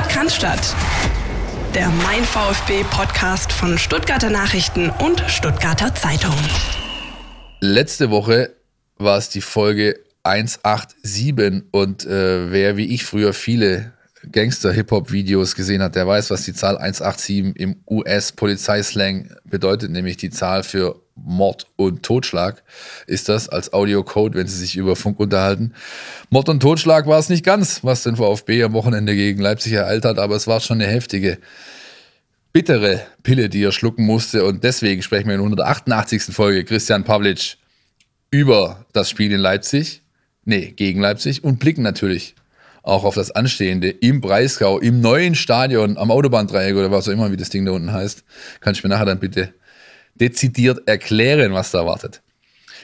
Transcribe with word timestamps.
Sport 0.00 0.08
kann 0.08 0.30
statt. 0.30 0.76
Der 1.74 1.88
Mein 1.88 2.24
VfB 2.24 2.84
Podcast 2.90 3.52
von 3.52 3.76
Stuttgarter 3.76 4.30
Nachrichten 4.30 4.88
und 4.88 5.22
Stuttgarter 5.28 5.94
Zeitung. 5.94 6.34
Letzte 7.60 8.10
Woche 8.10 8.54
war 8.96 9.18
es 9.18 9.28
die 9.28 9.42
Folge 9.42 9.98
187 10.22 11.64
und 11.70 12.06
äh, 12.06 12.50
wer 12.50 12.76
wie 12.76 12.94
ich 12.94 13.04
früher 13.04 13.34
viele 13.34 13.92
Gangster-Hip-Hop-Videos 14.30 15.54
gesehen 15.54 15.82
hat, 15.82 15.96
der 15.96 16.06
weiß, 16.06 16.30
was 16.30 16.44
die 16.44 16.54
Zahl 16.54 16.78
187 16.78 17.56
im 17.60 17.76
US-Polizeislang 17.88 19.30
bedeutet, 19.44 19.90
nämlich 19.90 20.16
die 20.16 20.30
Zahl 20.30 20.62
für 20.62 21.00
Mord 21.24 21.66
und 21.76 22.02
Totschlag 22.02 22.62
ist 23.06 23.28
das 23.28 23.48
als 23.48 23.72
Audiocode, 23.72 24.34
wenn 24.34 24.46
sie 24.46 24.56
sich 24.56 24.76
über 24.76 24.96
Funk 24.96 25.20
unterhalten. 25.20 25.74
Mord 26.30 26.48
und 26.48 26.60
Totschlag 26.60 27.06
war 27.06 27.18
es 27.18 27.28
nicht 27.28 27.44
ganz, 27.44 27.84
was 27.84 28.02
den 28.02 28.16
VfB 28.16 28.62
am 28.64 28.72
Wochenende 28.72 29.14
gegen 29.14 29.40
Leipzig 29.40 29.72
ereilt 29.72 30.04
hat, 30.04 30.18
aber 30.18 30.36
es 30.36 30.46
war 30.46 30.60
schon 30.60 30.80
eine 30.80 30.90
heftige, 30.90 31.38
bittere 32.52 33.02
Pille, 33.22 33.48
die 33.48 33.62
er 33.62 33.72
schlucken 33.72 34.04
musste. 34.04 34.44
Und 34.44 34.64
deswegen 34.64 35.02
sprechen 35.02 35.28
wir 35.28 35.34
in 35.34 35.40
der 35.40 35.64
188. 35.66 36.34
Folge 36.34 36.64
Christian 36.64 37.04
Pavlic 37.04 37.56
über 38.30 38.86
das 38.92 39.10
Spiel 39.10 39.32
in 39.32 39.40
Leipzig, 39.40 40.02
nee, 40.44 40.72
gegen 40.76 41.00
Leipzig 41.00 41.44
und 41.44 41.58
blicken 41.58 41.82
natürlich 41.82 42.34
auch 42.82 43.04
auf 43.04 43.14
das 43.14 43.30
Anstehende 43.30 43.90
im 43.90 44.20
Breisgau, 44.20 44.78
im 44.78 45.00
neuen 45.00 45.34
Stadion, 45.34 45.98
am 45.98 46.10
Autobahndreieck 46.10 46.74
oder 46.76 46.90
was 46.90 47.08
auch 47.08 47.12
immer, 47.12 47.30
wie 47.30 47.36
das 47.36 47.50
Ding 47.50 47.64
da 47.64 47.72
unten 47.72 47.92
heißt. 47.92 48.24
Kannst 48.60 48.82
du 48.82 48.88
mir 48.88 48.94
nachher 48.94 49.06
dann 49.06 49.20
bitte 49.20 49.52
dezidiert 50.20 50.86
erklären, 50.86 51.52
was 51.52 51.70
da 51.70 51.78
erwartet. 51.78 52.22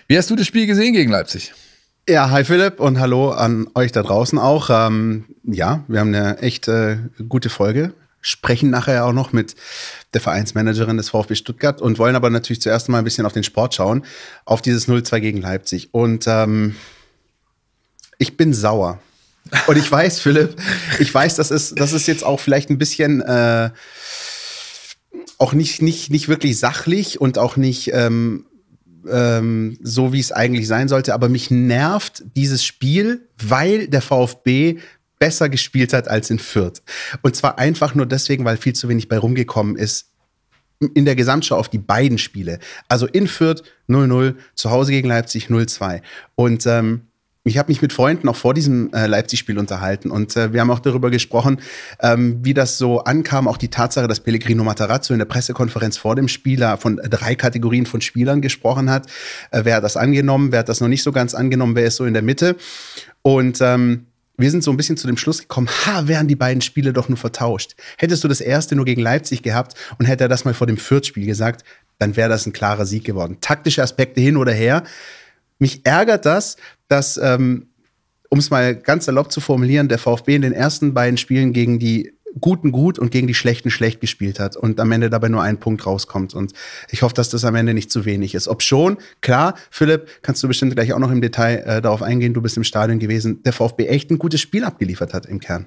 Wie 0.08 0.16
hast 0.16 0.30
du 0.30 0.36
das 0.36 0.46
Spiel 0.46 0.66
gesehen 0.66 0.92
gegen 0.92 1.10
Leipzig? 1.10 1.52
Ja, 2.08 2.30
hi 2.30 2.44
Philipp 2.44 2.78
und 2.78 3.00
hallo 3.00 3.32
an 3.32 3.68
euch 3.74 3.90
da 3.90 4.02
draußen 4.02 4.38
auch. 4.38 4.70
Ähm, 4.70 5.24
ja, 5.42 5.84
wir 5.88 6.00
haben 6.00 6.14
eine 6.14 6.38
echt 6.38 6.68
äh, 6.68 6.98
gute 7.28 7.50
Folge. 7.50 7.94
Sprechen 8.20 8.70
nachher 8.70 9.04
auch 9.04 9.12
noch 9.12 9.32
mit 9.32 9.56
der 10.14 10.20
Vereinsmanagerin 10.20 10.96
des 10.96 11.10
VfB 11.10 11.34
Stuttgart 11.34 11.82
und 11.82 11.98
wollen 11.98 12.14
aber 12.14 12.30
natürlich 12.30 12.60
zuerst 12.60 12.88
mal 12.88 12.98
ein 12.98 13.04
bisschen 13.04 13.26
auf 13.26 13.32
den 13.32 13.42
Sport 13.42 13.74
schauen, 13.74 14.04
auf 14.44 14.62
dieses 14.62 14.88
0-2 14.88 15.20
gegen 15.20 15.40
Leipzig. 15.40 15.88
Und 15.92 16.26
ähm, 16.28 16.76
ich 18.18 18.36
bin 18.36 18.54
sauer. 18.54 19.00
Und 19.66 19.76
ich 19.76 19.90
weiß, 19.90 20.20
Philipp, 20.20 20.56
ich 20.98 21.12
weiß, 21.12 21.36
das 21.36 21.50
ist, 21.50 21.78
das 21.78 21.92
ist 21.92 22.06
jetzt 22.06 22.24
auch 22.24 22.40
vielleicht 22.40 22.70
ein 22.70 22.78
bisschen 22.78 23.20
äh, 23.20 23.70
auch 25.38 25.52
nicht, 25.52 25.82
nicht, 25.82 26.10
nicht 26.10 26.28
wirklich 26.28 26.58
sachlich 26.58 27.20
und 27.20 27.38
auch 27.38 27.56
nicht 27.56 27.90
ähm, 27.92 28.46
ähm, 29.08 29.78
so, 29.82 30.12
wie 30.12 30.20
es 30.20 30.32
eigentlich 30.32 30.66
sein 30.66 30.88
sollte. 30.88 31.14
Aber 31.14 31.28
mich 31.28 31.50
nervt 31.50 32.24
dieses 32.36 32.64
Spiel, 32.64 33.28
weil 33.36 33.88
der 33.88 34.02
VfB 34.02 34.78
besser 35.18 35.48
gespielt 35.48 35.92
hat 35.92 36.08
als 36.08 36.30
in 36.30 36.38
Fürth. 36.38 36.82
Und 37.22 37.36
zwar 37.36 37.58
einfach 37.58 37.94
nur 37.94 38.06
deswegen, 38.06 38.44
weil 38.44 38.56
viel 38.56 38.74
zu 38.74 38.88
wenig 38.88 39.08
bei 39.08 39.18
rumgekommen 39.18 39.76
ist 39.76 40.10
in 40.94 41.06
der 41.06 41.16
Gesamtschau 41.16 41.56
auf 41.56 41.70
die 41.70 41.78
beiden 41.78 42.18
Spiele. 42.18 42.58
Also 42.88 43.06
in 43.06 43.26
Fürth 43.26 43.62
0-0, 43.88 44.34
zu 44.54 44.70
Hause 44.70 44.92
gegen 44.92 45.08
Leipzig 45.08 45.46
0-2. 45.46 46.02
Und 46.34 46.66
ähm, 46.66 47.05
ich 47.46 47.58
habe 47.58 47.70
mich 47.70 47.80
mit 47.80 47.92
Freunden 47.92 48.28
auch 48.28 48.36
vor 48.36 48.54
diesem 48.54 48.92
äh, 48.92 49.06
Leipzig-Spiel 49.06 49.58
unterhalten 49.58 50.10
und 50.10 50.36
äh, 50.36 50.52
wir 50.52 50.60
haben 50.60 50.70
auch 50.70 50.80
darüber 50.80 51.10
gesprochen, 51.10 51.60
ähm, 52.00 52.40
wie 52.42 52.54
das 52.54 52.76
so 52.76 53.04
ankam, 53.04 53.46
auch 53.46 53.56
die 53.56 53.68
Tatsache, 53.68 54.08
dass 54.08 54.20
Pellegrino 54.20 54.64
Matarazzo 54.64 55.12
in 55.12 55.18
der 55.20 55.26
Pressekonferenz 55.26 55.96
vor 55.96 56.16
dem 56.16 56.28
Spieler 56.28 56.76
von 56.76 56.96
drei 56.96 57.34
Kategorien 57.36 57.86
von 57.86 58.00
Spielern 58.00 58.40
gesprochen 58.40 58.90
hat. 58.90 59.06
Äh, 59.52 59.60
wer 59.64 59.76
hat 59.76 59.84
das 59.84 59.96
angenommen, 59.96 60.50
wer 60.50 60.60
hat 60.60 60.68
das 60.68 60.80
noch 60.80 60.88
nicht 60.88 61.02
so 61.02 61.12
ganz 61.12 61.34
angenommen, 61.34 61.76
wer 61.76 61.86
ist 61.86 61.96
so 61.96 62.04
in 62.04 62.14
der 62.14 62.22
Mitte. 62.22 62.56
Und 63.22 63.60
ähm, 63.60 64.06
wir 64.38 64.50
sind 64.50 64.62
so 64.62 64.70
ein 64.70 64.76
bisschen 64.76 64.96
zu 64.96 65.06
dem 65.06 65.16
Schluss 65.16 65.40
gekommen, 65.40 65.68
ha, 65.86 66.08
wären 66.08 66.28
die 66.28 66.36
beiden 66.36 66.60
Spiele 66.60 66.92
doch 66.92 67.08
nur 67.08 67.16
vertauscht. 67.16 67.74
Hättest 67.96 68.22
du 68.22 68.28
das 68.28 68.40
erste 68.40 68.76
nur 68.76 68.84
gegen 68.84 69.00
Leipzig 69.00 69.42
gehabt 69.42 69.74
und 69.98 70.06
hätte 70.06 70.24
er 70.24 70.28
das 70.28 70.44
mal 70.44 70.52
vor 70.52 70.66
dem 70.66 70.76
Fürth-Spiel 70.76 71.26
gesagt, 71.26 71.64
dann 71.98 72.16
wäre 72.16 72.28
das 72.28 72.44
ein 72.44 72.52
klarer 72.52 72.84
Sieg 72.84 73.04
geworden. 73.04 73.38
Taktische 73.40 73.82
Aspekte 73.82 74.20
hin 74.20 74.36
oder 74.36 74.52
her. 74.52 74.82
Mich 75.58 75.84
ärgert 75.84 76.26
das, 76.26 76.56
dass, 76.88 77.16
ähm, 77.16 77.68
um 78.30 78.38
es 78.38 78.50
mal 78.50 78.74
ganz 78.74 79.06
salopp 79.06 79.32
zu 79.32 79.40
formulieren, 79.40 79.88
der 79.88 79.98
VfB 79.98 80.36
in 80.36 80.42
den 80.42 80.52
ersten 80.52 80.94
beiden 80.94 81.16
Spielen 81.16 81.52
gegen 81.52 81.78
die 81.78 82.12
Guten 82.38 82.70
gut 82.70 82.98
und 82.98 83.10
gegen 83.10 83.26
die 83.26 83.34
Schlechten 83.34 83.70
schlecht 83.70 84.00
gespielt 84.00 84.38
hat 84.40 84.56
und 84.56 84.78
am 84.78 84.92
Ende 84.92 85.08
dabei 85.08 85.28
nur 85.28 85.40
ein 85.40 85.58
Punkt 85.58 85.86
rauskommt. 85.86 86.34
Und 86.34 86.52
ich 86.90 87.00
hoffe, 87.00 87.14
dass 87.14 87.30
das 87.30 87.46
am 87.46 87.54
Ende 87.54 87.72
nicht 87.72 87.90
zu 87.90 88.04
wenig 88.04 88.34
ist. 88.34 88.46
Ob 88.46 88.62
schon, 88.62 88.98
klar, 89.22 89.54
Philipp, 89.70 90.06
kannst 90.20 90.42
du 90.42 90.48
bestimmt 90.48 90.74
gleich 90.74 90.92
auch 90.92 90.98
noch 90.98 91.10
im 91.10 91.22
Detail 91.22 91.62
äh, 91.66 91.80
darauf 91.80 92.02
eingehen, 92.02 92.34
du 92.34 92.42
bist 92.42 92.58
im 92.58 92.64
Stadion 92.64 92.98
gewesen, 92.98 93.42
der 93.44 93.54
VfB 93.54 93.86
echt 93.86 94.10
ein 94.10 94.18
gutes 94.18 94.42
Spiel 94.42 94.64
abgeliefert 94.64 95.14
hat 95.14 95.24
im 95.24 95.40
Kern. 95.40 95.66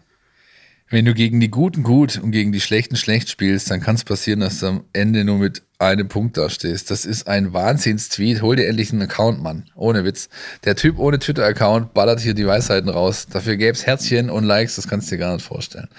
Wenn 0.92 1.06
du 1.06 1.14
gegen 1.14 1.40
die 1.40 1.52
Guten 1.52 1.84
gut 1.84 2.18
und 2.18 2.32
gegen 2.32 2.52
die 2.52 2.60
Schlechten 2.60 2.96
schlecht 2.96 3.30
spielst, 3.30 3.70
dann 3.70 3.80
kann 3.80 3.96
es 3.96 4.04
passieren, 4.04 4.40
dass 4.40 4.60
du 4.60 4.66
am 4.66 4.84
Ende 4.92 5.24
nur 5.24 5.38
mit 5.38 5.62
einem 5.78 6.08
Punkt 6.08 6.36
dastehst. 6.36 6.90
Das 6.90 7.06
ist 7.06 7.28
ein 7.28 7.54
Wahnsinns-Tweet. 7.54 8.42
Hol 8.42 8.56
dir 8.56 8.68
endlich 8.68 8.92
einen 8.92 9.04
Account, 9.04 9.42
Mann. 9.42 9.70
Ohne 9.76 10.04
Witz. 10.04 10.30
Der 10.66 10.76
Typ 10.76 10.98
ohne 10.98 11.20
Twitter-Account 11.20 11.94
ballert 11.94 12.20
hier 12.20 12.34
die 12.34 12.48
Weisheiten 12.48 12.90
raus. 12.90 13.28
Dafür 13.32 13.56
gäbe 13.56 13.74
es 13.74 13.86
Herzchen 13.86 14.32
und 14.32 14.46
Likes, 14.46 14.78
das 14.78 14.88
kannst 14.88 15.12
du 15.12 15.16
dir 15.16 15.20
gar 15.20 15.34
nicht 15.34 15.46
vorstellen. 15.46 15.90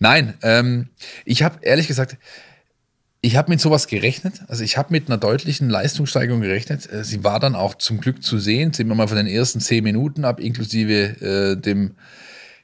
Nein, 0.00 0.34
ähm, 0.42 0.88
ich 1.24 1.44
habe 1.44 1.60
ehrlich 1.62 1.86
gesagt, 1.86 2.16
ich 3.20 3.36
habe 3.36 3.48
mit 3.48 3.60
sowas 3.60 3.86
gerechnet. 3.86 4.42
Also 4.48 4.64
ich 4.64 4.76
habe 4.76 4.88
mit 4.90 5.06
einer 5.06 5.18
deutlichen 5.18 5.70
Leistungssteigerung 5.70 6.40
gerechnet. 6.40 6.92
Äh, 6.92 7.04
sie 7.04 7.22
war 7.22 7.38
dann 7.38 7.54
auch 7.54 7.76
zum 7.76 8.00
Glück 8.00 8.24
zu 8.24 8.40
sehen. 8.40 8.72
Sehen 8.72 8.88
wir 8.88 8.96
mal 8.96 9.06
von 9.06 9.18
den 9.18 9.28
ersten 9.28 9.60
zehn 9.60 9.84
Minuten 9.84 10.24
ab, 10.24 10.40
inklusive 10.40 10.92
äh, 10.92 11.56
dem 11.56 11.94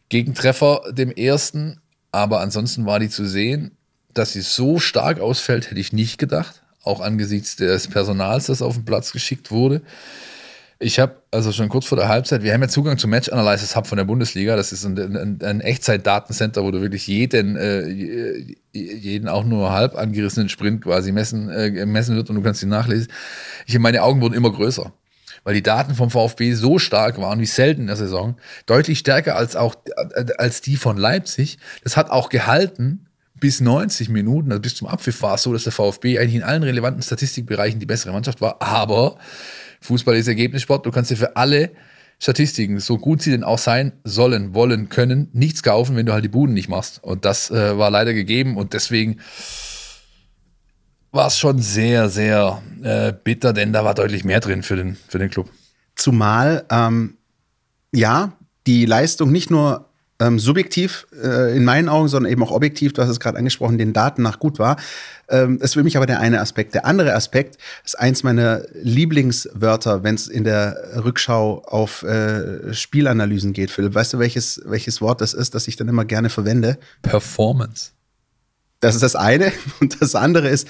Gegentreffer, 0.09 0.83
dem 0.91 1.11
ersten. 1.11 1.81
Aber 2.13 2.41
ansonsten 2.41 2.87
war 2.87 3.01
die 3.01 3.11
zu 3.11 3.27
sehen, 3.27 3.73
dass 4.15 4.33
sie 4.33 4.41
so 4.41 4.79
stark 4.79 5.21
ausfällt, 5.21 5.71
hätte 5.71 5.81
ich 5.81 5.93
nicht 5.93 6.19
gedacht. 6.19 6.63
Auch 6.83 7.01
angesichts 7.01 7.57
des 7.57 7.89
Personals, 7.89 8.47
das 8.47 8.63
auf 8.63 8.75
den 8.75 8.85
Platz 8.85 9.13
geschickt 9.13 9.51
wurde. 9.51 9.83
Ich 10.81 11.01
habe 11.01 11.17
also 11.33 11.51
schon 11.51 11.69
kurz 11.69 11.87
vor 11.87 11.99
der 11.99 12.09
Halbzeit, 12.09 12.45
wir 12.45 12.55
haben 12.55 12.63
ja 12.63 12.69
Zugang 12.69 12.99
zum 12.99 13.11
Match 13.11 13.29
Analysis 13.29 13.75
Hub 13.75 13.89
von 13.89 13.99
der 13.99 14.05
Bundesliga. 14.05 14.55
Das 14.55 14.73
ist 14.73 14.85
ein, 14.85 14.97
ein, 14.97 15.39
ein 15.43 15.61
Echtzeit-Datencenter, 15.61 16.63
wo 16.63 16.71
du 16.71 16.81
wirklich 16.81 17.07
jeden, 17.09 17.57
äh, 17.57 18.45
jeden 18.73 19.29
auch 19.29 19.45
nur 19.45 19.73
halb 19.73 19.97
angerissenen 19.97 20.49
Sprint 20.49 20.83
quasi 20.83 21.11
messen, 21.11 21.51
äh, 21.51 21.85
messen 21.85 22.15
wird 22.15 22.31
und 22.31 22.37
du 22.37 22.43
kannst 22.43 22.63
ihn 22.63 22.69
nachlesen. 22.69 23.09
Ich, 23.67 23.77
meine 23.79 24.03
Augen 24.05 24.21
wurden 24.21 24.35
immer 24.35 24.53
größer 24.53 24.93
weil 25.49 25.55
die 25.55 25.63
Daten 25.63 25.95
vom 25.95 26.11
VfB 26.11 26.53
so 26.53 26.79
stark 26.79 27.17
waren 27.17 27.41
wie 27.41 27.47
selten 27.47 27.81
in 27.81 27.87
der 27.87 27.97
Saison, 27.97 28.37
deutlich 28.67 28.99
stärker 28.99 29.35
als 29.35 29.57
auch 29.57 29.77
als 30.37 30.61
die 30.61 30.77
von 30.77 30.99
Leipzig. 30.99 31.57
Das 31.83 31.97
hat 31.97 32.11
auch 32.11 32.29
gehalten 32.29 33.07
bis 33.41 33.63
90 33.63 34.11
Minuten, 34.11 34.53
also 34.53 34.61
bis 34.61 34.75
zum 34.75 34.89
Abpfiff 34.89 35.23
war 35.23 35.37
es 35.37 35.45
so, 35.45 35.55
dass 35.55 35.65
der 35.65 35.73
VfB 35.73 36.19
eigentlich 36.19 36.35
in 36.35 36.43
allen 36.43 36.63
relevanten 36.63 37.03
Statistikbereichen 37.03 37.81
die 37.81 37.87
bessere 37.87 38.13
Mannschaft 38.13 38.43
war. 38.43 38.61
Aber 38.61 39.17
Fußball 39.81 40.17
ist 40.17 40.29
Ergebnissport. 40.29 40.85
Du 40.85 40.91
kannst 40.91 41.11
dir 41.11 41.17
für 41.17 41.35
alle 41.37 41.71
Statistiken, 42.19 42.79
so 42.79 42.99
gut 42.99 43.23
sie 43.23 43.31
denn 43.31 43.43
auch 43.43 43.57
sein 43.57 43.93
sollen, 44.05 44.53
wollen, 44.53 44.91
können, 44.91 45.31
nichts 45.33 45.63
kaufen, 45.63 45.97
wenn 45.97 46.05
du 46.05 46.13
halt 46.13 46.25
die 46.25 46.29
Buden 46.29 46.53
nicht 46.53 46.69
machst. 46.69 47.03
Und 47.03 47.25
das 47.25 47.51
äh, 47.51 47.79
war 47.79 47.91
leider 47.91 48.13
gegeben 48.13 48.59
und 48.59 48.75
deswegen 48.75 49.21
war 51.19 51.27
es 51.27 51.37
schon 51.37 51.61
sehr, 51.61 52.09
sehr 52.09 52.63
äh, 52.81 53.13
bitter, 53.13 53.53
denn 53.53 53.73
da 53.73 53.85
war 53.85 53.93
deutlich 53.93 54.25
mehr 54.25 54.39
drin 54.39 54.63
für 54.63 54.77
den, 54.77 54.97
für 55.09 55.19
den 55.19 55.31
Club. 55.31 55.51
Zumal, 55.97 56.65
ähm, 56.71 57.17
ja, 57.93 58.35
die 58.69 58.87
Leistung 58.87 59.33
nicht 59.33 59.51
nur 59.51 59.87
ähm, 60.21 60.39
subjektiv 60.39 61.09
äh, 61.21 61.57
in 61.57 61.65
meinen 61.65 61.89
Augen, 61.89 62.07
sondern 62.07 62.31
eben 62.31 62.41
auch 62.45 62.53
objektiv, 62.53 62.93
du 62.93 63.03
hast 63.03 63.09
es 63.09 63.19
gerade 63.19 63.37
angesprochen, 63.37 63.79
den 63.79 63.93
Daten 63.93 64.23
nach 64.23 64.39
gut 64.39 64.61
war. 64.61 64.77
Ähm, 65.29 65.59
das 65.59 65.71
ist 65.71 65.75
für 65.75 65.83
mich 65.83 65.97
aber 65.97 66.07
der 66.07 66.21
eine 66.21 66.41
Aspekt. 66.41 66.75
Der 66.75 66.87
andere 66.87 67.13
Aspekt 67.15 67.59
ist 67.85 67.99
eins 67.99 68.23
meiner 68.23 68.63
Lieblingswörter, 68.81 70.05
wenn 70.05 70.15
es 70.15 70.29
in 70.29 70.45
der 70.45 71.03
Rückschau 71.05 71.65
auf 71.65 72.05
äh, 72.05 72.73
Spielanalysen 72.73 73.53
geht, 73.53 73.73
Philipp. 73.73 73.97
Weißt 73.97 74.13
du, 74.13 74.21
welches, 74.21 74.63
welches 74.67 75.01
Wort 75.01 75.21
das 75.21 75.35
ist, 75.35 75.57
das 75.57 75.67
ich 75.67 75.75
dann 75.75 75.89
immer 75.89 76.05
gerne 76.05 76.31
verwende? 76.31 76.79
Performance. 77.03 77.91
Das 78.79 78.95
ist 78.95 79.03
das 79.03 79.17
eine. 79.17 79.53
Und 79.81 80.01
das 80.01 80.15
andere 80.15 80.49
ist 80.49 80.69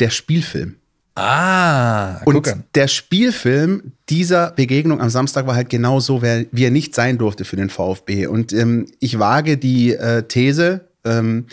der 0.00 0.10
Spielfilm. 0.10 0.76
Ah, 1.14 2.22
und 2.26 2.46
an. 2.46 2.64
der 2.76 2.86
Spielfilm 2.86 3.92
dieser 4.08 4.52
Begegnung 4.52 5.00
am 5.00 5.10
Samstag 5.10 5.48
war 5.48 5.56
halt 5.56 5.68
genau 5.68 5.98
so, 5.98 6.22
wie 6.22 6.64
er 6.64 6.70
nicht 6.70 6.94
sein 6.94 7.18
durfte 7.18 7.44
für 7.44 7.56
den 7.56 7.70
VfB. 7.70 8.28
Und 8.28 8.52
ähm, 8.52 8.86
ich 9.00 9.18
wage 9.18 9.58
die 9.58 9.94
äh, 9.94 10.22
These, 10.22 10.82
ähm, 11.04 11.46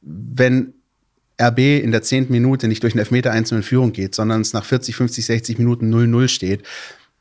wenn 0.00 0.74
RB 1.42 1.58
in 1.58 1.90
der 1.90 2.02
zehnten 2.02 2.32
Minute 2.32 2.68
nicht 2.68 2.84
durch 2.84 2.92
einen 2.94 3.00
Elfmeter 3.00 3.32
einzeln 3.32 3.58
in 3.58 3.62
Führung 3.64 3.92
geht, 3.92 4.14
sondern 4.14 4.42
es 4.42 4.52
nach 4.52 4.64
40, 4.64 4.94
50, 4.94 5.26
60 5.26 5.58
Minuten 5.58 5.92
0-0 5.92 6.28
steht, 6.28 6.62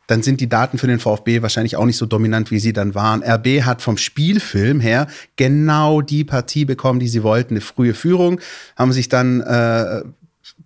dann 0.05 0.23
sind 0.23 0.41
die 0.41 0.49
Daten 0.49 0.77
für 0.77 0.87
den 0.87 0.99
VfB 0.99 1.41
wahrscheinlich 1.41 1.75
auch 1.75 1.85
nicht 1.85 1.97
so 1.97 2.05
dominant, 2.05 2.49
wie 2.51 2.59
sie 2.59 2.73
dann 2.73 2.95
waren. 2.95 3.23
RB 3.23 3.63
hat 3.63 3.81
vom 3.81 3.97
Spielfilm 3.97 4.79
her 4.79 5.07
genau 5.35 6.01
die 6.01 6.23
Partie 6.23 6.65
bekommen, 6.65 6.99
die 6.99 7.07
sie 7.07 7.23
wollten. 7.23 7.53
Eine 7.53 7.61
frühe 7.61 7.93
Führung, 7.93 8.39
haben 8.75 8.91
sich 8.91 9.09
dann 9.09 9.41
äh, 9.41 10.01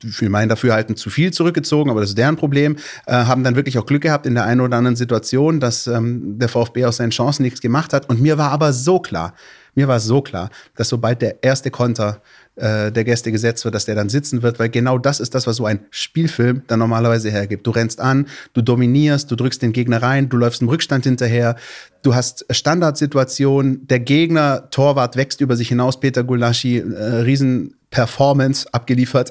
für 0.08 0.30
mein 0.30 0.50
Dafürhalten 0.50 0.96
zu 0.96 1.10
viel 1.10 1.32
zurückgezogen, 1.32 1.90
aber 1.90 2.02
das 2.02 2.12
ist 2.12 2.18
deren 2.18 2.36
Problem, 2.36 2.78
äh, 3.06 3.14
haben 3.14 3.44
dann 3.44 3.56
wirklich 3.56 3.78
auch 3.78 3.86
Glück 3.86 4.04
gehabt 4.04 4.26
in 4.26 4.36
der 4.36 4.46
einen 4.46 4.62
oder 4.62 4.78
anderen 4.78 4.96
Situation, 4.96 5.60
dass 5.60 5.88
ähm, 5.88 6.40
der 6.40 6.50
VfB 6.50 6.86
aus 6.86 6.98
seinen 6.98 7.12
Chancen 7.12 7.44
nichts 7.44 7.62
gemacht 7.62 7.94
hat. 7.94 8.10
Und 8.10 8.22
mir 8.22 8.38
war 8.38 8.52
aber 8.52 8.74
so 8.74 9.00
klar, 9.00 9.34
Mir 9.76 9.88
war 9.88 10.00
so 10.00 10.22
klar, 10.22 10.50
dass 10.76 10.90
sobald 10.90 11.22
der 11.22 11.44
erste 11.44 11.72
Konter 11.72 12.22
äh, 12.56 12.92
der 12.92 13.04
Gäste 13.04 13.32
gesetzt 13.32 13.66
wird, 13.66 13.74
dass 13.74 13.86
der 13.86 13.96
dann 13.96 14.10
sitzen 14.10 14.44
wird, 14.44 14.60
weil 14.60 14.70
genau 14.70 15.00
das 15.00 15.20
ist 15.20 15.34
das, 15.34 15.48
was 15.48 15.56
so 15.56 15.66
ein 15.66 15.80
Spielfilm 15.90 16.62
dann 16.68 16.78
normalerweise 16.78 17.32
hergibt. 17.32 17.66
Du 17.66 17.72
rennst 17.72 18.00
an, 18.00 18.28
du 18.54 18.62
dominierst, 18.62 19.32
du 19.32 19.36
drückst 19.36 19.64
den 19.64 19.74
Gegner 19.74 20.04
rein, 20.04 20.30
du 20.30 20.38
läufst 20.38 20.62
im 20.62 20.70
Rückstand 20.70 21.06
hinterher, 21.06 21.56
du 22.04 22.14
hast 22.14 22.46
Standardsituationen, 22.52 23.88
der 23.88 24.00
Gegner, 24.00 24.70
Torwart 24.70 25.16
wächst 25.16 25.42
über 25.42 25.56
sich 25.56 25.70
hinaus, 25.70 26.00
Peter 26.00 26.24
Gulaschi, 26.24 26.78
äh, 26.78 27.22
riesen 27.22 27.74
Performance 27.94 28.68
abgeliefert. 28.72 29.30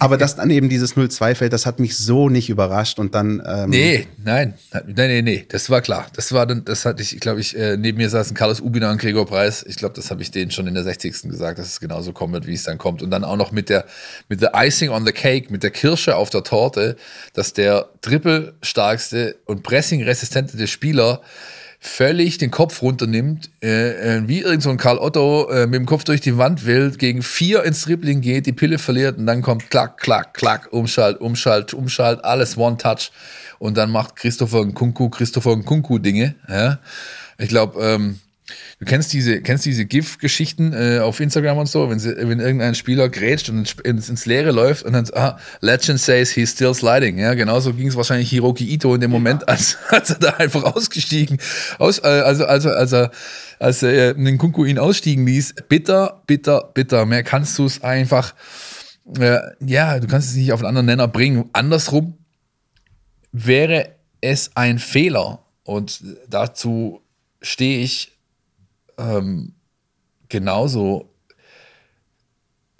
Aber 0.00 0.18
dass 0.18 0.34
dann 0.34 0.50
eben 0.50 0.68
dieses 0.68 0.96
0-2 0.96 1.36
fällt, 1.36 1.52
das 1.52 1.66
hat 1.66 1.78
mich 1.78 1.96
so 1.96 2.28
nicht 2.28 2.50
überrascht. 2.50 2.98
Und 2.98 3.14
dann. 3.14 3.40
Ähm 3.46 3.70
nee, 3.70 4.08
nein, 4.22 4.54
nein, 4.72 4.84
nee, 4.96 5.22
nee, 5.22 5.46
das 5.48 5.70
war 5.70 5.80
klar. 5.80 6.06
Das 6.16 6.32
war 6.32 6.46
dann, 6.46 6.64
das 6.64 6.84
hatte 6.84 7.00
ich, 7.00 7.20
glaube 7.20 7.40
ich, 7.40 7.56
äh, 7.56 7.76
neben 7.76 7.98
mir 7.98 8.10
saßen 8.10 8.36
Carlos 8.36 8.60
Ubina 8.60 8.90
und 8.90 9.00
Gregor 9.00 9.24
Preis. 9.24 9.64
Ich 9.66 9.76
glaube, 9.76 9.94
das 9.94 10.10
habe 10.10 10.20
ich 10.20 10.32
denen 10.32 10.50
schon 10.50 10.66
in 10.66 10.74
der 10.74 10.82
60. 10.82 11.22
gesagt, 11.22 11.60
dass 11.60 11.68
es 11.68 11.80
genauso 11.80 12.12
kommen 12.12 12.32
wird, 12.32 12.48
wie 12.48 12.54
es 12.54 12.64
dann 12.64 12.76
kommt. 12.76 13.02
Und 13.02 13.10
dann 13.10 13.22
auch 13.22 13.36
noch 13.36 13.52
mit 13.52 13.68
der, 13.68 13.84
mit 14.28 14.42
der 14.42 14.50
Icing 14.56 14.90
on 14.90 15.06
the 15.06 15.12
Cake, 15.12 15.52
mit 15.52 15.62
der 15.62 15.70
Kirsche 15.70 16.16
auf 16.16 16.30
der 16.30 16.42
Torte, 16.42 16.96
dass 17.34 17.52
der 17.52 17.88
trippelstarkste 18.00 19.36
und 19.46 19.62
pressing-resistente 19.62 20.66
Spieler 20.66 21.22
völlig 21.84 22.38
den 22.38 22.52
Kopf 22.52 22.80
runternimmt, 22.80 23.50
äh, 23.60 24.18
äh, 24.18 24.28
wie 24.28 24.38
irgend 24.38 24.62
so 24.62 24.70
ein 24.70 24.76
Karl 24.76 24.98
Otto 24.98 25.50
äh, 25.50 25.66
mit 25.66 25.80
dem 25.80 25.86
Kopf 25.86 26.04
durch 26.04 26.20
die 26.20 26.38
Wand 26.38 26.64
will, 26.64 26.92
gegen 26.92 27.22
vier 27.22 27.64
ins 27.64 27.82
Dribbling 27.82 28.20
geht, 28.20 28.46
die 28.46 28.52
Pille 28.52 28.78
verliert 28.78 29.18
und 29.18 29.26
dann 29.26 29.42
kommt 29.42 29.68
klack, 29.68 29.98
klack, 29.98 30.32
klack, 30.32 30.72
umschalt, 30.72 31.20
umschalt, 31.20 31.74
umschalt, 31.74 32.24
alles 32.24 32.56
One-Touch 32.56 33.10
und 33.58 33.76
dann 33.76 33.90
macht 33.90 34.14
Christopher 34.14 34.64
Kunku, 34.68 35.10
Christopher 35.10 35.56
Kunku 35.56 35.98
Dinge. 35.98 36.36
Ja? 36.48 36.78
Ich 37.36 37.48
glaube, 37.48 37.82
ähm, 37.84 38.20
Du 38.78 38.84
kennst 38.84 39.12
diese, 39.12 39.40
kennst 39.42 39.64
diese 39.64 39.84
GIF-Geschichten 39.84 40.72
äh, 40.72 40.98
auf 40.98 41.20
Instagram 41.20 41.58
und 41.58 41.68
so, 41.68 41.88
wenn, 41.88 41.98
sie, 41.98 42.16
wenn 42.16 42.40
irgendein 42.40 42.74
Spieler 42.74 43.08
grätscht 43.08 43.48
und 43.48 43.76
ins, 43.84 44.08
ins 44.08 44.26
Leere 44.26 44.50
läuft 44.50 44.84
und 44.84 44.92
dann, 44.92 45.06
ah, 45.14 45.38
Legend 45.60 46.00
says 46.00 46.30
he's 46.32 46.50
still 46.50 46.74
sliding. 46.74 47.18
Ja, 47.18 47.34
genauso 47.34 47.72
ging 47.74 47.88
es 47.88 47.96
wahrscheinlich 47.96 48.30
Hiroki 48.30 48.64
Ito 48.64 48.94
in 48.94 49.00
dem 49.00 49.10
Moment, 49.10 49.48
als, 49.48 49.78
als 49.88 50.10
er 50.10 50.18
da 50.18 50.30
einfach 50.30 50.64
ausgestiegen, 50.64 51.38
aus, 51.78 51.98
äh, 52.00 52.08
also, 52.08 52.44
also, 52.44 52.70
als 52.70 52.92
er, 52.92 53.10
als 53.58 53.82
er 53.82 54.14
den 54.14 54.38
Kunku 54.38 54.64
ihn 54.64 54.78
ausstiegen 54.78 55.26
ließ. 55.26 55.54
Bitter, 55.68 56.22
bitter, 56.26 56.70
bitter. 56.74 57.06
Mehr 57.06 57.22
kannst 57.22 57.58
du 57.58 57.66
es 57.66 57.82
einfach, 57.82 58.34
äh, 59.18 59.38
ja, 59.60 60.00
du 60.00 60.08
kannst 60.08 60.30
es 60.30 60.36
nicht 60.36 60.52
auf 60.52 60.60
einen 60.60 60.68
anderen 60.68 60.86
Nenner 60.86 61.08
bringen. 61.08 61.48
Andersrum 61.52 62.14
wäre 63.30 63.94
es 64.20 64.50
ein 64.56 64.78
Fehler 64.78 65.40
und 65.64 66.02
dazu 66.28 67.02
stehe 67.40 67.82
ich 67.82 68.11
ähm, 68.98 69.54
genauso 70.28 71.12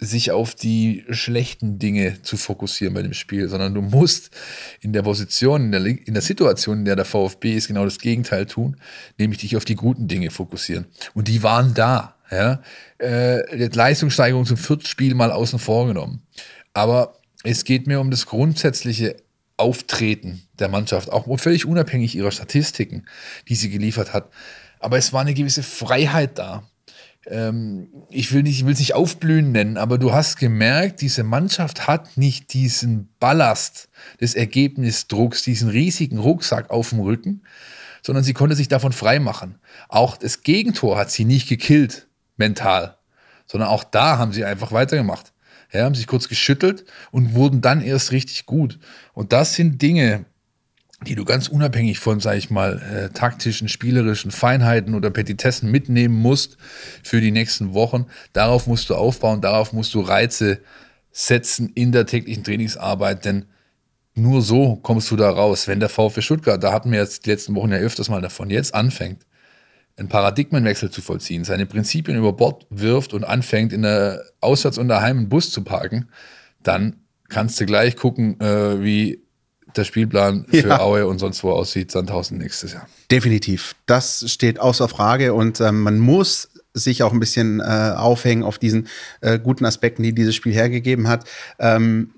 sich 0.05 0.31
auf 0.31 0.55
die 0.55 1.05
schlechten 1.09 1.79
Dinge 1.79 2.21
zu 2.21 2.37
fokussieren 2.37 2.93
bei 2.93 3.01
dem 3.01 3.13
Spiel, 3.13 3.47
sondern 3.47 3.73
du 3.73 3.81
musst 3.81 4.31
in 4.81 4.93
der 4.93 5.03
Position, 5.03 5.65
in 5.65 5.71
der, 5.71 5.85
in 5.85 6.13
der 6.13 6.21
Situation, 6.21 6.79
in 6.79 6.85
der 6.85 6.95
der 6.95 7.05
VfB 7.05 7.53
ist, 7.53 7.67
genau 7.67 7.85
das 7.85 7.99
Gegenteil 7.99 8.45
tun, 8.45 8.77
nämlich 9.17 9.39
dich 9.39 9.55
auf 9.55 9.65
die 9.65 9.75
guten 9.75 10.07
Dinge 10.07 10.29
fokussieren. 10.29 10.85
Und 11.13 11.27
die 11.27 11.43
waren 11.43 11.73
da. 11.73 12.15
Ja? 12.29 12.61
Äh, 12.99 13.67
Leistungssteigerung 13.67 14.45
zum 14.45 14.57
vierten 14.57 14.85
Spiel 14.85 15.15
mal 15.15 15.31
außen 15.31 15.59
vor 15.59 15.87
genommen. 15.87 16.21
Aber 16.73 17.19
es 17.43 17.63
geht 17.63 17.87
mir 17.87 17.99
um 17.99 18.11
das 18.11 18.25
grundsätzliche 18.25 19.15
Auftreten 19.55 20.41
der 20.59 20.67
Mannschaft, 20.67 21.11
auch 21.11 21.27
völlig 21.39 21.65
unabhängig 21.65 22.15
ihrer 22.15 22.31
Statistiken, 22.31 23.05
die 23.47 23.55
sie 23.55 23.69
geliefert 23.69 24.13
hat 24.13 24.29
aber 24.83 24.97
es 24.97 25.13
war 25.13 25.21
eine 25.21 25.33
gewisse 25.33 25.63
Freiheit 25.63 26.37
da. 26.37 26.63
Ähm, 27.25 27.87
ich 28.09 28.33
will 28.33 28.43
nicht, 28.43 28.63
es 28.67 28.79
nicht 28.79 28.95
aufblühen 28.95 29.51
nennen, 29.51 29.77
aber 29.77 29.97
du 29.97 30.13
hast 30.13 30.37
gemerkt, 30.37 31.01
diese 31.01 31.23
Mannschaft 31.23 31.87
hat 31.87 32.17
nicht 32.17 32.53
diesen 32.53 33.09
Ballast 33.19 33.87
des 34.19 34.35
Ergebnisdrucks, 34.35 35.43
diesen 35.43 35.69
riesigen 35.69 36.17
Rucksack 36.17 36.69
auf 36.69 36.89
dem 36.89 36.99
Rücken, 36.99 37.43
sondern 38.01 38.25
sie 38.25 38.33
konnte 38.33 38.55
sich 38.55 38.67
davon 38.67 38.91
frei 38.91 39.19
machen. 39.19 39.55
Auch 39.87 40.17
das 40.17 40.43
Gegentor 40.43 40.97
hat 40.97 41.11
sie 41.11 41.23
nicht 41.23 41.47
gekillt, 41.47 42.07
mental, 42.35 42.97
sondern 43.47 43.69
auch 43.69 43.85
da 43.85 44.17
haben 44.17 44.33
sie 44.33 44.43
einfach 44.43 44.73
weitergemacht. 44.73 45.31
Ja, 45.71 45.85
haben 45.85 45.95
sich 45.95 46.05
kurz 46.05 46.27
geschüttelt 46.27 46.85
und 47.09 47.33
wurden 47.33 47.61
dann 47.61 47.81
erst 47.81 48.11
richtig 48.11 48.45
gut. 48.45 48.77
Und 49.13 49.33
das 49.33 49.55
sind 49.55 49.81
Dinge, 49.81 50.25
die 51.03 51.15
du 51.15 51.25
ganz 51.25 51.47
unabhängig 51.47 51.99
von, 51.99 52.19
sag 52.19 52.37
ich 52.37 52.49
mal, 52.49 52.81
äh, 52.81 53.09
taktischen, 53.13 53.67
spielerischen 53.67 54.31
Feinheiten 54.31 54.95
oder 54.95 55.09
Petitessen 55.09 55.69
mitnehmen 55.69 56.15
musst 56.15 56.57
für 57.03 57.21
die 57.21 57.31
nächsten 57.31 57.73
Wochen. 57.73 58.05
Darauf 58.33 58.67
musst 58.67 58.89
du 58.89 58.95
aufbauen, 58.95 59.41
darauf 59.41 59.73
musst 59.73 59.93
du 59.93 60.01
Reize 60.01 60.59
setzen 61.11 61.71
in 61.75 61.91
der 61.91 62.05
täglichen 62.05 62.43
Trainingsarbeit, 62.43 63.25
denn 63.25 63.45
nur 64.15 64.41
so 64.41 64.75
kommst 64.77 65.09
du 65.11 65.15
da 65.15 65.29
raus. 65.29 65.67
Wenn 65.67 65.79
der 65.79 65.89
VfB 65.89 66.21
Stuttgart, 66.21 66.63
da 66.63 66.71
hatten 66.71 66.91
wir 66.91 66.99
jetzt 66.99 67.25
die 67.25 67.31
letzten 67.31 67.55
Wochen 67.55 67.71
ja 67.71 67.77
öfters 67.77 68.09
mal 68.09 68.21
davon, 68.21 68.49
jetzt 68.49 68.73
anfängt, 68.73 69.25
einen 69.95 70.09
Paradigmenwechsel 70.09 70.89
zu 70.89 71.01
vollziehen, 71.01 71.43
seine 71.43 71.65
Prinzipien 71.65 72.17
über 72.17 72.33
Bord 72.33 72.65
wirft 72.69 73.13
und 73.13 73.23
anfängt, 73.23 73.73
in 73.73 73.83
der 73.83 74.23
Auswärts- 74.41 74.77
und 74.77 74.87
daheim 74.87 75.17
einen 75.17 75.29
Bus 75.29 75.51
zu 75.51 75.63
parken, 75.63 76.09
dann 76.61 76.97
kannst 77.29 77.59
du 77.59 77.65
gleich 77.65 77.95
gucken, 77.95 78.39
äh, 78.39 78.81
wie 78.81 79.22
der 79.77 79.83
Spielplan 79.83 80.45
für 80.49 80.67
ja. 80.67 80.79
Aue 80.79 81.07
und 81.07 81.19
sonst 81.19 81.43
wo 81.43 81.51
aussieht, 81.51 81.91
Sandhausen 81.91 82.37
nächstes 82.37 82.73
Jahr. 82.73 82.87
Definitiv. 83.11 83.75
Das 83.85 84.25
steht 84.31 84.59
außer 84.59 84.87
Frage 84.87 85.33
und 85.33 85.61
ähm, 85.61 85.81
man 85.81 85.99
muss 85.99 86.49
sich 86.73 87.03
auch 87.03 87.13
ein 87.13 87.19
bisschen 87.19 87.59
äh, 87.59 87.93
aufhängen 87.95 88.43
auf 88.43 88.57
diesen 88.57 88.87
äh, 89.21 89.39
guten 89.39 89.65
Aspekten, 89.65 90.03
die 90.03 90.13
dieses 90.13 90.35
Spiel 90.35 90.53
hergegeben 90.53 91.07
hat. 91.07 91.25
Ähm, 91.59 92.11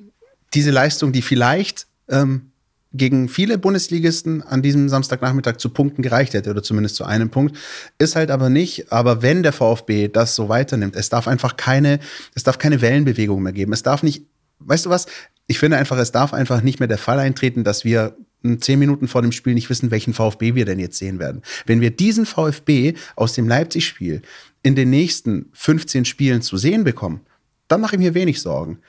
diese 0.53 0.71
Leistung, 0.71 1.11
die 1.11 1.21
vielleicht 1.21 1.87
ähm, 2.09 2.51
gegen 2.93 3.27
viele 3.27 3.57
Bundesligisten 3.57 4.41
an 4.41 4.61
diesem 4.61 4.87
Samstagnachmittag 4.87 5.57
zu 5.57 5.69
Punkten 5.69 6.01
gereicht 6.01 6.33
hätte 6.33 6.49
oder 6.49 6.63
zumindest 6.63 6.95
zu 6.95 7.03
einem 7.03 7.29
Punkt, 7.29 7.57
ist 7.97 8.15
halt 8.15 8.31
aber 8.31 8.49
nicht. 8.49 8.91
Aber 8.91 9.21
wenn 9.21 9.43
der 9.43 9.51
VfB 9.51 10.07
das 10.07 10.35
so 10.35 10.49
weiternimmt, 10.49 10.95
es 10.95 11.09
darf 11.09 11.27
einfach 11.27 11.57
keine, 11.57 11.99
es 12.35 12.43
darf 12.43 12.57
keine 12.57 12.81
Wellenbewegung 12.81 13.41
mehr 13.43 13.53
geben. 13.53 13.73
Es 13.73 13.83
darf 13.83 14.03
nicht 14.03 14.23
weißt 14.59 14.85
du 14.85 14.89
was? 14.89 15.05
Ich 15.47 15.59
finde 15.59 15.77
einfach, 15.77 15.97
es 15.97 16.11
darf 16.11 16.33
einfach 16.33 16.61
nicht 16.61 16.79
mehr 16.79 16.87
der 16.87 16.97
Fall 16.97 17.19
eintreten, 17.19 17.63
dass 17.63 17.85
wir 17.85 18.17
zehn 18.59 18.79
Minuten 18.79 19.07
vor 19.07 19.21
dem 19.21 19.31
Spiel 19.31 19.53
nicht 19.53 19.69
wissen, 19.69 19.91
welchen 19.91 20.13
VfB 20.13 20.55
wir 20.55 20.65
denn 20.65 20.79
jetzt 20.79 20.97
sehen 20.97 21.19
werden. 21.19 21.41
Wenn 21.65 21.81
wir 21.81 21.91
diesen 21.91 22.25
VfB 22.25 22.93
aus 23.15 23.33
dem 23.33 23.47
Leipzig-Spiel 23.47 24.21
in 24.63 24.75
den 24.75 24.89
nächsten 24.89 25.49
15 25.53 26.05
Spielen 26.05 26.41
zu 26.41 26.57
sehen 26.57 26.83
bekommen, 26.83 27.21
dann 27.67 27.81
mache 27.81 27.95
ich 27.95 27.99
mir 27.99 28.13
wenig 28.13 28.41
Sorgen. 28.41 28.79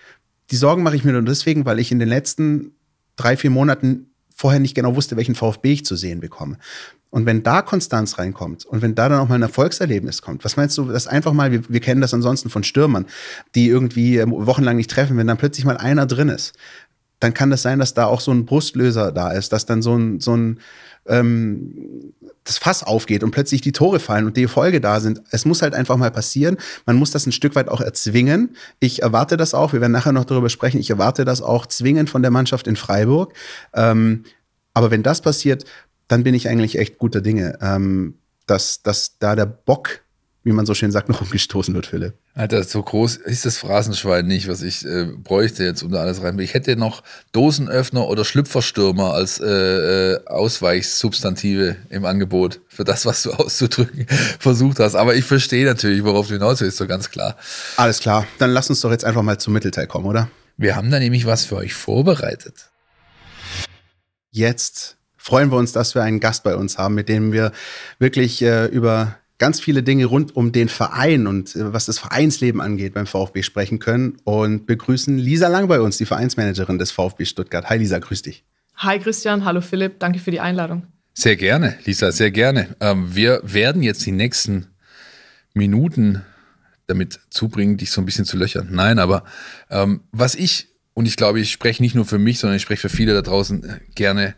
Die 0.51 0.57
Sorgen 0.57 0.83
mache 0.83 0.97
ich 0.97 1.05
mir 1.05 1.13
nur 1.13 1.23
deswegen, 1.23 1.65
weil 1.65 1.79
ich 1.79 1.91
in 1.91 1.99
den 1.99 2.09
letzten 2.09 2.73
drei, 3.17 3.37
vier 3.37 3.51
Monaten 3.51 4.11
vorher 4.37 4.61
nicht 4.61 4.75
genau 4.75 4.95
wusste, 4.95 5.17
welchen 5.17 5.35
VfB 5.35 5.73
ich 5.73 5.85
zu 5.85 5.97
sehen 5.97 6.21
bekomme. 6.21 6.59
Und 7.09 7.25
wenn 7.25 7.43
da 7.43 7.63
Konstanz 7.63 8.19
reinkommt 8.19 8.67
und 8.67 8.83
wenn 8.83 8.95
da 8.95 9.09
dann 9.09 9.21
auch 9.21 9.29
mal 9.29 9.37
ein 9.37 9.43
Erfolgserlebnis 9.43 10.21
kommt, 10.21 10.45
was 10.45 10.57
meinst 10.57 10.77
du, 10.77 10.85
das 10.85 11.07
einfach 11.07 11.33
mal, 11.33 11.51
wir, 11.51 11.63
wir 11.69 11.81
kennen 11.81 12.03
das 12.03 12.13
ansonsten 12.13 12.51
von 12.51 12.63
Stürmern, 12.63 13.07
die 13.55 13.69
irgendwie 13.69 14.19
ähm, 14.19 14.33
wochenlang 14.33 14.77
nicht 14.77 14.91
treffen, 14.91 15.17
wenn 15.17 15.27
dann 15.27 15.39
plötzlich 15.39 15.65
mal 15.65 15.79
einer 15.79 16.05
drin 16.05 16.29
ist, 16.29 16.53
dann 17.19 17.33
kann 17.33 17.49
das 17.49 17.63
sein, 17.63 17.79
dass 17.79 17.95
da 17.95 18.05
auch 18.05 18.21
so 18.21 18.31
ein 18.31 18.45
Brustlöser 18.45 19.11
da 19.11 19.31
ist, 19.31 19.55
dass 19.55 19.65
dann 19.65 19.81
so 19.81 19.97
ein, 19.97 20.21
so 20.21 20.37
ein 20.37 20.61
ähm, 21.09 22.13
das 22.45 22.59
Fass 22.59 22.83
aufgeht 22.83 23.25
und 23.25 23.33
plötzlich 23.33 23.61
die 23.61 23.73
Tore 23.73 23.99
fallen 23.99 24.27
und 24.27 24.37
die 24.37 24.45
Erfolge 24.45 24.81
da 24.81 25.01
sind. 25.01 25.23
Es 25.31 25.45
muss 25.45 25.63
halt 25.63 25.75
einfach 25.75 25.97
mal 25.97 26.11
passieren. 26.11 26.57
Man 26.87 26.97
muss 26.97 27.11
das 27.11 27.27
ein 27.27 27.33
Stück 27.33 27.55
weit 27.55 27.69
auch 27.69 27.81
erzwingen. 27.81 28.57
Ich 28.79 29.03
erwarte 29.03 29.37
das 29.37 29.55
auch. 29.55 29.73
Wir 29.73 29.81
werden 29.81 29.93
nachher 29.93 30.13
noch 30.13 30.25
darüber 30.25 30.49
sprechen. 30.49 30.79
Ich 30.79 30.91
erwarte 30.91 31.25
das 31.25 31.43
auch 31.43 31.67
zwingend 31.67 32.09
von 32.09 32.23
der 32.23 32.31
Mannschaft 32.31 32.67
in 32.67 32.77
Freiburg. 32.77 33.33
Ähm, 33.75 34.25
aber 34.75 34.91
wenn 34.91 35.03
das 35.03 35.21
passiert, 35.23 35.65
dann 36.09 36.23
bin 36.23 36.35
ich 36.35 36.49
eigentlich 36.49 36.79
echt 36.79 36.99
guter 36.99 37.21
Dinge, 37.21 37.59
ähm, 37.61 38.19
dass, 38.47 38.83
dass 38.83 39.19
da 39.19 39.35
der 39.35 39.47
Bock, 39.47 40.03
wie 40.47 40.53
man 40.53 40.65
so 40.65 40.75
schön 40.75 40.93
sagt, 40.93 41.09
noch 41.09 41.23
umgestoßen 41.23 41.75
wird, 41.75 41.87
Philipp. 41.87 42.15
Alter, 42.35 42.63
so 42.63 42.81
groß 42.81 43.17
ist 43.17 43.45
das 43.45 43.59
Phrasenschwein 43.59 44.29
nicht, 44.29 44.47
was 44.47 44.63
ich 44.63 44.87
äh, 44.87 45.07
bräuchte 45.07 45.65
jetzt, 45.65 45.83
um 45.83 45.91
da 45.91 45.99
alles 45.99 46.23
rein. 46.23 46.39
Ich 46.39 46.55
hätte 46.55 46.77
noch 46.77 47.03
Dosenöffner 47.33 48.07
oder 48.07 48.25
Schlüpferstürmer 48.25 49.13
als 49.13 49.41
äh, 49.41 49.45
äh, 49.45 50.25
Ausweichsubstantive 50.27 51.75
im 51.91 52.05
Angebot 52.05 52.61
für 52.69 52.85
das, 52.85 53.07
was 53.07 53.25
du 53.25 53.33
auszudrücken 53.33 54.07
versucht 54.39 54.79
hast. 54.79 54.95
Aber 54.95 55.17
ich 55.17 55.25
verstehe 55.25 55.67
natürlich, 55.67 56.05
worauf 56.05 56.29
du 56.29 56.35
hinaus 56.35 56.61
willst, 56.61 56.77
so 56.77 56.87
ganz 56.87 57.11
klar. 57.11 57.37
Alles 57.77 57.99
klar, 57.99 58.25
dann 58.39 58.53
lass 58.53 58.71
uns 58.71 58.81
doch 58.83 58.93
jetzt 58.93 59.05
einfach 59.05 59.23
mal 59.23 59.39
zum 59.39 59.53
Mittelteil 59.53 59.89
kommen, 59.89 60.07
oder? 60.07 60.31
Wir 60.57 60.77
haben 60.77 60.93
da 60.93 61.01
nämlich 61.01 61.27
was 61.27 61.45
für 61.45 61.57
euch 61.57 61.75
vorbereitet. 61.75 62.71
Jetzt 64.31 64.97
freuen 65.17 65.51
wir 65.51 65.57
uns, 65.57 65.73
dass 65.73 65.97
wir 65.97 66.05
einen 66.05 66.21
Gast 66.21 66.45
bei 66.45 66.55
uns 66.55 66.79
haben, 66.79 66.95
mit 66.95 67.09
dem 67.09 67.33
wir 67.33 67.51
wirklich 67.99 68.43
äh, 68.43 68.67
über 68.67 69.17
ganz 69.39 69.61
viele 69.61 69.83
Dinge 69.83 70.07
rund 70.07 70.35
um 70.35 70.53
den 70.53 70.69
Verein 70.69 71.27
und 71.27 71.55
äh, 71.57 71.73
was 71.73 71.87
das 71.87 71.99
Vereinsleben 71.99 72.61
angeht 72.61 72.95
beim 72.95 73.07
VfB 73.07 73.43
sprechen 73.43 73.79
können 73.79 74.17
und 74.25 74.67
begrüßen 74.67 75.19
Lisa 75.19 75.49
Lang 75.49 75.69
bei 75.69 75.81
uns, 75.81 75.99
die 75.99 76.07
Vereinsmanagerin 76.07 76.79
des 76.79 76.91
VfB 76.91 77.25
Stuttgart. 77.25 77.69
Hi 77.69 77.79
Lisa, 77.79 77.99
grüß 77.99 78.23
dich. 78.23 78.45
Hi 78.77 78.99
Christian, 78.99 79.45
hallo 79.45 79.61
Philipp, 79.61 80.01
danke 80.01 80.19
für 80.19 80.31
die 80.31 80.41
Einladung. 80.41 80.87
Sehr 81.15 81.37
gerne, 81.37 81.79
Lisa, 81.85 82.13
sehr 82.13 82.31
gerne. 82.31 82.77
Ähm, 82.81 83.15
wir 83.15 83.41
werden 83.43 83.83
jetzt 83.83 84.05
die 84.05 84.13
nächsten 84.13 84.67
Minuten 85.55 86.23
damit 86.87 87.21
zubringen, 87.31 87.79
dich 87.79 87.91
so 87.91 88.01
ein 88.01 88.05
bisschen 88.05 88.27
zu 88.27 88.37
löchern. 88.37 88.69
Nein, 88.71 88.99
aber 88.99 89.25
ähm, 89.71 90.03
was 90.13 90.35
ich, 90.35 90.69
und 90.95 91.07
ich 91.07 91.17
glaube, 91.17 91.41
ich 91.41 91.51
spreche 91.51 91.83
nicht 91.83 91.95
nur 91.95 92.05
für 92.05 92.19
mich, 92.19 92.39
sondern 92.39 92.57
ich 92.57 92.63
spreche 92.63 92.89
für 92.89 92.95
viele 92.95 93.15
da 93.15 93.23
draußen 93.23 93.65
äh, 93.65 93.81
gerne 93.95 94.35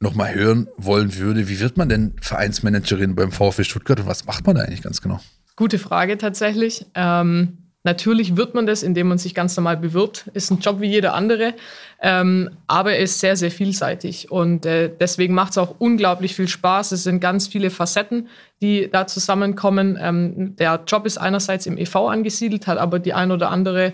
nochmal 0.00 0.34
hören 0.34 0.66
wollen 0.78 1.16
würde, 1.18 1.48
wie 1.48 1.60
wird 1.60 1.76
man 1.76 1.88
denn 1.88 2.14
Vereinsmanagerin 2.20 3.14
beim 3.14 3.32
VfB 3.32 3.64
Stuttgart 3.64 4.00
und 4.00 4.06
was 4.06 4.24
macht 4.24 4.46
man 4.46 4.56
da 4.56 4.62
eigentlich 4.62 4.82
ganz 4.82 5.02
genau? 5.02 5.20
Gute 5.56 5.78
Frage 5.78 6.16
tatsächlich. 6.16 6.86
Ähm, 6.94 7.58
natürlich 7.82 8.34
wird 8.34 8.54
man 8.54 8.64
das, 8.64 8.82
indem 8.82 9.08
man 9.08 9.18
sich 9.18 9.34
ganz 9.34 9.54
normal 9.58 9.76
bewirbt. 9.76 10.30
Ist 10.32 10.50
ein 10.50 10.60
Job 10.60 10.80
wie 10.80 10.88
jeder 10.88 11.12
andere, 11.12 11.52
ähm, 12.00 12.48
aber 12.66 12.94
er 12.94 13.00
ist 13.00 13.20
sehr, 13.20 13.36
sehr 13.36 13.50
vielseitig 13.50 14.30
und 14.30 14.64
äh, 14.64 14.90
deswegen 14.98 15.34
macht 15.34 15.50
es 15.50 15.58
auch 15.58 15.74
unglaublich 15.78 16.34
viel 16.34 16.48
Spaß. 16.48 16.92
Es 16.92 17.02
sind 17.02 17.20
ganz 17.20 17.46
viele 17.46 17.68
Facetten, 17.68 18.28
die 18.62 18.88
da 18.90 19.06
zusammenkommen. 19.06 19.98
Ähm, 20.00 20.56
der 20.56 20.82
Job 20.86 21.04
ist 21.04 21.18
einerseits 21.18 21.66
im 21.66 21.76
EV 21.76 22.08
angesiedelt, 22.08 22.66
hat 22.66 22.78
aber 22.78 23.00
die 23.00 23.12
ein 23.12 23.32
oder 23.32 23.50
andere 23.50 23.92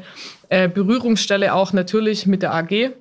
äh, 0.50 0.68
Berührungsstelle 0.68 1.52
auch 1.52 1.72
natürlich 1.72 2.28
mit 2.28 2.42
der 2.42 2.54
AG. 2.54 2.92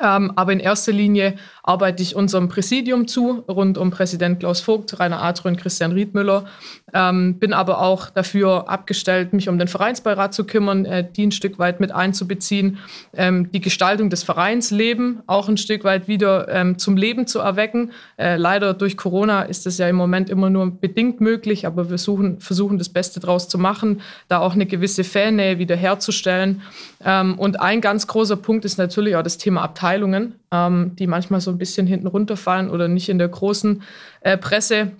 Ähm, 0.00 0.32
aber 0.36 0.52
in 0.52 0.60
erster 0.60 0.92
Linie 0.92 1.36
arbeite 1.66 2.02
ich 2.02 2.14
unserem 2.14 2.48
Präsidium 2.48 3.08
zu, 3.08 3.42
rund 3.48 3.78
um 3.78 3.90
Präsident 3.90 4.38
Klaus 4.38 4.60
Vogt, 4.60 5.00
Rainer 5.00 5.22
Adro 5.22 5.48
und 5.48 5.56
Christian 5.56 5.92
Riedmüller. 5.92 6.44
Ähm, 6.92 7.38
bin 7.38 7.54
aber 7.54 7.80
auch 7.80 8.10
dafür 8.10 8.68
abgestellt, 8.68 9.32
mich 9.32 9.48
um 9.48 9.58
den 9.58 9.66
Vereinsbeirat 9.66 10.34
zu 10.34 10.44
kümmern, 10.44 10.84
äh, 10.84 11.10
die 11.10 11.26
ein 11.26 11.32
Stück 11.32 11.58
weit 11.58 11.80
mit 11.80 11.90
einzubeziehen, 11.90 12.78
ähm, 13.14 13.50
die 13.50 13.62
Gestaltung 13.62 14.10
des 14.10 14.22
Vereinsleben 14.22 15.22
auch 15.26 15.48
ein 15.48 15.56
Stück 15.56 15.84
weit 15.84 16.06
wieder 16.06 16.48
ähm, 16.48 16.78
zum 16.78 16.98
Leben 16.98 17.26
zu 17.26 17.38
erwecken. 17.38 17.92
Äh, 18.18 18.36
leider 18.36 18.74
durch 18.74 18.98
Corona 18.98 19.42
ist 19.42 19.64
das 19.64 19.78
ja 19.78 19.88
im 19.88 19.96
Moment 19.96 20.28
immer 20.28 20.50
nur 20.50 20.70
bedingt 20.70 21.22
möglich, 21.22 21.66
aber 21.66 21.88
wir 21.88 21.98
suchen, 21.98 22.40
versuchen 22.40 22.76
das 22.76 22.90
Beste 22.90 23.20
draus 23.20 23.48
zu 23.48 23.56
machen, 23.56 24.02
da 24.28 24.40
auch 24.40 24.52
eine 24.52 24.66
gewisse 24.66 25.02
Fannähe 25.02 25.58
wieder 25.58 25.76
herzustellen. 25.76 26.60
Ähm, 27.02 27.38
und 27.38 27.58
ein 27.58 27.80
ganz 27.80 28.06
großer 28.06 28.36
Punkt 28.36 28.66
ist 28.66 28.76
natürlich 28.76 29.16
auch 29.16 29.22
das 29.22 29.38
Thema 29.38 29.62
Abteilungen, 29.62 30.34
ähm, 30.54 30.92
die 30.96 31.06
manchmal 31.06 31.40
so 31.40 31.50
ein 31.50 31.58
bisschen 31.58 31.86
hinten 31.86 32.06
runterfallen 32.06 32.70
oder 32.70 32.88
nicht 32.88 33.08
in 33.08 33.18
der 33.18 33.28
großen 33.28 33.82
äh, 34.20 34.38
Presse 34.38 34.92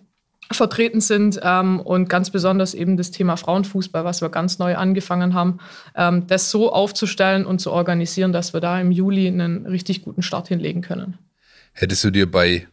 vertreten 0.50 1.00
sind 1.00 1.40
ähm, 1.42 1.80
und 1.80 2.08
ganz 2.08 2.30
besonders 2.30 2.74
eben 2.74 2.96
das 2.96 3.10
Thema 3.10 3.36
Frauenfußball, 3.36 4.04
was 4.04 4.20
wir 4.20 4.28
ganz 4.28 4.58
neu 4.58 4.76
angefangen 4.76 5.32
haben, 5.32 5.58
ähm, 5.96 6.26
das 6.26 6.50
so 6.50 6.72
aufzustellen 6.72 7.46
und 7.46 7.60
zu 7.60 7.72
organisieren, 7.72 8.32
dass 8.32 8.52
wir 8.52 8.60
da 8.60 8.78
im 8.80 8.90
Juli 8.90 9.26
einen 9.28 9.66
richtig 9.66 10.02
guten 10.02 10.22
Start 10.22 10.48
hinlegen 10.48 10.82
können. 10.82 11.16
Hättest 11.72 12.04
du 12.04 12.10
dir 12.10 12.30
bei 12.30 12.66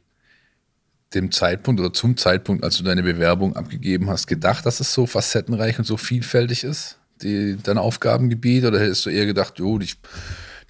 dem 1.14 1.32
Zeitpunkt 1.32 1.80
oder 1.80 1.94
zum 1.94 2.18
Zeitpunkt, 2.18 2.64
als 2.64 2.78
du 2.78 2.84
deine 2.84 3.04
Bewerbung 3.04 3.56
abgegeben 3.56 4.10
hast, 4.10 4.28
gedacht, 4.28 4.66
dass 4.66 4.80
es 4.80 4.94
so 4.94 5.06
facettenreich 5.06 5.78
und 5.80 5.86
so 5.86 5.98
vielfältig 5.98 6.64
ist, 6.64 7.00
die, 7.22 7.58
dein 7.62 7.78
Aufgabengebiet? 7.78 8.66
Oder 8.66 8.80
hättest 8.80 9.06
du 9.06 9.10
eher 9.10 9.26
gedacht, 9.26 9.60
jo, 9.60 9.80
ich 9.80 9.98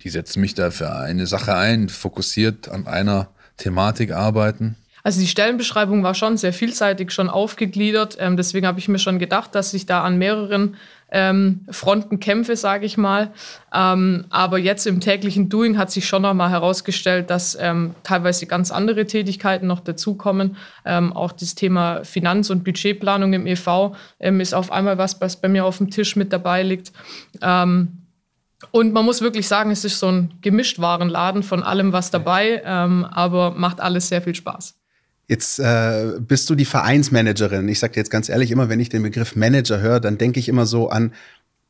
die 0.03 0.10
setzen 0.10 0.41
mich 0.41 0.53
da 0.55 0.72
für 0.72 0.96
eine 0.96 1.27
Sache 1.27 1.55
ein, 1.55 1.89
fokussiert 1.89 2.70
an 2.70 2.88
einer 2.88 3.29
Thematik 3.58 4.12
arbeiten. 4.12 4.75
Also 5.03 5.20
die 5.20 5.27
Stellenbeschreibung 5.27 6.03
war 6.03 6.13
schon 6.13 6.38
sehr 6.38 6.53
vielseitig, 6.53 7.12
schon 7.12 7.29
aufgegliedert. 7.29 8.17
Ähm, 8.20 8.38
deswegen 8.38 8.67
habe 8.67 8.79
ich 8.79 8.88
mir 8.88 9.00
schon 9.00 9.20
gedacht, 9.20 9.55
dass 9.55 9.74
ich 9.74 9.86
da 9.86 10.03
an 10.03 10.17
mehreren 10.17 10.75
ähm, 11.12 11.65
Fronten 11.70 12.20
kämpfe, 12.20 12.55
sage 12.55 12.86
ich 12.86 12.98
mal. 12.98 13.31
Ähm, 13.74 14.25
aber 14.29 14.60
jetzt 14.60 14.86
im 14.88 15.00
täglichen 15.00 15.50
Doing 15.50 15.77
hat 15.77 15.91
sich 15.91 16.08
schon 16.08 16.22
noch 16.22 16.34
mal 16.34 16.50
herausgestellt, 16.50 17.29
dass 17.29 17.58
ähm, 17.60 17.96
teilweise 18.03 18.46
ganz 18.46 18.72
andere 18.72 19.05
Tätigkeiten 19.05 19.67
noch 19.67 19.81
dazukommen. 19.81 20.55
Ähm, 20.86 21.13
auch 21.13 21.31
das 21.31 21.55
Thema 21.55 22.03
Finanz- 22.03 22.50
und 22.50 22.63
Budgetplanung 22.63 23.34
im 23.34 23.48
EV 23.48 23.96
ähm, 24.20 24.39
ist 24.39 24.53
auf 24.53 24.72
einmal 24.72 24.98
was, 24.98 25.20
was 25.20 25.36
bei 25.36 25.50
mir 25.50 25.65
auf 25.65 25.79
dem 25.79 25.89
Tisch 25.89 26.15
mit 26.15 26.31
dabei 26.31 26.63
liegt. 26.63 26.93
Ähm, 27.41 28.00
und 28.71 28.93
man 28.93 29.05
muss 29.05 29.21
wirklich 29.21 29.47
sagen, 29.47 29.71
es 29.71 29.83
ist 29.83 29.99
so 29.99 30.07
ein 30.07 30.33
Gemischtwarenladen 30.41 31.43
von 31.43 31.63
allem 31.63 31.93
was 31.93 32.11
dabei, 32.11 32.61
ähm, 32.63 33.05
aber 33.05 33.51
macht 33.51 33.79
alles 33.79 34.07
sehr 34.07 34.21
viel 34.21 34.35
Spaß. 34.35 34.75
Jetzt 35.27 35.59
äh, 35.59 36.19
bist 36.19 36.49
du 36.49 36.55
die 36.55 36.65
Vereinsmanagerin. 36.65 37.67
Ich 37.69 37.79
sage 37.79 37.93
dir 37.93 38.01
jetzt 38.01 38.09
ganz 38.09 38.27
ehrlich, 38.29 38.51
immer 38.51 38.69
wenn 38.69 38.79
ich 38.79 38.89
den 38.89 39.03
Begriff 39.03 39.35
Manager 39.35 39.79
höre, 39.79 39.99
dann 39.99 40.17
denke 40.17 40.39
ich 40.39 40.49
immer 40.49 40.65
so 40.65 40.89
an, 40.89 41.13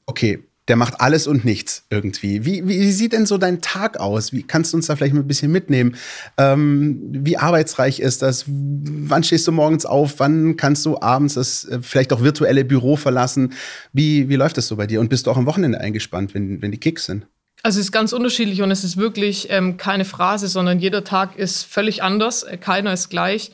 okay, 0.06 0.44
der 0.68 0.76
macht 0.76 1.02
alles 1.02 1.28
und 1.28 1.44
nichts 1.44 1.86
irgendwie. 1.90 2.46
Wie, 2.46 2.68
wie 2.68 2.92
sieht 2.92 3.14
denn 3.14 3.26
so 3.26 3.38
dein 3.38 3.62
Tag 3.62 4.00
aus? 4.00 4.32
Wie 4.32 4.44
kannst 4.44 4.74
du 4.74 4.78
uns 4.78 4.88
da 4.88 4.96
vielleicht 4.96 5.14
mal 5.14 5.22
ein 5.22 5.28
bisschen 5.28 5.52
mitnehmen? 5.52 5.96
Ähm, 6.38 7.00
wie 7.12 7.38
arbeitsreich 7.38 8.00
ist 8.00 8.22
das? 8.22 8.46
Wann 8.48 9.24
stehst 9.24 9.48
du 9.48 9.52
morgens 9.52 9.86
auf? 9.86 10.20
Wann 10.20 10.58
kannst 10.58 10.86
du 10.86 11.02
abends 11.02 11.34
das 11.34 11.66
äh, 11.66 11.80
vielleicht 11.82 12.14
auch 12.14 12.22
virtuelle 12.22 12.64
Büro 12.64 12.96
verlassen? 12.96 13.54
Wie, 13.92 14.30
wie 14.30 14.36
läuft 14.36 14.58
das 14.58 14.68
so 14.68 14.76
bei 14.76 14.88
dir? 14.88 15.00
Und 15.00 15.10
bist 15.10 15.26
du 15.26 15.32
auch 15.32 15.38
am 15.38 15.48
Wochenende 15.48 15.82
eingespannt, 15.82 16.34
wenn, 16.36 16.62
wenn 16.62 16.72
die 16.72 16.80
Kicks 16.80 17.06
sind? 17.06 17.26
Also 17.64 17.80
es 17.80 17.88
ist 17.88 17.92
ganz 17.92 18.14
unterschiedlich 18.14 18.62
und 18.62 18.72
es 18.72 18.84
ist 18.84 18.98
wirklich 18.98 19.48
ähm, 19.50 19.78
keine 19.78 20.06
Phrase, 20.06 20.48
sondern 20.48 20.80
jeder 20.80 21.04
Tag 21.04 21.38
ist 21.38 21.64
völlig 21.64 22.02
anders. 22.02 22.46
Keiner 22.60 22.94
ist 22.94 23.10
gleich. 23.10 23.52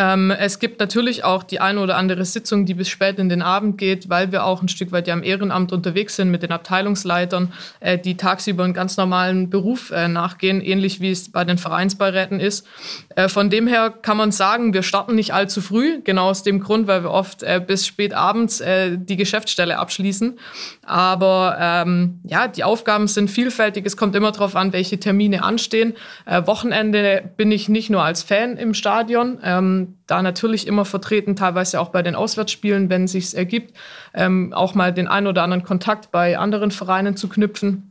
Ähm, 0.00 0.30
es 0.30 0.58
gibt 0.58 0.80
natürlich 0.80 1.24
auch 1.24 1.42
die 1.42 1.60
eine 1.60 1.78
oder 1.78 1.98
andere 1.98 2.24
Sitzung, 2.24 2.64
die 2.64 2.72
bis 2.72 2.88
spät 2.88 3.18
in 3.18 3.28
den 3.28 3.42
Abend 3.42 3.76
geht, 3.76 4.08
weil 4.08 4.32
wir 4.32 4.44
auch 4.44 4.62
ein 4.62 4.68
Stück 4.68 4.92
weit 4.92 5.06
ja 5.06 5.12
im 5.12 5.22
Ehrenamt 5.22 5.72
unterwegs 5.72 6.16
sind 6.16 6.30
mit 6.30 6.42
den 6.42 6.52
Abteilungsleitern, 6.52 7.52
äh, 7.80 7.98
die 7.98 8.16
tagsüber 8.16 8.64
einen 8.64 8.72
ganz 8.72 8.96
normalen 8.96 9.50
Beruf 9.50 9.90
äh, 9.90 10.08
nachgehen, 10.08 10.62
ähnlich 10.62 11.02
wie 11.02 11.10
es 11.10 11.30
bei 11.30 11.44
den 11.44 11.58
Vereinsbeiräten 11.58 12.40
ist. 12.40 12.66
Äh, 13.14 13.28
von 13.28 13.50
dem 13.50 13.66
her 13.66 13.90
kann 13.90 14.16
man 14.16 14.32
sagen, 14.32 14.72
wir 14.72 14.82
starten 14.82 15.14
nicht 15.16 15.34
allzu 15.34 15.60
früh, 15.60 16.00
genau 16.02 16.30
aus 16.30 16.44
dem 16.44 16.60
Grund, 16.60 16.86
weil 16.86 17.02
wir 17.02 17.10
oft 17.10 17.42
äh, 17.42 17.60
bis 17.64 17.86
spät 17.86 18.14
abends 18.14 18.62
äh, 18.62 18.96
die 18.96 19.16
Geschäftsstelle 19.16 19.78
abschließen. 19.78 20.38
Aber 20.86 21.58
ähm, 21.60 22.20
ja, 22.24 22.48
die 22.48 22.64
Aufgaben 22.64 23.06
sind 23.06 23.30
vielfältig. 23.30 23.84
Es 23.84 23.98
kommt 23.98 24.16
immer 24.16 24.32
darauf 24.32 24.56
an, 24.56 24.72
welche 24.72 24.98
Termine 24.98 25.42
anstehen. 25.42 25.92
Äh, 26.24 26.46
Wochenende 26.46 27.22
bin 27.36 27.52
ich 27.52 27.68
nicht 27.68 27.90
nur 27.90 28.02
als 28.02 28.22
Fan 28.22 28.56
im 28.56 28.72
Stadion. 28.72 29.38
Ähm, 29.44 29.89
da 30.06 30.22
natürlich 30.22 30.66
immer 30.66 30.84
vertreten, 30.84 31.36
teilweise 31.36 31.80
auch 31.80 31.90
bei 31.90 32.02
den 32.02 32.14
Auswärtsspielen, 32.14 32.90
wenn 32.90 33.04
es 33.04 33.12
sich 33.12 33.36
ergibt, 33.36 33.76
ähm, 34.14 34.52
auch 34.52 34.74
mal 34.74 34.92
den 34.92 35.08
einen 35.08 35.26
oder 35.26 35.42
anderen 35.42 35.64
Kontakt 35.64 36.10
bei 36.10 36.38
anderen 36.38 36.70
Vereinen 36.70 37.16
zu 37.16 37.28
knüpfen. 37.28 37.89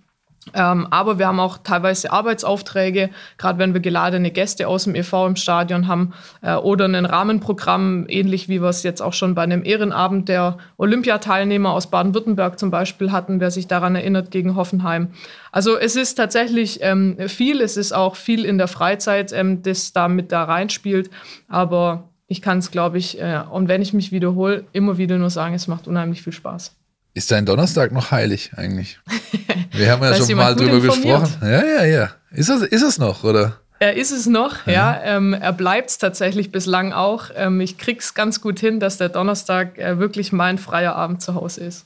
Ähm, 0.53 0.88
aber 0.89 1.20
wir 1.20 1.27
haben 1.27 1.39
auch 1.39 1.58
teilweise 1.58 2.12
Arbeitsaufträge, 2.12 3.10
gerade 3.38 3.60
wenn 3.60 3.74
wir 3.74 3.82
geladene 3.82 4.32
Gäste 4.32 4.68
aus 4.68 4.86
dem 4.86 4.96
EV 4.96 5.27
im 5.27 5.36
Stadion 5.36 5.88
haben 5.88 6.13
äh, 6.41 6.56
oder 6.56 6.86
ein 6.86 7.06
Rahmenprogramm, 7.06 8.06
ähnlich 8.08 8.50
wie 8.50 8.62
wir 8.62 8.70
es 8.70 8.84
jetzt 8.84 9.01
auch 9.01 9.13
schon 9.13 9.36
bei 9.36 9.44
einem 9.44 9.63
Ehrenabend 9.63 10.29
der 10.29 10.58
Olympiateilnehmer 10.77 11.72
aus 11.72 11.88
Baden-Württemberg 11.88 12.60
zum 12.60 12.72
Beispiel 12.72 13.12
hatten, 13.12 13.39
wer 13.39 13.51
sich 13.51 13.68
daran 13.68 13.96
erinnert, 13.96 14.32
gegen 14.32 14.56
Hoffenheim. 14.56 15.10
Also 15.51 15.77
es 15.77 15.96
ist 15.96 16.15
tatsächlich 16.15 16.79
ähm, 16.82 17.18
viel, 17.27 17.62
es 17.62 17.77
ist 17.77 17.91
auch 17.91 18.15
viel 18.15 18.46
in 18.46 18.58
der 18.58 18.68
Freizeit, 18.68 19.32
ähm, 19.34 19.63
das 19.63 19.94
da 19.94 20.08
mit 20.08 20.32
da 20.32 20.44
reinspielt, 20.44 21.10
aber 21.48 22.10
ich 22.27 22.41
kann 22.41 22.60
es, 22.60 22.72
glaube 22.72 22.98
ich, 23.00 23.20
äh, 23.20 23.41
und 23.50 23.68
wenn 23.68 23.82
ich 23.82 23.94
mich 23.94 24.12
wiederhole, 24.12 24.65
immer 24.72 24.98
wieder 24.98 25.18
nur 25.18 25.32
sagen, 25.32 25.56
es 25.56 25.68
macht 25.68 25.88
unheimlich 25.88 26.22
viel 26.22 26.34
Spaß. 26.34 26.75
Ist 27.13 27.32
dein 27.32 27.46
Donnerstag 27.46 27.92
noch 27.92 28.12
heilig 28.12 28.51
eigentlich? 28.56 29.00
Wir 29.72 29.92
haben 29.92 30.04
ja 30.04 30.16
schon 30.16 30.36
mal 30.36 30.56
drüber 30.56 30.80
gesprochen. 30.80 31.38
Ja, 31.42 31.63
ja, 31.63 31.86
ja. 31.86 32.10
Ist 32.32 32.50
es, 32.50 32.62
ist 32.62 32.84
es 32.84 32.98
noch, 32.98 33.24
oder? 33.24 33.60
Er 33.80 33.96
ist 33.96 34.12
es 34.12 34.25
noch, 34.25 34.68
ja. 34.68 34.74
ja. 34.74 35.01
Ähm, 35.04 35.34
er 35.34 35.54
bleibt 35.54 35.89
es 35.89 35.98
tatsächlich 35.98 36.51
bislang 36.51 36.92
auch. 36.94 37.32
Ähm, 37.36 37.62
ich 37.62 37.78
krieg's 37.78 38.13
ganz 38.13 38.42
gut 38.42 38.60
hin, 38.60 38.80
dass 38.80 38.98
der 38.98 39.10
Donnerstag 39.10 39.78
äh, 39.78 40.00
wirklich 40.00 40.32
mein 40.32 40.58
freier 40.58 40.96
Abend 40.96 41.22
zu 41.22 41.34
Hause 41.34 41.63
ist. 41.63 41.86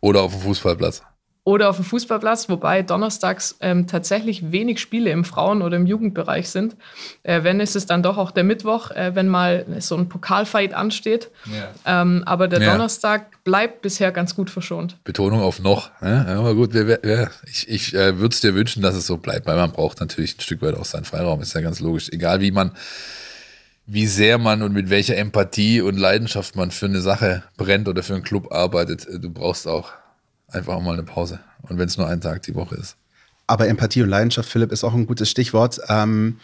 Oder 0.00 0.22
auf 0.22 0.32
dem 0.32 0.42
Fußballplatz 0.42 1.02
oder 1.44 1.68
auf 1.68 1.76
dem 1.76 1.84
Fußballplatz, 1.84 2.48
wobei 2.48 2.82
donnerstags 2.82 3.56
ähm, 3.60 3.86
tatsächlich 3.86 4.50
wenig 4.50 4.80
Spiele 4.80 5.10
im 5.10 5.24
Frauen- 5.24 5.60
oder 5.60 5.76
im 5.76 5.86
Jugendbereich 5.86 6.48
sind. 6.48 6.74
Äh, 7.22 7.42
wenn 7.42 7.60
ist 7.60 7.76
es 7.76 7.84
dann 7.84 8.02
doch 8.02 8.16
auch 8.16 8.30
der 8.30 8.44
Mittwoch, 8.44 8.90
äh, 8.90 9.14
wenn 9.14 9.28
mal 9.28 9.66
so 9.80 9.94
ein 9.96 10.08
Pokalfight 10.08 10.72
ansteht. 10.72 11.30
Ja. 11.44 12.00
Ähm, 12.02 12.22
aber 12.24 12.48
der 12.48 12.62
ja. 12.62 12.72
Donnerstag 12.72 13.44
bleibt 13.44 13.82
bisher 13.82 14.10
ganz 14.10 14.34
gut 14.34 14.48
verschont. 14.48 14.96
Betonung 15.04 15.40
auf 15.40 15.60
noch. 15.60 15.90
Ne? 16.00 16.26
Aber 16.28 16.54
gut, 16.54 16.72
wir, 16.72 16.86
wir, 16.86 17.30
ich, 17.46 17.68
ich 17.68 17.94
äh, 17.94 18.18
würde 18.18 18.32
es 18.32 18.40
dir 18.40 18.54
wünschen, 18.54 18.82
dass 18.82 18.94
es 18.94 19.06
so 19.06 19.18
bleibt, 19.18 19.46
weil 19.46 19.56
man 19.56 19.70
braucht 19.70 20.00
natürlich 20.00 20.38
ein 20.38 20.40
Stück 20.40 20.62
weit 20.62 20.74
auch 20.74 20.86
seinen 20.86 21.04
Freiraum, 21.04 21.42
ist 21.42 21.54
ja 21.54 21.60
ganz 21.60 21.78
logisch. 21.80 22.08
Egal 22.10 22.40
wie 22.40 22.52
man 22.52 22.72
wie 23.86 24.06
sehr 24.06 24.38
man 24.38 24.62
und 24.62 24.72
mit 24.72 24.88
welcher 24.88 25.18
Empathie 25.18 25.82
und 25.82 25.98
Leidenschaft 25.98 26.56
man 26.56 26.70
für 26.70 26.86
eine 26.86 27.02
Sache 27.02 27.42
brennt 27.58 27.86
oder 27.86 28.02
für 28.02 28.14
einen 28.14 28.22
Club 28.22 28.50
arbeitet, 28.50 29.06
äh, 29.06 29.20
du 29.20 29.28
brauchst 29.28 29.68
auch 29.68 29.92
einfach 30.54 30.80
mal 30.80 30.94
eine 30.94 31.02
Pause. 31.02 31.40
Und 31.62 31.78
wenn 31.78 31.88
es 31.88 31.96
nur 31.96 32.08
ein 32.08 32.20
Tag 32.20 32.42
die 32.42 32.54
Woche 32.54 32.76
ist. 32.76 32.96
Aber 33.46 33.68
Empathie 33.68 34.02
und 34.02 34.08
Leidenschaft, 34.08 34.48
Philipp, 34.48 34.72
ist 34.72 34.84
auch 34.84 34.94
ein 34.94 35.06
gutes 35.06 35.28
Stichwort. 35.30 35.80
Ähm, 35.88 36.38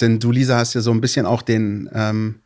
denn 0.00 0.18
du, 0.18 0.32
Lisa, 0.32 0.56
hast 0.56 0.74
ja 0.74 0.80
so 0.80 0.90
ein 0.90 1.00
bisschen 1.00 1.26
auch 1.26 1.42
den 1.42 1.88
ähm, 1.94 2.40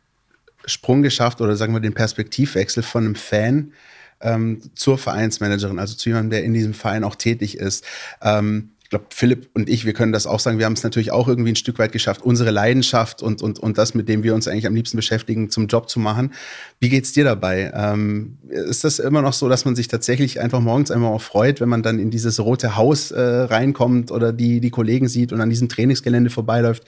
Sprung 0.65 1.01
geschafft 1.01 1.41
oder 1.41 1.55
sagen 1.55 1.73
wir 1.73 1.79
den 1.79 1.93
Perspektivwechsel 1.93 2.83
von 2.83 3.05
einem 3.05 3.15
Fan 3.15 3.73
ähm, 4.21 4.61
zur 4.75 4.97
Vereinsmanagerin, 4.97 5.79
also 5.79 5.95
zu 5.95 6.09
jemandem, 6.09 6.31
der 6.31 6.43
in 6.43 6.53
diesem 6.53 6.73
Verein 6.73 7.03
auch 7.03 7.15
tätig 7.15 7.57
ist. 7.57 7.83
Ähm, 8.21 8.71
ich 8.89 8.91
glaube, 8.91 9.05
Philipp 9.11 9.51
und 9.53 9.69
ich, 9.69 9.85
wir 9.85 9.93
können 9.93 10.11
das 10.11 10.25
auch 10.25 10.39
sagen, 10.39 10.57
wir 10.57 10.65
haben 10.65 10.73
es 10.73 10.81
natürlich 10.81 11.11
auch 11.11 11.27
irgendwie 11.27 11.51
ein 11.51 11.55
Stück 11.55 11.77
weit 11.77 11.91
geschafft, 11.91 12.23
unsere 12.23 12.49
Leidenschaft 12.49 13.21
und, 13.21 13.43
und, 13.43 13.59
und 13.59 13.77
das, 13.77 13.93
mit 13.93 14.09
dem 14.09 14.23
wir 14.23 14.33
uns 14.33 14.47
eigentlich 14.47 14.65
am 14.65 14.73
liebsten 14.73 14.97
beschäftigen, 14.97 15.51
zum 15.51 15.67
Job 15.67 15.91
zu 15.91 15.99
machen. 15.99 16.33
Wie 16.79 16.89
geht's 16.89 17.11
dir 17.11 17.23
dabei? 17.23 17.71
Ähm, 17.75 18.39
ist 18.49 18.83
das 18.83 18.97
immer 18.97 19.21
noch 19.21 19.33
so, 19.33 19.47
dass 19.47 19.63
man 19.63 19.75
sich 19.75 19.89
tatsächlich 19.89 20.39
einfach 20.41 20.59
morgens 20.59 20.89
einmal 20.89 21.13
auch 21.13 21.21
freut, 21.21 21.61
wenn 21.61 21.69
man 21.69 21.83
dann 21.83 21.99
in 21.99 22.09
dieses 22.09 22.39
rote 22.39 22.77
Haus 22.77 23.11
äh, 23.11 23.21
reinkommt 23.21 24.09
oder 24.09 24.33
die, 24.33 24.59
die 24.59 24.71
Kollegen 24.71 25.07
sieht 25.07 25.31
und 25.33 25.39
an 25.39 25.51
diesem 25.51 25.69
Trainingsgelände 25.69 26.31
vorbeiläuft? 26.31 26.83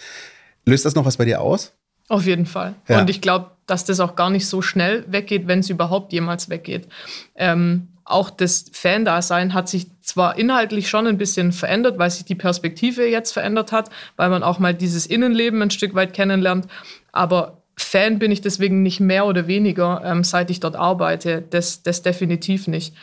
Löst 0.65 0.86
das 0.86 0.96
noch 0.96 1.05
was 1.05 1.17
bei 1.17 1.25
dir 1.25 1.39
aus? 1.39 1.72
Auf 2.08 2.25
jeden 2.25 2.48
Fall. 2.48 2.74
Ja. 2.88 3.01
Und 3.01 3.12
ich 3.12 3.22
glaube, 3.22 3.51
dass 3.67 3.86
das 3.86 4.00
auch 4.00 4.15
gar 4.15 4.31
nicht 4.31 4.48
so 4.48 4.63
schnell 4.63 5.05
weggeht, 5.08 5.46
wenn 5.46 5.60
es 5.60 5.70
überhaupt 5.70 6.13
jemals 6.13 6.50
weggeht. 6.50 6.88
Ähm, 7.36 7.89
auch 8.03 8.29
das 8.29 8.65
Fan-Dasein 8.72 9.53
hat 9.53 9.70
sich 9.70 9.88
zwar 10.01 10.38
inhaltlich 10.38 10.89
schon 10.89 11.08
ein 11.08 11.17
bisschen 11.17 11.51
verändert, 11.51 11.98
weil 11.98 12.10
sich 12.10 12.25
die 12.25 12.36
Perspektive 12.36 13.05
jetzt 13.05 13.31
verändert 13.31 13.72
hat, 13.72 13.89
weil 14.15 14.29
man 14.29 14.43
auch 14.43 14.60
mal 14.60 14.74
dieses 14.74 15.05
Innenleben 15.05 15.62
ein 15.62 15.72
Stück 15.72 15.93
weit 15.96 16.13
kennenlernt, 16.13 16.67
aber 17.12 17.62
Fan 17.77 18.20
bin 18.20 18.31
ich 18.31 18.41
deswegen 18.41 18.84
nicht 18.84 19.00
mehr 19.00 19.25
oder 19.25 19.48
weniger, 19.48 20.01
ähm, 20.05 20.24
seit 20.24 20.50
ich 20.50 20.60
dort 20.60 20.75
arbeite. 20.75 21.41
Das, 21.50 21.84
das 21.84 22.01
definitiv 22.01 22.67
nicht. 22.67 22.93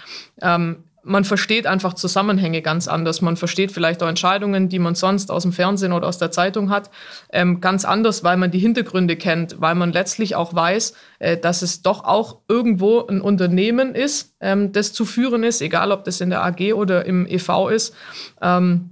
Ähm, 0.40 0.85
man 1.09 1.25
versteht 1.25 1.67
einfach 1.67 1.95
Zusammenhänge 1.95 2.62
ganz 2.62 2.87
anders. 2.87 3.21
Man 3.23 3.37
versteht 3.37 3.73
vielleicht 3.73 4.03
auch 4.03 4.09
Entscheidungen, 4.09 4.69
die 4.69 4.79
man 4.79 4.95
sonst 4.95 5.31
aus 5.31 5.43
dem 5.43 5.53
Fernsehen 5.53 5.93
oder 5.93 6.07
aus 6.07 6.19
der 6.19 6.31
Zeitung 6.31 6.71
hat, 6.71 6.91
ähm, 7.33 7.61
ganz 7.61 7.85
anders, 7.85 8.23
weil 8.23 8.37
man 8.37 8.50
die 8.50 8.59
Hintergründe 8.59 9.17
kennt, 9.17 9.61
weil 9.61 9.75
man 9.75 9.93
letztlich 9.93 10.37
auch 10.37 10.55
weiß, 10.55 10.95
äh, 11.19 11.37
dass 11.37 11.62
es 11.62 11.83
doch 11.83 12.05
auch 12.05 12.38
irgendwo 12.49 13.07
ein 13.07 13.21
Unternehmen 13.21 13.95
ist, 13.95 14.35
ähm, 14.41 14.73
das 14.73 14.93
zu 14.93 15.05
führen 15.05 15.43
ist, 15.43 15.62
egal 15.62 15.91
ob 15.91 16.05
das 16.05 16.21
in 16.21 16.31
der 16.31 16.45
AG 16.45 16.75
oder 16.75 17.07
im 17.07 17.27
EV 17.27 17.71
ist. 17.71 17.95
Ähm, 18.41 18.91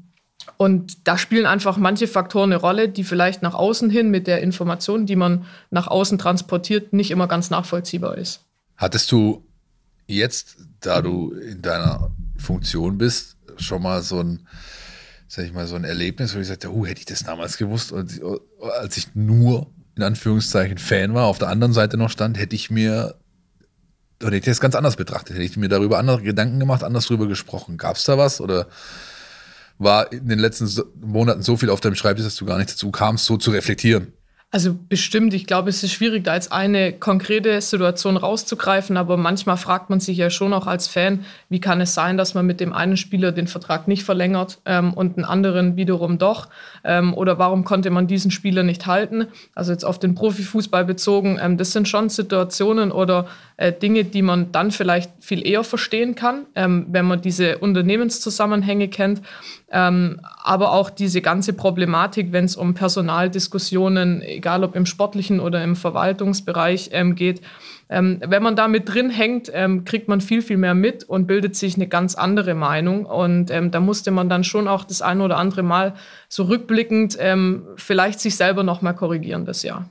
und 0.56 1.06
da 1.06 1.18
spielen 1.18 1.46
einfach 1.46 1.76
manche 1.76 2.06
Faktoren 2.06 2.52
eine 2.52 2.60
Rolle, 2.60 2.88
die 2.88 3.04
vielleicht 3.04 3.42
nach 3.42 3.54
außen 3.54 3.90
hin 3.90 4.10
mit 4.10 4.26
der 4.26 4.42
Information, 4.42 5.04
die 5.06 5.16
man 5.16 5.44
nach 5.70 5.86
außen 5.86 6.18
transportiert, 6.18 6.92
nicht 6.92 7.10
immer 7.10 7.26
ganz 7.26 7.50
nachvollziehbar 7.50 8.16
ist. 8.16 8.44
Hattest 8.76 9.12
du 9.12 9.44
jetzt, 10.06 10.56
da 10.80 11.02
du 11.02 11.32
in 11.32 11.62
deiner 11.62 12.10
Funktion 12.36 12.98
bist, 12.98 13.36
schon 13.56 13.82
mal 13.82 14.02
so 14.02 14.20
ein, 14.20 14.46
sag 15.28 15.44
ich 15.44 15.52
mal, 15.52 15.66
so 15.66 15.76
ein 15.76 15.84
Erlebnis, 15.84 16.34
wo 16.34 16.38
ich 16.38 16.46
sagte, 16.46 16.72
oh, 16.72 16.86
hätte 16.86 17.00
ich 17.00 17.06
das 17.06 17.24
damals 17.24 17.56
gewusst, 17.56 17.92
als 17.92 18.96
ich 18.96 19.14
nur 19.14 19.70
in 19.96 20.02
Anführungszeichen 20.02 20.78
Fan 20.78 21.14
war, 21.14 21.26
auf 21.26 21.38
der 21.38 21.48
anderen 21.48 21.72
Seite 21.72 21.96
noch 21.96 22.10
stand, 22.10 22.38
hätte 22.38 22.54
ich 22.54 22.70
mir 22.70 23.16
oder 24.20 24.28
hätte 24.28 24.50
ich 24.50 24.56
das 24.56 24.60
ganz 24.60 24.74
anders 24.74 24.96
betrachtet, 24.96 25.36
hätte 25.36 25.44
ich 25.44 25.56
mir 25.56 25.68
darüber 25.68 25.98
andere 25.98 26.22
Gedanken 26.22 26.58
gemacht, 26.58 26.82
anders 26.82 27.06
drüber 27.06 27.26
gesprochen. 27.26 27.76
Gab 27.76 27.96
es 27.96 28.04
da 28.04 28.16
was 28.16 28.40
oder 28.40 28.66
war 29.78 30.10
in 30.10 30.28
den 30.28 30.38
letzten 30.38 30.70
Monaten 31.00 31.42
so 31.42 31.56
viel 31.56 31.68
auf 31.68 31.80
deinem 31.80 31.96
Schreibtisch, 31.96 32.24
dass 32.24 32.36
du 32.36 32.46
gar 32.46 32.56
nicht 32.56 32.70
dazu 32.70 32.90
kamst, 32.90 33.26
so 33.26 33.36
zu 33.36 33.50
reflektieren? 33.50 34.12
Also 34.56 34.74
bestimmt, 34.88 35.34
ich 35.34 35.46
glaube, 35.46 35.68
es 35.68 35.82
ist 35.82 35.92
schwierig, 35.92 36.24
da 36.24 36.32
jetzt 36.32 36.50
eine 36.50 36.94
konkrete 36.94 37.60
Situation 37.60 38.16
rauszugreifen, 38.16 38.96
aber 38.96 39.18
manchmal 39.18 39.58
fragt 39.58 39.90
man 39.90 40.00
sich 40.00 40.16
ja 40.16 40.30
schon 40.30 40.54
auch 40.54 40.66
als 40.66 40.88
Fan, 40.88 41.26
wie 41.50 41.60
kann 41.60 41.82
es 41.82 41.92
sein, 41.92 42.16
dass 42.16 42.32
man 42.32 42.46
mit 42.46 42.58
dem 42.58 42.72
einen 42.72 42.96
Spieler 42.96 43.32
den 43.32 43.48
Vertrag 43.48 43.86
nicht 43.86 44.02
verlängert 44.02 44.56
ähm, 44.64 44.94
und 44.94 45.18
einen 45.18 45.26
anderen 45.26 45.76
wiederum 45.76 46.16
doch? 46.16 46.48
Ähm, 46.84 47.12
oder 47.12 47.38
warum 47.38 47.64
konnte 47.64 47.90
man 47.90 48.06
diesen 48.06 48.30
Spieler 48.30 48.62
nicht 48.62 48.86
halten? 48.86 49.26
Also 49.54 49.72
jetzt 49.72 49.84
auf 49.84 49.98
den 49.98 50.14
Profifußball 50.14 50.86
bezogen, 50.86 51.38
ähm, 51.38 51.58
das 51.58 51.72
sind 51.72 51.86
schon 51.86 52.08
Situationen 52.08 52.92
oder 52.92 53.26
äh, 53.58 53.74
Dinge, 53.74 54.04
die 54.04 54.22
man 54.22 54.52
dann 54.52 54.70
vielleicht 54.70 55.10
viel 55.20 55.46
eher 55.46 55.64
verstehen 55.64 56.14
kann, 56.14 56.46
ähm, 56.54 56.86
wenn 56.90 57.04
man 57.04 57.20
diese 57.20 57.58
Unternehmenszusammenhänge 57.58 58.88
kennt. 58.88 59.20
Ähm, 59.70 60.20
aber 60.42 60.72
auch 60.72 60.90
diese 60.90 61.20
ganze 61.20 61.52
Problematik, 61.52 62.32
wenn 62.32 62.44
es 62.44 62.54
um 62.54 62.74
Personaldiskussionen, 62.74 64.22
egal 64.46 64.62
ob 64.62 64.76
im 64.76 64.86
sportlichen 64.86 65.40
oder 65.40 65.64
im 65.64 65.74
Verwaltungsbereich 65.74 66.90
ähm, 66.92 67.16
geht. 67.16 67.40
Ähm, 67.88 68.20
wenn 68.24 68.44
man 68.44 68.54
da 68.54 68.68
mit 68.68 68.88
drin 68.88 69.10
hängt, 69.10 69.50
ähm, 69.52 69.84
kriegt 69.84 70.06
man 70.06 70.20
viel, 70.20 70.40
viel 70.40 70.56
mehr 70.56 70.74
mit 70.74 71.02
und 71.02 71.26
bildet 71.26 71.56
sich 71.56 71.74
eine 71.74 71.88
ganz 71.88 72.14
andere 72.14 72.54
Meinung. 72.54 73.06
Und 73.06 73.50
ähm, 73.50 73.72
da 73.72 73.80
musste 73.80 74.12
man 74.12 74.28
dann 74.28 74.44
schon 74.44 74.68
auch 74.68 74.84
das 74.84 75.02
eine 75.02 75.24
oder 75.24 75.36
andere 75.36 75.64
Mal 75.64 75.94
so 76.28 76.44
rückblickend 76.44 77.16
ähm, 77.18 77.66
vielleicht 77.74 78.20
sich 78.20 78.36
selber 78.36 78.62
nochmal 78.62 78.94
korrigieren, 78.94 79.46
das 79.46 79.64
Jahr. 79.64 79.88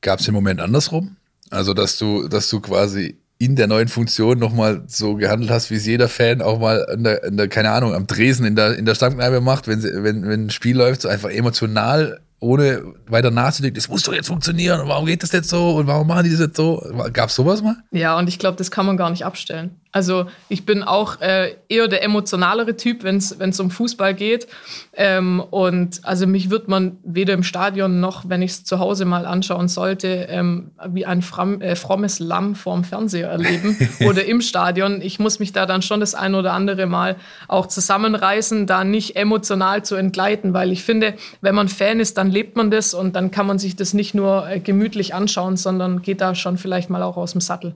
Gab 0.00 0.20
es 0.20 0.28
im 0.28 0.34
Moment 0.34 0.62
andersrum? 0.62 1.16
Also, 1.50 1.74
dass 1.74 1.98
du, 1.98 2.26
dass 2.26 2.48
du 2.48 2.60
quasi 2.60 3.18
in 3.36 3.56
der 3.56 3.66
neuen 3.66 3.88
Funktion 3.88 4.38
nochmal 4.38 4.82
so 4.86 5.16
gehandelt 5.16 5.50
hast, 5.50 5.70
wie 5.70 5.74
es 5.74 5.84
jeder 5.84 6.08
Fan 6.08 6.40
auch 6.40 6.58
mal 6.58 6.86
in 6.94 7.04
der, 7.04 7.24
in 7.24 7.36
der, 7.36 7.48
keine 7.48 7.70
Ahnung, 7.70 7.94
am 7.94 8.06
Dresen 8.06 8.46
in 8.46 8.56
der, 8.56 8.78
in 8.78 8.86
der 8.86 8.94
Stammkneipe 8.94 9.42
macht, 9.42 9.68
wenn, 9.68 9.80
sie, 9.80 9.90
wenn, 9.92 10.26
wenn 10.26 10.46
ein 10.46 10.50
Spiel 10.50 10.76
läuft, 10.76 11.02
so 11.02 11.08
einfach 11.08 11.30
emotional 11.30 12.20
ohne 12.40 12.94
weiter 13.06 13.30
nachzudenken, 13.30 13.76
das 13.76 13.88
muss 13.88 14.02
doch 14.02 14.12
jetzt 14.12 14.28
funktionieren 14.28 14.80
und 14.80 14.88
warum 14.88 15.06
geht 15.06 15.22
das 15.22 15.32
jetzt 15.32 15.48
so 15.48 15.76
und 15.76 15.86
warum 15.86 16.06
machen 16.06 16.24
die 16.24 16.30
das 16.30 16.40
jetzt 16.40 16.56
so? 16.56 16.82
Gab 17.12 17.28
es 17.28 17.34
sowas 17.34 17.62
mal? 17.62 17.76
Ja, 17.92 18.18
und 18.18 18.28
ich 18.28 18.38
glaube, 18.38 18.56
das 18.56 18.70
kann 18.70 18.86
man 18.86 18.96
gar 18.96 19.10
nicht 19.10 19.24
abstellen. 19.24 19.79
Also 19.92 20.26
ich 20.48 20.64
bin 20.64 20.84
auch 20.84 21.20
äh, 21.20 21.56
eher 21.68 21.88
der 21.88 22.04
emotionalere 22.04 22.76
Typ, 22.76 23.02
wenn 23.02 23.16
es 23.16 23.60
um 23.60 23.70
Fußball 23.70 24.14
geht. 24.14 24.46
Ähm, 24.92 25.40
und 25.50 26.00
also 26.04 26.28
mich 26.28 26.48
wird 26.50 26.68
man 26.68 26.98
weder 27.02 27.34
im 27.34 27.42
Stadion 27.42 27.98
noch, 27.98 28.28
wenn 28.28 28.40
ich 28.40 28.52
es 28.52 28.64
zu 28.64 28.78
Hause 28.78 29.04
mal 29.04 29.26
anschauen 29.26 29.66
sollte, 29.66 30.26
ähm, 30.30 30.70
wie 30.88 31.06
ein 31.06 31.22
fram, 31.22 31.60
äh, 31.60 31.74
frommes 31.74 32.20
Lamm 32.20 32.54
vorm 32.54 32.84
Fernseher 32.84 33.28
erleben 33.28 33.76
oder 34.06 34.24
im 34.24 34.40
Stadion. 34.40 35.02
Ich 35.02 35.18
muss 35.18 35.40
mich 35.40 35.52
da 35.52 35.66
dann 35.66 35.82
schon 35.82 35.98
das 35.98 36.14
ein 36.14 36.36
oder 36.36 36.52
andere 36.52 36.86
Mal 36.86 37.16
auch 37.48 37.66
zusammenreißen, 37.66 38.68
da 38.68 38.84
nicht 38.84 39.16
emotional 39.16 39.84
zu 39.84 39.96
entgleiten, 39.96 40.54
weil 40.54 40.70
ich 40.70 40.84
finde, 40.84 41.14
wenn 41.40 41.56
man 41.56 41.68
Fan 41.68 41.98
ist, 41.98 42.16
dann 42.16 42.30
lebt 42.30 42.56
man 42.56 42.70
das 42.70 42.94
und 42.94 43.16
dann 43.16 43.32
kann 43.32 43.46
man 43.46 43.58
sich 43.58 43.74
das 43.74 43.92
nicht 43.92 44.14
nur 44.14 44.48
äh, 44.48 44.60
gemütlich 44.60 45.14
anschauen, 45.14 45.56
sondern 45.56 46.02
geht 46.02 46.20
da 46.20 46.36
schon 46.36 46.58
vielleicht 46.58 46.90
mal 46.90 47.02
auch 47.02 47.16
aus 47.16 47.32
dem 47.32 47.40
Sattel. 47.40 47.74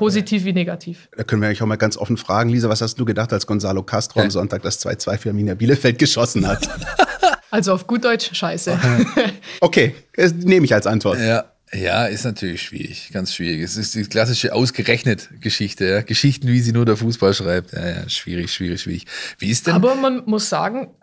Positiv 0.00 0.46
wie 0.46 0.54
negativ. 0.54 1.10
Da 1.14 1.24
können 1.24 1.42
wir 1.42 1.48
eigentlich 1.48 1.60
auch 1.60 1.66
mal 1.66 1.76
ganz 1.76 1.98
offen 1.98 2.16
fragen. 2.16 2.48
Lisa, 2.48 2.70
was 2.70 2.80
hast 2.80 2.98
du 2.98 3.04
gedacht, 3.04 3.34
als 3.34 3.46
Gonzalo 3.46 3.82
Castro 3.82 4.20
am 4.20 4.30
Sonntag 4.30 4.62
das 4.62 4.82
2-2 4.82 5.18
für 5.18 5.28
Arminia 5.28 5.54
Bielefeld 5.54 5.98
geschossen 5.98 6.46
hat? 6.46 6.68
Also 7.52 7.72
auf 7.72 7.88
gut 7.88 8.04
Deutsch, 8.04 8.30
scheiße. 8.32 8.78
okay, 9.60 9.96
das 10.14 10.32
nehme 10.32 10.64
ich 10.64 10.72
als 10.72 10.86
Antwort. 10.86 11.18
Ja. 11.18 11.46
Ja, 11.72 12.06
ist 12.06 12.24
natürlich 12.24 12.62
schwierig, 12.62 13.10
ganz 13.12 13.34
schwierig. 13.34 13.60
Es 13.62 13.76
ist 13.76 13.92
die 13.96 14.04
klassische 14.04 14.54
ausgerechnet 14.54 15.28
Geschichte, 15.40 15.84
ja? 15.84 16.02
Geschichten, 16.02 16.46
wie 16.46 16.60
sie 16.60 16.70
nur 16.70 16.86
der 16.86 16.96
Fußball 16.96 17.34
schreibt. 17.34 17.72
Ja, 17.72 17.88
ja, 17.88 18.08
schwierig, 18.08 18.52
schwierig, 18.52 18.80
schwierig. 18.80 19.06
Wie 19.38 19.50
ist 19.50 19.66
denn? 19.66 19.74
Aber 19.74 19.96
man 19.96 20.22
muss 20.26 20.48
sagen, 20.48 20.94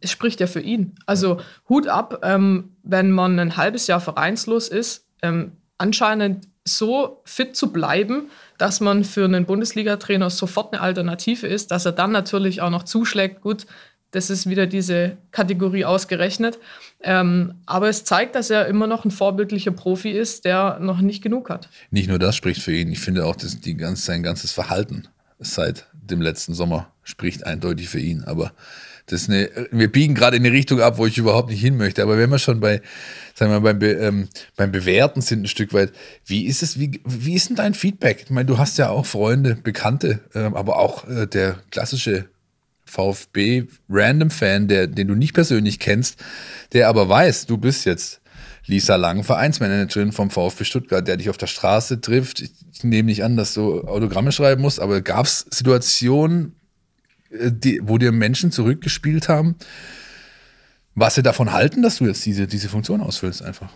es 0.00 0.12
spricht 0.12 0.38
ja 0.38 0.46
für 0.46 0.60
ihn. 0.60 0.94
Also 1.04 1.40
Hut 1.68 1.88
ab, 1.88 2.20
ähm, 2.22 2.76
wenn 2.84 3.10
man 3.10 3.36
ein 3.40 3.56
halbes 3.56 3.88
Jahr 3.88 4.00
vereinslos 4.00 4.68
ist, 4.68 5.04
ähm, 5.22 5.52
anscheinend 5.78 6.46
so 6.68 7.20
fit 7.24 7.56
zu 7.56 7.72
bleiben, 7.72 8.30
dass 8.58 8.80
man 8.80 9.04
für 9.04 9.24
einen 9.24 9.46
Bundesliga-Trainer 9.46 10.30
sofort 10.30 10.72
eine 10.72 10.82
Alternative 10.82 11.46
ist, 11.46 11.70
dass 11.70 11.86
er 11.86 11.92
dann 11.92 12.12
natürlich 12.12 12.60
auch 12.60 12.70
noch 12.70 12.82
zuschlägt. 12.82 13.40
Gut, 13.40 13.66
das 14.10 14.30
ist 14.30 14.48
wieder 14.48 14.66
diese 14.66 15.18
Kategorie 15.32 15.84
ausgerechnet. 15.84 16.58
Ähm, 17.02 17.54
aber 17.66 17.88
es 17.88 18.04
zeigt, 18.04 18.34
dass 18.34 18.50
er 18.50 18.66
immer 18.66 18.86
noch 18.86 19.04
ein 19.04 19.10
vorbildlicher 19.10 19.70
Profi 19.70 20.10
ist, 20.10 20.44
der 20.44 20.78
noch 20.80 21.00
nicht 21.00 21.22
genug 21.22 21.50
hat. 21.50 21.68
Nicht 21.90 22.08
nur 22.08 22.18
das 22.18 22.34
spricht 22.34 22.62
für 22.62 22.72
ihn, 22.72 22.90
ich 22.90 23.00
finde 23.00 23.26
auch, 23.26 23.36
dass 23.36 23.60
die 23.60 23.76
ganze, 23.76 24.02
sein 24.02 24.22
ganzes 24.22 24.52
Verhalten 24.52 25.08
seit 25.38 25.86
dem 25.92 26.22
letzten 26.22 26.54
Sommer 26.54 26.90
spricht 27.04 27.44
eindeutig 27.44 27.88
für 27.88 28.00
ihn. 28.00 28.24
Aber 28.24 28.52
das 29.06 29.28
eine, 29.28 29.50
wir 29.70 29.90
biegen 29.90 30.14
gerade 30.14 30.36
in 30.36 30.44
eine 30.44 30.54
Richtung 30.54 30.80
ab, 30.80 30.98
wo 30.98 31.06
ich 31.06 31.18
überhaupt 31.18 31.50
nicht 31.50 31.60
hin 31.60 31.76
möchte. 31.76 32.02
Aber 32.02 32.18
wenn 32.18 32.30
wir 32.30 32.38
schon 32.38 32.60
bei, 32.60 32.82
sagen 33.38 33.52
wir 33.52 33.60
beim, 33.60 33.78
Be, 33.78 33.92
ähm, 33.92 34.28
beim 34.56 34.72
Bewerten 34.72 35.20
sind 35.20 35.42
ein 35.42 35.48
Stück 35.48 35.72
weit, 35.72 35.92
wie 36.26 36.46
ist 36.46 36.62
es, 36.62 36.78
wie, 36.78 37.00
wie 37.04 37.34
ist 37.34 37.48
denn 37.48 37.56
dein 37.56 37.74
Feedback? 37.74 38.22
Ich 38.24 38.30
meine, 38.30 38.46
du 38.46 38.58
hast 38.58 38.78
ja 38.78 38.90
auch 38.90 39.06
Freunde, 39.06 39.54
Bekannte, 39.54 40.20
äh, 40.34 40.40
aber 40.40 40.78
auch 40.78 41.08
äh, 41.08 41.26
der 41.26 41.58
klassische 41.70 42.28
VfB-Random-Fan, 42.86 44.66
den 44.66 45.08
du 45.08 45.14
nicht 45.14 45.34
persönlich 45.34 45.78
kennst, 45.78 46.18
der 46.72 46.88
aber 46.88 47.08
weiß, 47.08 47.46
du 47.46 47.58
bist 47.58 47.84
jetzt 47.84 48.20
Lisa 48.66 48.96
Lang, 48.96 49.24
Vereinsmanagerin 49.24 50.12
vom 50.12 50.30
VfB 50.30 50.64
Stuttgart, 50.64 51.06
der 51.06 51.18
dich 51.18 51.30
auf 51.30 51.36
der 51.36 51.46
Straße 51.46 52.00
trifft. 52.00 52.40
Ich 52.40 52.82
nehme 52.82 53.06
nicht 53.06 53.22
an, 53.24 53.36
dass 53.36 53.54
du 53.54 53.82
Autogramme 53.82 54.32
schreiben 54.32 54.62
musst, 54.62 54.80
aber 54.80 55.00
gab 55.00 55.26
es 55.26 55.46
Situationen, 55.50 56.56
äh, 57.30 57.52
die, 57.52 57.80
wo 57.84 57.98
dir 57.98 58.10
Menschen 58.10 58.50
zurückgespielt 58.50 59.28
haben, 59.28 59.54
was 61.00 61.14
sie 61.14 61.22
davon 61.22 61.52
halten, 61.52 61.82
dass 61.82 61.98
du 61.98 62.06
jetzt 62.06 62.24
diese, 62.24 62.46
diese 62.46 62.68
Funktion 62.68 63.00
ausfüllst 63.00 63.42
einfach? 63.42 63.70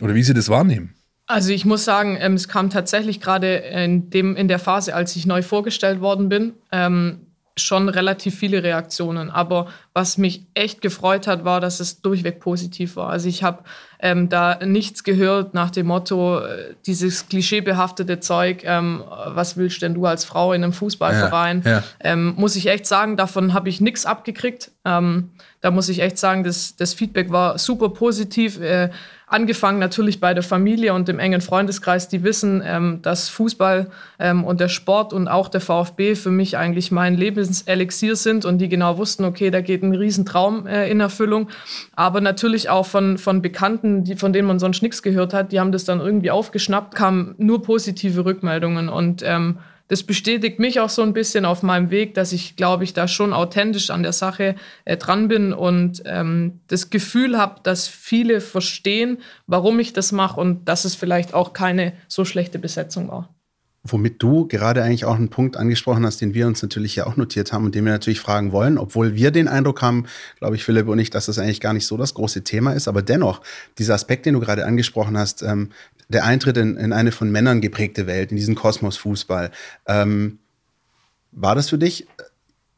Oder 0.00 0.14
wie 0.14 0.22
sie 0.22 0.34
das 0.34 0.48
wahrnehmen? 0.48 0.94
Also 1.26 1.52
ich 1.52 1.64
muss 1.64 1.84
sagen, 1.84 2.16
ähm, 2.20 2.34
es 2.34 2.48
kam 2.48 2.70
tatsächlich 2.70 3.20
gerade 3.20 3.56
in, 3.56 4.10
in 4.10 4.48
der 4.48 4.58
Phase, 4.58 4.94
als 4.94 5.14
ich 5.14 5.26
neu 5.26 5.42
vorgestellt 5.42 6.00
worden 6.00 6.28
bin, 6.28 6.54
ähm, 6.72 7.26
schon 7.56 7.88
relativ 7.88 8.38
viele 8.38 8.62
Reaktionen. 8.62 9.30
Aber 9.30 9.68
was 9.98 10.16
mich 10.16 10.46
echt 10.54 10.80
gefreut 10.80 11.26
hat, 11.26 11.44
war, 11.44 11.60
dass 11.60 11.80
es 11.80 12.02
durchweg 12.02 12.38
positiv 12.38 12.94
war. 12.94 13.10
Also 13.10 13.28
ich 13.28 13.42
habe 13.42 13.64
ähm, 13.98 14.28
da 14.28 14.60
nichts 14.64 15.02
gehört 15.02 15.54
nach 15.54 15.72
dem 15.72 15.88
Motto, 15.88 16.38
äh, 16.38 16.74
dieses 16.86 17.28
klischeebehaftete 17.28 18.20
Zeug, 18.20 18.62
ähm, 18.62 19.02
was 19.26 19.56
willst 19.56 19.82
denn 19.82 19.94
du 19.94 20.06
als 20.06 20.24
Frau 20.24 20.52
in 20.52 20.62
einem 20.62 20.72
Fußballverein? 20.72 21.62
Ja, 21.64 21.70
ja. 21.70 21.82
Ähm, 21.98 22.34
muss 22.36 22.54
ich 22.54 22.68
echt 22.68 22.86
sagen, 22.86 23.16
davon 23.16 23.54
habe 23.54 23.68
ich 23.68 23.80
nichts 23.80 24.06
abgekriegt. 24.06 24.70
Ähm, 24.84 25.30
da 25.60 25.72
muss 25.72 25.88
ich 25.88 26.00
echt 26.00 26.16
sagen, 26.16 26.44
das, 26.44 26.76
das 26.76 26.94
Feedback 26.94 27.32
war 27.32 27.58
super 27.58 27.88
positiv. 27.88 28.60
Äh, 28.60 28.90
angefangen 29.26 29.78
natürlich 29.78 30.20
bei 30.20 30.32
der 30.34 30.42
Familie 30.42 30.94
und 30.94 31.08
dem 31.08 31.18
engen 31.18 31.40
Freundeskreis, 31.40 32.08
die 32.08 32.22
wissen, 32.22 32.62
ähm, 32.64 33.00
dass 33.02 33.28
Fußball 33.28 33.90
ähm, 34.18 34.44
und 34.44 34.60
der 34.60 34.68
Sport 34.68 35.12
und 35.12 35.28
auch 35.28 35.48
der 35.48 35.60
VfB 35.60 36.14
für 36.14 36.30
mich 36.30 36.56
eigentlich 36.56 36.90
mein 36.90 37.16
Lebenselixier 37.16 38.16
sind 38.16 38.44
und 38.44 38.58
die 38.58 38.68
genau 38.68 38.98
wussten, 38.98 39.24
okay, 39.24 39.50
da 39.50 39.60
geht 39.60 39.82
ein 39.82 39.87
Riesentraum 39.94 40.66
äh, 40.66 40.90
in 40.90 41.00
Erfüllung. 41.00 41.48
Aber 41.94 42.20
natürlich 42.20 42.70
auch 42.70 42.86
von, 42.86 43.18
von 43.18 43.42
Bekannten, 43.42 44.04
die, 44.04 44.16
von 44.16 44.32
denen 44.32 44.48
man 44.48 44.58
sonst 44.58 44.82
nichts 44.82 45.02
gehört 45.02 45.34
hat, 45.34 45.52
die 45.52 45.60
haben 45.60 45.72
das 45.72 45.84
dann 45.84 46.00
irgendwie 46.00 46.30
aufgeschnappt, 46.30 46.94
kamen 46.94 47.34
nur 47.38 47.62
positive 47.62 48.24
Rückmeldungen 48.24 48.88
und 48.88 49.22
ähm, 49.24 49.58
das 49.88 50.02
bestätigt 50.02 50.58
mich 50.58 50.80
auch 50.80 50.90
so 50.90 51.02
ein 51.02 51.14
bisschen 51.14 51.46
auf 51.46 51.62
meinem 51.62 51.90
Weg, 51.90 52.12
dass 52.12 52.32
ich, 52.32 52.56
glaube 52.56 52.84
ich, 52.84 52.92
da 52.92 53.08
schon 53.08 53.32
authentisch 53.32 53.88
an 53.88 54.02
der 54.02 54.12
Sache 54.12 54.54
äh, 54.84 54.98
dran 54.98 55.28
bin 55.28 55.54
und 55.54 56.02
ähm, 56.04 56.60
das 56.68 56.90
Gefühl 56.90 57.38
habe, 57.38 57.60
dass 57.62 57.88
viele 57.88 58.42
verstehen, 58.42 59.18
warum 59.46 59.80
ich 59.80 59.94
das 59.94 60.12
mache 60.12 60.38
und 60.38 60.68
dass 60.68 60.84
es 60.84 60.94
vielleicht 60.94 61.32
auch 61.32 61.54
keine 61.54 61.94
so 62.06 62.26
schlechte 62.26 62.58
Besetzung 62.58 63.08
war 63.08 63.30
womit 63.92 64.22
du 64.22 64.46
gerade 64.46 64.82
eigentlich 64.82 65.04
auch 65.04 65.16
einen 65.16 65.28
Punkt 65.28 65.56
angesprochen 65.56 66.04
hast, 66.04 66.20
den 66.20 66.34
wir 66.34 66.46
uns 66.46 66.62
natürlich 66.62 66.96
ja 66.96 67.06
auch 67.06 67.16
notiert 67.16 67.52
haben 67.52 67.64
und 67.64 67.74
den 67.74 67.84
wir 67.84 67.92
natürlich 67.92 68.20
fragen 68.20 68.52
wollen, 68.52 68.78
obwohl 68.78 69.14
wir 69.14 69.30
den 69.30 69.48
Eindruck 69.48 69.82
haben, 69.82 70.06
glaube 70.38 70.56
ich, 70.56 70.64
Philipp 70.64 70.88
und 70.88 70.98
ich, 70.98 71.10
dass 71.10 71.26
das 71.26 71.38
eigentlich 71.38 71.60
gar 71.60 71.72
nicht 71.72 71.86
so 71.86 71.96
das 71.96 72.14
große 72.14 72.44
Thema 72.44 72.72
ist, 72.72 72.88
aber 72.88 73.02
dennoch, 73.02 73.42
dieser 73.78 73.94
Aspekt, 73.94 74.26
den 74.26 74.34
du 74.34 74.40
gerade 74.40 74.66
angesprochen 74.66 75.16
hast, 75.18 75.42
ähm, 75.42 75.70
der 76.08 76.24
Eintritt 76.24 76.56
in, 76.56 76.76
in, 76.76 76.92
eine 76.92 77.12
von 77.12 77.30
Männern 77.30 77.60
geprägte 77.60 78.06
Welt, 78.06 78.30
in 78.30 78.36
diesen 78.36 78.54
Kosmos 78.54 78.96
Fußball, 78.96 79.50
ähm, 79.86 80.38
war 81.32 81.54
das 81.54 81.68
für 81.68 81.78
dich 81.78 82.06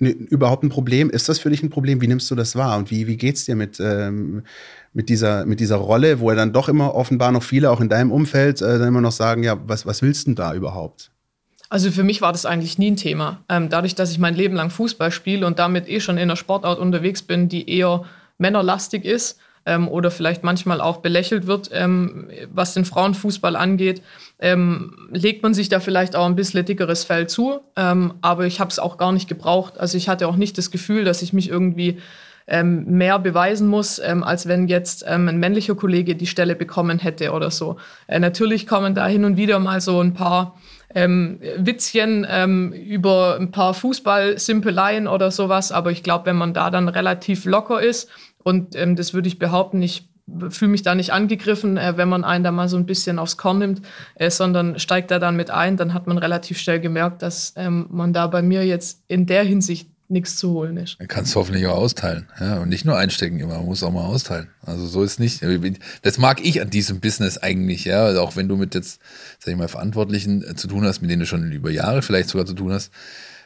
überhaupt 0.00 0.64
ein 0.64 0.70
Problem? 0.70 1.10
Ist 1.10 1.28
das 1.28 1.38
für 1.38 1.50
dich 1.50 1.62
ein 1.62 1.70
Problem? 1.70 2.00
Wie 2.00 2.08
nimmst 2.08 2.30
du 2.30 2.34
das 2.34 2.56
wahr? 2.56 2.78
Und 2.78 2.90
wie, 2.90 3.06
wie 3.06 3.16
geht 3.16 3.36
es 3.36 3.44
dir 3.44 3.54
mit, 3.54 3.78
ähm, 3.80 4.42
mit, 4.92 5.08
dieser, 5.08 5.46
mit 5.46 5.60
dieser 5.60 5.76
Rolle, 5.76 6.20
wo 6.20 6.30
er 6.30 6.36
dann 6.36 6.52
doch 6.52 6.68
immer 6.68 6.94
offenbar 6.94 7.32
noch 7.32 7.42
viele, 7.42 7.70
auch 7.70 7.80
in 7.80 7.88
deinem 7.88 8.10
Umfeld, 8.10 8.60
äh, 8.60 8.78
dann 8.78 8.88
immer 8.88 9.00
noch 9.00 9.12
sagen, 9.12 9.42
ja, 9.42 9.56
was, 9.66 9.86
was 9.86 10.02
willst 10.02 10.26
du 10.26 10.30
denn 10.30 10.34
da 10.36 10.54
überhaupt? 10.54 11.10
Also 11.68 11.92
für 11.92 12.02
mich 12.02 12.20
war 12.20 12.32
das 12.32 12.46
eigentlich 12.46 12.78
nie 12.78 12.90
ein 12.90 12.96
Thema. 12.96 13.44
Ähm, 13.48 13.68
dadurch, 13.68 13.94
dass 13.94 14.10
ich 14.10 14.18
mein 14.18 14.34
Leben 14.34 14.56
lang 14.56 14.70
Fußball 14.70 15.12
spiele 15.12 15.46
und 15.46 15.60
damit 15.60 15.88
eh 15.88 16.00
schon 16.00 16.16
in 16.16 16.24
einer 16.24 16.36
Sportart 16.36 16.80
unterwegs 16.80 17.22
bin, 17.22 17.48
die 17.48 17.70
eher 17.70 18.04
männerlastig 18.38 19.04
ist, 19.04 19.38
ähm, 19.66 19.88
oder 19.88 20.10
vielleicht 20.10 20.42
manchmal 20.42 20.80
auch 20.80 20.98
belächelt 20.98 21.46
wird, 21.46 21.70
ähm, 21.72 22.28
was 22.52 22.74
den 22.74 22.84
Frauenfußball 22.84 23.56
angeht, 23.56 24.02
ähm, 24.38 25.08
legt 25.12 25.42
man 25.42 25.54
sich 25.54 25.68
da 25.68 25.80
vielleicht 25.80 26.16
auch 26.16 26.26
ein 26.26 26.34
bisschen 26.34 26.64
dickeres 26.64 27.04
Fell 27.04 27.28
zu. 27.28 27.60
Ähm, 27.76 28.14
aber 28.22 28.46
ich 28.46 28.58
habe 28.58 28.70
es 28.70 28.78
auch 28.78 28.96
gar 28.96 29.12
nicht 29.12 29.28
gebraucht. 29.28 29.78
Also 29.78 29.98
ich 29.98 30.08
hatte 30.08 30.28
auch 30.28 30.36
nicht 30.36 30.56
das 30.58 30.70
Gefühl, 30.70 31.04
dass 31.04 31.22
ich 31.22 31.32
mich 31.32 31.48
irgendwie 31.48 31.98
ähm, 32.50 32.84
mehr 32.84 33.18
beweisen 33.18 33.68
muss, 33.68 34.00
ähm, 34.04 34.22
als 34.22 34.46
wenn 34.46 34.68
jetzt 34.68 35.06
ein 35.06 35.38
männlicher 35.38 35.74
Kollege 35.74 36.16
die 36.16 36.26
Stelle 36.26 36.56
bekommen 36.56 36.98
hätte 36.98 37.32
oder 37.32 37.50
so. 37.50 37.76
Äh, 38.06 38.18
natürlich 38.18 38.66
kommen 38.66 38.94
da 38.94 39.06
hin 39.06 39.24
und 39.24 39.36
wieder 39.36 39.58
mal 39.60 39.80
so 39.80 40.00
ein 40.00 40.12
paar 40.14 40.56
ähm, 40.94 41.38
Witzchen 41.56 42.26
ähm, 42.28 42.72
über 42.72 43.36
ein 43.38 43.52
paar 43.52 43.72
Fußballsimpeleien 43.74 45.06
oder 45.06 45.30
sowas. 45.30 45.70
Aber 45.70 45.92
ich 45.92 46.02
glaube, 46.02 46.26
wenn 46.26 46.36
man 46.36 46.52
da 46.52 46.70
dann 46.70 46.88
relativ 46.88 47.44
locker 47.44 47.80
ist 47.80 48.08
und 48.42 48.74
ähm, 48.74 48.96
das 48.96 49.14
würde 49.14 49.28
ich 49.28 49.38
behaupten, 49.38 49.80
ich 49.80 50.08
fühle 50.48 50.70
mich 50.70 50.82
da 50.82 50.94
nicht 50.94 51.12
angegriffen, 51.12 51.76
äh, 51.76 51.96
wenn 51.96 52.08
man 52.08 52.24
einen 52.24 52.44
da 52.44 52.50
mal 52.50 52.68
so 52.68 52.76
ein 52.76 52.86
bisschen 52.86 53.18
aufs 53.18 53.36
Korn 53.36 53.58
nimmt, 53.58 53.82
äh, 54.16 54.30
sondern 54.30 54.78
steigt 54.78 55.10
da 55.10 55.18
dann 55.18 55.36
mit 55.36 55.50
ein, 55.50 55.76
dann 55.76 55.94
hat 55.94 56.06
man 56.06 56.18
relativ 56.18 56.58
schnell 56.58 56.80
gemerkt, 56.80 57.22
dass 57.22 57.52
ähm, 57.56 57.86
man 57.90 58.12
da 58.12 58.26
bei 58.26 58.42
mir 58.42 58.64
jetzt 58.66 59.04
in 59.08 59.26
der 59.26 59.44
Hinsicht 59.44 59.88
nichts 60.10 60.36
zu 60.36 60.50
holen 60.50 60.76
ist. 60.76 60.98
Man 60.98 61.08
kann 61.08 61.24
es 61.24 61.36
hoffentlich 61.36 61.66
auch 61.66 61.76
austeilen. 61.76 62.26
Ja, 62.40 62.58
und 62.58 62.68
nicht 62.68 62.84
nur 62.84 62.96
einstecken 62.96 63.38
immer, 63.38 63.56
man 63.56 63.66
muss 63.66 63.82
auch 63.82 63.92
mal 63.92 64.04
austeilen. 64.04 64.48
Also 64.62 64.86
so 64.86 65.02
ist 65.02 65.20
nicht. 65.20 65.40
Das 66.02 66.18
mag 66.18 66.44
ich 66.44 66.60
an 66.60 66.70
diesem 66.70 67.00
Business 67.00 67.38
eigentlich, 67.38 67.84
ja. 67.84 68.04
Also 68.04 68.20
auch 68.20 68.36
wenn 68.36 68.48
du 68.48 68.56
mit 68.56 68.74
jetzt, 68.74 69.00
sag 69.38 69.52
ich 69.52 69.58
mal, 69.58 69.68
Verantwortlichen 69.68 70.42
äh, 70.42 70.54
zu 70.56 70.68
tun 70.68 70.84
hast, 70.84 71.00
mit 71.00 71.10
denen 71.10 71.20
du 71.20 71.26
schon 71.26 71.50
über 71.52 71.70
Jahre 71.70 72.02
vielleicht 72.02 72.28
sogar 72.28 72.46
zu 72.46 72.54
tun 72.54 72.72
hast, 72.72 72.90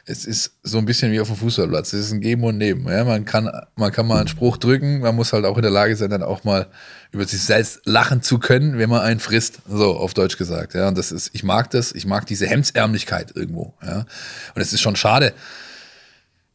es 0.07 0.25
ist 0.25 0.51
so 0.61 0.77
ein 0.77 0.85
bisschen 0.85 1.11
wie 1.11 1.19
auf 1.19 1.27
dem 1.27 1.35
Fußballplatz. 1.35 1.93
Es 1.93 2.07
ist 2.07 2.11
ein 2.11 2.21
Geben 2.21 2.43
und 2.43 2.57
Nehmen. 2.57 2.87
Ja, 2.87 3.03
man 3.03 3.25
kann, 3.25 3.49
man 3.75 3.91
kann 3.91 4.05
mal 4.05 4.19
einen 4.19 4.27
Spruch 4.27 4.57
drücken, 4.57 4.99
man 4.99 5.15
muss 5.15 5.33
halt 5.33 5.45
auch 5.45 5.57
in 5.57 5.63
der 5.63 5.71
Lage 5.71 5.95
sein, 5.95 6.11
dann 6.11 6.21
auch 6.21 6.43
mal 6.43 6.67
über 7.11 7.25
sich 7.25 7.41
selbst 7.41 7.81
lachen 7.85 8.21
zu 8.21 8.37
können, 8.37 8.77
wenn 8.77 8.89
man 8.89 9.01
einen 9.01 9.19
frisst. 9.19 9.59
So, 9.67 9.97
auf 9.97 10.13
Deutsch 10.13 10.37
gesagt. 10.37 10.75
Ja, 10.75 10.87
und 10.87 10.97
das 10.97 11.11
ist, 11.11 11.31
ich 11.33 11.43
mag 11.43 11.71
das, 11.71 11.91
ich 11.91 12.05
mag 12.05 12.27
diese 12.27 12.45
Hemdsärmlichkeit 12.45 13.31
irgendwo. 13.35 13.73
Ja, 13.83 14.05
und 14.53 14.61
es 14.61 14.73
ist 14.73 14.81
schon 14.81 14.95
schade, 14.95 15.33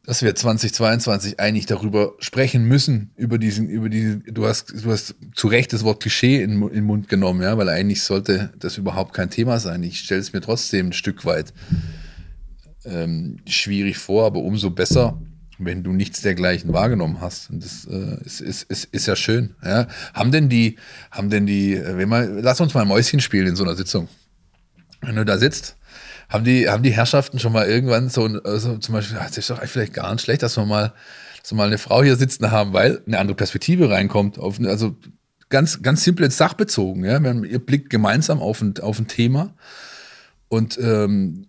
dass 0.05 0.23
wir 0.23 0.35
2022 0.35 1.39
eigentlich 1.39 1.67
darüber 1.67 2.15
sprechen 2.19 2.65
müssen, 2.65 3.13
über 3.17 3.39
diesen, 3.39 3.69
über 3.69 3.89
diesen, 3.89 4.25
du 4.25 4.47
hast, 4.47 4.73
du 4.85 4.91
hast 4.91 5.15
zu 5.35 5.49
Recht 5.49 5.73
das 5.73 5.85
Wort 5.85 6.01
Klischee 6.01 6.43
in, 6.43 6.63
in 6.63 6.69
den 6.69 6.85
Mund 6.85 7.09
genommen, 7.09 7.43
ja, 7.43 7.57
weil 7.59 7.69
eigentlich 7.69 8.03
sollte 8.03 8.51
das 8.59 8.79
überhaupt 8.79 9.13
kein 9.13 9.31
Thema 9.31 9.61
sein. 9.61 9.83
Ich 9.83 10.01
stelle 10.01 10.21
es 10.21 10.33
mir 10.33 10.41
trotzdem 10.41 10.89
ein 10.89 10.93
Stück 10.93 11.25
weit 11.27 11.53
ähm, 12.85 13.39
schwierig 13.47 13.99
vor, 13.99 14.27
aber 14.27 14.41
umso 14.41 14.71
besser, 14.71 15.21
wenn 15.59 15.83
du 15.83 15.93
nichts 15.93 16.23
dergleichen 16.23 16.73
wahrgenommen 16.73 17.21
hast. 17.21 17.51
Und 17.51 17.63
das 17.63 17.85
äh, 17.85 18.25
ist, 18.25 18.41
ist, 18.41 18.63
ist, 18.65 18.85
ist 18.87 19.07
ja 19.07 19.17
schön. 19.17 19.55
Ja? 19.63 19.87
Haben 20.15 20.33
denn 20.33 20.49
die, 20.49 20.77
haben 21.11 21.29
denn 21.29 21.47
die, 21.47 21.75
äh, 21.75 21.99
wenn 21.99 22.09
mal, 22.09 22.41
lass 22.41 22.61
uns 22.61 22.73
mal 22.73 22.87
Mäuschen 22.87 23.21
spielen 23.21 23.49
in 23.49 23.57
so 23.57 23.65
einer 23.65 23.77
Sitzung. 23.77 24.09
Wenn 25.03 25.17
du 25.17 25.25
da 25.25 25.39
sitzt, 25.39 25.77
haben 26.31 26.45
die, 26.45 26.69
haben 26.69 26.83
die 26.83 26.93
Herrschaften 26.93 27.39
schon 27.39 27.53
mal 27.53 27.67
irgendwann 27.67 28.09
so, 28.09 28.25
also 28.45 28.79
zum 28.79 28.95
Beispiel, 28.95 29.19
es 29.29 29.37
ist 29.37 29.51
doch 29.51 29.63
vielleicht 29.65 29.93
gar 29.93 30.13
nicht 30.13 30.23
schlecht, 30.23 30.43
dass 30.43 30.57
wir 30.57 30.65
mal, 30.65 30.95
dass 31.43 31.53
wir 31.53 31.57
mal 31.57 31.67
eine 31.67 31.79
Frau 31.79 32.03
hier 32.03 32.17
sitzen 32.17 32.51
haben, 32.51 32.73
weil 32.73 33.03
eine 33.07 33.19
andere 33.19 33.37
Perspektive 33.37 33.91
reinkommt. 33.91 34.39
Auf, 34.39 34.61
also 34.61 34.97
ganz, 35.49 35.83
ganz 35.83 36.05
simpel 36.05 36.31
sachbezogen. 36.31 37.05
Ja? 37.05 37.21
Ihr 37.21 37.59
blickt 37.59 37.91
gemeinsam 37.91 38.41
auf 38.41 38.63
ein, 38.63 38.79
auf 38.81 38.99
ein 39.01 39.09
Thema 39.09 39.53
und 40.49 40.79
ähm, 40.79 41.49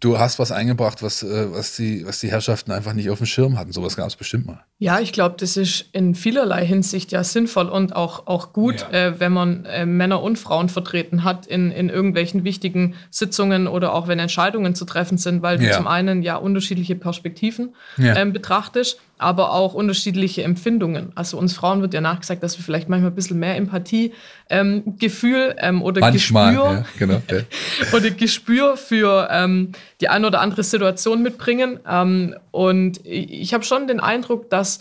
du 0.00 0.18
hast 0.18 0.38
was 0.38 0.50
eingebracht, 0.50 1.02
was, 1.02 1.22
äh, 1.22 1.52
was, 1.52 1.76
die, 1.76 2.06
was 2.06 2.20
die 2.20 2.30
Herrschaften 2.30 2.72
einfach 2.72 2.94
nicht 2.94 3.10
auf 3.10 3.18
dem 3.18 3.26
Schirm 3.26 3.58
hatten. 3.58 3.72
Sowas 3.72 3.96
gab 3.96 4.08
es 4.08 4.16
bestimmt 4.16 4.46
mal. 4.46 4.64
Ja, 4.78 4.98
ich 4.98 5.12
glaube, 5.12 5.36
das 5.38 5.56
ist 5.56 5.90
in 5.92 6.14
vielerlei 6.14 6.64
Hinsicht 6.66 7.12
ja 7.12 7.22
sinnvoll 7.22 7.68
und 7.68 7.94
auch, 7.94 8.26
auch 8.26 8.52
gut, 8.52 8.86
ja. 8.90 9.08
äh, 9.08 9.20
wenn 9.20 9.32
man 9.32 9.66
äh, 9.66 9.84
Männer 9.84 10.22
und 10.22 10.38
Frauen 10.38 10.70
vertreten 10.70 11.22
hat 11.22 11.46
in, 11.46 11.70
in 11.70 11.90
irgendwelchen 11.90 12.44
wichtigen 12.44 12.94
Sitzungen 13.10 13.68
oder 13.68 13.94
auch 13.94 14.08
wenn 14.08 14.18
Entscheidungen 14.18 14.74
zu 14.74 14.86
treffen 14.86 15.18
sind, 15.18 15.42
weil 15.42 15.58
du 15.58 15.66
ja. 15.66 15.72
zum 15.72 15.86
einen 15.86 16.22
ja 16.22 16.36
unterschiedliche 16.36 16.96
Perspektiven 16.96 17.74
ja. 17.98 18.16
ähm, 18.16 18.32
betrachtest 18.32 18.98
aber 19.20 19.52
auch 19.52 19.74
unterschiedliche 19.74 20.42
Empfindungen. 20.42 21.12
Also 21.14 21.36
uns 21.36 21.52
Frauen 21.52 21.82
wird 21.82 21.92
ja 21.92 22.00
nachgesagt, 22.00 22.42
dass 22.42 22.56
wir 22.58 22.64
vielleicht 22.64 22.88
manchmal 22.88 23.10
ein 23.10 23.14
bisschen 23.14 23.38
mehr 23.38 23.54
Empathie, 23.56 24.14
ähm, 24.48 24.96
Gefühl 24.98 25.54
ähm, 25.58 25.82
oder 25.82 26.00
manchmal, 26.00 26.54
Gespür, 26.54 26.84
genau, 26.98 27.22
oder 27.92 28.10
Gespür 28.10 28.78
für 28.78 29.28
ähm, 29.30 29.72
die 30.00 30.08
eine 30.08 30.26
oder 30.26 30.40
andere 30.40 30.62
Situation 30.62 31.22
mitbringen. 31.22 31.80
Ähm, 31.88 32.34
und 32.50 33.04
ich 33.04 33.52
habe 33.54 33.64
schon 33.64 33.86
den 33.86 34.00
Eindruck, 34.00 34.50
dass 34.50 34.80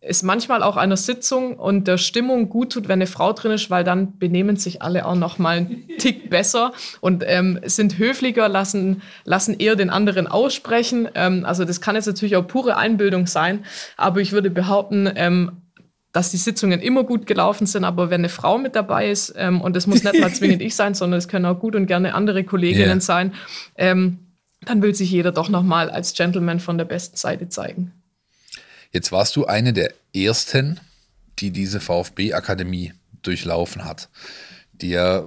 es 0.00 0.22
manchmal 0.22 0.62
auch 0.62 0.76
einer 0.76 0.96
Sitzung 0.96 1.56
und 1.56 1.86
der 1.86 1.98
Stimmung 1.98 2.48
gut 2.48 2.72
tut, 2.72 2.88
wenn 2.88 2.98
eine 2.98 3.06
Frau 3.06 3.32
drin 3.32 3.52
ist, 3.52 3.70
weil 3.70 3.84
dann 3.84 4.18
benehmen 4.18 4.56
sich 4.56 4.82
alle 4.82 5.06
auch 5.06 5.14
noch 5.14 5.38
mal 5.38 5.58
einen 5.58 5.88
Tick 5.98 6.30
besser 6.30 6.72
und 7.00 7.24
ähm, 7.26 7.60
sind 7.64 7.98
höflicher, 7.98 8.48
lassen, 8.48 9.02
lassen 9.24 9.54
eher 9.58 9.76
den 9.76 9.90
anderen 9.90 10.26
aussprechen. 10.26 11.08
Ähm, 11.14 11.44
also 11.44 11.64
das 11.64 11.80
kann 11.80 11.94
jetzt 11.94 12.06
natürlich 12.06 12.36
auch 12.36 12.46
pure 12.46 12.76
Einbildung 12.76 13.26
sein, 13.26 13.64
aber 13.96 14.20
ich 14.20 14.32
würde 14.32 14.50
behaupten, 14.50 15.10
ähm, 15.14 15.52
dass 16.12 16.30
die 16.30 16.38
Sitzungen 16.38 16.80
immer 16.80 17.04
gut 17.04 17.26
gelaufen 17.26 17.66
sind, 17.66 17.84
aber 17.84 18.10
wenn 18.10 18.22
eine 18.22 18.30
Frau 18.30 18.58
mit 18.58 18.74
dabei 18.74 19.10
ist, 19.10 19.34
ähm, 19.36 19.60
und 19.60 19.76
das 19.76 19.86
muss 19.86 20.02
nicht 20.02 20.18
mal 20.18 20.32
zwingend 20.34 20.62
ich 20.62 20.74
sein, 20.74 20.94
sondern 20.94 21.18
es 21.18 21.28
können 21.28 21.44
auch 21.44 21.58
gut 21.58 21.76
und 21.76 21.86
gerne 21.86 22.14
andere 22.14 22.44
Kolleginnen 22.44 22.88
yeah. 22.88 23.00
sein, 23.00 23.34
ähm, 23.76 24.18
dann 24.68 24.82
will 24.82 24.94
sich 24.94 25.10
jeder 25.10 25.32
doch 25.32 25.48
noch 25.48 25.62
mal 25.62 25.90
als 25.90 26.12
Gentleman 26.12 26.60
von 26.60 26.76
der 26.76 26.84
besten 26.84 27.16
Seite 27.16 27.48
zeigen. 27.48 27.92
Jetzt 28.92 29.12
warst 29.12 29.34
du 29.36 29.46
eine 29.46 29.72
der 29.72 29.92
ersten, 30.14 30.78
die 31.38 31.50
diese 31.50 31.80
VfB-Akademie 31.80 32.92
durchlaufen 33.22 33.84
hat, 33.84 34.08
die 34.72 34.90
ja, 34.90 35.24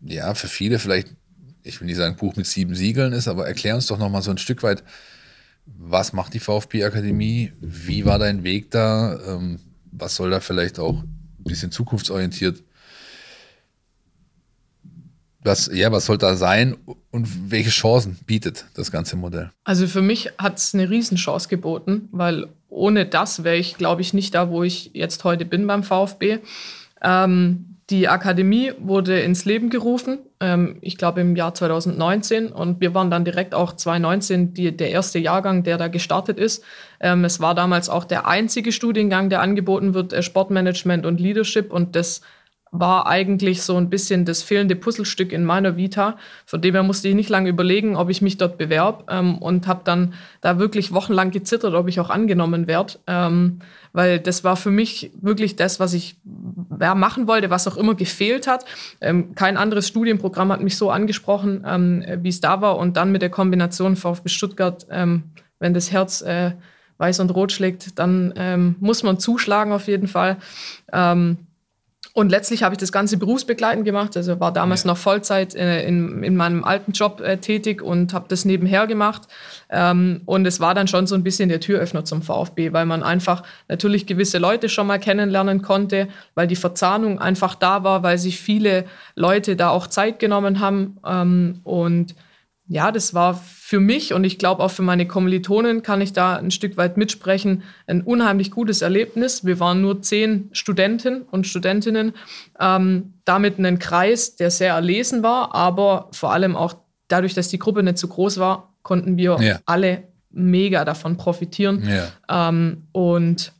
ja 0.00 0.34
für 0.34 0.48
viele 0.48 0.78
vielleicht, 0.78 1.08
ich 1.62 1.80
will 1.80 1.86
nicht 1.86 1.96
sagen 1.96 2.16
Buch 2.16 2.36
mit 2.36 2.46
sieben 2.46 2.74
Siegeln 2.74 3.12
ist, 3.12 3.28
aber 3.28 3.46
erklär 3.46 3.74
uns 3.76 3.86
doch 3.86 3.98
noch 3.98 4.10
mal 4.10 4.22
so 4.22 4.30
ein 4.30 4.38
Stück 4.38 4.62
weit, 4.62 4.82
was 5.66 6.12
macht 6.12 6.34
die 6.34 6.40
VfB-Akademie? 6.40 7.52
Wie 7.60 8.06
war 8.06 8.18
dein 8.18 8.42
Weg 8.42 8.70
da? 8.70 9.18
Ähm, 9.26 9.60
was 9.90 10.16
soll 10.16 10.30
da 10.30 10.40
vielleicht 10.40 10.78
auch 10.78 11.02
ein 11.02 11.44
bisschen 11.44 11.70
zukunftsorientiert 11.70 12.62
was, 15.42 15.70
ja, 15.72 15.92
was 15.92 16.06
soll 16.06 16.18
da 16.18 16.34
sein 16.34 16.76
und 17.10 17.50
welche 17.50 17.70
Chancen 17.70 18.18
bietet 18.26 18.66
das 18.74 18.90
ganze 18.90 19.16
Modell? 19.16 19.50
Also 19.64 19.86
für 19.86 20.02
mich 20.02 20.30
hat 20.38 20.58
es 20.58 20.74
eine 20.74 20.90
Riesenchance 20.90 21.48
geboten, 21.48 22.08
weil 22.12 22.48
ohne 22.68 23.06
das 23.06 23.44
wäre 23.44 23.56
ich, 23.56 23.76
glaube 23.76 24.02
ich, 24.02 24.12
nicht 24.12 24.34
da, 24.34 24.50
wo 24.50 24.62
ich 24.62 24.90
jetzt 24.94 25.24
heute 25.24 25.44
bin 25.44 25.66
beim 25.66 25.82
VfB. 25.82 26.38
Ähm, 27.02 27.78
die 27.90 28.06
Akademie 28.08 28.72
wurde 28.78 29.20
ins 29.20 29.46
Leben 29.46 29.70
gerufen, 29.70 30.18
ähm, 30.40 30.76
ich 30.82 30.98
glaube 30.98 31.22
im 31.22 31.36
Jahr 31.36 31.54
2019. 31.54 32.48
Und 32.48 32.82
wir 32.82 32.92
waren 32.92 33.10
dann 33.10 33.24
direkt 33.24 33.54
auch 33.54 33.72
2019 33.72 34.52
die, 34.52 34.76
der 34.76 34.90
erste 34.90 35.18
Jahrgang, 35.18 35.62
der 35.62 35.78
da 35.78 35.88
gestartet 35.88 36.38
ist. 36.38 36.62
Ähm, 37.00 37.24
es 37.24 37.40
war 37.40 37.54
damals 37.54 37.88
auch 37.88 38.04
der 38.04 38.26
einzige 38.26 38.72
Studiengang, 38.72 39.30
der 39.30 39.40
angeboten 39.40 39.94
wird, 39.94 40.12
äh, 40.12 40.22
Sportmanagement 40.22 41.06
und 41.06 41.18
Leadership. 41.18 41.72
Und 41.72 41.96
das 41.96 42.20
war 42.70 43.06
eigentlich 43.06 43.62
so 43.62 43.76
ein 43.76 43.88
bisschen 43.88 44.24
das 44.24 44.42
fehlende 44.42 44.76
Puzzlestück 44.76 45.32
in 45.32 45.44
meiner 45.44 45.76
Vita. 45.76 46.16
Von 46.44 46.60
dem 46.60 46.74
her 46.74 46.82
musste 46.82 47.08
ich 47.08 47.14
nicht 47.14 47.30
lange 47.30 47.48
überlegen, 47.48 47.96
ob 47.96 48.10
ich 48.10 48.22
mich 48.22 48.36
dort 48.36 48.58
bewerbe 48.58 49.04
ähm, 49.08 49.38
und 49.38 49.66
habe 49.66 49.82
dann 49.84 50.14
da 50.40 50.58
wirklich 50.58 50.92
wochenlang 50.92 51.30
gezittert, 51.30 51.74
ob 51.74 51.88
ich 51.88 52.00
auch 52.00 52.10
angenommen 52.10 52.66
werde, 52.66 52.94
ähm, 53.06 53.60
weil 53.92 54.18
das 54.18 54.44
war 54.44 54.56
für 54.56 54.70
mich 54.70 55.10
wirklich 55.20 55.56
das, 55.56 55.80
was 55.80 55.94
ich 55.94 56.16
ja, 56.80 56.94
machen 56.94 57.26
wollte, 57.26 57.50
was 57.50 57.66
auch 57.66 57.76
immer 57.76 57.94
gefehlt 57.94 58.46
hat. 58.46 58.64
Ähm, 59.00 59.34
kein 59.34 59.56
anderes 59.56 59.88
Studienprogramm 59.88 60.52
hat 60.52 60.62
mich 60.62 60.76
so 60.76 60.90
angesprochen, 60.90 61.64
ähm, 61.66 62.04
wie 62.22 62.28
es 62.28 62.40
da 62.40 62.60
war 62.60 62.76
und 62.76 62.96
dann 62.96 63.12
mit 63.12 63.22
der 63.22 63.30
Kombination 63.30 63.96
VfB 63.96 64.28
Stuttgart, 64.28 64.86
ähm, 64.90 65.24
wenn 65.58 65.74
das 65.74 65.90
Herz 65.90 66.20
äh, 66.20 66.52
weiß 66.98 67.20
und 67.20 67.30
rot 67.30 67.52
schlägt, 67.52 67.98
dann 67.98 68.34
ähm, 68.36 68.76
muss 68.80 69.02
man 69.02 69.18
zuschlagen 69.18 69.72
auf 69.72 69.86
jeden 69.86 70.08
Fall. 70.08 70.36
Und 72.18 72.30
letztlich 72.30 72.64
habe 72.64 72.74
ich 72.74 72.80
das 72.80 72.90
Ganze 72.90 73.16
berufsbegleitend 73.16 73.84
gemacht. 73.84 74.16
Also 74.16 74.40
war 74.40 74.52
damals 74.52 74.82
ja. 74.82 74.88
noch 74.88 74.96
Vollzeit 74.96 75.54
äh, 75.54 75.86
in, 75.86 76.24
in 76.24 76.34
meinem 76.34 76.64
alten 76.64 76.90
Job 76.90 77.20
äh, 77.20 77.36
tätig 77.36 77.80
und 77.80 78.12
habe 78.12 78.24
das 78.26 78.44
nebenher 78.44 78.88
gemacht. 78.88 79.28
Ähm, 79.70 80.22
und 80.26 80.44
es 80.44 80.58
war 80.58 80.74
dann 80.74 80.88
schon 80.88 81.06
so 81.06 81.14
ein 81.14 81.22
bisschen 81.22 81.48
der 81.48 81.60
Türöffner 81.60 82.04
zum 82.04 82.22
VfB, 82.22 82.72
weil 82.72 82.86
man 82.86 83.04
einfach 83.04 83.44
natürlich 83.68 84.04
gewisse 84.04 84.38
Leute 84.38 84.68
schon 84.68 84.88
mal 84.88 84.98
kennenlernen 84.98 85.62
konnte, 85.62 86.08
weil 86.34 86.48
die 86.48 86.56
Verzahnung 86.56 87.20
einfach 87.20 87.54
da 87.54 87.84
war, 87.84 88.02
weil 88.02 88.18
sich 88.18 88.40
viele 88.40 88.86
Leute 89.14 89.54
da 89.54 89.68
auch 89.68 89.86
Zeit 89.86 90.18
genommen 90.18 90.58
haben. 90.58 90.98
Ähm, 91.06 91.60
und 91.62 92.16
ja, 92.68 92.92
das 92.92 93.14
war 93.14 93.34
für 93.34 93.80
mich 93.80 94.12
und 94.12 94.24
ich 94.24 94.38
glaube 94.38 94.62
auch 94.62 94.70
für 94.70 94.82
meine 94.82 95.08
Kommilitonen 95.08 95.82
kann 95.82 96.02
ich 96.02 96.12
da 96.12 96.36
ein 96.36 96.50
Stück 96.50 96.76
weit 96.76 96.98
mitsprechen, 96.98 97.62
ein 97.86 98.02
unheimlich 98.02 98.50
gutes 98.50 98.82
Erlebnis. 98.82 99.44
Wir 99.44 99.58
waren 99.58 99.80
nur 99.80 100.02
zehn 100.02 100.50
Studenten 100.52 101.22
und 101.22 101.46
Studentinnen, 101.46 102.12
ähm, 102.60 103.14
damit 103.24 103.58
einen 103.58 103.78
Kreis, 103.78 104.36
der 104.36 104.50
sehr 104.50 104.74
erlesen 104.74 105.22
war, 105.22 105.54
aber 105.54 106.08
vor 106.12 106.32
allem 106.32 106.56
auch 106.56 106.74
dadurch, 107.08 107.32
dass 107.32 107.48
die 107.48 107.58
Gruppe 107.58 107.82
nicht 107.82 107.96
zu 107.96 108.08
groß 108.08 108.38
war, 108.38 108.74
konnten 108.82 109.16
wir 109.16 109.38
ja. 109.40 109.60
alle 109.64 110.04
mega 110.30 110.84
davon 110.84 111.16
profitieren. 111.16 111.88
Ja. 111.88 112.48
Ähm, 112.50 112.88
und 112.92 113.52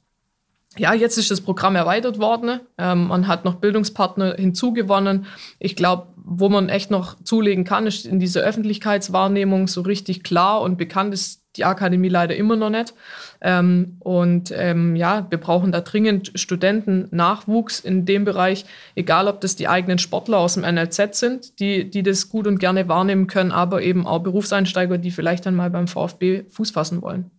ja, 0.79 0.95
jetzt 0.95 1.19
ist 1.19 1.31
das 1.31 1.41
Programm 1.41 1.77
erweitert 1.77 2.19
worden. 2.19 2.61
Ähm, 2.79 3.09
man 3.09 3.27
hat 3.27 3.45
noch 3.45 3.57
Bildungspartner 3.57 4.35
hinzugewonnen. 4.37 5.27
Ich 5.59 5.77
glaube, 5.77 6.09
wo 6.17 6.49
man 6.49 6.69
echt 6.69 6.91
noch 6.91 7.17
zulegen 7.23 7.64
kann, 7.64 7.87
ist 7.87 8.07
in 8.07 8.21
dieser 8.21 8.43
Öffentlichkeitswahrnehmung 8.43 9.67
so 9.67 9.81
richtig 9.81 10.23
klar 10.23 10.61
und 10.61 10.77
bekannt 10.77 11.14
ist 11.14 11.43
die 11.57 11.64
Akademie 11.64 12.09
leider 12.09 12.37
immer 12.37 12.57
noch 12.57 12.71
nicht. 12.71 12.95
Ähm, 13.41 13.97
und 14.01 14.53
ähm, 14.55 14.95
ja, 14.95 15.27
wir 15.31 15.38
brauchen 15.38 15.73
da 15.73 15.81
dringend 15.81 16.33
Studenten, 16.35 17.09
Nachwuchs 17.11 17.81
in 17.81 18.05
dem 18.05 18.25
Bereich, 18.25 18.64
egal 18.95 19.27
ob 19.27 19.41
das 19.41 19.57
die 19.57 19.69
eigenen 19.69 19.99
Sportler 19.99 20.38
aus 20.38 20.55
dem 20.55 20.62
NLZ 20.62 21.14
sind, 21.14 21.61
die, 21.61 21.91
die 21.91 22.03
das 22.03 22.29
gut 22.29 22.47
und 22.47 22.59
gerne 22.59 22.88
wahrnehmen 22.88 23.27
können, 23.27 23.51
aber 23.51 23.83
eben 23.83 24.07
auch 24.07 24.21
Berufseinsteiger, 24.21 24.99
die 24.99 25.11
vielleicht 25.11 25.47
dann 25.47 25.57
mal 25.57 25.71
beim 25.71 25.88
VfB 25.88 26.45
Fuß 26.51 26.71
fassen 26.71 27.03
wollen. 27.03 27.31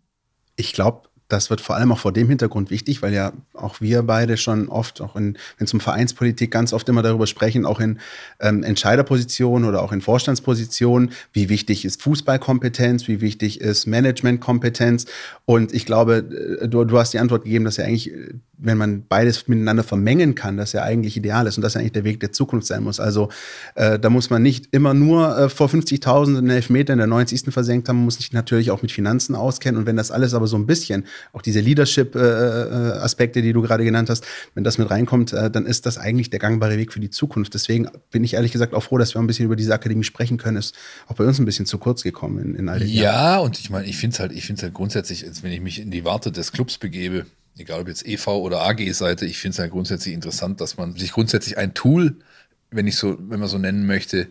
Ich 0.56 0.73
glaube, 0.73 1.08
das 1.29 1.51
wird 1.51 1.61
vor 1.61 1.75
allem 1.75 1.91
auch 1.91 1.99
vor 1.99 2.11
dem 2.11 2.27
Hintergrund 2.27 2.71
wichtig, 2.71 3.01
weil 3.03 3.13
ja 3.13 3.33
auch 3.53 3.81
wir 3.81 4.01
beide 4.01 4.35
schon 4.35 4.67
oft, 4.67 4.99
auch 4.99 5.13
wenn 5.15 5.37
es 5.59 5.73
um 5.73 5.79
Vereinspolitik 5.79 6.49
ganz 6.49 6.73
oft 6.73 6.89
immer 6.89 7.03
darüber 7.03 7.27
sprechen, 7.27 7.67
auch 7.67 7.79
in 7.79 7.99
ähm, 8.39 8.63
Entscheiderpositionen 8.63 9.69
oder 9.69 9.83
auch 9.83 9.91
in 9.91 10.01
Vorstandspositionen, 10.01 11.11
wie 11.31 11.49
wichtig 11.49 11.85
ist 11.85 12.01
Fußballkompetenz, 12.01 13.07
wie 13.07 13.21
wichtig 13.21 13.61
ist 13.61 13.85
Managementkompetenz. 13.85 15.05
Und 15.45 15.71
ich 15.71 15.85
glaube, 15.85 16.57
äh, 16.61 16.67
du, 16.67 16.83
du 16.83 16.97
hast 16.97 17.13
die 17.13 17.19
Antwort 17.19 17.43
gegeben, 17.43 17.63
dass 17.63 17.77
ja 17.77 17.85
eigentlich, 17.85 18.11
wenn 18.57 18.79
man 18.79 19.05
beides 19.07 19.47
miteinander 19.47 19.83
vermengen 19.83 20.33
kann, 20.33 20.57
das 20.57 20.73
ja 20.73 20.81
eigentlich 20.81 21.15
ideal 21.15 21.45
ist 21.45 21.57
und 21.57 21.61
das 21.61 21.75
ja 21.75 21.79
eigentlich 21.79 21.93
der 21.93 22.03
Weg 22.05 22.19
der 22.21 22.31
Zukunft 22.31 22.65
sein 22.65 22.83
muss. 22.83 22.99
Also 22.99 23.29
äh, 23.75 23.99
da 23.99 24.09
muss 24.09 24.31
man 24.31 24.41
nicht 24.41 24.69
immer 24.71 24.95
nur 24.95 25.37
äh, 25.37 25.49
vor 25.49 25.67
50.000 25.67 26.39
in 26.39 26.49
Elfmeter 26.49 26.93
in 26.93 26.97
der 26.99 27.07
90. 27.07 27.53
versenkt 27.53 27.87
haben, 27.87 27.97
man 27.97 28.05
muss 28.05 28.15
sich 28.15 28.33
natürlich 28.33 28.71
auch 28.71 28.81
mit 28.81 28.91
Finanzen 28.91 29.35
auskennen. 29.35 29.79
Und 29.79 29.85
wenn 29.85 29.95
das 29.95 30.09
alles 30.09 30.33
aber 30.33 30.47
so 30.47 30.57
ein 30.57 30.65
bisschen 30.65 31.05
auch 31.34 31.41
diese 31.41 31.60
Leadership-Aspekte, 31.60 33.39
äh, 33.39 33.41
die 33.41 33.53
du 33.53 33.62
gerade 33.62 33.84
genannt 33.84 34.10
hast, 34.10 34.25
wenn 34.53 34.63
das 34.63 34.77
mit 34.77 34.89
reinkommt, 34.89 35.34
äh, 35.34 35.49
dann 35.51 35.65
ist 35.65 35.86
das 35.86 35.97
eigentlich 35.97 36.29
der 36.29 36.39
gangbare 36.39 36.77
Weg 36.77 36.93
für 36.93 36.99
die 36.99 37.10
Zukunft. 37.10 37.53
Deswegen 37.53 37.88
bin 38.12 38.23
ich 38.23 38.34
ehrlich 38.36 38.51
gesagt 38.51 38.73
auch 38.73 38.84
froh, 38.84 38.97
dass 38.97 39.13
wir 39.15 39.21
ein 39.21 39.27
bisschen 39.27 39.45
über 39.45 39.55
diese 39.55 39.73
Akademie 39.73 40.03
sprechen 40.03 40.38
können. 40.38 40.58
Ist 40.58 40.75
auch 41.08 41.15
bei 41.15 41.25
uns 41.25 41.39
ein 41.39 41.45
bisschen 41.45 41.65
zu 41.65 41.77
kurz 41.77 42.03
gekommen 42.03 42.39
in, 42.43 42.55
in 42.55 42.69
all 42.69 42.79
den 42.79 42.88
Ja, 42.88 43.03
Jahren. 43.03 43.45
und 43.45 43.60
ich 43.60 43.69
meine, 43.69 43.88
ich 43.88 43.97
finde 43.97 44.13
es 44.13 44.19
halt, 44.19 44.32
ich 44.32 44.45
finde 44.45 44.62
halt 44.63 44.73
grundsätzlich, 44.73 45.25
wenn 45.41 45.51
ich 45.51 45.62
mich 45.62 45.79
in 45.79 45.91
die 45.91 46.05
Warte 46.05 46.32
des 46.32 46.51
Clubs 46.51 46.77
begebe, 46.77 47.25
egal 47.58 47.82
ob 47.82 47.88
jetzt 47.88 48.05
EV 48.05 48.27
oder 48.27 48.62
AG-Seite, 48.62 49.25
ich 49.25 49.38
finde 49.38 49.53
es 49.53 49.60
halt 49.60 49.71
grundsätzlich 49.71 50.13
interessant, 50.13 50.62
dass 50.62 50.77
man 50.77 50.95
sich 50.95 51.12
grundsätzlich 51.12 51.58
ein 51.58 51.73
Tool, 51.73 52.15
wenn 52.71 52.88
ich 52.88 52.95
so, 52.95 53.17
wenn 53.19 53.39
man 53.39 53.49
so 53.49 53.58
nennen 53.58 53.86
möchte, 53.86 54.27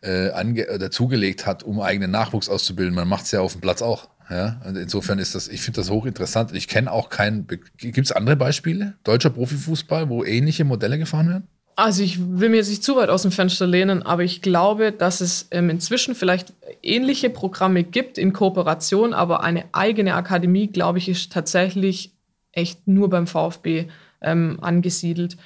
äh, 0.00 0.78
dazugelegt 0.78 1.46
hat, 1.46 1.62
um 1.62 1.80
eigenen 1.80 2.10
Nachwuchs 2.10 2.48
auszubilden. 2.48 2.94
Man 2.94 3.08
macht 3.08 3.24
es 3.24 3.30
ja 3.32 3.40
auf 3.40 3.52
dem 3.52 3.60
Platz 3.60 3.80
auch. 3.80 4.08
Ja, 4.30 4.60
und 4.66 4.76
insofern 4.76 5.18
ist 5.18 5.34
das, 5.34 5.48
ich 5.48 5.60
finde 5.60 5.80
das 5.80 5.90
hochinteressant. 5.90 6.54
Ich 6.54 6.68
kenne 6.68 6.90
auch 6.90 7.10
keinen. 7.10 7.46
Gibt 7.76 7.98
es 7.98 8.12
andere 8.12 8.36
Beispiele? 8.36 8.94
Deutscher 9.04 9.30
Profifußball, 9.30 10.08
wo 10.08 10.24
ähnliche 10.24 10.64
Modelle 10.64 10.98
gefahren 10.98 11.28
werden? 11.28 11.48
Also 11.76 12.02
ich 12.02 12.20
will 12.20 12.50
mir 12.50 12.56
jetzt 12.58 12.68
nicht 12.68 12.84
zu 12.84 12.96
weit 12.96 13.08
aus 13.08 13.22
dem 13.22 13.32
Fenster 13.32 13.66
lehnen, 13.66 14.02
aber 14.02 14.22
ich 14.22 14.42
glaube, 14.42 14.92
dass 14.92 15.20
es 15.20 15.48
ähm, 15.50 15.70
inzwischen 15.70 16.14
vielleicht 16.14 16.52
ähnliche 16.82 17.30
Programme 17.30 17.82
gibt 17.82 18.16
in 18.16 18.32
Kooperation, 18.32 19.12
aber 19.12 19.42
eine 19.42 19.64
eigene 19.72 20.14
Akademie, 20.14 20.68
glaube 20.68 20.98
ich, 20.98 21.08
ist 21.08 21.32
tatsächlich 21.32 22.12
echt 22.52 22.86
nur 22.86 23.10
beim 23.10 23.26
VfB 23.26 23.86
ähm, 24.20 24.58
angesiedelt. 24.60 25.36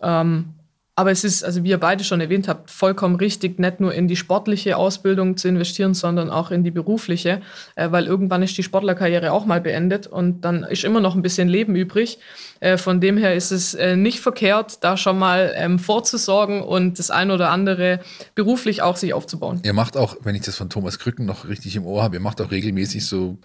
Ähm, 0.00 0.54
aber 0.98 1.12
es 1.12 1.22
ist, 1.22 1.44
also 1.44 1.62
wie 1.62 1.68
ihr 1.68 1.78
beide 1.78 2.02
schon 2.02 2.20
erwähnt 2.20 2.48
habt, 2.48 2.72
vollkommen 2.72 3.14
richtig, 3.14 3.60
nicht 3.60 3.78
nur 3.78 3.94
in 3.94 4.08
die 4.08 4.16
sportliche 4.16 4.76
Ausbildung 4.76 5.36
zu 5.36 5.46
investieren, 5.46 5.94
sondern 5.94 6.28
auch 6.28 6.50
in 6.50 6.64
die 6.64 6.72
berufliche, 6.72 7.40
äh, 7.76 7.92
weil 7.92 8.06
irgendwann 8.06 8.42
ist 8.42 8.58
die 8.58 8.64
Sportlerkarriere 8.64 9.30
auch 9.30 9.46
mal 9.46 9.60
beendet 9.60 10.08
und 10.08 10.40
dann 10.40 10.64
ist 10.64 10.82
immer 10.82 11.00
noch 11.00 11.14
ein 11.14 11.22
bisschen 11.22 11.46
Leben 11.46 11.76
übrig. 11.76 12.18
Äh, 12.58 12.78
von 12.78 13.00
dem 13.00 13.16
her 13.16 13.36
ist 13.36 13.52
es 13.52 13.74
äh, 13.74 13.94
nicht 13.94 14.18
verkehrt, 14.18 14.82
da 14.82 14.96
schon 14.96 15.20
mal 15.20 15.52
ähm, 15.54 15.78
vorzusorgen 15.78 16.62
und 16.62 16.98
das 16.98 17.12
eine 17.12 17.32
oder 17.32 17.50
andere 17.50 18.00
beruflich 18.34 18.82
auch 18.82 18.96
sich 18.96 19.14
aufzubauen. 19.14 19.60
Ihr 19.62 19.74
macht 19.74 19.96
auch, 19.96 20.16
wenn 20.24 20.34
ich 20.34 20.42
das 20.42 20.56
von 20.56 20.68
Thomas 20.68 20.98
Krücken 20.98 21.26
noch 21.26 21.48
richtig 21.48 21.76
im 21.76 21.86
Ohr 21.86 22.02
habe, 22.02 22.16
ihr 22.16 22.20
macht 22.20 22.40
auch 22.40 22.50
regelmäßig 22.50 23.06
so 23.06 23.38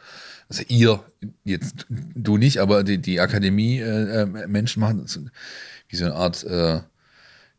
also 0.49 0.63
ihr, 0.67 1.03
jetzt 1.43 1.85
du 1.89 2.37
nicht, 2.37 2.57
aber 2.57 2.83
die, 2.83 2.97
die 2.97 3.19
Akademie 3.19 3.79
äh, 3.79 4.25
machen 4.75 5.05
wie 5.87 5.95
so 5.95 6.05
eine 6.05 6.15
Art 6.15 6.43
äh, 6.43 6.79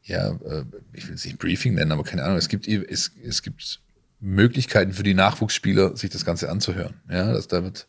ja, 0.04 0.30
äh, 0.30 0.64
ich 0.92 1.08
will 1.08 1.14
es 1.14 1.24
nicht 1.24 1.38
Briefing 1.38 1.74
nennen, 1.74 1.92
aber 1.92 2.04
keine 2.04 2.22
Ahnung, 2.22 2.36
es 2.36 2.48
gibt, 2.48 2.68
es, 2.68 3.10
es 3.26 3.42
gibt 3.42 3.80
Möglichkeiten 4.20 4.92
für 4.92 5.02
die 5.02 5.14
Nachwuchsspieler, 5.14 5.96
sich 5.96 6.10
das 6.10 6.24
Ganze 6.24 6.50
anzuhören. 6.50 6.94
Ja, 7.10 7.32
das, 7.32 7.48
da 7.48 7.62
wird, 7.62 7.86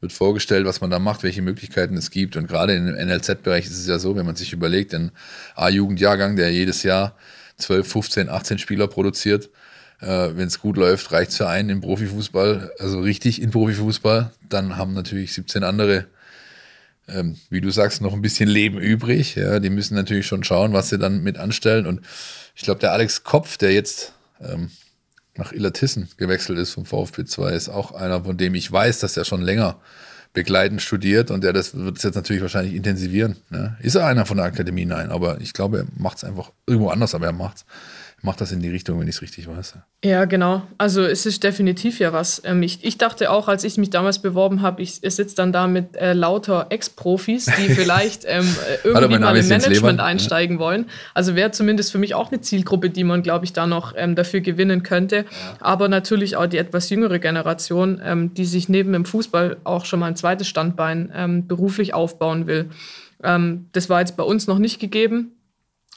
wird 0.00 0.12
vorgestellt, 0.12 0.66
was 0.66 0.80
man 0.80 0.90
da 0.90 0.98
macht, 0.98 1.22
welche 1.22 1.42
Möglichkeiten 1.42 1.96
es 1.96 2.10
gibt. 2.10 2.36
Und 2.36 2.48
gerade 2.48 2.74
im 2.74 2.86
NLZ-Bereich 2.86 3.66
ist 3.66 3.78
es 3.78 3.86
ja 3.86 3.98
so, 3.98 4.16
wenn 4.16 4.26
man 4.26 4.36
sich 4.36 4.52
überlegt, 4.52 4.94
ein 4.94 5.12
A-Jugendjahrgang, 5.54 6.36
der 6.36 6.52
jedes 6.52 6.82
Jahr 6.82 7.16
12, 7.58 7.90
15, 7.90 8.28
18 8.28 8.58
Spieler 8.58 8.88
produziert, 8.88 9.50
äh, 10.00 10.30
wenn 10.34 10.48
es 10.48 10.60
gut 10.60 10.76
läuft, 10.76 11.12
reicht 11.12 11.30
es 11.30 11.36
für 11.36 11.48
einen 11.48 11.70
im 11.70 11.80
Profifußball, 11.80 12.72
also 12.78 13.00
richtig 13.00 13.40
in 13.40 13.50
Profifußball. 13.50 14.32
Dann 14.48 14.76
haben 14.76 14.94
natürlich 14.94 15.32
17 15.32 15.64
andere 15.64 16.06
ähm, 17.08 17.36
wie 17.50 17.60
du 17.60 17.70
sagst, 17.70 18.00
noch 18.00 18.12
ein 18.12 18.22
bisschen 18.22 18.48
Leben 18.48 18.78
übrig. 18.78 19.34
Ja, 19.34 19.60
die 19.60 19.70
müssen 19.70 19.94
natürlich 19.94 20.26
schon 20.26 20.44
schauen, 20.44 20.72
was 20.72 20.88
sie 20.88 20.98
dann 20.98 21.22
mit 21.22 21.38
anstellen. 21.38 21.86
Und 21.86 22.00
ich 22.54 22.62
glaube, 22.62 22.80
der 22.80 22.92
Alex 22.92 23.22
Kopf, 23.24 23.56
der 23.56 23.72
jetzt 23.72 24.12
ähm, 24.40 24.70
nach 25.36 25.52
Illertissen 25.52 26.08
gewechselt 26.16 26.58
ist 26.58 26.72
vom 26.72 26.86
VfB 26.86 27.24
2, 27.24 27.52
ist 27.52 27.68
auch 27.68 27.92
einer, 27.92 28.24
von 28.24 28.36
dem 28.36 28.54
ich 28.54 28.70
weiß, 28.70 29.00
dass 29.00 29.16
er 29.16 29.24
schon 29.24 29.42
länger 29.42 29.78
begleitend 30.32 30.82
studiert 30.82 31.30
und 31.30 31.42
der 31.42 31.54
das 31.54 31.74
wird 31.74 31.96
es 31.96 32.02
jetzt 32.02 32.14
natürlich 32.14 32.42
wahrscheinlich 32.42 32.74
intensivieren. 32.74 33.36
Ne? 33.48 33.76
Ist 33.80 33.94
er 33.94 34.06
einer 34.06 34.26
von 34.26 34.36
der 34.36 34.46
Akademie? 34.46 34.84
Nein, 34.84 35.10
aber 35.10 35.40
ich 35.40 35.54
glaube, 35.54 35.78
er 35.78 35.86
macht 35.96 36.18
es 36.18 36.24
einfach 36.24 36.52
irgendwo 36.66 36.90
anders, 36.90 37.14
aber 37.14 37.26
er 37.26 37.32
macht 37.32 37.56
es 37.58 37.64
macht 38.26 38.42
das 38.42 38.52
in 38.52 38.60
die 38.60 38.68
Richtung, 38.68 39.00
wenn 39.00 39.08
ich 39.08 39.14
es 39.14 39.22
richtig 39.22 39.48
weiß. 39.48 39.78
Ja, 40.04 40.26
genau. 40.26 40.62
Also 40.76 41.02
es 41.02 41.24
ist 41.24 41.42
definitiv 41.42 42.00
ja 42.00 42.12
was. 42.12 42.42
Ähm, 42.44 42.62
ich, 42.62 42.84
ich 42.84 42.98
dachte 42.98 43.30
auch, 43.30 43.48
als 43.48 43.64
ich 43.64 43.78
mich 43.78 43.88
damals 43.88 44.20
beworben 44.20 44.60
habe, 44.60 44.82
ich, 44.82 45.02
ich 45.02 45.14
sitze 45.14 45.36
dann 45.36 45.52
da 45.52 45.66
mit 45.66 45.96
äh, 45.96 46.12
lauter 46.12 46.66
Ex-Profis, 46.68 47.46
die 47.46 47.68
vielleicht 47.74 48.24
ähm, 48.26 48.44
äh, 48.44 48.86
irgendwie 48.86 49.14
Hallo, 49.14 49.24
mal 49.24 49.36
im 49.36 49.48
Management 49.48 50.00
einsteigen 50.00 50.56
ja. 50.56 50.60
wollen. 50.60 50.86
Also 51.14 51.36
wäre 51.36 51.52
zumindest 51.52 51.92
für 51.92 51.98
mich 51.98 52.14
auch 52.14 52.30
eine 52.30 52.40
Zielgruppe, 52.40 52.90
die 52.90 53.04
man, 53.04 53.22
glaube 53.22 53.46
ich, 53.46 53.52
da 53.52 53.66
noch 53.66 53.94
ähm, 53.96 54.16
dafür 54.16 54.40
gewinnen 54.40 54.82
könnte. 54.82 55.16
Ja. 55.16 55.24
Aber 55.60 55.88
natürlich 55.88 56.36
auch 56.36 56.46
die 56.46 56.58
etwas 56.58 56.90
jüngere 56.90 57.18
Generation, 57.20 58.02
ähm, 58.04 58.34
die 58.34 58.44
sich 58.44 58.68
neben 58.68 58.92
dem 58.92 59.04
Fußball 59.04 59.56
auch 59.64 59.86
schon 59.86 60.00
mal 60.00 60.08
ein 60.08 60.16
zweites 60.16 60.48
Standbein 60.48 61.12
ähm, 61.14 61.46
beruflich 61.46 61.94
aufbauen 61.94 62.46
will. 62.46 62.70
Ähm, 63.22 63.66
das 63.72 63.88
war 63.88 64.00
jetzt 64.00 64.16
bei 64.16 64.24
uns 64.24 64.46
noch 64.46 64.58
nicht 64.58 64.80
gegeben. 64.80 65.35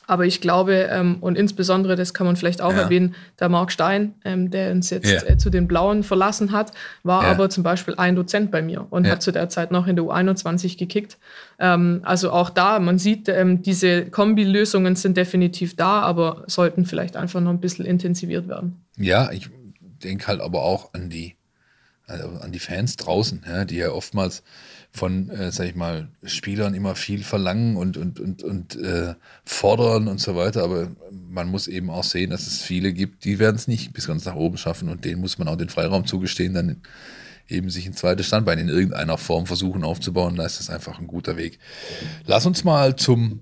Aber 0.09 0.25
ich 0.25 0.41
glaube, 0.41 0.89
ähm, 0.89 1.17
und 1.21 1.37
insbesondere, 1.37 1.95
das 1.95 2.15
kann 2.15 2.25
man 2.25 2.35
vielleicht 2.35 2.61
auch 2.61 2.73
ja. 2.73 2.79
erwähnen, 2.79 3.13
der 3.39 3.47
Marc 3.47 3.71
Stein, 3.71 4.15
ähm, 4.25 4.49
der 4.49 4.71
uns 4.71 4.89
jetzt 4.89 5.05
ja. 5.05 5.21
äh, 5.23 5.37
zu 5.37 5.51
den 5.51 5.67
Blauen 5.67 6.01
verlassen 6.01 6.51
hat, 6.51 6.71
war 7.03 7.21
ja. 7.21 7.29
aber 7.29 7.51
zum 7.51 7.61
Beispiel 7.61 7.93
ein 7.95 8.15
Dozent 8.15 8.49
bei 8.49 8.63
mir 8.63 8.87
und 8.89 9.07
hat 9.07 9.21
zu 9.21 9.31
der 9.31 9.49
Zeit 9.49 9.69
noch 9.69 9.85
in 9.85 9.95
der 9.95 10.05
U21 10.05 10.79
gekickt. 10.79 11.19
Ähm, 11.59 12.01
also 12.01 12.31
auch 12.31 12.49
da, 12.49 12.79
man 12.79 12.97
sieht, 12.97 13.29
ähm, 13.29 13.61
diese 13.61 14.05
Kombi-Lösungen 14.05 14.95
sind 14.95 15.15
definitiv 15.15 15.75
da, 15.75 16.01
aber 16.01 16.43
sollten 16.47 16.85
vielleicht 16.85 17.15
einfach 17.15 17.39
noch 17.39 17.51
ein 17.51 17.59
bisschen 17.59 17.85
intensiviert 17.85 18.47
werden. 18.47 18.83
Ja, 18.97 19.31
ich 19.31 19.47
denke 20.03 20.25
halt 20.25 20.41
aber 20.41 20.63
auch 20.63 20.91
an 20.95 21.11
die, 21.11 21.35
also 22.07 22.29
an 22.41 22.51
die 22.51 22.59
Fans 22.59 22.95
draußen, 22.95 23.43
die 23.69 23.75
ja 23.75 23.91
oftmals 23.91 24.41
von, 24.91 25.29
äh, 25.29 25.51
sag 25.51 25.67
ich 25.67 25.75
mal, 25.75 26.09
Spielern 26.23 26.73
immer 26.73 26.95
viel 26.95 27.23
verlangen 27.23 27.75
und, 27.77 27.95
und, 27.97 28.19
und, 28.19 28.43
und 28.43 28.75
äh, 28.75 29.13
fordern 29.45 30.07
und 30.07 30.19
so 30.19 30.35
weiter. 30.35 30.63
Aber 30.63 30.91
man 31.29 31.47
muss 31.47 31.67
eben 31.67 31.89
auch 31.89 32.03
sehen, 32.03 32.31
dass 32.31 32.47
es 32.47 32.61
viele 32.61 32.93
gibt, 32.93 33.23
die 33.23 33.39
werden 33.39 33.55
es 33.55 33.67
nicht 33.67 33.93
bis 33.93 34.07
ganz 34.07 34.25
nach 34.25 34.35
oben 34.35 34.57
schaffen 34.57 34.89
und 34.89 35.05
denen 35.05 35.21
muss 35.21 35.37
man 35.37 35.47
auch 35.47 35.57
den 35.57 35.69
Freiraum 35.69 36.05
zugestehen, 36.05 36.53
dann 36.53 36.81
eben 37.47 37.69
sich 37.69 37.85
ein 37.85 37.93
zweites 37.93 38.27
Standbein 38.27 38.59
in 38.59 38.69
irgendeiner 38.69 39.17
Form 39.17 39.45
versuchen 39.45 39.83
aufzubauen. 39.83 40.35
Da 40.35 40.45
ist 40.45 40.59
das 40.59 40.69
einfach 40.69 40.99
ein 40.99 41.07
guter 41.07 41.37
Weg. 41.37 41.59
Lass 42.25 42.45
uns 42.45 42.63
mal 42.63 42.95
zum 42.95 43.41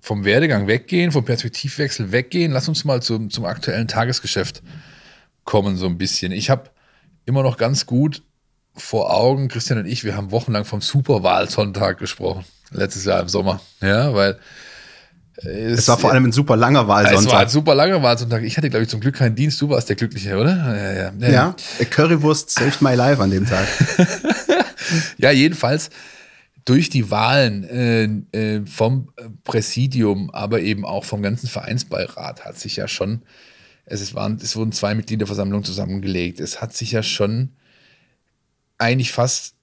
vom 0.00 0.26
Werdegang 0.26 0.66
weggehen, 0.66 1.12
vom 1.12 1.24
Perspektivwechsel 1.24 2.12
weggehen. 2.12 2.52
Lass 2.52 2.68
uns 2.68 2.84
mal 2.84 3.00
zum, 3.00 3.30
zum 3.30 3.46
aktuellen 3.46 3.88
Tagesgeschäft 3.88 4.62
kommen, 5.44 5.78
so 5.78 5.86
ein 5.86 5.96
bisschen. 5.96 6.30
Ich 6.30 6.50
habe 6.50 6.70
immer 7.24 7.42
noch 7.42 7.56
ganz 7.56 7.86
gut 7.86 8.22
vor 8.74 9.14
Augen, 9.14 9.48
Christian 9.48 9.78
und 9.78 9.86
ich, 9.86 10.04
wir 10.04 10.16
haben 10.16 10.30
wochenlang 10.30 10.64
vom 10.64 10.80
Superwahlsonntag 10.80 11.98
gesprochen, 11.98 12.44
letztes 12.70 13.04
Jahr 13.04 13.20
im 13.20 13.28
Sommer. 13.28 13.60
Ja, 13.80 14.14
weil 14.14 14.38
es, 15.36 15.80
es 15.80 15.88
war 15.88 15.98
vor 15.98 16.12
allem 16.12 16.26
ein 16.26 16.32
super 16.32 16.56
langer 16.56 16.86
Wahlsonntag. 16.86 17.26
Es 17.26 17.32
war 17.32 17.40
ein 17.40 17.48
super 17.48 17.74
langer 17.74 18.02
Wahlsonntag. 18.02 18.44
Ich 18.44 18.56
hatte, 18.56 18.70
glaube 18.70 18.84
ich, 18.84 18.88
zum 18.88 19.00
Glück 19.00 19.16
keinen 19.16 19.34
Dienst. 19.34 19.60
Du 19.60 19.68
warst 19.68 19.88
der 19.88 19.96
Glückliche, 19.96 20.38
oder? 20.38 20.56
Ja, 20.56 20.92
ja, 20.92 21.12
ja. 21.18 21.30
ja 21.30 21.84
Currywurst 21.90 22.50
saved 22.50 22.82
my 22.82 22.94
life 22.94 23.20
an 23.20 23.30
dem 23.30 23.46
Tag. 23.46 23.66
ja, 25.18 25.30
jedenfalls 25.30 25.90
durch 26.64 26.88
die 26.88 27.10
Wahlen 27.10 27.64
äh, 27.64 28.04
äh, 28.56 28.66
vom 28.66 29.08
Präsidium, 29.42 30.30
aber 30.30 30.60
eben 30.60 30.84
auch 30.84 31.04
vom 31.04 31.20
ganzen 31.20 31.48
Vereinsbeirat 31.48 32.44
hat 32.44 32.58
sich 32.58 32.76
ja 32.76 32.88
schon, 32.88 33.22
es, 33.86 34.14
waren, 34.14 34.38
es 34.42 34.56
wurden 34.56 34.72
zwei 34.72 34.94
Mitgliederversammlungen 34.94 35.64
zusammengelegt. 35.64 36.40
Es 36.40 36.62
hat 36.62 36.74
sich 36.74 36.92
ja 36.92 37.02
schon 37.02 37.50
eigentlich 38.84 39.12
fast 39.12 39.54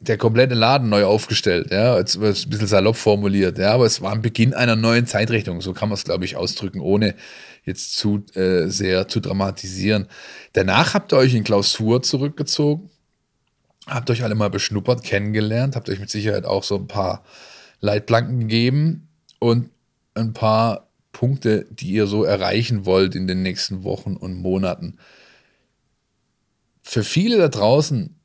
der 0.00 0.18
komplette 0.18 0.54
Laden 0.54 0.88
neu 0.88 1.04
aufgestellt, 1.04 1.72
ja, 1.72 1.98
jetzt 1.98 2.16
ein 2.16 2.20
bisschen 2.20 2.66
salopp 2.66 2.96
formuliert, 2.96 3.58
ja, 3.58 3.72
aber 3.72 3.86
es 3.86 4.00
war 4.00 4.12
ein 4.12 4.22
Beginn 4.22 4.54
einer 4.54 4.76
neuen 4.76 5.06
Zeitrechnung, 5.06 5.60
so 5.60 5.72
kann 5.72 5.88
man 5.88 5.94
es, 5.94 6.04
glaube 6.04 6.24
ich, 6.24 6.36
ausdrücken, 6.36 6.80
ohne 6.80 7.14
jetzt 7.64 7.96
zu 7.96 8.24
äh, 8.34 8.68
sehr 8.68 9.08
zu 9.08 9.20
dramatisieren. 9.20 10.06
Danach 10.52 10.94
habt 10.94 11.12
ihr 11.12 11.16
euch 11.16 11.34
in 11.34 11.42
Klausur 11.42 12.02
zurückgezogen, 12.02 12.90
habt 13.86 14.10
euch 14.10 14.22
alle 14.22 14.36
mal 14.36 14.50
beschnuppert, 14.50 15.02
kennengelernt, 15.02 15.74
habt 15.74 15.90
euch 15.90 15.98
mit 15.98 16.10
Sicherheit 16.10 16.44
auch 16.44 16.62
so 16.62 16.76
ein 16.76 16.86
paar 16.86 17.24
Leitplanken 17.80 18.40
gegeben 18.40 19.08
und 19.40 19.70
ein 20.14 20.32
paar 20.32 20.88
Punkte, 21.12 21.66
die 21.70 21.90
ihr 21.90 22.06
so 22.06 22.22
erreichen 22.22 22.86
wollt 22.86 23.16
in 23.16 23.26
den 23.26 23.42
nächsten 23.42 23.82
Wochen 23.82 24.16
und 24.16 24.36
Monaten. 24.36 24.98
Für 26.82 27.02
viele 27.02 27.38
da 27.38 27.48
draußen 27.48 28.17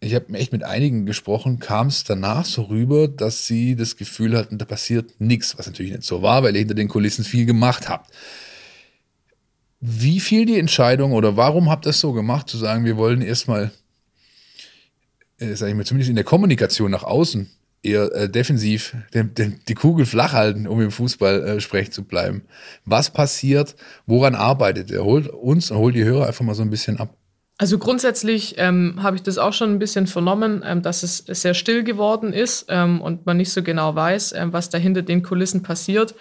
ich 0.00 0.14
habe 0.14 0.32
echt 0.34 0.52
mit 0.52 0.62
einigen 0.62 1.06
gesprochen, 1.06 1.58
kam 1.58 1.88
es 1.88 2.04
danach 2.04 2.44
so 2.44 2.62
rüber, 2.62 3.08
dass 3.08 3.46
sie 3.46 3.74
das 3.74 3.96
Gefühl 3.96 4.36
hatten, 4.36 4.58
da 4.58 4.64
passiert 4.64 5.20
nichts, 5.20 5.58
was 5.58 5.66
natürlich 5.66 5.92
nicht 5.92 6.04
so 6.04 6.22
war, 6.22 6.42
weil 6.42 6.54
ihr 6.54 6.60
hinter 6.60 6.74
den 6.74 6.88
Kulissen 6.88 7.24
viel 7.24 7.46
gemacht 7.46 7.88
habt. 7.88 8.10
Wie 9.80 10.20
fiel 10.20 10.46
die 10.46 10.58
Entscheidung 10.58 11.12
oder 11.12 11.36
warum 11.36 11.68
habt 11.68 11.86
ihr 11.86 11.90
es 11.90 12.00
so 12.00 12.12
gemacht, 12.12 12.48
zu 12.48 12.58
sagen, 12.58 12.84
wir 12.84 12.96
wollen 12.96 13.22
erstmal, 13.22 13.72
äh, 15.38 15.54
sage 15.54 15.72
ich 15.72 15.76
mal, 15.76 15.86
zumindest 15.86 16.10
in 16.10 16.16
der 16.16 16.24
Kommunikation 16.24 16.90
nach 16.90 17.04
außen 17.04 17.50
eher 17.82 18.12
äh, 18.12 18.28
defensiv 18.28 18.96
den, 19.14 19.34
den, 19.34 19.60
die 19.68 19.74
Kugel 19.74 20.06
flach 20.06 20.32
halten, 20.32 20.66
um 20.66 20.80
im 20.80 20.90
Fußball 20.90 21.42
äh, 21.44 21.60
sprech 21.60 21.92
zu 21.92 22.04
bleiben. 22.04 22.42
Was 22.84 23.10
passiert? 23.10 23.76
Woran 24.06 24.34
arbeitet 24.34 24.90
ihr? 24.90 25.04
Holt 25.04 25.28
uns 25.28 25.70
und 25.70 25.78
holt 25.78 25.94
die 25.94 26.04
Hörer 26.04 26.26
einfach 26.26 26.44
mal 26.44 26.54
so 26.54 26.62
ein 26.62 26.70
bisschen 26.70 26.98
ab. 26.98 27.16
Also 27.60 27.76
grundsätzlich 27.76 28.54
ähm, 28.56 29.02
habe 29.02 29.16
ich 29.16 29.22
das 29.24 29.36
auch 29.36 29.52
schon 29.52 29.72
ein 29.72 29.78
bisschen 29.80 30.06
vernommen, 30.06 30.62
ähm, 30.64 30.80
dass 30.80 31.02
es 31.02 31.24
sehr 31.26 31.54
still 31.54 31.82
geworden 31.82 32.32
ist 32.32 32.66
ähm, 32.68 33.00
und 33.00 33.26
man 33.26 33.36
nicht 33.36 33.52
so 33.52 33.64
genau 33.64 33.96
weiß, 33.96 34.32
ähm, 34.34 34.52
was 34.52 34.70
da 34.70 34.78
hinter 34.78 35.02
den 35.02 35.24
Kulissen 35.24 35.64
passiert. 35.64 36.14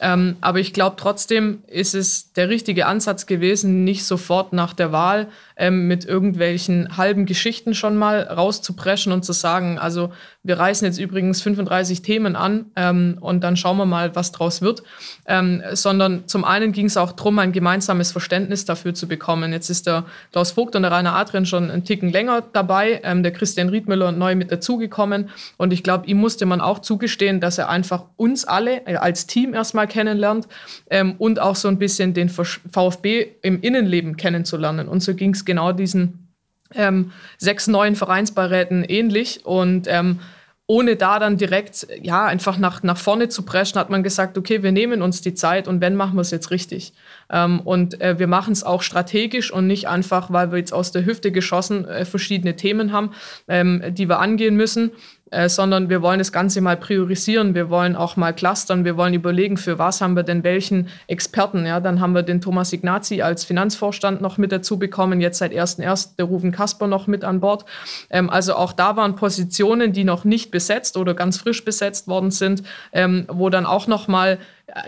Ähm, 0.00 0.36
aber 0.40 0.58
ich 0.58 0.72
glaube 0.72 0.96
trotzdem 0.98 1.62
ist 1.68 1.94
es 1.94 2.32
der 2.32 2.48
richtige 2.48 2.86
Ansatz 2.86 3.26
gewesen, 3.26 3.84
nicht 3.84 4.04
sofort 4.04 4.52
nach 4.52 4.72
der 4.72 4.90
Wahl 4.90 5.28
ähm, 5.56 5.86
mit 5.86 6.04
irgendwelchen 6.04 6.96
halben 6.96 7.26
Geschichten 7.26 7.74
schon 7.74 7.96
mal 7.96 8.22
rauszupreschen 8.22 9.12
und 9.12 9.24
zu 9.24 9.32
sagen, 9.32 9.78
also 9.78 10.10
wir 10.42 10.58
reißen 10.58 10.84
jetzt 10.84 10.98
übrigens 10.98 11.42
35 11.42 12.02
Themen 12.02 12.34
an 12.34 12.66
ähm, 12.74 13.18
und 13.20 13.44
dann 13.44 13.56
schauen 13.56 13.76
wir 13.76 13.86
mal, 13.86 14.16
was 14.16 14.32
draus 14.32 14.62
wird. 14.62 14.82
Ähm, 15.26 15.62
sondern 15.72 16.26
zum 16.26 16.44
einen 16.44 16.72
ging 16.72 16.86
es 16.86 16.96
auch 16.96 17.12
darum, 17.12 17.38
ein 17.38 17.52
gemeinsames 17.52 18.10
Verständnis 18.10 18.64
dafür 18.64 18.94
zu 18.94 19.06
bekommen. 19.06 19.52
Jetzt 19.52 19.70
ist 19.70 19.86
der 19.86 20.04
Klaus 20.32 20.50
Vogt 20.50 20.74
und 20.74 20.82
der 20.82 20.90
Rainer 20.90 21.14
Adrian 21.14 21.46
schon 21.46 21.70
einen 21.70 21.84
Ticken 21.84 22.10
länger 22.10 22.42
dabei, 22.52 23.00
ähm, 23.04 23.22
der 23.22 23.32
Christian 23.32 23.68
Riedmüller 23.68 24.10
neu 24.10 24.34
mit 24.34 24.50
dazugekommen. 24.50 25.30
Und 25.56 25.72
ich 25.72 25.84
glaube, 25.84 26.06
ihm 26.06 26.18
musste 26.18 26.46
man 26.46 26.60
auch 26.60 26.80
zugestehen, 26.80 27.40
dass 27.40 27.58
er 27.58 27.68
einfach 27.68 28.04
uns 28.16 28.44
alle 28.44 28.86
äh, 28.86 28.96
als 28.96 29.26
Team 29.26 29.54
erstmal 29.54 29.83
mal 29.84 29.92
kennenlernt 29.92 30.48
ähm, 30.90 31.14
und 31.18 31.40
auch 31.40 31.56
so 31.56 31.68
ein 31.68 31.78
bisschen 31.78 32.14
den 32.14 32.28
VfB 32.28 33.26
im 33.42 33.60
Innenleben 33.60 34.16
kennenzulernen. 34.16 34.88
Und 34.88 35.00
so 35.00 35.14
ging 35.14 35.34
es 35.34 35.44
genau 35.44 35.72
diesen 35.72 36.28
ähm, 36.74 37.12
sechs 37.38 37.66
neuen 37.66 37.96
Vereinsbeiräten 37.96 38.84
ähnlich. 38.84 39.44
Und 39.44 39.86
ähm, 39.88 40.20
ohne 40.66 40.96
da 40.96 41.18
dann 41.18 41.36
direkt, 41.36 41.86
ja, 42.02 42.24
einfach 42.24 42.56
nach, 42.56 42.82
nach 42.82 42.96
vorne 42.96 43.28
zu 43.28 43.42
preschen, 43.42 43.78
hat 43.78 43.90
man 43.90 44.02
gesagt, 44.02 44.38
okay, 44.38 44.62
wir 44.62 44.72
nehmen 44.72 45.02
uns 45.02 45.20
die 45.20 45.34
Zeit 45.34 45.68
und 45.68 45.82
wenn, 45.82 45.94
machen 45.94 46.16
wir 46.16 46.22
es 46.22 46.30
jetzt 46.30 46.50
richtig. 46.50 46.94
Ähm, 47.34 47.60
und 47.60 48.00
äh, 48.00 48.18
wir 48.18 48.28
machen 48.28 48.52
es 48.52 48.62
auch 48.62 48.82
strategisch 48.82 49.52
und 49.52 49.66
nicht 49.66 49.88
einfach, 49.88 50.32
weil 50.32 50.52
wir 50.52 50.58
jetzt 50.58 50.72
aus 50.72 50.92
der 50.92 51.04
Hüfte 51.04 51.32
geschossen 51.32 51.86
äh, 51.86 52.04
verschiedene 52.04 52.54
Themen 52.54 52.92
haben, 52.92 53.10
ähm, 53.48 53.82
die 53.88 54.08
wir 54.08 54.20
angehen 54.20 54.54
müssen, 54.54 54.92
äh, 55.32 55.48
sondern 55.48 55.88
wir 55.88 56.00
wollen 56.00 56.20
das 56.20 56.30
Ganze 56.30 56.60
mal 56.60 56.76
priorisieren, 56.76 57.56
wir 57.56 57.68
wollen 57.68 57.96
auch 57.96 58.14
mal 58.16 58.32
clustern, 58.32 58.84
wir 58.84 58.96
wollen 58.96 59.14
überlegen, 59.14 59.56
für 59.56 59.80
was 59.80 60.00
haben 60.00 60.14
wir 60.14 60.22
denn 60.22 60.44
welchen 60.44 60.88
Experten. 61.08 61.66
Ja, 61.66 61.80
dann 61.80 62.00
haben 62.00 62.14
wir 62.14 62.22
den 62.22 62.40
Thomas 62.40 62.72
Ignazi 62.72 63.20
als 63.20 63.44
Finanzvorstand 63.44 64.20
noch 64.20 64.38
mit 64.38 64.52
dazu 64.52 64.78
bekommen, 64.78 65.20
jetzt 65.20 65.38
seit 65.38 65.52
1.1. 65.52 66.16
der 66.16 66.26
Rufen 66.26 66.52
Kasper 66.52 66.86
noch 66.86 67.08
mit 67.08 67.24
an 67.24 67.40
Bord. 67.40 67.64
Ähm, 68.10 68.30
also 68.30 68.54
auch 68.54 68.72
da 68.72 68.94
waren 68.94 69.16
Positionen, 69.16 69.92
die 69.92 70.04
noch 70.04 70.24
nicht 70.24 70.52
besetzt 70.52 70.96
oder 70.96 71.14
ganz 71.14 71.38
frisch 71.38 71.64
besetzt 71.64 72.06
worden 72.06 72.30
sind, 72.30 72.62
ähm, 72.92 73.26
wo 73.28 73.50
dann 73.50 73.66
auch 73.66 73.88
noch 73.88 74.06
mal 74.06 74.38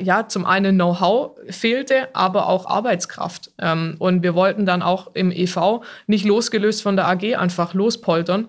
ja, 0.00 0.28
zum 0.28 0.44
einen 0.44 0.76
Know-how 0.76 1.32
fehlte, 1.50 2.08
aber 2.14 2.48
auch 2.48 2.66
Arbeitskraft. 2.66 3.52
Ähm, 3.58 3.96
und 3.98 4.22
wir 4.22 4.34
wollten 4.34 4.66
dann 4.66 4.82
auch 4.82 5.14
im 5.14 5.30
EV 5.30 5.82
nicht 6.06 6.24
losgelöst 6.24 6.82
von 6.82 6.96
der 6.96 7.08
AG 7.08 7.36
einfach 7.36 7.74
lospoltern, 7.74 8.48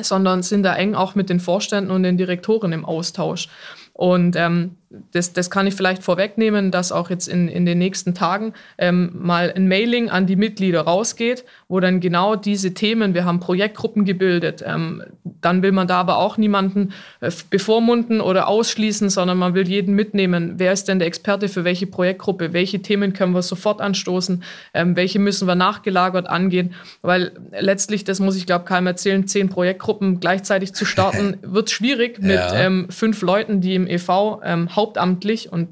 sondern 0.00 0.42
sind 0.42 0.62
da 0.62 0.74
eng 0.74 0.94
auch 0.94 1.14
mit 1.14 1.28
den 1.28 1.40
Vorständen 1.40 1.90
und 1.90 2.02
den 2.02 2.16
Direktoren 2.16 2.72
im 2.72 2.84
Austausch. 2.84 3.48
Und 3.92 4.34
ähm, 4.36 4.76
das, 5.12 5.34
das 5.34 5.50
kann 5.50 5.66
ich 5.66 5.74
vielleicht 5.74 6.02
vorwegnehmen, 6.02 6.70
dass 6.70 6.90
auch 6.90 7.10
jetzt 7.10 7.28
in, 7.28 7.48
in 7.48 7.66
den 7.66 7.78
nächsten 7.78 8.14
Tagen 8.14 8.54
ähm, 8.78 9.10
mal 9.12 9.52
ein 9.54 9.68
Mailing 9.68 10.08
an 10.08 10.26
die 10.26 10.36
Mitglieder 10.36 10.80
rausgeht, 10.80 11.44
wo 11.68 11.80
dann 11.80 12.00
genau 12.00 12.34
diese 12.34 12.72
Themen, 12.72 13.12
wir 13.12 13.26
haben 13.26 13.40
Projektgruppen 13.40 14.06
gebildet, 14.06 14.64
ähm, 14.66 15.02
dann 15.40 15.62
will 15.62 15.72
man 15.72 15.88
da 15.88 16.00
aber 16.00 16.18
auch 16.18 16.36
niemanden 16.36 16.92
äh, 17.20 17.30
bevormunden 17.50 18.20
oder 18.20 18.48
ausschließen, 18.48 19.10
sondern 19.10 19.38
man 19.38 19.54
will 19.54 19.68
jeden 19.68 19.94
mitnehmen. 19.94 20.54
Wer 20.56 20.72
ist 20.72 20.88
denn 20.88 20.98
der 20.98 21.08
Experte 21.08 21.48
für 21.48 21.64
welche 21.64 21.86
Projektgruppe? 21.86 22.52
Welche 22.52 22.80
Themen 22.82 23.12
können 23.12 23.34
wir 23.34 23.42
sofort 23.42 23.80
anstoßen? 23.80 24.42
Ähm, 24.74 24.96
welche 24.96 25.18
müssen 25.18 25.46
wir 25.48 25.54
nachgelagert 25.54 26.28
angehen? 26.28 26.74
Weil 27.02 27.32
letztlich, 27.58 28.04
das 28.04 28.20
muss 28.20 28.36
ich 28.36 28.46
glaube 28.46 28.64
keinem 28.64 28.86
erzählen, 28.86 29.26
zehn 29.26 29.48
Projektgruppen 29.48 30.20
gleichzeitig 30.20 30.74
zu 30.74 30.84
starten, 30.84 31.38
wird 31.42 31.70
schwierig 31.70 32.20
mit 32.20 32.36
ja. 32.36 32.54
ähm, 32.54 32.86
fünf 32.90 33.22
Leuten, 33.22 33.60
die 33.60 33.74
im 33.74 33.86
EV 33.86 34.40
ähm, 34.44 34.74
hauptamtlich 34.74 35.52
und 35.52 35.68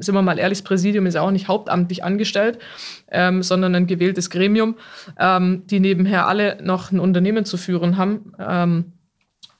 sind 0.00 0.14
wir 0.14 0.22
mal 0.22 0.38
ehrlich, 0.38 0.58
das 0.58 0.64
Präsidium 0.64 1.06
ist 1.06 1.14
ja 1.14 1.22
auch 1.22 1.30
nicht 1.30 1.48
hauptamtlich 1.48 2.02
angestellt, 2.02 2.58
ähm, 3.10 3.42
sondern 3.42 3.74
ein 3.74 3.86
gewähltes 3.86 4.30
Gremium, 4.30 4.76
ähm, 5.18 5.62
die 5.66 5.80
nebenher 5.80 6.26
alle 6.26 6.58
noch 6.62 6.90
ein 6.90 6.98
Unternehmen 6.98 7.44
zu 7.44 7.56
führen 7.56 7.96
haben. 7.96 8.32
Ähm, 8.38 8.93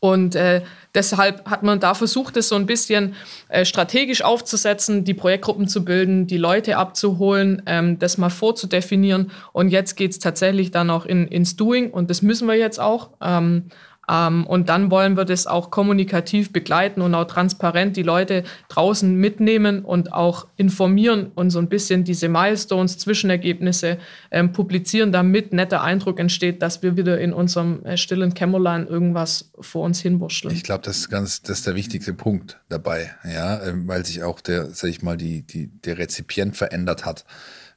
und 0.04 0.34
äh, 0.34 0.60
deshalb 0.94 1.48
hat 1.48 1.62
man 1.62 1.80
da 1.80 1.94
versucht, 1.94 2.36
es 2.36 2.50
so 2.50 2.56
ein 2.56 2.66
bisschen 2.66 3.14
äh, 3.48 3.64
strategisch 3.64 4.20
aufzusetzen, 4.20 5.02
die 5.02 5.14
Projektgruppen 5.14 5.66
zu 5.66 5.82
bilden, 5.82 6.26
die 6.26 6.36
Leute 6.36 6.76
abzuholen, 6.76 7.62
ähm, 7.64 7.98
das 7.98 8.18
mal 8.18 8.28
vorzudefinieren. 8.28 9.30
Und 9.54 9.70
jetzt 9.70 9.94
geht 9.94 10.10
es 10.10 10.18
tatsächlich 10.18 10.70
dann 10.70 10.90
auch 10.90 11.06
in, 11.06 11.26
ins 11.26 11.56
Doing 11.56 11.90
und 11.90 12.10
das 12.10 12.20
müssen 12.20 12.46
wir 12.46 12.54
jetzt 12.54 12.78
auch. 12.78 13.12
Ähm, 13.22 13.70
ähm, 14.10 14.46
und 14.46 14.68
dann 14.68 14.90
wollen 14.90 15.16
wir 15.16 15.24
das 15.24 15.46
auch 15.46 15.70
kommunikativ 15.70 16.52
begleiten 16.52 17.00
und 17.00 17.14
auch 17.14 17.26
transparent 17.26 17.96
die 17.96 18.02
Leute 18.02 18.44
draußen 18.68 19.14
mitnehmen 19.14 19.84
und 19.84 20.12
auch 20.12 20.46
informieren 20.56 21.32
und 21.34 21.50
so 21.50 21.58
ein 21.58 21.68
bisschen 21.68 22.04
diese 22.04 22.28
Milestones, 22.28 22.98
Zwischenergebnisse 22.98 23.98
ähm, 24.30 24.52
publizieren, 24.52 25.12
damit 25.12 25.52
netter 25.52 25.82
Eindruck 25.82 26.20
entsteht, 26.20 26.62
dass 26.62 26.82
wir 26.82 26.96
wieder 26.96 27.20
in 27.20 27.32
unserem 27.32 27.84
äh, 27.84 27.96
stillen 27.96 28.34
Kämmerlein 28.34 28.86
irgendwas 28.86 29.50
vor 29.60 29.84
uns 29.84 30.00
hinwurschteln. 30.00 30.54
Ich 30.54 30.62
glaube, 30.62 30.82
das 30.84 30.98
ist 30.98 31.08
ganz, 31.08 31.42
das 31.42 31.58
ist 31.58 31.66
der 31.66 31.74
wichtigste 31.74 32.14
Punkt 32.14 32.58
dabei, 32.68 33.14
ja, 33.24 33.62
ähm, 33.64 33.88
weil 33.88 34.04
sich 34.04 34.22
auch 34.22 34.40
der, 34.40 34.66
sag 34.70 34.90
ich 34.90 35.02
mal, 35.02 35.16
die, 35.16 35.42
die, 35.42 35.68
der 35.68 35.98
Rezipient 35.98 36.56
verändert 36.56 37.04
hat. 37.04 37.24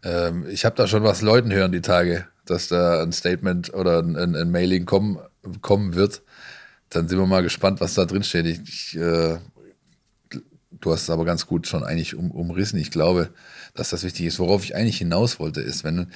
Ähm, 0.03 0.45
ich 0.49 0.65
habe 0.65 0.75
da 0.75 0.87
schon 0.87 1.03
was 1.03 1.21
Leuten 1.21 1.51
hören 1.51 1.71
die 1.71 1.81
Tage, 1.81 2.25
dass 2.45 2.67
da 2.67 3.01
ein 3.01 3.11
Statement 3.11 3.73
oder 3.73 3.99
ein, 3.99 4.15
ein, 4.15 4.35
ein 4.35 4.51
Mailing 4.51 4.85
kommen 4.85 5.19
kommen 5.61 5.95
wird. 5.95 6.21
Dann 6.89 7.07
sind 7.07 7.19
wir 7.19 7.25
mal 7.25 7.43
gespannt, 7.43 7.81
was 7.81 7.93
da 7.93 8.05
drin 8.05 8.23
steht. 8.23 8.45
Ich, 8.45 8.59
ich, 8.67 8.95
äh, 8.97 9.39
du 10.71 10.91
hast 10.91 11.03
es 11.03 11.09
aber 11.09 11.25
ganz 11.25 11.45
gut 11.45 11.67
schon 11.67 11.83
eigentlich 11.83 12.15
um, 12.15 12.31
umrissen. 12.31 12.79
Ich 12.79 12.91
glaube, 12.91 13.29
dass 13.73 13.89
das 13.89 14.03
wichtig 14.03 14.25
ist. 14.25 14.39
Worauf 14.39 14.63
ich 14.63 14.75
eigentlich 14.75 14.97
hinaus 14.97 15.39
wollte, 15.39 15.61
ist, 15.61 15.83
wenn 15.83 16.11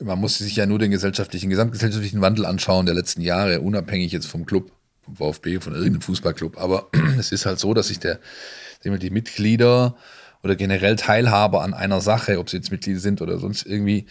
man 0.00 0.18
muss 0.18 0.38
sich 0.38 0.56
ja 0.56 0.66
nur 0.66 0.78
den 0.78 0.90
gesellschaftlichen, 0.90 1.48
gesamtgesellschaftlichen 1.48 2.20
Wandel 2.20 2.44
anschauen 2.44 2.86
der 2.86 2.94
letzten 2.94 3.22
Jahre, 3.22 3.60
unabhängig 3.60 4.12
jetzt 4.12 4.26
vom 4.26 4.44
Club, 4.44 4.70
vom 5.02 5.16
VfB, 5.16 5.60
von 5.60 5.72
irgendeinem 5.72 6.02
Fußballclub. 6.02 6.58
Aber 6.58 6.90
es 7.18 7.32
ist 7.32 7.46
halt 7.46 7.58
so, 7.58 7.72
dass 7.72 7.88
sich 7.88 7.98
der, 7.98 8.20
die 8.84 9.10
Mitglieder 9.10 9.96
oder 10.42 10.54
generell 10.54 10.96
Teilhaber 10.96 11.62
an 11.62 11.74
einer 11.74 12.00
Sache, 12.00 12.38
ob 12.38 12.50
sie 12.50 12.58
jetzt 12.58 12.70
Mitglieder 12.70 13.00
sind 13.00 13.22
oder 13.22 13.38
sonst 13.38 13.66
irgendwie, 13.66 14.06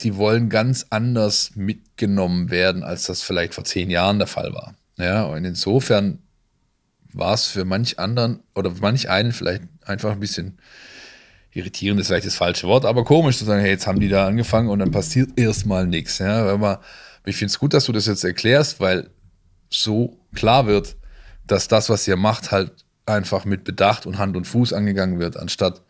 die 0.00 0.16
wollen 0.16 0.48
ganz 0.48 0.86
anders 0.90 1.52
mitgenommen 1.54 2.50
werden, 2.50 2.82
als 2.82 3.04
das 3.04 3.22
vielleicht 3.22 3.54
vor 3.54 3.64
zehn 3.64 3.90
Jahren 3.90 4.18
der 4.18 4.28
Fall 4.28 4.52
war. 4.52 4.74
Ja, 4.96 5.24
und 5.24 5.44
insofern 5.44 6.20
war 7.12 7.34
es 7.34 7.46
für 7.46 7.64
manch 7.64 7.98
anderen 7.98 8.40
oder 8.54 8.72
manch 8.80 9.08
einen 9.08 9.32
vielleicht 9.32 9.62
einfach 9.84 10.12
ein 10.12 10.20
bisschen 10.20 10.58
irritierend, 11.52 12.00
ist 12.00 12.08
vielleicht 12.08 12.26
das 12.26 12.36
falsche 12.36 12.66
Wort, 12.66 12.84
aber 12.84 13.04
komisch 13.04 13.38
zu 13.38 13.44
sagen, 13.44 13.60
hey, 13.60 13.70
jetzt 13.70 13.86
haben 13.86 14.00
die 14.00 14.08
da 14.08 14.26
angefangen 14.26 14.68
und 14.68 14.78
dann 14.78 14.90
passiert 14.90 15.38
erstmal 15.38 15.86
nichts. 15.86 16.18
Ja, 16.18 16.56
man, 16.56 16.78
ich 17.24 17.36
finde 17.36 17.50
es 17.50 17.58
gut, 17.58 17.74
dass 17.74 17.86
du 17.86 17.92
das 17.92 18.06
jetzt 18.06 18.24
erklärst, 18.24 18.80
weil 18.80 19.10
so 19.70 20.18
klar 20.34 20.66
wird, 20.66 20.96
dass 21.46 21.68
das, 21.68 21.88
was 21.88 22.06
ihr 22.06 22.16
macht, 22.16 22.52
halt 22.52 22.72
einfach 23.06 23.44
mit 23.44 23.64
Bedacht 23.64 24.06
und 24.06 24.18
Hand 24.18 24.36
und 24.36 24.46
Fuß 24.46 24.72
angegangen 24.72 25.18
wird, 25.18 25.36
anstatt 25.36 25.82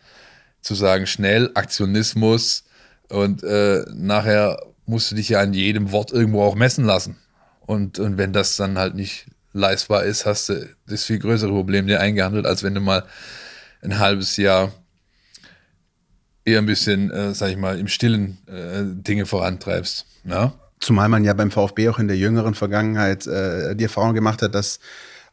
zu 0.60 0.74
sagen, 0.74 1.06
schnell 1.06 1.50
Aktionismus, 1.54 2.64
und 3.08 3.42
äh, 3.42 3.84
nachher 3.94 4.60
musst 4.86 5.10
du 5.10 5.14
dich 5.14 5.30
ja 5.30 5.40
an 5.40 5.52
jedem 5.52 5.92
Wort 5.92 6.12
irgendwo 6.12 6.42
auch 6.42 6.54
messen 6.54 6.84
lassen. 6.84 7.16
Und, 7.60 7.98
und 7.98 8.16
wenn 8.16 8.32
das 8.32 8.56
dann 8.56 8.78
halt 8.78 8.94
nicht 8.94 9.26
leistbar 9.52 10.04
ist, 10.04 10.24
hast 10.24 10.48
du 10.48 10.68
das 10.86 11.04
viel 11.04 11.18
größere 11.18 11.50
Problem 11.50 11.86
dir 11.86 12.00
eingehandelt, 12.00 12.46
als 12.46 12.62
wenn 12.62 12.74
du 12.74 12.80
mal 12.80 13.04
ein 13.82 13.98
halbes 13.98 14.36
Jahr 14.36 14.72
eher 16.44 16.58
ein 16.58 16.66
bisschen, 16.66 17.10
äh, 17.10 17.34
sag 17.34 17.50
ich 17.50 17.56
mal, 17.56 17.78
im 17.78 17.88
Stillen 17.88 18.38
äh, 18.46 18.84
Dinge 18.84 19.26
vorantreibst. 19.26 20.06
Ja? 20.24 20.54
Zumal 20.80 21.08
man 21.08 21.24
ja 21.24 21.34
beim 21.34 21.50
VfB 21.50 21.88
auch 21.90 21.98
in 21.98 22.08
der 22.08 22.16
jüngeren 22.16 22.54
Vergangenheit 22.54 23.26
äh, 23.26 23.76
die 23.76 23.84
Erfahrung 23.84 24.14
gemacht 24.14 24.40
hat, 24.42 24.54
dass 24.54 24.80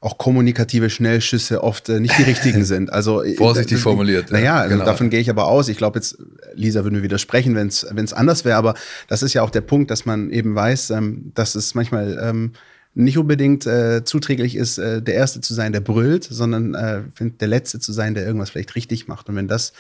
auch 0.06 0.18
kommunikative 0.18 0.90
Schnellschüsse 0.90 1.64
oft 1.64 1.90
äh, 1.90 2.00
nicht 2.00 2.18
die 2.18 2.24
richtigen 2.24 2.64
sind. 2.66 2.94
Also 2.94 3.24
äh, 3.24 3.36
vorsichtig 3.36 3.80
formuliert. 3.80 4.32
Naja, 4.32 4.46
ja, 4.46 4.56
also 4.58 4.76
genau. 4.76 4.86
davon 4.86 5.10
gehe 5.10 5.20
ich 5.20 5.30
aber 5.30 5.48
aus. 5.48 5.68
Ich 5.68 5.78
glaube 5.78 5.98
jetzt, 5.98 6.18
Lisa 6.54 6.84
würde 6.84 6.98
mir 6.98 7.04
widersprechen, 7.04 7.56
wenn 7.56 7.68
es 7.68 8.14
anders 8.14 8.46
wäre, 8.46 8.58
aber 8.58 8.76
das 9.08 9.24
ist 9.24 9.34
ja 9.34 9.42
auch 9.42 9.50
der 9.50 9.62
Punkt, 9.62 9.90
dass 9.90 10.06
man 10.06 10.30
eben 10.30 10.54
weiß, 10.54 10.92
ähm, 10.92 11.32
dass 11.34 11.56
es 11.56 11.74
manchmal 11.74 12.20
ähm, 12.22 12.52
nicht 12.94 13.18
unbedingt 13.18 13.66
äh, 13.66 14.04
zuträglich 14.06 14.56
ist, 14.56 14.78
äh, 14.78 15.02
der 15.02 15.16
Erste 15.16 15.42
zu 15.42 15.54
sein, 15.54 15.74
der 15.74 15.82
brüllt, 15.82 16.24
sondern 16.24 16.76
äh, 16.76 17.02
der 17.20 17.48
Letzte 17.48 17.80
zu 17.80 17.92
sein, 17.92 18.14
der 18.14 18.26
irgendwas 18.26 18.52
vielleicht 18.52 18.76
richtig 18.76 19.08
macht. 19.08 19.28
Und 19.28 19.36
wenn 19.36 19.48
das 19.48 19.74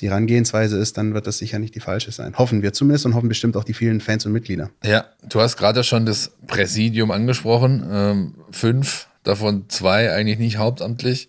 die 0.00 0.08
Herangehensweise 0.08 0.76
ist, 0.78 0.98
dann 0.98 1.14
wird 1.14 1.26
das 1.26 1.38
sicher 1.38 1.58
nicht 1.58 1.74
die 1.74 1.80
falsche 1.80 2.10
sein. 2.12 2.36
Hoffen 2.36 2.62
wir 2.62 2.72
zumindest 2.72 3.06
und 3.06 3.14
hoffen 3.14 3.28
bestimmt 3.28 3.56
auch 3.56 3.64
die 3.64 3.72
vielen 3.72 4.00
Fans 4.00 4.26
und 4.26 4.32
Mitglieder. 4.32 4.70
Ja, 4.84 5.06
du 5.28 5.40
hast 5.40 5.56
gerade 5.56 5.84
schon 5.84 6.04
das 6.04 6.32
Präsidium 6.46 7.10
angesprochen. 7.10 7.86
Ähm, 7.90 8.34
fünf 8.50 9.06
davon 9.26 9.64
zwei 9.68 10.12
eigentlich 10.12 10.38
nicht 10.38 10.56
hauptamtlich. 10.58 11.28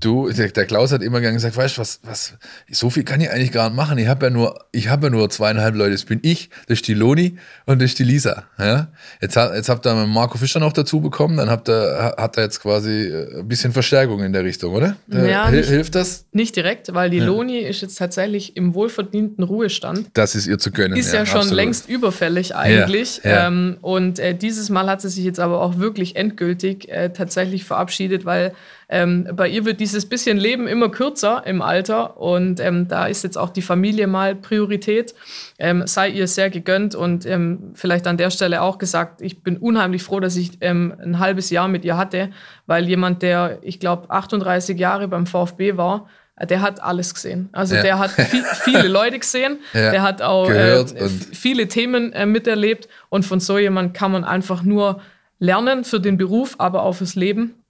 Du, 0.00 0.30
der, 0.30 0.48
der, 0.48 0.66
Klaus 0.66 0.92
hat 0.92 1.02
immer 1.02 1.20
gern 1.20 1.34
gesagt, 1.34 1.56
weißt 1.56 1.76
du, 1.76 1.80
was, 1.80 2.00
was, 2.02 2.34
so 2.70 2.90
viel 2.90 3.04
kann 3.04 3.20
ich 3.20 3.30
eigentlich 3.30 3.52
gar 3.52 3.68
nicht 3.68 3.76
machen. 3.76 3.98
Ich 3.98 4.08
habe 4.08 4.26
ja 4.26 4.30
nur, 4.30 4.64
ich 4.72 4.88
habe 4.88 5.06
ja 5.06 5.10
nur 5.10 5.28
zweieinhalb 5.28 5.74
Leute. 5.74 5.92
Das 5.92 6.04
bin 6.04 6.20
ich, 6.22 6.50
das 6.66 6.78
ist 6.78 6.88
die 6.88 6.94
Loni 6.94 7.36
und 7.66 7.80
das 7.80 7.90
ist 7.90 7.98
die 7.98 8.04
Lisa. 8.04 8.44
Ja? 8.58 8.88
Jetzt, 9.20 9.36
jetzt 9.36 9.68
habt 9.68 9.86
ihr 9.86 9.94
Marco 10.06 10.38
Fischer 10.38 10.60
noch 10.60 10.72
dazu 10.72 11.00
bekommen, 11.00 11.36
dann 11.36 11.50
habt 11.50 11.68
ihr, 11.68 12.14
hat 12.16 12.36
er 12.36 12.44
jetzt 12.44 12.60
quasi 12.60 13.08
äh, 13.08 13.40
ein 13.40 13.48
bisschen 13.48 13.72
Verstärkung 13.72 14.22
in 14.22 14.32
der 14.32 14.44
Richtung, 14.44 14.72
oder? 14.74 14.96
Ja, 15.08 15.48
Hil 15.48 15.60
nicht, 15.60 15.68
hilft 15.68 15.94
das? 15.94 16.26
Nicht 16.32 16.56
direkt, 16.56 16.94
weil 16.94 17.10
die 17.10 17.18
ja. 17.18 17.24
Loni 17.24 17.58
ist 17.58 17.82
jetzt 17.82 17.96
tatsächlich 17.96 18.56
im 18.56 18.74
wohlverdienten 18.74 19.44
Ruhestand. 19.44 20.10
Das 20.14 20.34
ist 20.34 20.46
ihr 20.46 20.58
zu 20.58 20.70
gönnen. 20.70 20.96
Ist 20.96 21.12
ja, 21.12 21.20
ja 21.20 21.26
schon 21.26 21.38
absolut. 21.38 21.56
längst 21.56 21.88
überfällig 21.88 22.56
eigentlich. 22.56 23.20
Ja, 23.24 23.48
ähm, 23.48 23.76
und 23.80 24.18
äh, 24.18 24.34
dieses 24.34 24.70
Mal 24.70 24.88
hat 24.88 25.02
sie 25.02 25.08
sich 25.08 25.24
jetzt 25.24 25.40
aber 25.40 25.60
auch 25.60 25.78
wirklich 25.78 26.16
endgültig 26.16 26.88
äh, 26.88 27.10
tatsächlich 27.10 27.64
verabschiedet, 27.64 28.24
weil 28.24 28.52
ähm, 28.88 29.28
bei 29.34 29.48
ihr 29.48 29.64
wird 29.64 29.80
dieses 29.80 30.06
bisschen 30.08 30.36
Leben 30.36 30.66
immer 30.66 30.90
kürzer 30.90 31.42
im 31.46 31.62
Alter 31.62 32.20
und 32.20 32.60
ähm, 32.60 32.88
da 32.88 33.06
ist 33.06 33.24
jetzt 33.24 33.38
auch 33.38 33.50
die 33.50 33.62
Familie 33.62 34.06
mal 34.06 34.34
Priorität. 34.34 35.14
Ähm, 35.58 35.86
sei 35.86 36.08
ihr 36.08 36.26
sehr 36.26 36.50
gegönnt 36.50 36.94
und 36.94 37.26
ähm, 37.26 37.72
vielleicht 37.74 38.06
an 38.06 38.16
der 38.16 38.30
Stelle 38.30 38.62
auch 38.62 38.78
gesagt, 38.78 39.22
ich 39.22 39.42
bin 39.42 39.56
unheimlich 39.56 40.02
froh, 40.02 40.20
dass 40.20 40.36
ich 40.36 40.58
ähm, 40.60 40.94
ein 41.02 41.18
halbes 41.18 41.50
Jahr 41.50 41.68
mit 41.68 41.84
ihr 41.84 41.96
hatte, 41.96 42.30
weil 42.66 42.88
jemand, 42.88 43.22
der, 43.22 43.58
ich 43.62 43.80
glaube, 43.80 44.10
38 44.10 44.78
Jahre 44.78 45.08
beim 45.08 45.26
VfB 45.26 45.76
war, 45.76 46.08
der 46.40 46.60
hat 46.60 46.82
alles 46.82 47.14
gesehen. 47.14 47.48
Also 47.52 47.74
ja. 47.74 47.82
der 47.82 47.98
hat 47.98 48.10
viel, 48.10 48.44
viele 48.44 48.88
Leute 48.88 49.18
gesehen, 49.18 49.58
ja. 49.72 49.90
der 49.90 50.02
hat 50.02 50.22
auch 50.22 50.50
äh, 50.50 50.84
viele 51.08 51.68
Themen 51.68 52.12
äh, 52.12 52.26
miterlebt 52.26 52.88
und 53.08 53.24
von 53.24 53.40
so 53.40 53.58
jemand 53.58 53.94
kann 53.94 54.12
man 54.12 54.24
einfach 54.24 54.62
nur 54.62 55.00
lernen 55.38 55.84
für 55.84 56.00
den 56.00 56.16
Beruf, 56.16 56.54
aber 56.58 56.82
auch 56.82 56.94
fürs 56.94 57.14
Leben. 57.14 57.61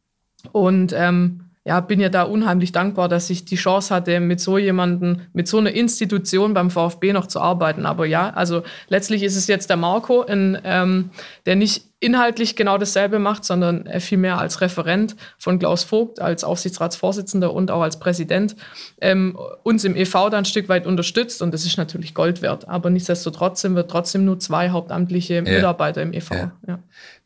Und 0.50 0.92
ähm, 0.96 1.42
ja, 1.64 1.78
bin 1.80 2.00
ja 2.00 2.08
da 2.08 2.24
unheimlich 2.24 2.72
dankbar, 2.72 3.08
dass 3.08 3.30
ich 3.30 3.44
die 3.44 3.56
Chance 3.56 3.94
hatte, 3.94 4.18
mit 4.18 4.40
so 4.40 4.58
jemandem, 4.58 5.20
mit 5.32 5.46
so 5.46 5.58
einer 5.58 5.70
Institution 5.70 6.54
beim 6.54 6.70
VfB 6.70 7.12
noch 7.12 7.28
zu 7.28 7.40
arbeiten. 7.40 7.86
Aber 7.86 8.04
ja, 8.06 8.30
also 8.30 8.62
letztlich 8.88 9.22
ist 9.22 9.36
es 9.36 9.46
jetzt 9.46 9.70
der 9.70 9.76
Marco, 9.76 10.22
in, 10.22 10.58
ähm, 10.64 11.10
der 11.46 11.54
nicht 11.54 11.91
inhaltlich 12.02 12.56
genau 12.56 12.78
dasselbe 12.78 13.18
macht, 13.18 13.44
sondern 13.44 13.88
vielmehr 14.00 14.38
als 14.38 14.60
Referent 14.60 15.14
von 15.38 15.58
Klaus 15.58 15.84
Vogt, 15.84 16.20
als 16.20 16.42
Aufsichtsratsvorsitzender 16.42 17.52
und 17.52 17.70
auch 17.70 17.82
als 17.82 17.98
Präsident 17.98 18.56
ähm, 19.00 19.38
uns 19.62 19.84
im 19.84 19.94
EV 19.94 20.30
dann 20.30 20.42
ein 20.42 20.44
Stück 20.44 20.68
weit 20.68 20.86
unterstützt 20.86 21.42
und 21.42 21.54
das 21.54 21.64
ist 21.64 21.76
natürlich 21.76 22.14
Gold 22.14 22.42
wert. 22.42 22.68
Aber 22.68 22.90
nichtsdestotrotz 22.90 23.60
sind 23.60 23.76
wir 23.76 23.86
trotzdem 23.86 24.24
nur 24.24 24.40
zwei 24.40 24.70
hauptamtliche 24.70 25.34
ja. 25.34 25.42
Mitarbeiter 25.42 26.02
im 26.02 26.12
EV. 26.12 26.30
Ja. 26.32 26.52
Ja. 26.66 26.78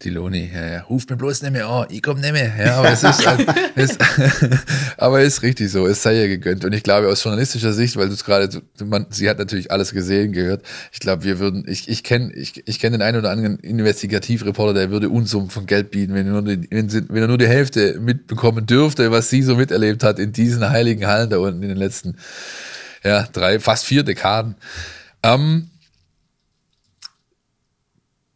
Die 0.03 0.11
Loni, 0.11 0.51
ja, 0.55 0.83
ruft 0.83 1.09
mir 1.09 1.17
bloß 1.17 1.43
nicht 1.43 1.53
mehr 1.53 1.69
an, 1.69 1.87
ich 1.91 2.03
komme 2.03 2.21
nicht 2.21 2.33
mehr. 2.33 2.53
Ja, 2.59 2.77
aber 2.77 2.91
es 2.91 3.03
ist, 3.03 3.27
halt, 3.27 3.47
es, 3.77 3.97
aber 4.99 5.23
ist 5.23 5.43
richtig 5.43 5.71
so, 5.71 5.87
es 5.87 6.03
sei 6.03 6.21
ihr 6.21 6.29
gegönnt. 6.29 6.67
Und 6.67 6.75
ich 6.75 6.83
glaube 6.83 7.09
aus 7.09 7.25
journalistischer 7.25 7.73
Sicht, 7.73 7.97
weil 7.97 8.09
du 8.09 8.15
es 8.15 8.25
gerade, 8.25 8.49
sie 9.11 9.31
hat 9.31 9.39
natürlich 9.39 9.71
alles 9.71 9.93
gesehen, 9.93 10.33
gehört, 10.33 10.63
ich 10.93 11.01
glaube, 11.01 11.25
wir 11.25 11.39
würden, 11.39 11.65
ich, 11.67 11.89
ich 11.89 12.03
kenne 12.03 12.33
ich, 12.35 12.63
ich 12.67 12.79
kenn 12.79 12.93
den 12.93 13.03
einen 13.03 13.19
oder 13.19 13.31
anderen 13.31 13.59
Investigativreporter, 13.59 14.66
der 14.75 14.91
würde 14.91 15.09
Unsummen 15.09 15.51
von 15.51 15.67
Geld 15.67 15.91
bieten, 15.91 16.15
wenn 16.15 16.27
er, 16.27 16.33
nur 16.33 16.43
die, 16.43 16.69
wenn, 16.71 16.93
wenn 16.93 17.23
er 17.23 17.29
nur 17.29 17.39
die 17.39 17.49
Hälfte 17.49 17.99
mitbekommen 18.01 18.67
dürfte, 18.67 19.11
was 19.11 19.31
sie 19.31 19.43
so 19.43 19.57
miterlebt 19.57 20.03
hat 20.03 20.19
in 20.19 20.33
diesen 20.33 20.69
heiligen 20.69 21.07
Hallen 21.07 21.31
da 21.31 21.39
unten 21.39 21.63
in 21.63 21.69
den 21.69 21.79
letzten 21.79 22.17
ja, 23.05 23.23
drei, 23.33 23.61
fast 23.61 23.85
vier 23.85 24.03
Dekaden. 24.03 24.57
Ähm, 25.23 25.71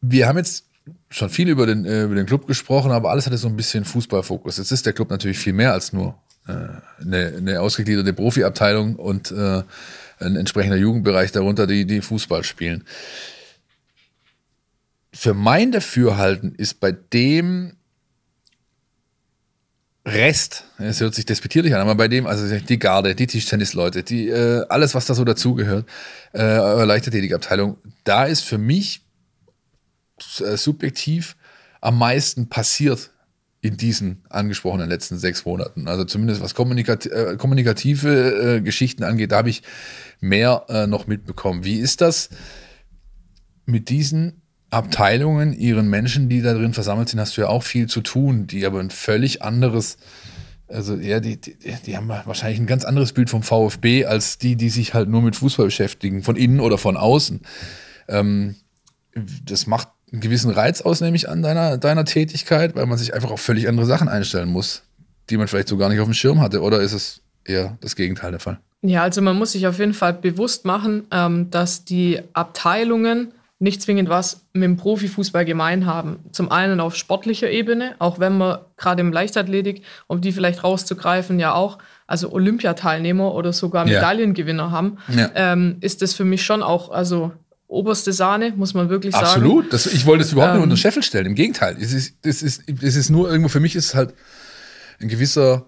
wir 0.01 0.27
haben 0.27 0.39
jetzt 0.39 0.65
schon 1.11 1.31
viel 1.31 1.49
über 1.49 1.67
den, 1.67 1.85
äh, 1.85 2.05
über 2.05 2.15
den 2.15 2.27
Club 2.27 2.47
gesprochen, 2.47 2.93
aber 2.93 3.11
alles 3.11 3.27
hatte 3.27 3.37
so 3.37 3.49
ein 3.49 3.57
bisschen 3.57 3.85
Fußballfokus. 3.85 4.59
Jetzt 4.59 4.71
ist 4.71 4.87
der 4.87 4.93
Club 4.93 5.11
natürlich 5.11 5.39
viel 5.39 5.53
mehr 5.53 5.73
als 5.73 5.93
nur 5.93 6.17
äh, 6.47 6.53
eine, 7.03 7.35
eine 7.37 7.61
ausgegliederte 7.61 8.13
Profiabteilung 8.13 8.97
und 8.97 9.31
äh, 9.33 9.63
ein 10.21 10.37
entsprechender 10.37 10.77
Jugendbereich 10.77 11.33
darunter, 11.33 11.67
die, 11.67 11.87
die 11.87 12.01
Fußball 12.01 12.45
spielen 12.45 12.85
für 15.21 15.35
mein 15.35 15.71
Dafürhalten 15.71 16.55
ist 16.55 16.81
bei 16.81 16.93
dem 16.93 17.77
Rest, 20.07 20.65
es 20.79 21.03
hört 21.03 21.15
sich 21.15 21.27
despektierlich 21.27 21.75
an, 21.75 21.83
aber 21.83 21.95
bei 21.95 22.09
dem, 22.09 22.27
also 22.27 22.59
die 22.59 22.79
Garde, 22.79 23.15
die 23.15 23.27
Tischtennisleute, 23.27 24.03
die, 24.03 24.31
äh, 24.31 24.65
alles, 24.71 24.95
was 24.95 25.05
da 25.05 25.13
so 25.13 25.23
dazugehört, 25.25 25.87
äh, 26.33 26.85
Leichtathletikabteilung, 26.85 27.77
da 28.05 28.25
ist 28.25 28.41
für 28.45 28.57
mich 28.57 29.03
äh, 30.39 30.57
subjektiv 30.57 31.37
am 31.83 31.99
meisten 31.99 32.49
passiert 32.49 33.11
in 33.61 33.77
diesen 33.77 34.25
angesprochenen 34.31 34.89
letzten 34.89 35.19
sechs 35.19 35.45
Monaten. 35.45 35.87
Also 35.87 36.05
zumindest 36.05 36.41
was 36.41 36.55
kommunikati 36.55 37.11
äh, 37.11 37.37
kommunikative 37.37 38.57
äh, 38.57 38.61
Geschichten 38.63 39.05
angeht, 39.05 39.33
da 39.33 39.37
habe 39.37 39.51
ich 39.51 39.63
mehr 40.21 40.65
äh, 40.71 40.87
noch 40.87 41.07
mitbekommen. 41.07 41.63
Wie 41.63 41.77
ist 41.79 42.01
das 42.01 42.31
mit 43.67 43.91
diesen 43.91 44.40
Abteilungen, 44.71 45.53
ihren 45.53 45.89
Menschen, 45.89 46.29
die 46.29 46.43
da 46.43 46.55
drin 46.55 46.75
versammelt 46.75 47.09
sind, 47.09 47.19
hast 47.19 47.37
du 47.37 47.43
ja 47.43 47.49
auch 47.49 47.63
viel 47.63 47.89
zu 47.89 48.01
tun, 48.01 48.47
die 48.47 48.65
aber 48.65 48.79
ein 48.79 48.91
völlig 48.91 49.43
anderes, 49.43 49.99
also 50.69 50.95
ja, 50.95 51.19
die, 51.19 51.41
die, 51.41 51.57
die 51.87 51.97
haben 51.97 52.09
wahrscheinlich 52.09 52.61
ein 52.61 52.67
ganz 52.67 52.85
anderes 52.85 53.13
Bild 53.13 53.31
vom 53.31 53.43
VfB 53.43 54.05
als 54.05 54.39
die, 54.39 54.55
die 54.55 54.71
sich 54.71 54.95
halt 54.95 55.09
nur 55.09 55.23
mit 55.23 55.35
Fußball 55.37 55.67
beschäftigen, 55.67 56.23
von 56.23 56.37
innen 56.37 56.61
oder 56.61 56.79
von 56.79 56.97
außen. 56.97 57.41
Ähm, 58.09 58.55
das 59.45 59.67
macht 59.67 59.89
einen 60.13 60.21
gewissen 60.21 60.51
Reiz 60.51 60.81
aus, 60.83 61.01
nämlich 61.01 61.29
an 61.29 61.43
deiner, 61.43 61.77
deiner 61.77 62.05
Tätigkeit, 62.05 62.77
weil 62.77 62.87
man 62.87 62.99
sich 62.99 63.13
einfach 63.13 63.31
auf 63.31 63.41
völlig 63.41 63.69
andere 63.69 63.87
Sachen 63.87 64.09
einstellen 64.09 64.49
muss, 64.49 64.83
die 65.31 65.37
man 65.37 65.49
vielleicht 65.49 65.69
so 65.69 65.77
gar 65.77 65.89
nicht 65.89 66.01
auf 66.01 66.09
dem 66.09 66.15
Schirm 66.15 66.41
hatte. 66.41 66.63
Oder 66.63 66.81
ist 66.81 66.93
es 66.93 67.23
eher 67.45 67.77
das 67.81 67.97
Gegenteil 67.97 68.31
der 68.31 68.41
Fall? 68.41 68.61
Ja, 68.83 69.03
also 69.03 69.21
man 69.21 69.37
muss 69.37 69.53
sich 69.53 69.67
auf 69.67 69.79
jeden 69.79 69.95
Fall 69.95 70.15
bewusst 70.15 70.65
machen, 70.65 71.07
ähm, 71.11 71.51
dass 71.51 71.85
die 71.85 72.21
Abteilungen 72.33 73.33
nicht 73.61 73.83
zwingend 73.83 74.09
was 74.09 74.47
mit 74.55 74.65
dem 74.65 74.79
Profifußball 74.79 75.45
gemein 75.45 75.85
haben. 75.85 76.19
Zum 76.33 76.51
einen 76.51 76.81
auf 76.81 76.97
sportlicher 76.97 77.51
Ebene, 77.51 77.95
auch 77.99 78.19
wenn 78.19 78.39
man 78.39 78.59
gerade 78.79 79.03
im 79.03 79.13
Leichtathletik, 79.13 79.83
um 80.07 80.23
die 80.23 80.33
vielleicht 80.33 80.65
rauszugreifen, 80.65 81.39
ja 81.39 81.53
auch, 81.53 81.79
also 82.07 82.33
Olympiateilnehmer 82.33 83.35
oder 83.35 83.53
sogar 83.53 83.85
Medaillengewinner 83.85 84.65
ja. 84.65 84.71
haben, 84.71 84.99
ja. 85.09 85.31
Ähm, 85.35 85.77
ist 85.81 86.01
das 86.01 86.15
für 86.15 86.25
mich 86.25 86.43
schon 86.43 86.63
auch, 86.63 86.91
also 86.91 87.33
oberste 87.69 88.15
Sahne, 88.15 88.55
muss 88.57 88.73
man 88.73 88.89
wirklich 88.89 89.13
sagen. 89.13 89.27
Absolut. 89.27 89.73
Das, 89.73 89.87
ich 89.87 90.07
wollte 90.07 90.25
es 90.25 90.33
überhaupt 90.33 90.53
ähm, 90.53 90.57
nicht 90.57 90.65
unter 90.65 90.75
den 90.75 90.81
Scheffel 90.81 91.03
stellen. 91.03 91.27
Im 91.27 91.35
Gegenteil. 91.35 91.77
Es 91.79 91.93
ist, 91.93 92.15
es, 92.25 92.43
ist, 92.43 92.63
es 92.67 92.97
ist 92.97 93.11
nur 93.11 93.29
irgendwo, 93.29 93.49
für 93.49 93.61
mich 93.61 93.77
ist 93.77 93.89
es 93.89 93.95
halt 93.95 94.15
ein 95.01 95.09
gewisser, 95.09 95.67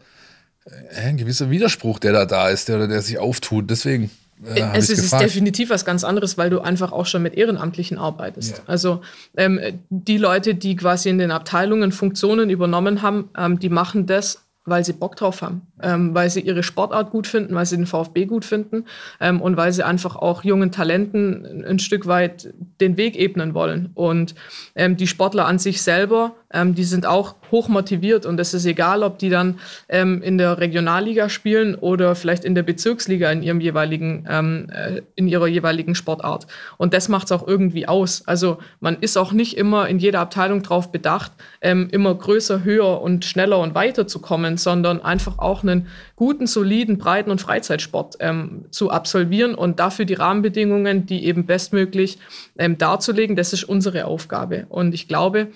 äh, 0.65 1.09
ein 1.09 1.19
gewisser 1.19 1.51
Widerspruch, 1.51 1.99
der 1.99 2.13
da 2.13 2.25
da 2.25 2.49
ist, 2.49 2.69
der, 2.69 2.89
der 2.89 3.03
sich 3.03 3.19
auftut. 3.19 3.71
Deswegen. 3.71 4.11
Äh, 4.45 4.63
es 4.75 4.91
ist 4.91 5.03
gefragt. 5.03 5.25
definitiv 5.25 5.71
was 5.71 5.85
ganz 5.85 6.05
anderes, 6.05 6.37
weil 6.39 6.51
du 6.51 6.61
einfach 6.61 6.93
auch 6.93 7.07
schon 7.07 7.23
mit 7.23 7.35
Ehrenamtlichen 7.35 7.99
arbeitest. 7.99 8.59
Ja. 8.59 8.65
Also 8.67 9.01
ähm, 9.37 9.61
die 9.89 10.19
Leute, 10.19 10.55
die 10.55 10.77
quasi 10.77 11.09
in 11.09 11.19
den 11.19 11.31
Abteilungen 11.31 11.93
Funktionen 11.93 12.51
übernommen 12.51 13.03
haben, 13.03 13.31
ähm, 13.37 13.59
die 13.59 13.69
machen 13.69 14.07
das 14.07 14.45
weil 14.65 14.85
sie 14.85 14.93
Bock 14.93 15.17
drauf 15.17 15.43
haben, 15.43 15.63
ähm, 15.83 16.15
weil 16.15 16.31
sie 16.31 16.41
ihre 16.41 16.63
Sportart 16.63 17.11
gut 17.11 17.27
finden, 17.27 17.55
weil 17.55 17.67
sie 17.67 17.77
den 17.77 17.87
VfB 17.87 18.27
gut 18.27 18.45
finden 18.45 18.85
ähm, 19.21 19.41
und 19.41 19.57
weil 19.57 19.73
sie 19.73 19.85
einfach 19.85 20.15
auch 20.15 20.45
jungen 20.45 20.71
Talenten 20.71 21.65
ein 21.67 21.81
Stück 21.81 22.07
weit 22.07 22.55
den 22.81 22.97
Weg 22.97 23.17
ebnen 23.19 23.55
wollen. 23.55 23.91
Und 23.95 24.37
ähm, 24.77 24.97
die 24.97 25.09
Sportler 25.09 25.47
an 25.47 25.59
sich 25.59 25.83
selber, 25.83 26.37
ähm, 26.53 26.77
die 26.77 26.85
sind 26.85 27.07
auch 27.07 27.35
hoch 27.51 27.69
motiviert 27.69 28.25
und 28.25 28.39
es 28.39 28.55
ist 28.55 28.65
egal, 28.65 29.03
ob 29.03 29.19
die 29.19 29.31
dann 29.31 29.59
ähm, 29.89 30.23
in 30.23 30.39
der 30.39 30.59
Regionalliga 30.59 31.29
spielen 31.29 31.75
oder 31.75 32.15
vielleicht 32.15 32.45
in 32.45 32.55
der 32.55 32.63
Bezirksliga 32.63 33.33
in 33.33 33.43
ihrem 33.43 33.61
jeweiligen, 33.61 34.27
ähm, 34.31 34.69
äh, 34.71 35.03
in 35.17 35.27
ihrer 35.27 35.49
jeweiligen 35.49 35.97
Sportart. 35.97 36.47
Und 36.79 36.95
das 36.95 37.09
macht 37.09 37.27
es 37.27 37.33
auch 37.33 37.49
irgendwie 37.49 37.89
aus. 37.89 38.23
Also 38.27 38.59
man 38.79 38.97
ist 39.01 39.17
auch 39.17 39.33
nicht 39.33 39.57
immer 39.57 39.89
in 39.89 39.99
jeder 39.99 40.21
Abteilung 40.21 40.63
darauf 40.63 40.93
bedacht, 40.93 41.33
immer 41.61 42.15
größer, 42.15 42.65
höher 42.65 43.01
und 43.01 43.25
schneller 43.25 43.59
und 43.59 43.75
weiter 43.75 44.07
zu 44.07 44.21
kommen 44.21 44.52
können, 44.53 44.59
sondern 44.59 45.03
einfach 45.03 45.39
auch 45.39 45.63
einen 45.63 45.87
guten, 46.17 46.47
soliden, 46.47 46.99
breiten 46.99 47.31
und 47.31 47.41
Freizeitsport 47.41 48.17
ähm, 48.21 48.67
zu 48.71 48.91
absolvieren 48.91 49.55
und 49.55 49.79
dafür 49.79 50.05
die 50.05 50.15
Rahmenbedingungen, 50.15 51.07
die 51.07 51.25
eben 51.25 51.47
bestmöglich 51.47 52.19
ähm, 52.59 52.79
darzulegen, 52.79 53.37
das 53.37 53.53
ist 53.53 53.65
unsere 53.65 54.07
Aufgabe. 54.07 54.67
Und 54.69 54.95
ich 54.95 55.09
glaube, 55.09 55.49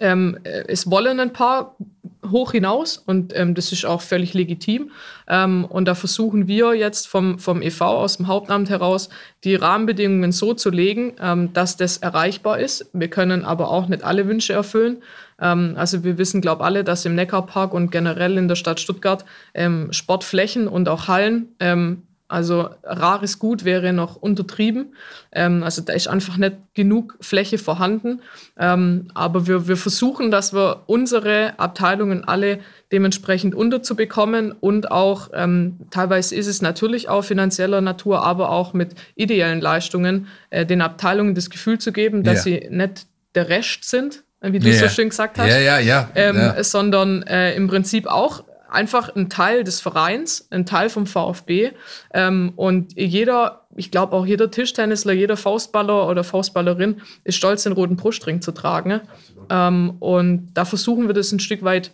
ähm, 0.00 0.38
es 0.42 0.90
wollen 0.90 1.20
ein 1.20 1.32
paar 1.32 1.76
hoch 2.30 2.50
hinaus 2.52 2.98
und 2.98 3.32
ähm, 3.36 3.54
das 3.54 3.70
ist 3.70 3.84
auch 3.84 4.00
völlig 4.00 4.34
legitim. 4.34 4.90
Ähm, 5.28 5.64
und 5.64 5.86
da 5.86 5.94
versuchen 5.94 6.48
wir 6.48 6.74
jetzt 6.74 7.06
vom, 7.06 7.38
vom 7.38 7.62
EV 7.62 7.82
aus 7.82 8.16
dem 8.16 8.26
Hauptamt 8.26 8.68
heraus 8.68 9.08
die 9.44 9.54
Rahmenbedingungen 9.54 10.32
so 10.32 10.54
zu 10.54 10.70
legen, 10.70 11.14
ähm, 11.20 11.52
dass 11.52 11.76
das 11.76 11.98
erreichbar 11.98 12.58
ist. 12.58 12.90
Wir 12.92 13.08
können 13.08 13.44
aber 13.44 13.70
auch 13.70 13.86
nicht 13.86 14.02
alle 14.02 14.26
Wünsche 14.26 14.54
erfüllen. 14.54 15.02
Ähm, 15.40 15.74
also 15.76 16.04
wir 16.04 16.18
wissen, 16.18 16.40
glaube 16.40 16.64
alle, 16.64 16.84
dass 16.84 17.04
im 17.04 17.14
Neckarpark 17.14 17.74
und 17.74 17.90
generell 17.90 18.38
in 18.38 18.48
der 18.48 18.56
Stadt 18.56 18.80
Stuttgart 18.80 19.24
ähm, 19.54 19.92
Sportflächen 19.92 20.68
und 20.68 20.88
auch 20.88 21.08
Hallen 21.08 21.54
ähm, 21.60 22.02
also 22.28 22.70
rares 22.82 23.38
Gut 23.38 23.64
wäre 23.64 23.92
noch 23.92 24.16
untertrieben. 24.16 24.94
Ähm, 25.30 25.62
also 25.62 25.82
da 25.82 25.92
ist 25.92 26.08
einfach 26.08 26.36
nicht 26.36 26.56
genug 26.74 27.16
Fläche 27.20 27.58
vorhanden. 27.58 28.20
Ähm, 28.58 29.08
aber 29.14 29.46
wir, 29.46 29.68
wir 29.68 29.76
versuchen, 29.76 30.30
dass 30.30 30.52
wir 30.52 30.82
unsere 30.86 31.58
Abteilungen 31.58 32.24
alle 32.24 32.58
dementsprechend 32.90 33.54
unterzubekommen 33.54 34.52
und 34.52 34.90
auch 34.90 35.30
ähm, 35.34 35.76
teilweise 35.90 36.34
ist 36.34 36.46
es 36.46 36.62
natürlich 36.62 37.08
auch 37.08 37.22
finanzieller 37.22 37.80
Natur, 37.80 38.24
aber 38.24 38.50
auch 38.50 38.72
mit 38.72 38.94
ideellen 39.14 39.60
Leistungen 39.60 40.26
äh, 40.50 40.66
den 40.66 40.82
Abteilungen 40.82 41.34
das 41.34 41.50
Gefühl 41.50 41.78
zu 41.78 41.92
geben, 41.92 42.22
dass 42.22 42.44
ja. 42.44 42.60
sie 42.60 42.68
nicht 42.70 43.06
der 43.34 43.48
Rest 43.48 43.84
sind, 43.84 44.24
wie 44.40 44.58
du 44.58 44.68
yeah. 44.68 44.78
so 44.78 44.88
schön 44.88 45.08
gesagt 45.08 45.38
hast, 45.38 45.48
ja, 45.48 45.58
ja, 45.58 45.78
ja. 45.78 46.08
Ähm, 46.14 46.52
sondern 46.62 47.22
äh, 47.22 47.54
im 47.54 47.68
Prinzip 47.68 48.06
auch 48.06 48.44
einfach 48.68 49.14
ein 49.14 49.30
Teil 49.30 49.64
des 49.64 49.80
Vereins, 49.80 50.46
ein 50.50 50.66
Teil 50.66 50.90
vom 50.90 51.06
VfB. 51.06 51.72
Ähm, 52.12 52.52
und 52.56 52.96
jeder, 52.96 53.66
ich 53.76 53.90
glaube 53.90 54.14
auch 54.14 54.26
jeder 54.26 54.50
Tischtennisler, 54.50 55.12
jeder 55.12 55.36
Faustballer 55.36 56.08
oder 56.08 56.24
Faustballerin 56.24 57.00
ist 57.24 57.36
stolz, 57.36 57.62
den 57.62 57.72
roten 57.72 57.96
Brustring 57.96 58.42
zu 58.42 58.52
tragen. 58.52 59.00
Ähm, 59.50 59.96
und 60.00 60.48
da 60.54 60.64
versuchen 60.64 61.06
wir 61.06 61.14
das 61.14 61.32
ein 61.32 61.40
Stück 61.40 61.62
weit 61.62 61.92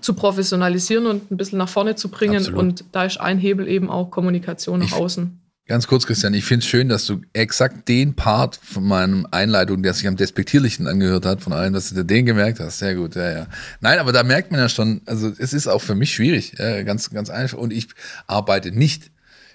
zu 0.00 0.14
professionalisieren 0.14 1.06
und 1.06 1.30
ein 1.30 1.36
bisschen 1.36 1.58
nach 1.58 1.68
vorne 1.68 1.96
zu 1.96 2.08
bringen. 2.08 2.38
Absolut. 2.38 2.58
Und 2.58 2.84
da 2.92 3.04
ist 3.04 3.20
ein 3.20 3.38
Hebel 3.38 3.68
eben 3.68 3.90
auch 3.90 4.10
Kommunikation 4.10 4.80
nach 4.80 4.86
ich, 4.86 4.94
außen. 4.94 5.40
Ganz 5.68 5.86
kurz, 5.86 6.06
Christian, 6.06 6.32
ich 6.32 6.46
finde 6.46 6.64
es 6.64 6.66
schön, 6.70 6.88
dass 6.88 7.04
du 7.04 7.20
exakt 7.34 7.88
den 7.88 8.14
Part 8.14 8.58
von 8.62 8.84
meinem 8.84 9.28
Einleitung, 9.30 9.82
der 9.82 9.92
sich 9.92 10.08
am 10.08 10.16
despektierlichsten 10.16 10.86
angehört 10.86 11.26
hat, 11.26 11.42
von 11.42 11.52
allen, 11.52 11.74
dass 11.74 11.92
du 11.92 12.04
den 12.04 12.24
gemerkt 12.24 12.58
hast. 12.58 12.78
Sehr 12.78 12.94
gut, 12.94 13.14
ja, 13.16 13.30
ja. 13.30 13.46
Nein, 13.80 13.98
aber 13.98 14.12
da 14.12 14.22
merkt 14.22 14.50
man 14.50 14.60
ja 14.60 14.70
schon, 14.70 15.02
also 15.04 15.30
es 15.38 15.52
ist 15.52 15.68
auch 15.68 15.82
für 15.82 15.94
mich 15.94 16.14
schwierig, 16.14 16.56
ganz, 16.56 17.10
ganz 17.10 17.28
einfach. 17.28 17.58
Und 17.58 17.74
ich 17.74 17.88
arbeite 18.26 18.72
nicht 18.72 19.10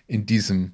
in 0.06 0.28
diesem 0.28 0.74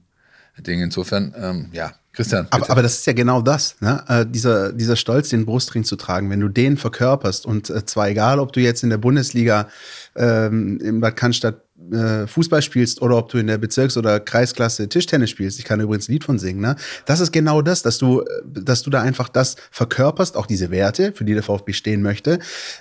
Ding. 0.57 0.81
Insofern, 0.81 1.33
ähm, 1.37 1.69
ja, 1.71 1.93
Christian. 2.11 2.47
Aber, 2.49 2.69
aber, 2.69 2.81
das 2.81 2.95
ist 2.95 3.07
ja 3.07 3.13
genau 3.13 3.41
das, 3.41 3.77
ne? 3.79 4.03
Äh, 4.07 4.25
dieser, 4.25 4.73
dieser 4.73 4.97
Stolz, 4.97 5.29
den 5.29 5.45
Brustring 5.45 5.85
zu 5.85 5.95
tragen, 5.95 6.29
wenn 6.29 6.41
du 6.41 6.49
den 6.49 6.75
verkörperst 6.75 7.45
und 7.45 7.69
äh, 7.69 7.85
zwar 7.85 8.09
egal, 8.09 8.39
ob 8.39 8.51
du 8.51 8.59
jetzt 8.59 8.83
in 8.83 8.89
der 8.89 8.97
Bundesliga 8.97 9.69
ähm, 10.17 10.79
in 10.81 10.99
Bad 10.99 11.15
Cannstatt 11.15 11.63
äh, 11.91 12.27
Fußball 12.27 12.61
spielst 12.61 13.01
oder 13.01 13.17
ob 13.17 13.29
du 13.29 13.37
in 13.37 13.47
der 13.47 13.57
Bezirks- 13.57 13.97
oder 13.97 14.19
Kreisklasse 14.19 14.89
Tischtennis 14.89 15.29
spielst. 15.29 15.59
Ich 15.59 15.65
kann 15.65 15.79
übrigens 15.79 16.07
ein 16.07 16.13
Lied 16.13 16.23
von 16.23 16.37
singen. 16.37 16.61
Ne? 16.61 16.75
Das 17.05 17.19
ist 17.19 17.31
genau 17.31 17.61
das, 17.61 17.81
dass 17.81 17.97
du, 17.97 18.23
dass 18.45 18.81
du 18.83 18.89
da 18.89 19.01
einfach 19.01 19.29
das 19.29 19.55
verkörperst, 19.71 20.37
auch 20.37 20.45
diese 20.45 20.71
Werte, 20.71 21.13
für 21.13 21.25
die 21.25 21.33
der 21.33 21.43
VfB 21.43 21.73
stehen 21.73 22.01
möchte. 22.01 22.39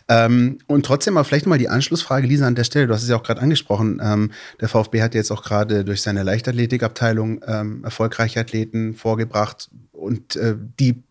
Ähm, 0.08 0.58
und 0.66 0.84
trotzdem 0.84 1.14
mal 1.14 1.24
vielleicht 1.24 1.46
mal 1.46 1.58
die 1.58 1.68
Anschlussfrage, 1.68 2.26
Lisa, 2.26 2.46
an 2.46 2.54
der 2.54 2.64
Stelle. 2.64 2.86
Du 2.86 2.94
hast 2.94 3.02
es 3.02 3.08
ja 3.08 3.16
auch 3.16 3.22
gerade 3.22 3.40
angesprochen. 3.40 4.00
Ähm, 4.02 4.32
der 4.60 4.68
VfB 4.68 5.02
hat 5.02 5.14
jetzt 5.14 5.30
auch 5.30 5.42
gerade 5.42 5.84
durch 5.84 6.02
seine 6.02 6.22
Leichtathletikabteilung 6.22 7.40
ähm, 7.46 7.84
erfolgreiche 7.84 8.40
Athleten 8.40 8.94
vorgebracht 8.94 9.70
und 9.92 10.36
äh, 10.36 10.54
die 10.78 11.02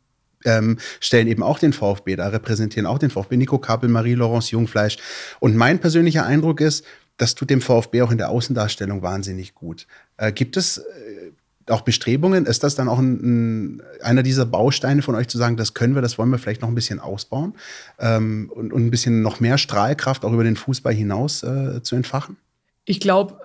ähm, 0.45 0.77
stellen 0.99 1.27
eben 1.27 1.43
auch 1.43 1.59
den 1.59 1.73
VfB, 1.73 2.15
da 2.15 2.27
repräsentieren 2.29 2.85
auch 2.85 2.99
den 2.99 3.09
VfB 3.09 3.37
Nico 3.37 3.57
Kappel, 3.59 3.89
Marie-Laurence 3.89 4.51
Jungfleisch. 4.51 4.97
Und 5.39 5.55
mein 5.55 5.79
persönlicher 5.79 6.25
Eindruck 6.25 6.61
ist, 6.61 6.85
das 7.17 7.35
tut 7.35 7.49
dem 7.49 7.61
VfB 7.61 8.01
auch 8.03 8.11
in 8.11 8.17
der 8.17 8.29
Außendarstellung 8.29 9.01
wahnsinnig 9.01 9.55
gut. 9.55 9.87
Äh, 10.17 10.31
gibt 10.31 10.55
es 10.55 10.77
äh, 10.77 11.31
auch 11.71 11.81
Bestrebungen? 11.81 12.45
Ist 12.45 12.63
das 12.63 12.75
dann 12.75 12.87
auch 12.87 12.99
ein, 12.99 13.77
ein, 13.77 13.83
einer 14.01 14.23
dieser 14.23 14.45
Bausteine 14.45 15.01
von 15.01 15.15
euch 15.15 15.27
zu 15.27 15.37
sagen, 15.37 15.57
das 15.57 15.73
können 15.73 15.95
wir, 15.95 16.01
das 16.01 16.17
wollen 16.17 16.29
wir 16.29 16.37
vielleicht 16.37 16.61
noch 16.61 16.69
ein 16.69 16.75
bisschen 16.75 16.99
ausbauen 16.99 17.53
ähm, 17.99 18.51
und, 18.53 18.71
und, 18.71 18.85
ein 18.85 18.91
bisschen 18.91 19.21
noch 19.21 19.39
mehr 19.39 19.57
Strahlkraft 19.57 20.23
auch 20.23 20.31
über 20.31 20.43
den 20.43 20.55
Fußball 20.55 20.93
hinaus 20.93 21.43
äh, 21.43 21.81
zu 21.81 21.95
entfachen? 21.95 22.37
Ich 22.85 22.99
glaube, 22.99 23.39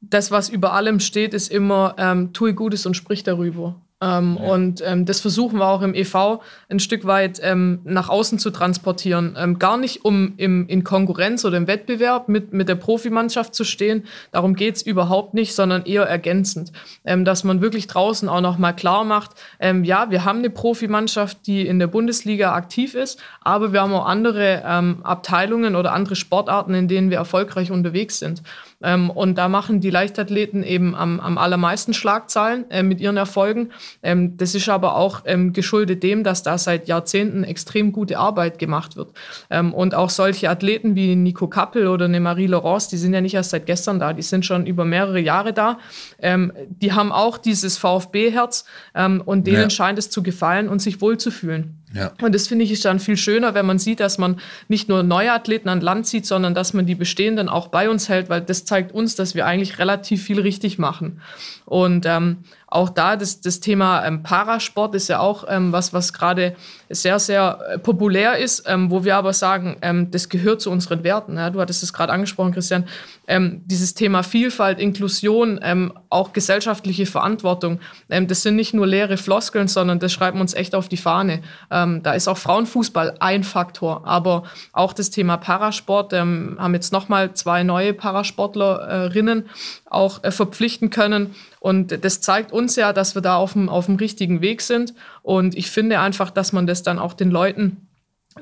das, 0.00 0.30
was 0.30 0.48
über 0.48 0.72
allem 0.72 0.98
steht, 0.98 1.34
ist 1.34 1.50
immer, 1.50 1.94
ähm, 1.98 2.32
tue 2.32 2.54
Gutes 2.54 2.86
und 2.86 2.94
sprich 2.94 3.22
darüber. 3.22 3.80
Ähm, 4.02 4.38
ja. 4.40 4.52
Und 4.52 4.82
ähm, 4.84 5.04
das 5.04 5.20
versuchen 5.20 5.58
wir 5.58 5.66
auch 5.66 5.82
im 5.82 5.94
EV 5.94 6.40
ein 6.70 6.80
Stück 6.80 7.04
weit 7.04 7.38
ähm, 7.42 7.80
nach 7.84 8.08
außen 8.08 8.38
zu 8.38 8.50
transportieren. 8.50 9.36
Ähm, 9.38 9.58
gar 9.58 9.76
nicht, 9.76 10.04
um 10.06 10.32
im, 10.38 10.66
in 10.68 10.84
Konkurrenz 10.84 11.44
oder 11.44 11.58
im 11.58 11.66
Wettbewerb 11.66 12.28
mit, 12.28 12.54
mit 12.54 12.68
der 12.68 12.76
Profimannschaft 12.76 13.54
zu 13.54 13.64
stehen. 13.64 14.06
Darum 14.32 14.54
geht 14.54 14.76
es 14.76 14.82
überhaupt 14.82 15.34
nicht, 15.34 15.54
sondern 15.54 15.84
eher 15.84 16.04
ergänzend. 16.04 16.72
Ähm, 17.04 17.26
dass 17.26 17.44
man 17.44 17.60
wirklich 17.60 17.88
draußen 17.88 18.28
auch 18.28 18.40
nochmal 18.40 18.74
klar 18.74 19.04
macht, 19.04 19.32
ähm, 19.58 19.84
ja, 19.84 20.10
wir 20.10 20.24
haben 20.24 20.38
eine 20.38 20.50
Profimannschaft, 20.50 21.46
die 21.46 21.66
in 21.66 21.78
der 21.78 21.86
Bundesliga 21.86 22.54
aktiv 22.54 22.94
ist, 22.94 23.20
aber 23.42 23.72
wir 23.72 23.82
haben 23.82 23.92
auch 23.92 24.06
andere 24.06 24.62
Abteilungen 25.02 25.76
oder 25.76 25.92
andere 25.92 26.16
Sportarten, 26.16 26.74
in 26.74 26.88
denen 26.88 27.10
wir 27.10 27.18
erfolgreich 27.18 27.70
unterwegs 27.70 28.18
sind. 28.18 28.42
Ähm, 28.82 29.10
und 29.10 29.36
da 29.36 29.48
machen 29.48 29.80
die 29.80 29.90
Leichtathleten 29.90 30.62
eben 30.62 30.94
am, 30.94 31.20
am 31.20 31.38
allermeisten 31.38 31.94
Schlagzahlen 31.94 32.70
äh, 32.70 32.82
mit 32.82 33.00
ihren 33.00 33.16
Erfolgen. 33.16 33.70
Ähm, 34.02 34.36
das 34.36 34.54
ist 34.54 34.68
aber 34.68 34.96
auch 34.96 35.22
ähm, 35.26 35.52
geschuldet 35.52 36.02
dem, 36.02 36.24
dass 36.24 36.42
da 36.42 36.56
seit 36.58 36.88
Jahrzehnten 36.88 37.44
extrem 37.44 37.92
gute 37.92 38.18
Arbeit 38.18 38.58
gemacht 38.58 38.96
wird. 38.96 39.12
Ähm, 39.50 39.74
und 39.74 39.94
auch 39.94 40.10
solche 40.10 40.48
Athleten 40.50 40.94
wie 40.94 41.16
Nico 41.16 41.48
Kappel 41.48 41.86
oder 41.86 42.06
eine 42.06 42.20
Marie 42.20 42.46
Laurence, 42.46 42.88
die 42.88 42.96
sind 42.96 43.12
ja 43.12 43.20
nicht 43.20 43.34
erst 43.34 43.50
seit 43.50 43.66
gestern 43.66 43.98
da, 43.98 44.12
die 44.12 44.22
sind 44.22 44.46
schon 44.46 44.66
über 44.66 44.84
mehrere 44.84 45.20
Jahre 45.20 45.52
da. 45.52 45.78
Ähm, 46.18 46.52
die 46.68 46.92
haben 46.92 47.12
auch 47.12 47.38
dieses 47.38 47.76
VfB-Herz 47.78 48.64
ähm, 48.94 49.22
und 49.24 49.46
denen 49.46 49.62
ja. 49.62 49.70
scheint 49.70 49.98
es 49.98 50.10
zu 50.10 50.22
gefallen 50.22 50.68
und 50.68 50.80
sich 50.80 51.00
wohlzufühlen. 51.00 51.79
Ja. 51.92 52.12
Und 52.22 52.34
das 52.34 52.46
finde 52.46 52.64
ich 52.64 52.70
ist 52.70 52.84
dann 52.84 53.00
viel 53.00 53.16
schöner, 53.16 53.54
wenn 53.54 53.66
man 53.66 53.78
sieht, 53.78 53.98
dass 53.98 54.16
man 54.16 54.40
nicht 54.68 54.88
nur 54.88 55.02
neue 55.02 55.32
Athleten 55.32 55.68
an 55.68 55.80
Land 55.80 56.06
zieht, 56.06 56.24
sondern 56.24 56.54
dass 56.54 56.72
man 56.72 56.86
die 56.86 56.94
bestehenden 56.94 57.48
auch 57.48 57.68
bei 57.68 57.90
uns 57.90 58.08
hält, 58.08 58.28
weil 58.28 58.40
das 58.40 58.64
zeigt 58.64 58.92
uns, 58.92 59.16
dass 59.16 59.34
wir 59.34 59.44
eigentlich 59.44 59.78
relativ 59.78 60.22
viel 60.22 60.40
richtig 60.40 60.78
machen. 60.78 61.20
Und 61.64 62.06
ähm, 62.06 62.38
auch 62.70 62.88
da 62.88 63.16
das, 63.16 63.40
das 63.40 63.58
Thema 63.58 64.06
ähm, 64.06 64.22
Parasport 64.22 64.94
ist 64.94 65.08
ja 65.08 65.18
auch 65.18 65.44
ähm, 65.48 65.72
was, 65.72 65.92
was 65.92 66.12
gerade 66.12 66.54
sehr, 66.88 67.18
sehr 67.18 67.58
äh, 67.68 67.78
populär 67.78 68.38
ist, 68.38 68.62
ähm, 68.66 68.92
wo 68.92 69.02
wir 69.02 69.16
aber 69.16 69.32
sagen, 69.32 69.76
ähm, 69.82 70.12
das 70.12 70.28
gehört 70.28 70.60
zu 70.60 70.70
unseren 70.70 71.02
Werten. 71.02 71.36
Ja? 71.36 71.50
Du 71.50 71.60
hattest 71.60 71.82
es 71.82 71.92
gerade 71.92 72.12
angesprochen, 72.12 72.52
Christian. 72.52 72.86
Ähm, 73.26 73.62
dieses 73.66 73.94
Thema 73.94 74.22
Vielfalt, 74.22 74.78
Inklusion, 74.78 75.58
ähm, 75.62 75.92
auch 76.10 76.32
gesellschaftliche 76.32 77.06
Verantwortung, 77.06 77.80
das 78.08 78.42
sind 78.42 78.56
nicht 78.56 78.74
nur 78.74 78.86
leere 78.86 79.16
Floskeln, 79.16 79.68
sondern 79.68 79.98
das 79.98 80.12
schreiben 80.12 80.38
wir 80.38 80.42
uns 80.42 80.54
echt 80.54 80.74
auf 80.74 80.88
die 80.88 80.96
Fahne. 80.96 81.40
da 81.68 82.12
ist 82.12 82.26
auch 82.26 82.36
Frauenfußball 82.36 83.16
ein 83.20 83.44
Faktor, 83.44 84.06
aber 84.06 84.42
auch 84.72 84.92
das 84.92 85.10
Thema 85.10 85.36
Parasport, 85.36 86.12
haben 86.12 86.74
jetzt 86.74 86.92
nochmal 86.92 87.32
zwei 87.34 87.62
neue 87.62 87.94
Parasportlerinnen 87.94 89.48
auch 89.90 90.22
äh, 90.24 90.30
verpflichten 90.30 90.90
können. 90.90 91.34
Und 91.60 92.04
das 92.04 92.20
zeigt 92.20 92.52
uns 92.52 92.74
ja, 92.74 92.92
dass 92.92 93.14
wir 93.14 93.22
da 93.22 93.36
auf 93.36 93.52
dem, 93.52 93.68
auf 93.68 93.86
dem 93.86 93.96
richtigen 93.96 94.40
Weg 94.40 94.62
sind. 94.62 94.94
Und 95.22 95.54
ich 95.54 95.70
finde 95.70 96.00
einfach, 96.00 96.30
dass 96.30 96.52
man 96.52 96.66
das 96.66 96.82
dann 96.82 96.98
auch 96.98 97.12
den 97.12 97.30
Leuten 97.30 97.86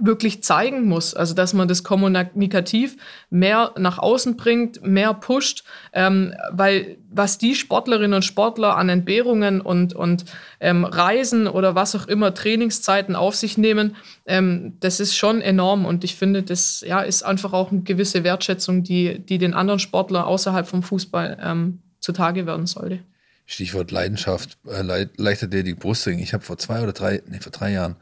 wirklich 0.01 0.43
zeigen 0.43 0.87
muss. 0.87 1.15
Also 1.15 1.35
dass 1.35 1.55
man 1.55 1.67
das 1.67 1.83
kommunikativ 1.83 2.97
mehr 3.31 3.73
nach 3.79 3.99
außen 3.99 4.37
bringt, 4.37 4.83
mehr 4.87 5.15
pusht, 5.15 5.65
ähm, 5.93 6.35
weil 6.53 6.99
was 7.11 7.39
die 7.39 7.55
Sportlerinnen 7.55 8.15
und 8.15 8.25
Sportler 8.25 8.77
an 8.77 8.91
Entbehrungen 8.91 9.61
und, 9.61 9.95
und 9.95 10.27
ähm, 10.61 10.85
Reisen 10.85 11.47
oder 11.47 11.75
was 11.75 11.97
auch 11.97 12.07
immer 12.07 12.35
Trainingszeiten 12.35 13.17
auf 13.17 13.35
sich 13.35 13.57
nehmen, 13.57 13.97
ähm, 14.27 14.77
das 14.81 15.01
ist 15.01 15.17
schon 15.17 15.41
enorm 15.41 15.87
und 15.87 16.05
ich 16.05 16.17
finde, 16.17 16.43
das 16.43 16.85
ja, 16.87 17.01
ist 17.01 17.23
einfach 17.23 17.55
auch 17.55 17.73
eine 17.73 17.81
gewisse 17.81 18.25
Wertschätzung, 18.25 18.83
die, 18.83 19.19
die 19.19 19.39
den 19.39 19.55
anderen 19.55 19.81
Sportlern 19.81 20.25
außerhalb 20.25 20.67
vom 20.67 20.83
Fußball 20.83 21.39
ähm, 21.43 21.79
zutage 22.01 22.47
werden 22.47 22.67
sollte. 22.67 23.01
Stichwort 23.47 23.91
Leidenschaft, 23.91 24.59
äh, 24.67 24.83
Le 24.83 25.09
Leichtathletik, 25.17 25.79
Brustring. 25.79 26.19
Ich 26.19 26.35
habe 26.35 26.45
vor 26.45 26.59
zwei 26.59 26.83
oder 26.83 26.93
drei, 26.93 27.23
nee, 27.29 27.41
vor 27.41 27.53
drei 27.53 27.73
Jahren, 27.73 27.97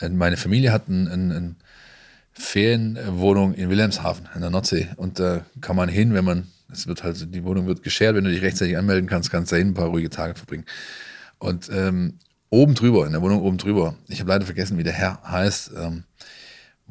äh, 0.00 0.08
meine 0.08 0.36
Familie 0.36 0.72
hat 0.72 0.88
eine 0.88 1.10
ein, 1.10 1.30
ein 1.30 1.56
Ferienwohnung 2.32 3.54
in 3.54 3.70
Wilhelmshaven 3.70 4.28
in 4.34 4.40
der 4.40 4.50
Nordsee 4.50 4.88
und 4.96 5.18
da 5.18 5.44
kann 5.60 5.76
man 5.76 5.88
hin, 5.88 6.14
wenn 6.14 6.24
man, 6.24 6.48
es 6.72 6.86
wird 6.86 7.02
halt, 7.02 7.34
die 7.34 7.44
Wohnung 7.44 7.66
wird 7.66 7.82
geschert, 7.82 8.16
wenn 8.16 8.24
du 8.24 8.30
dich 8.30 8.42
rechtzeitig 8.42 8.76
anmelden 8.76 9.08
kannst, 9.08 9.30
kannst 9.30 9.52
du 9.52 9.56
hin 9.56 9.68
ein 9.68 9.74
paar 9.74 9.88
ruhige 9.88 10.10
Tage 10.10 10.34
verbringen. 10.34 10.64
Und 11.38 11.68
ähm, 11.72 12.18
oben 12.48 12.74
drüber, 12.74 13.06
in 13.06 13.12
der 13.12 13.22
Wohnung 13.22 13.42
oben 13.42 13.58
drüber, 13.58 13.96
ich 14.08 14.20
habe 14.20 14.30
leider 14.30 14.44
vergessen, 14.44 14.78
wie 14.78 14.82
der 14.82 14.92
Herr 14.92 15.22
heißt, 15.22 15.72
ähm, 15.76 16.04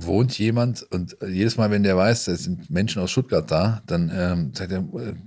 wohnt 0.01 0.37
jemand 0.39 0.83
und 0.91 1.17
jedes 1.27 1.57
Mal, 1.57 1.71
wenn 1.71 1.83
der 1.83 1.97
weiß, 1.97 2.29
es 2.29 2.43
sind 2.43 2.69
Menschen 2.69 3.01
aus 3.01 3.11
Stuttgart 3.11 3.49
da, 3.51 3.81
dann 3.85 4.11
ähm, 4.13 4.51
sagt 4.53 4.71
er, 4.71 4.83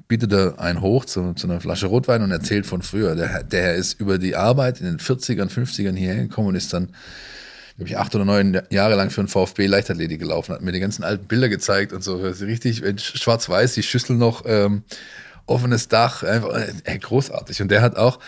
bietet 0.09 0.33
er 0.33 0.59
einen 0.59 0.81
hoch 0.81 1.05
zu, 1.05 1.35
zu, 1.35 1.47
einer 1.47 1.61
Flasche 1.61 1.87
Rotwein 1.87 2.23
und 2.23 2.31
erzählt 2.31 2.65
von 2.65 2.81
früher. 2.81 3.15
Der, 3.15 3.43
der 3.43 3.75
ist 3.75 4.01
über 4.01 4.19
die 4.19 4.35
Arbeit 4.35 4.81
in 4.81 4.87
den 4.87 4.99
40ern, 4.99 5.51
50ern 5.51 5.95
hierher 5.95 6.23
gekommen 6.23 6.49
und 6.49 6.55
ist 6.55 6.73
dann, 6.73 6.89
glaube 7.77 7.91
ich, 7.91 7.99
acht 7.99 8.15
oder 8.15 8.25
neun 8.25 8.63
Jahre 8.71 8.97
lang 8.97 9.11
für 9.11 9.23
den 9.23 9.29
VfB 9.29 9.67
Leichtathletik 9.67 10.21
gelaufen, 10.21 10.55
hat 10.55 10.63
mir 10.63 10.73
die 10.73 10.81
ganzen 10.81 11.05
alten 11.05 11.27
Bilder 11.27 11.51
gezeigt 11.51 11.93
und 11.93 12.03
so. 12.03 12.17
Richtig, 12.17 12.83
schwarz-weiß, 12.99 13.75
die 13.75 13.83
Schüssel 13.83 14.17
noch, 14.17 14.45
ähm, 14.47 14.85
offenes 15.47 15.89
Dach, 15.89 16.23
einfach 16.23 16.55
äh, 16.85 16.99
großartig. 16.99 17.61
Und 17.61 17.71
der 17.71 17.83
hat 17.83 17.97
auch 17.97 18.21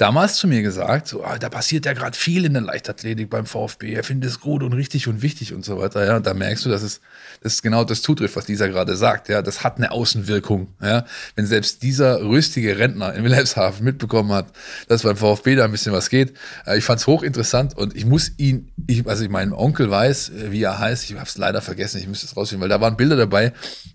damals 0.00 0.36
zu 0.36 0.48
mir 0.48 0.62
gesagt, 0.62 1.08
so, 1.08 1.22
ah, 1.24 1.36
da 1.38 1.50
passiert 1.50 1.84
ja 1.84 1.92
gerade 1.92 2.16
viel 2.16 2.46
in 2.46 2.54
der 2.54 2.62
Leichtathletik 2.62 3.28
beim 3.28 3.44
VfB, 3.44 3.92
er 3.92 4.02
findet 4.02 4.30
es 4.30 4.40
gut 4.40 4.62
und 4.62 4.72
richtig 4.72 5.08
und 5.08 5.20
wichtig 5.20 5.52
und 5.52 5.62
so 5.62 5.78
weiter. 5.78 6.06
Ja, 6.06 6.16
und 6.16 6.26
da 6.26 6.32
merkst 6.32 6.64
du, 6.64 6.70
dass 6.70 6.82
es, 6.82 7.02
das 7.42 7.54
ist 7.54 7.62
genau 7.62 7.84
das 7.84 8.00
zutrifft, 8.00 8.34
was 8.34 8.46
dieser 8.46 8.68
gerade 8.68 8.96
sagt. 8.96 9.28
Ja, 9.28 9.42
das 9.42 9.62
hat 9.62 9.76
eine 9.76 9.90
Außenwirkung. 9.90 10.68
Ja, 10.82 11.04
wenn 11.36 11.44
selbst 11.44 11.82
dieser 11.82 12.22
rüstige 12.22 12.78
Rentner 12.78 13.12
in 13.12 13.24
Wilhelmshaven 13.24 13.84
mitbekommen 13.84 14.32
hat, 14.32 14.46
dass 14.88 15.02
beim 15.02 15.16
VfB 15.16 15.56
da 15.56 15.66
ein 15.66 15.70
bisschen 15.70 15.92
was 15.92 16.08
geht. 16.08 16.32
Äh, 16.66 16.78
ich 16.78 16.84
fand 16.84 17.00
es 17.00 17.06
hochinteressant 17.06 17.76
und 17.76 17.94
ich 17.94 18.06
muss 18.06 18.32
ihn, 18.38 18.70
ich, 18.86 19.06
also 19.06 19.22
ich 19.22 19.30
mein 19.30 19.52
Onkel 19.52 19.90
weiß, 19.90 20.30
äh, 20.30 20.50
wie 20.50 20.62
er 20.62 20.78
heißt, 20.78 21.04
ich 21.04 21.14
habe 21.16 21.26
es 21.26 21.36
leider 21.36 21.60
vergessen, 21.60 21.98
ich 21.98 22.08
müsste 22.08 22.24
es 22.24 22.36
rausfinden, 22.36 22.62
weil 22.62 22.70
da 22.70 22.80
waren 22.80 22.96
Bilder 22.96 23.16
dabei, 23.16 23.52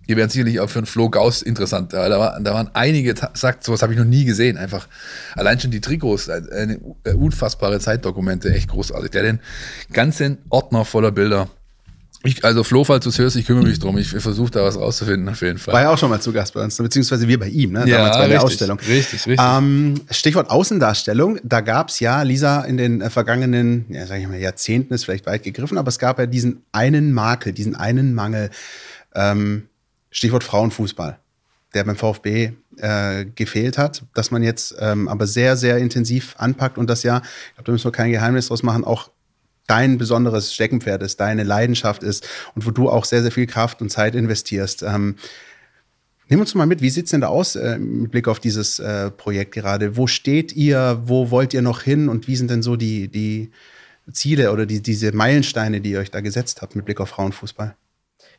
die 0.07 0.15
wären 0.15 0.29
sicherlich 0.29 0.59
auch 0.59 0.69
für 0.69 0.79
einen 0.79 0.85
Flo 0.85 1.09
Gauss 1.09 1.41
interessant. 1.41 1.93
Da, 1.93 2.09
war, 2.19 2.39
da 2.39 2.53
waren 2.53 2.69
einige, 2.73 3.15
sagt, 3.33 3.63
sowas 3.63 3.81
habe 3.81 3.93
ich 3.93 3.99
noch 3.99 4.05
nie 4.05 4.25
gesehen, 4.25 4.57
einfach 4.57 4.87
allein 5.35 5.59
schon 5.59 5.71
die 5.71 5.81
Trikots, 5.95 6.29
eine 6.29 6.79
unfassbare 7.15 7.79
Zeitdokumente, 7.79 8.53
echt 8.53 8.69
großartig. 8.69 9.11
Der 9.11 9.21
hat 9.21 9.29
den 9.29 9.39
ganzen 9.93 10.39
Ordner 10.49 10.85
voller 10.85 11.11
Bilder. 11.11 11.47
Ich, 12.23 12.43
also 12.43 12.63
Flo, 12.63 12.83
falls 12.83 13.03
du 13.03 13.09
es 13.09 13.19
hörst, 13.19 13.35
ich 13.35 13.45
kümmere 13.45 13.65
mich 13.65 13.77
drum. 13.77 13.99
Ich 13.99 14.09
versuche 14.09 14.49
da 14.49 14.63
was 14.63 14.77
rauszufinden, 14.77 15.29
auf 15.29 15.41
jeden 15.41 15.59
Fall. 15.59 15.75
War 15.75 15.81
ja 15.83 15.89
auch 15.91 15.97
schon 15.97 16.09
mal 16.09 16.19
zu 16.19 16.33
Gast 16.33 16.55
bei 16.55 16.63
uns, 16.63 16.75
beziehungsweise 16.75 17.27
wir 17.27 17.37
bei 17.37 17.49
ihm, 17.49 17.73
ne? 17.73 17.87
Ja, 17.87 17.97
Damals 17.97 18.17
bei 18.17 18.27
der 18.27 18.43
Ausstellung. 18.43 18.79
Richtig, 18.79 19.27
richtig. 19.27 19.39
Ähm, 19.39 20.01
Stichwort 20.09 20.49
Außendarstellung. 20.49 21.39
Da 21.43 21.61
gab 21.61 21.89
es 21.89 21.99
ja, 21.99 22.23
Lisa, 22.23 22.61
in 22.61 22.77
den 22.77 23.01
äh, 23.01 23.11
vergangenen, 23.11 23.85
ja, 23.89 24.07
sag 24.07 24.19
ich 24.19 24.27
mal, 24.27 24.39
Jahrzehnten 24.39 24.95
ist 24.95 25.05
vielleicht 25.05 25.27
weit 25.27 25.43
gegriffen, 25.43 25.77
aber 25.77 25.89
es 25.89 25.99
gab 25.99 26.17
ja 26.17 26.25
diesen 26.25 26.63
einen 26.71 27.13
Makel, 27.13 27.53
diesen 27.53 27.75
einen 27.75 28.15
Mangel. 28.15 28.49
Ähm, 29.13 29.67
Stichwort 30.09 30.43
Frauenfußball 30.43 31.19
der 31.75 31.83
beim 31.83 31.95
VfB 31.95 32.53
äh, 32.77 33.25
gefehlt 33.25 33.77
hat, 33.77 34.03
dass 34.13 34.31
man 34.31 34.41
jetzt 34.41 34.75
ähm, 34.79 35.07
aber 35.07 35.27
sehr, 35.27 35.57
sehr 35.57 35.77
intensiv 35.77 36.35
anpackt 36.37 36.77
und 36.77 36.89
das 36.89 37.03
ja, 37.03 37.17
ich 37.17 37.55
glaube, 37.55 37.65
da 37.65 37.71
müssen 37.71 37.85
wir 37.85 37.91
kein 37.91 38.11
Geheimnis 38.11 38.47
draus 38.47 38.63
machen, 38.63 38.83
auch 38.83 39.11
dein 39.67 39.97
besonderes 39.97 40.53
Steckenpferd 40.53 41.03
ist, 41.03 41.19
deine 41.19 41.43
Leidenschaft 41.43 42.03
ist 42.03 42.27
und 42.55 42.65
wo 42.65 42.71
du 42.71 42.89
auch 42.89 43.05
sehr, 43.05 43.21
sehr 43.21 43.31
viel 43.31 43.47
Kraft 43.47 43.81
und 43.81 43.89
Zeit 43.89 44.15
investierst. 44.15 44.83
Ähm, 44.83 45.15
Nimm 46.27 46.39
uns 46.39 46.55
mal 46.55 46.65
mit, 46.65 46.81
wie 46.81 46.89
sieht 46.89 47.05
es 47.05 47.11
denn 47.11 47.21
da 47.21 47.27
aus 47.27 47.55
äh, 47.55 47.77
mit 47.77 48.09
Blick 48.09 48.27
auf 48.27 48.39
dieses 48.39 48.79
äh, 48.79 49.11
Projekt 49.11 49.53
gerade? 49.53 49.95
Wo 49.95 50.07
steht 50.07 50.53
ihr? 50.53 51.01
Wo 51.05 51.29
wollt 51.29 51.53
ihr 51.53 51.61
noch 51.61 51.83
hin? 51.83 52.09
Und 52.09 52.27
wie 52.27 52.35
sind 52.35 52.49
denn 52.49 52.63
so 52.63 52.75
die, 52.75 53.09
die 53.09 53.51
Ziele 54.11 54.51
oder 54.51 54.65
die, 54.65 54.81
diese 54.81 55.11
Meilensteine, 55.11 55.81
die 55.81 55.91
ihr 55.91 55.99
euch 55.99 56.09
da 56.09 56.21
gesetzt 56.21 56.63
habt 56.63 56.75
mit 56.75 56.85
Blick 56.85 56.99
auf 56.99 57.09
Frauenfußball? 57.09 57.75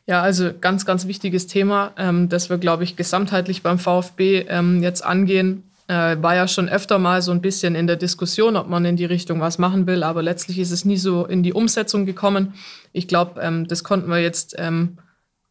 Ja, 0.07 0.21
also 0.21 0.51
ganz, 0.59 0.85
ganz 0.85 1.05
wichtiges 1.05 1.47
Thema, 1.47 1.91
ähm, 1.97 2.29
das 2.29 2.49
wir, 2.49 2.57
glaube 2.57 2.85
ich, 2.85 2.95
gesamtheitlich 2.95 3.61
beim 3.61 3.77
VfB 3.77 4.45
ähm, 4.47 4.81
jetzt 4.81 5.03
angehen. 5.03 5.63
Äh, 5.89 6.17
war 6.21 6.33
ja 6.33 6.47
schon 6.47 6.69
öfter 6.69 6.97
mal 6.97 7.21
so 7.21 7.31
ein 7.31 7.41
bisschen 7.41 7.75
in 7.75 7.87
der 7.87 7.97
Diskussion, 7.97 8.55
ob 8.55 8.69
man 8.69 8.85
in 8.85 8.95
die 8.95 9.05
Richtung 9.05 9.41
was 9.41 9.57
machen 9.57 9.85
will, 9.85 10.03
aber 10.03 10.23
letztlich 10.23 10.59
ist 10.59 10.71
es 10.71 10.85
nie 10.85 10.97
so 10.97 11.25
in 11.25 11.43
die 11.43 11.53
Umsetzung 11.53 12.05
gekommen. 12.05 12.53
Ich 12.93 13.09
glaube, 13.09 13.41
ähm, 13.41 13.67
das 13.67 13.83
konnten 13.83 14.09
wir 14.09 14.19
jetzt 14.19 14.55
ähm, 14.57 14.97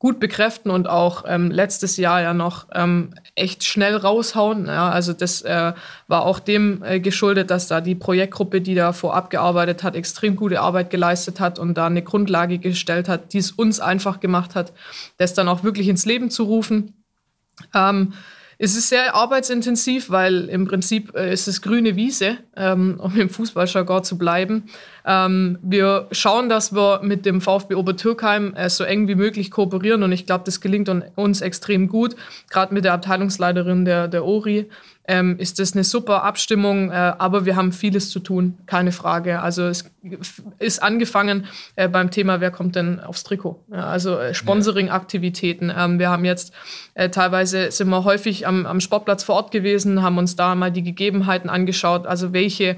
gut 0.07 0.21
bekräften 0.21 0.71
und 0.71 0.89
auch 0.89 1.25
ähm, 1.27 1.51
letztes 1.51 1.97
Jahr 1.97 2.23
ja 2.23 2.33
noch 2.33 2.69
ähm, 2.73 3.11
echt 3.35 3.65
schnell 3.65 3.97
raushauen. 3.97 4.67
Ja, 4.67 4.89
also 4.89 5.13
das 5.13 5.43
äh, 5.43 5.73
war 6.07 6.23
auch 6.25 6.39
dem 6.39 6.81
äh, 6.85 7.01
geschuldet, 7.01 7.51
dass 7.51 7.67
da 7.67 7.81
die 7.81 7.97
Projektgruppe, 7.97 8.61
die 8.61 8.77
da 8.77 8.93
vorab 8.93 9.31
gearbeitet 9.31 9.83
hat, 9.83 9.97
extrem 9.97 10.37
gute 10.37 10.61
Arbeit 10.61 10.91
geleistet 10.91 11.41
hat 11.41 11.59
und 11.59 11.75
da 11.75 11.87
eine 11.87 12.03
Grundlage 12.03 12.59
gestellt 12.59 13.09
hat, 13.09 13.33
die 13.33 13.39
es 13.39 13.51
uns 13.51 13.81
einfach 13.81 14.21
gemacht 14.21 14.55
hat, 14.55 14.73
das 15.17 15.35
dann 15.35 15.49
auch 15.49 15.65
wirklich 15.65 15.89
ins 15.89 16.07
Leben 16.07 16.31
zu 16.31 16.45
rufen. 16.45 17.03
Ähm, 17.75 18.13
es 18.59 18.75
ist 18.75 18.89
sehr 18.89 19.15
arbeitsintensiv, 19.15 20.09
weil 20.09 20.49
im 20.49 20.67
Prinzip 20.67 21.15
äh, 21.15 21.33
ist 21.33 21.47
es 21.47 21.61
grüne 21.61 21.95
Wiese, 21.97 22.39
ähm, 22.57 22.99
um 22.99 23.15
im 23.19 23.29
Fußballjargon 23.29 24.03
zu 24.03 24.17
bleiben. 24.17 24.65
Ähm, 25.05 25.59
wir 25.63 26.09
schauen, 26.13 26.49
dass 26.49 26.75
wir 26.75 27.01
mit 27.03 27.27
dem 27.27 27.43
VfB 27.43 27.75
Obertürkheim 27.75 28.55
äh, 28.55 28.71
so 28.71 28.85
eng 28.85 29.09
wie 29.09 29.15
möglich 29.15 29.51
kooperieren 29.51 30.03
und 30.03 30.13
ich 30.13 30.25
glaube, 30.25 30.45
das 30.45 30.61
gelingt 30.61 30.91
uns 31.17 31.43
extrem 31.43 31.89
gut, 31.89 32.17
gerade 32.49 32.73
mit 32.73 32.85
der 32.85 32.95
Abteilungsleiterin 32.95 33.85
der, 33.85 34.09
der 34.09 34.25
ORI, 34.25 34.71
ähm, 35.09 35.39
ist 35.39 35.59
das 35.59 35.75
eine 35.75 35.85
super 35.85 36.25
Abstimmung, 36.25 36.91
äh, 36.91 36.95
aber 36.95 37.45
wir 37.45 37.57
haben 37.57 37.73
vieles 37.73 38.11
zu 38.11 38.21
tun, 38.21 38.59
keine 38.67 38.93
Frage. 38.93 39.41
Also 39.41 39.67
es 39.67 39.91
ist 40.59 40.83
angefangen 40.83 41.47
äh, 41.77 41.89
beim 41.89 42.11
Thema, 42.11 42.41
wer 42.41 42.51
kommt 42.51 42.77
denn 42.77 43.01
aufs 43.01 43.23
Trikot? 43.25 43.63
Ja, 43.73 43.87
also 43.87 44.19
äh, 44.19 44.35
Sponsoring-Aktivitäten. 44.35 45.73
Ähm, 45.77 45.99
wir 45.99 46.11
haben 46.11 46.25
jetzt 46.25 46.53
äh, 46.95 47.09
teilweise 47.09 47.71
sind 47.71 47.89
wir 47.89 48.05
häufig 48.05 48.47
am, 48.47 48.67
am 48.67 48.81
Sportplatz 48.81 49.23
vor 49.23 49.37
Ort 49.37 49.51
gewesen, 49.51 50.03
haben 50.03 50.19
uns 50.19 50.37
da 50.37 50.55
mal 50.55 50.73
die 50.73 50.83
Gegebenheiten 50.83 51.51
angeschaut, 51.51 52.07
also 52.07 52.33
welche 52.33 52.77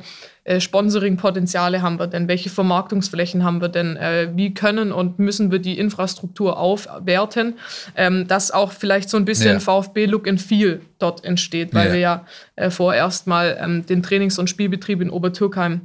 äh, 0.49 0.61
Sponsoring-Potenziale 0.61 1.83
haben 1.83 1.99
wir 1.99 2.07
denn? 2.07 2.27
Welche 2.27 2.49
Vermarktungsflächen 2.49 3.45
haben 3.45 3.61
wir 3.61 3.69
denn? 3.69 3.97
Äh, 3.97 4.31
wie 4.35 4.55
können 4.55 4.93
und 4.93 5.19
müssen 5.19 5.53
wir 5.53 5.59
die 5.59 5.79
Infrastruktur 5.79 6.59
aufwerten, 6.59 7.59
ähm, 7.97 8.27
dass 8.27 8.51
auch 8.51 8.73
vielleicht 8.73 9.11
so 9.11 9.19
ein 9.19 9.27
bisschen 9.27 9.55
ja. 9.55 9.61
VfB-Look 9.61 10.27
and 10.27 10.41
Feel 10.41 10.81
dort 10.99 11.23
entsteht, 11.23 11.75
weil 11.75 11.89
ja. 11.89 11.93
wir 11.93 12.01
ja 12.01 12.27
äh, 12.57 12.71
vorerst 12.71 13.27
mal 13.27 13.59
ähm, 13.61 13.85
den 13.85 14.03
Trainings- 14.03 14.39
und 14.39 14.49
Spielbetrieb 14.49 15.03
in 15.03 15.11
Obertürkheim 15.11 15.83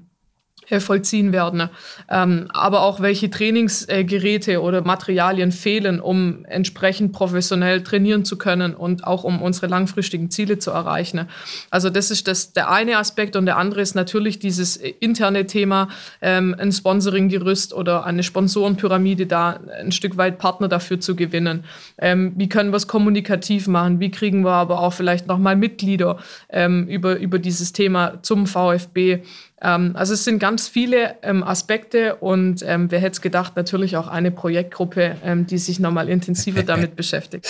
vollziehen 0.79 1.31
werden. 1.31 1.69
Ähm, 2.09 2.47
aber 2.49 2.81
auch 2.81 2.99
welche 2.99 3.29
Trainingsgeräte 3.29 4.61
oder 4.61 4.81
Materialien 4.83 5.51
fehlen, 5.51 5.99
um 5.99 6.45
entsprechend 6.45 7.13
professionell 7.13 7.83
trainieren 7.83 8.25
zu 8.25 8.37
können 8.37 8.73
und 8.73 9.05
auch 9.05 9.23
um 9.23 9.41
unsere 9.41 9.67
langfristigen 9.67 10.29
Ziele 10.29 10.59
zu 10.59 10.71
erreichen. 10.71 11.27
Also 11.69 11.89
das 11.89 12.11
ist 12.11 12.27
das, 12.27 12.53
der 12.53 12.69
eine 12.69 12.97
Aspekt 12.97 13.35
und 13.35 13.45
der 13.45 13.57
andere 13.57 13.81
ist 13.81 13.95
natürlich 13.95 14.39
dieses 14.39 14.77
interne 14.77 15.45
Thema, 15.45 15.89
ähm, 16.21 16.55
ein 16.57 16.71
Sponsoring-Gerüst 16.71 17.73
oder 17.73 18.05
eine 18.05 18.23
Sponsorenpyramide 18.23 19.27
da 19.27 19.59
ein 19.79 19.91
Stück 19.91 20.17
weit 20.17 20.37
Partner 20.37 20.67
dafür 20.67 20.99
zu 20.99 21.15
gewinnen. 21.15 21.63
Ähm, 21.97 22.33
wie 22.35 22.49
können 22.49 22.71
wir 22.71 22.77
es 22.77 22.87
kommunikativ 22.87 23.67
machen? 23.67 23.99
Wie 23.99 24.11
kriegen 24.11 24.43
wir 24.43 24.51
aber 24.51 24.79
auch 24.79 24.93
vielleicht 24.93 25.27
nochmal 25.27 25.55
Mitglieder 25.55 26.17
ähm, 26.49 26.87
über, 26.87 27.17
über 27.17 27.39
dieses 27.39 27.73
Thema 27.73 28.19
zum 28.21 28.47
VfB? 28.47 29.23
Ähm, 29.63 29.91
also 29.95 30.13
es 30.13 30.23
sind 30.23 30.39
ganz 30.39 30.67
viele 30.67 31.15
ähm, 31.23 31.43
Aspekte 31.43 32.15
und 32.15 32.63
ähm, 32.67 32.91
wer 32.91 32.99
hätte 32.99 33.13
es 33.13 33.21
gedacht, 33.21 33.55
natürlich 33.55 33.97
auch 33.97 34.07
eine 34.07 34.31
Projektgruppe, 34.31 35.15
ähm, 35.23 35.47
die 35.47 35.57
sich 35.57 35.79
nochmal 35.79 36.09
intensiver 36.09 36.63
damit 36.63 36.95
beschäftigt. 36.95 37.47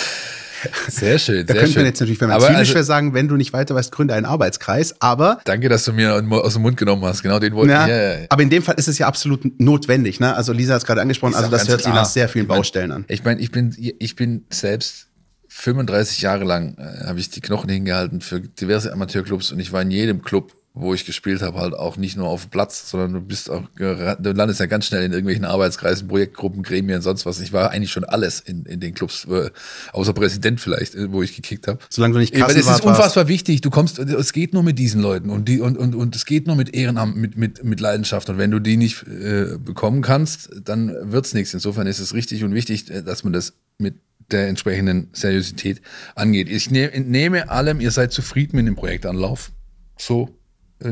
Sehr 0.88 1.18
schön. 1.18 1.44
Da 1.46 1.52
sehr 1.52 1.62
könnte 1.62 1.72
schön. 1.72 1.82
man 1.82 1.86
jetzt 1.86 2.00
natürlich, 2.00 2.20
wenn 2.20 2.28
man 2.28 2.40
zynisch 2.40 2.56
also, 2.56 2.74
wäre, 2.74 2.84
sagen, 2.84 3.12
wenn 3.12 3.28
du 3.28 3.36
nicht 3.36 3.52
weiter 3.52 3.74
weißt, 3.74 3.92
gründe 3.92 4.14
einen 4.14 4.24
Arbeitskreis. 4.24 4.94
Aber 5.00 5.40
danke, 5.44 5.68
dass 5.68 5.84
du 5.84 5.92
mir 5.92 6.14
aus 6.14 6.54
dem 6.54 6.62
Mund 6.62 6.78
genommen 6.78 7.04
hast. 7.04 7.22
Genau 7.22 7.38
den 7.38 7.54
wollte 7.54 7.72
ich. 7.72 7.78
Ja. 7.78 8.26
Aber 8.30 8.42
in 8.42 8.48
dem 8.48 8.62
Fall 8.62 8.76
ist 8.76 8.88
es 8.88 8.98
ja 8.98 9.06
absolut 9.06 9.60
notwendig. 9.60 10.20
Ne? 10.20 10.34
Also 10.34 10.52
Lisa 10.52 10.74
hat 10.74 10.80
es 10.80 10.86
gerade 10.86 11.02
angesprochen. 11.02 11.34
Also 11.34 11.50
das 11.50 11.68
hört 11.68 11.82
klar. 11.82 11.92
sich 11.92 11.94
nach 11.94 12.06
sehr 12.06 12.30
vielen 12.30 12.46
Baustellen 12.46 12.92
an. 12.92 13.04
Ich 13.08 13.24
meine, 13.24 13.40
ich 13.40 13.50
bin, 13.50 13.74
ich 13.76 14.16
bin 14.16 14.46
selbst 14.48 15.08
35 15.48 16.22
Jahre 16.22 16.44
lang 16.44 16.76
äh, 16.78 17.06
habe 17.06 17.20
ich 17.20 17.30
die 17.30 17.40
Knochen 17.40 17.70
hingehalten 17.70 18.20
für 18.20 18.40
diverse 18.40 18.92
Amateurclubs 18.92 19.52
und 19.52 19.60
ich 19.60 19.72
war 19.72 19.82
in 19.82 19.90
jedem 19.90 20.22
Club 20.22 20.52
wo 20.76 20.92
ich 20.92 21.04
gespielt 21.04 21.40
habe, 21.40 21.60
halt 21.60 21.72
auch 21.72 21.96
nicht 21.96 22.16
nur 22.16 22.26
auf 22.26 22.42
dem 22.42 22.50
Platz, 22.50 22.90
sondern 22.90 23.12
du 23.12 23.20
bist 23.20 23.48
auch, 23.48 23.62
du 23.76 24.32
landest 24.32 24.58
ja 24.58 24.66
ganz 24.66 24.86
schnell 24.86 25.04
in 25.04 25.12
irgendwelchen 25.12 25.44
Arbeitskreisen, 25.44 26.08
Projektgruppen, 26.08 26.64
Gremien, 26.64 27.00
sonst 27.00 27.24
was. 27.26 27.38
Ich 27.38 27.52
war 27.52 27.70
eigentlich 27.70 27.92
schon 27.92 28.02
alles 28.02 28.40
in, 28.40 28.64
in 28.66 28.80
den 28.80 28.92
Clubs, 28.92 29.24
äh, 29.30 29.50
außer 29.92 30.12
Präsident 30.12 30.60
vielleicht, 30.60 30.96
äh, 30.96 31.12
wo 31.12 31.22
ich 31.22 31.36
gekickt 31.36 31.68
habe. 31.68 31.78
Solange 31.90 32.14
du 32.14 32.20
nicht 32.20 32.34
Kassen 32.34 32.58
Es 32.58 32.66
ist 32.66 32.80
unfassbar 32.80 33.22
warst. 33.22 33.28
wichtig. 33.28 33.60
Du 33.60 33.70
kommst, 33.70 34.00
es 34.00 34.32
geht 34.32 34.52
nur 34.52 34.64
mit 34.64 34.80
diesen 34.80 35.00
Leuten 35.00 35.30
und 35.30 35.48
die 35.48 35.60
und 35.60 35.78
und 35.78 35.94
und 35.94 36.16
es 36.16 36.26
geht 36.26 36.48
nur 36.48 36.56
mit 36.56 36.74
Ehrenamt, 36.74 37.16
mit 37.16 37.36
mit 37.36 37.62
mit 37.62 37.78
Leidenschaft. 37.78 38.28
Und 38.28 38.38
wenn 38.38 38.50
du 38.50 38.58
die 38.58 38.76
nicht 38.76 39.04
äh, 39.06 39.56
bekommen 39.56 40.02
kannst, 40.02 40.50
dann 40.64 40.92
wird's 41.00 41.34
nichts. 41.34 41.54
Insofern 41.54 41.86
ist 41.86 42.00
es 42.00 42.14
richtig 42.14 42.42
und 42.42 42.52
wichtig, 42.52 42.90
äh, 42.90 43.02
dass 43.04 43.22
man 43.22 43.32
das 43.32 43.52
mit 43.78 43.94
der 44.32 44.48
entsprechenden 44.48 45.10
Seriosität 45.12 45.80
angeht. 46.16 46.48
Ich 46.48 46.68
ne, 46.72 46.90
nehme 47.06 47.48
allem, 47.48 47.80
ihr 47.80 47.92
seid 47.92 48.10
zufrieden 48.10 48.56
mit 48.56 48.66
dem 48.66 48.74
Projektanlauf. 48.74 49.52
So 49.96 50.36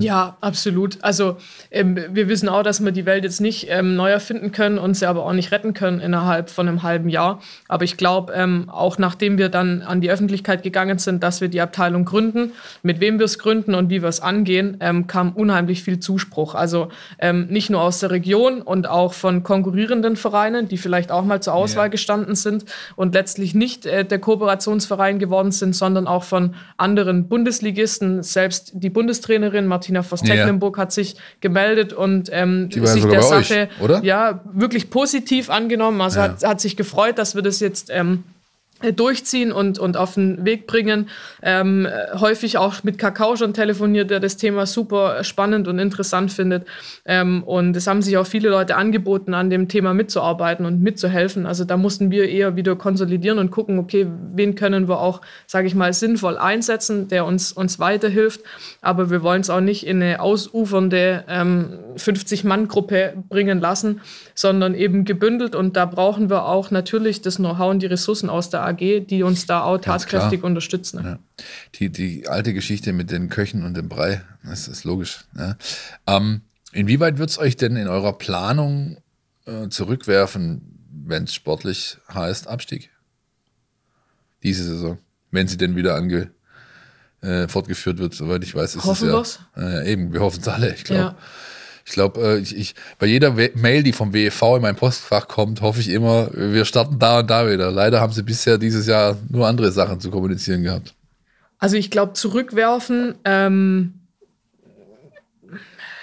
ja, 0.01 0.37
absolut. 0.41 0.99
Also 1.03 1.37
ähm, 1.71 1.99
wir 2.11 2.29
wissen 2.29 2.49
auch, 2.49 2.63
dass 2.63 2.85
wir 2.85 2.93
die 2.93 3.07
Welt 3.07 3.25
jetzt 3.25 3.41
nicht 3.41 3.67
ähm, 3.69 3.95
neu 3.95 4.11
erfinden 4.11 4.53
können 4.53 4.79
und 4.79 4.95
sie 4.95 5.07
aber 5.07 5.25
auch 5.25 5.33
nicht 5.33 5.53
retten 5.53 5.75
können 5.75 6.01
innerhalb 6.01 6.51
von 6.51 6.69
einem 6.69 6.83
halben 6.83 7.09
Jahr. 7.09 7.41
Aber 7.69 7.85
ich 7.85 7.97
glaube, 7.97 8.33
ähm, 8.35 8.69
auch 8.71 8.99
nachdem 8.99 9.39
wir 9.39 9.49
dann 9.49 9.83
an 9.83 10.01
die 10.01 10.11
Öffentlichkeit 10.11 10.63
gegangen 10.63 10.99
sind, 10.99 11.23
dass 11.23 11.41
wir 11.41 11.49
die 11.49 11.61
Abteilung 11.61 12.05
gründen, 12.05 12.53
mit 12.83 13.01
wem 13.01 13.19
wir 13.19 13.27
es 13.27 13.39
gründen 13.39 13.75
und 13.75 13.91
wie 13.91 14.03
wir 14.03 14.09
es 14.09 14.21
angehen, 14.21 14.79
ähm, 14.81 15.07
kam 15.07 15.33
unheimlich 15.33 15.83
viel 15.83 16.01
Zuspruch. 16.01 16.55
Also 16.55 16.89
ähm, 17.19 17.47
nicht 17.49 17.71
nur 17.71 17.83
aus 17.83 18.01
der 18.01 18.11
Region 18.11 18.63
und 18.63 18.89
auch 18.89 19.13
von 19.13 19.43
konkurrierenden 19.43 20.17
Vereinen, 20.17 20.69
die 20.69 20.79
vielleicht 20.79 21.11
auch 21.13 21.25
mal 21.25 21.43
zur 21.43 21.55
Auswahl 21.55 21.87
ja. 21.87 21.91
gestanden 21.91 22.35
sind 22.35 22.65
und 22.97 23.15
letztlich 23.15 23.55
nicht 23.55 23.87
äh, 23.87 24.05
der 24.05 24.19
Kooperationsverein 24.19 25.19
geworden 25.19 25.53
sind, 25.53 25.77
sondern 25.77 26.07
auch 26.07 26.25
von 26.25 26.55
anderen 26.77 27.29
Bundesligisten. 27.29 28.23
Selbst 28.23 28.73
die 28.75 28.91
Bundestrainerin 28.91 29.67
Martina 29.67 29.82
Voss-Tecklenburg 30.03 30.77
ja. 30.77 30.83
hat 30.83 30.93
sich 30.93 31.17
gemeldet 31.41 31.93
und 31.93 32.29
ähm, 32.33 32.71
sich 32.71 33.05
der 33.05 33.23
Sache 33.23 33.69
euch, 33.81 34.03
ja 34.03 34.41
wirklich 34.53 34.91
positiv 34.91 35.51
angenommen. 35.51 36.01
Also 36.01 36.21
ja. 36.21 36.25
hat, 36.25 36.45
hat 36.45 36.61
sich 36.61 36.77
gefreut, 36.77 37.19
dass 37.19 37.35
wir 37.35 37.43
das 37.43 37.61
jetzt 37.61 37.91
ähm, 37.91 38.25
äh, 38.25 38.32
durchziehen 38.91 39.53
und, 39.53 39.79
und 39.79 39.97
auf 39.97 40.15
den 40.15 40.45
Weg 40.45 40.67
bringen. 40.67 41.09
Ähm, 41.43 41.87
häufig 42.19 42.59
auch 42.59 42.83
mit 42.83 42.99
Kakao 42.99 43.37
schon 43.37 43.55
telefoniert, 43.55 44.11
der 44.11 44.21
das 44.21 44.37
Thema 44.37 44.67
super 44.67 45.23
spannend 45.25 45.69
und 45.69 45.79
interessant 45.79 46.33
findet. 46.33 46.67
Ähm, 47.05 47.43
und 47.45 47.77
es 47.77 47.87
haben 47.87 48.03
sich 48.03 48.17
auch 48.17 48.27
viele 48.27 48.49
Leute 48.49 48.77
angeboten, 48.77 49.35
an 49.35 49.51
dem 49.51 49.69
Thema 49.69 49.95
mitzuarbeiten 49.95 50.67
und 50.67 50.81
mitzuhelfen. 50.81 51.47
Also 51.47 51.65
da 51.65 51.77
mussten 51.77 52.11
wir 52.11 52.29
eher 52.29 52.57
wieder 52.57 52.77
konsolidieren 52.77 53.39
und 53.39 53.51
gucken, 53.51 53.79
okay, 53.79 54.07
wen 54.35 54.55
können 54.55 54.89
wir 54.89 55.01
auch, 55.01 55.21
sage 55.47 55.67
ich 55.67 55.75
mal, 55.75 55.93
sinnvoll 55.93 56.39
einsetzen, 56.39 57.09
der 57.09 57.25
uns, 57.25 57.53
uns 57.53 57.79
weiterhilft. 57.79 58.41
Aber 58.81 59.11
wir 59.11 59.23
wollen 59.23 59.43
es 59.43 59.51
auch 59.51 59.61
nicht 59.61 59.87
in 59.87 60.03
eine 60.03 60.21
ausufernde 60.21 61.25
ähm, 61.29 61.79
50-Mann-Gruppe 61.97 63.15
bringen 63.29 63.61
lassen, 63.61 64.01
sondern 64.35 64.75
eben 64.75 65.05
gebündelt. 65.05 65.55
Und 65.55 65.77
da 65.77 65.87
brauchen 65.87 66.31
wir 66.31 66.47
auch 66.47 66.71
natürlich 66.71 67.23
das 67.23 67.37
Know-how 67.37 67.71
und 67.71 67.83
die 67.83 67.87
Ressourcen 67.87 68.31
aus 68.31 68.51
der 68.51 68.63
AG, 68.73 69.07
die 69.07 69.23
uns 69.23 69.47
da 69.47 69.63
auch 69.63 69.79
tatkräftig 69.79 70.43
unterstützen. 70.43 71.05
Ja. 71.05 71.19
Die, 71.75 71.91
die 71.91 72.29
alte 72.29 72.55
Geschichte 72.55 72.93
mit 72.93 73.11
den 73.11 73.29
Köchen 73.29 73.65
und 73.65 73.75
dem 73.77 73.89
Brei, 73.89 74.23
das 74.45 74.69
ist 74.69 74.85
logisch. 74.85 75.25
Ja. 75.37 75.57
Ähm, 76.07 76.43
inwieweit 76.73 77.19
wird 77.19 77.31
es 77.31 77.39
euch 77.39 77.57
denn 77.57 77.77
in 77.77 77.89
eurer 77.89 78.13
Planung 78.13 78.99
äh, 79.47 79.69
zurückwerfen, 79.69 80.79
wenn 81.07 81.25
es 81.25 81.35
sportlich 81.35 81.99
heißt 82.13 82.49
Abstieg? 82.49 82.91
Diese 84.43 84.65
Saison, 84.65 84.99
wenn 85.31 85.49
sie 85.49 85.57
denn 85.57 85.77
wieder 85.77 85.95
ange, 85.95 86.31
äh, 87.23 87.49
fortgeführt 87.49 87.99
wird, 87.99 88.15
soweit 88.15 88.43
ich 88.43 88.55
weiß. 88.55 88.77
Ist 88.77 88.85
hoffen 88.85 89.09
wir 89.09 89.21
es 89.21 89.41
ja, 89.57 89.81
äh, 89.81 89.93
eben, 89.93 90.13
wir 90.13 90.21
hoffen 90.21 90.41
es 90.41 90.49
alle, 90.49 90.75
ich 90.75 90.85
glaube. 90.85 91.03
Ja. 91.03 91.17
Ich 91.85 91.93
glaube, 91.93 92.21
äh, 92.21 92.39
ich, 92.39 92.57
ich, 92.57 92.75
bei 92.99 93.07
jeder 93.07 93.33
Mail, 93.33 93.83
die 93.83 93.93
vom 93.93 94.13
WEV 94.13 94.57
in 94.57 94.63
mein 94.63 94.77
Postfach 94.77 95.29
kommt, 95.29 95.61
hoffe 95.61 95.81
ich 95.81 95.89
immer, 95.89 96.31
wir 96.33 96.65
starten 96.65 96.99
da 96.99 97.21
und 97.21 97.31
da 97.31 97.51
wieder. 97.51 97.71
Leider 97.71 98.01
haben 98.01 98.13
sie 98.13 98.23
bisher 98.23 98.59
dieses 98.59 98.87
Jahr 98.87 99.17
nur 99.29 99.47
andere 99.47 99.73
Sachen 99.73 100.01
zu 100.01 100.11
kommunizieren 100.11 100.63
gehabt. 100.63 100.95
Also 101.59 101.77
ich 101.77 101.91
glaube, 101.91 102.15
zurückwerfen 102.15 103.15
ähm, 103.25 104.02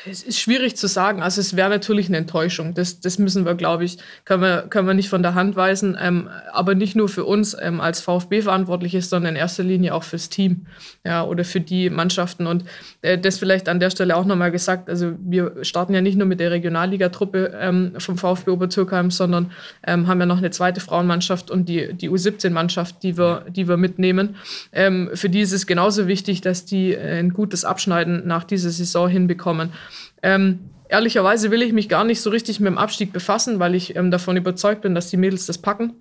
es 0.09 0.23
ist 0.23 0.39
schwierig 0.39 0.75
zu 0.75 0.87
sagen. 0.87 1.21
Also 1.21 1.41
es 1.41 1.55
wäre 1.55 1.69
natürlich 1.69 2.07
eine 2.07 2.17
Enttäuschung. 2.17 2.73
Das, 2.73 2.99
das 2.99 3.19
müssen 3.19 3.45
wir, 3.45 3.55
glaube 3.55 3.85
ich, 3.85 3.97
können 4.25 4.41
wir, 4.41 4.63
können 4.69 4.87
wir 4.87 4.93
nicht 4.93 5.09
von 5.09 5.21
der 5.21 5.35
Hand 5.35 5.55
weisen. 5.55 5.97
Ähm, 5.99 6.29
aber 6.51 6.75
nicht 6.75 6.95
nur 6.95 7.09
für 7.09 7.25
uns 7.25 7.55
ähm, 7.59 7.79
als 7.79 8.01
VfB 8.01 8.41
verantwortlich 8.41 8.95
ist, 8.95 9.09
sondern 9.09 9.35
in 9.35 9.39
erster 9.39 9.63
Linie 9.63 9.93
auch 9.93 10.03
fürs 10.03 10.29
Team 10.29 10.65
ja, 11.05 11.23
oder 11.23 11.45
für 11.45 11.61
die 11.61 11.89
Mannschaften. 11.89 12.47
Und 12.47 12.65
äh, 13.01 13.17
das 13.17 13.37
vielleicht 13.37 13.69
an 13.69 13.79
der 13.79 13.89
Stelle 13.89 14.15
auch 14.15 14.25
nochmal 14.25 14.51
gesagt. 14.51 14.89
Also 14.89 15.13
wir 15.19 15.63
starten 15.63 15.93
ja 15.93 16.01
nicht 16.01 16.17
nur 16.17 16.27
mit 16.27 16.39
der 16.39 16.51
Regionalligatruppe 16.51 17.57
ähm, 17.59 17.93
vom 17.97 18.17
VfB 18.17 18.51
Obertürkheim, 18.51 19.11
sondern 19.11 19.51
ähm, 19.85 20.07
haben 20.07 20.19
ja 20.19 20.25
noch 20.25 20.39
eine 20.39 20.51
zweite 20.51 20.81
Frauenmannschaft 20.81 21.51
und 21.51 21.69
die, 21.69 21.93
die 21.93 22.09
U17-Mannschaft, 22.09 23.03
die 23.03 23.17
wir, 23.17 23.45
die 23.49 23.67
wir 23.67 23.77
mitnehmen. 23.77 24.35
Ähm, 24.71 25.09
für 25.13 25.29
die 25.29 25.41
ist 25.41 25.53
es 25.53 25.67
genauso 25.67 26.07
wichtig, 26.07 26.41
dass 26.41 26.65
die 26.65 26.93
äh, 26.93 27.19
ein 27.19 27.33
gutes 27.33 27.65
Abschneiden 27.65 28.25
nach 28.25 28.43
dieser 28.43 28.69
Saison 28.69 29.07
hinbekommen. 29.07 29.69
Ähm, 30.21 30.59
ehrlicherweise 30.89 31.51
will 31.51 31.61
ich 31.61 31.73
mich 31.73 31.89
gar 31.89 32.03
nicht 32.03 32.21
so 32.21 32.29
richtig 32.29 32.59
mit 32.59 32.67
dem 32.67 32.77
Abstieg 32.77 33.13
befassen, 33.13 33.59
weil 33.59 33.75
ich 33.75 33.95
ähm, 33.95 34.11
davon 34.11 34.37
überzeugt 34.37 34.81
bin, 34.81 34.95
dass 34.95 35.09
die 35.09 35.17
Mädels 35.17 35.45
das 35.45 35.57
packen. 35.57 35.93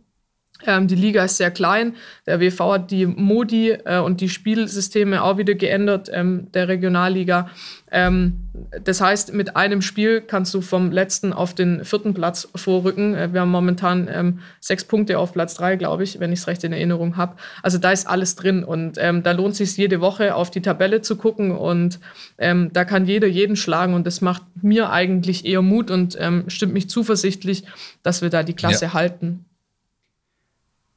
Ähm, 0.67 0.89
die 0.89 0.97
Liga 0.97 1.25
ist 1.25 1.37
sehr 1.37 1.51
klein. 1.51 1.95
Der 2.27 2.41
WV 2.41 2.73
hat 2.73 2.91
die 2.91 3.07
Modi 3.07 3.71
äh, 3.71 3.99
und 3.99 4.21
die 4.21 4.29
Spielsysteme 4.29 5.23
auch 5.23 5.39
wieder 5.39 5.55
geändert, 5.55 6.11
ähm, 6.13 6.51
der 6.53 6.69
Regionalliga. 6.69 7.51
Ähm, 7.91 8.49
das 8.85 9.01
heißt, 9.01 9.33
mit 9.33 9.57
einem 9.57 9.83
Spiel 9.83 10.21
kannst 10.21 10.53
du 10.55 10.61
vom 10.61 10.91
letzten 10.91 11.33
auf 11.33 11.55
den 11.55 11.85
vierten 11.85 12.15
Platz 12.15 12.49
vorrücken. 12.55 13.15
Äh, 13.15 13.33
wir 13.33 13.41
haben 13.41 13.51
momentan 13.51 14.09
ähm, 14.11 14.41
sechs 14.61 14.85
Punkte 14.85 15.19
auf 15.19 15.33
Platz 15.33 15.55
drei, 15.55 15.77
glaube 15.77 16.05
ich, 16.05 16.21
wenn 16.21 16.33
ich 16.33 16.41
es 16.41 16.47
recht 16.47 16.65
in 16.65 16.73
Erinnerung 16.73 17.17
habe. 17.17 17.37
Also 17.63 17.79
da 17.79 17.93
ist 17.93 18.07
alles 18.07 18.37
drin 18.37 18.65
und 18.65 18.99
ähm, 18.99 19.23
da 19.23 19.33
lohnt 19.33 19.53
es 19.53 19.59
sich 19.59 19.77
jede 19.77 20.01
Woche 20.01 20.35
auf 20.35 20.51
die 20.51 20.63
Tabelle 20.63 21.03
zu 21.03 21.17
gucken 21.17 21.53
und 21.53 22.01
ähm, 22.39 22.71
da 22.73 22.85
kann 22.85 23.07
jeder 23.07 23.27
jeden 23.27 23.57
schlagen 23.57 23.95
und 23.95 24.07
das 24.07 24.21
macht 24.21 24.43
mir 24.61 24.91
eigentlich 24.91 25.45
eher 25.45 25.63
Mut 25.63 25.91
und 25.91 26.19
stimmt 26.49 26.73
mich 26.73 26.91
zuversichtlich, 26.91 27.65
dass 28.03 28.23
wir 28.23 28.31
da 28.31 28.43
die 28.43 28.55
Klasse 28.55 28.87
ja. 28.87 28.95
halten. 28.95 29.45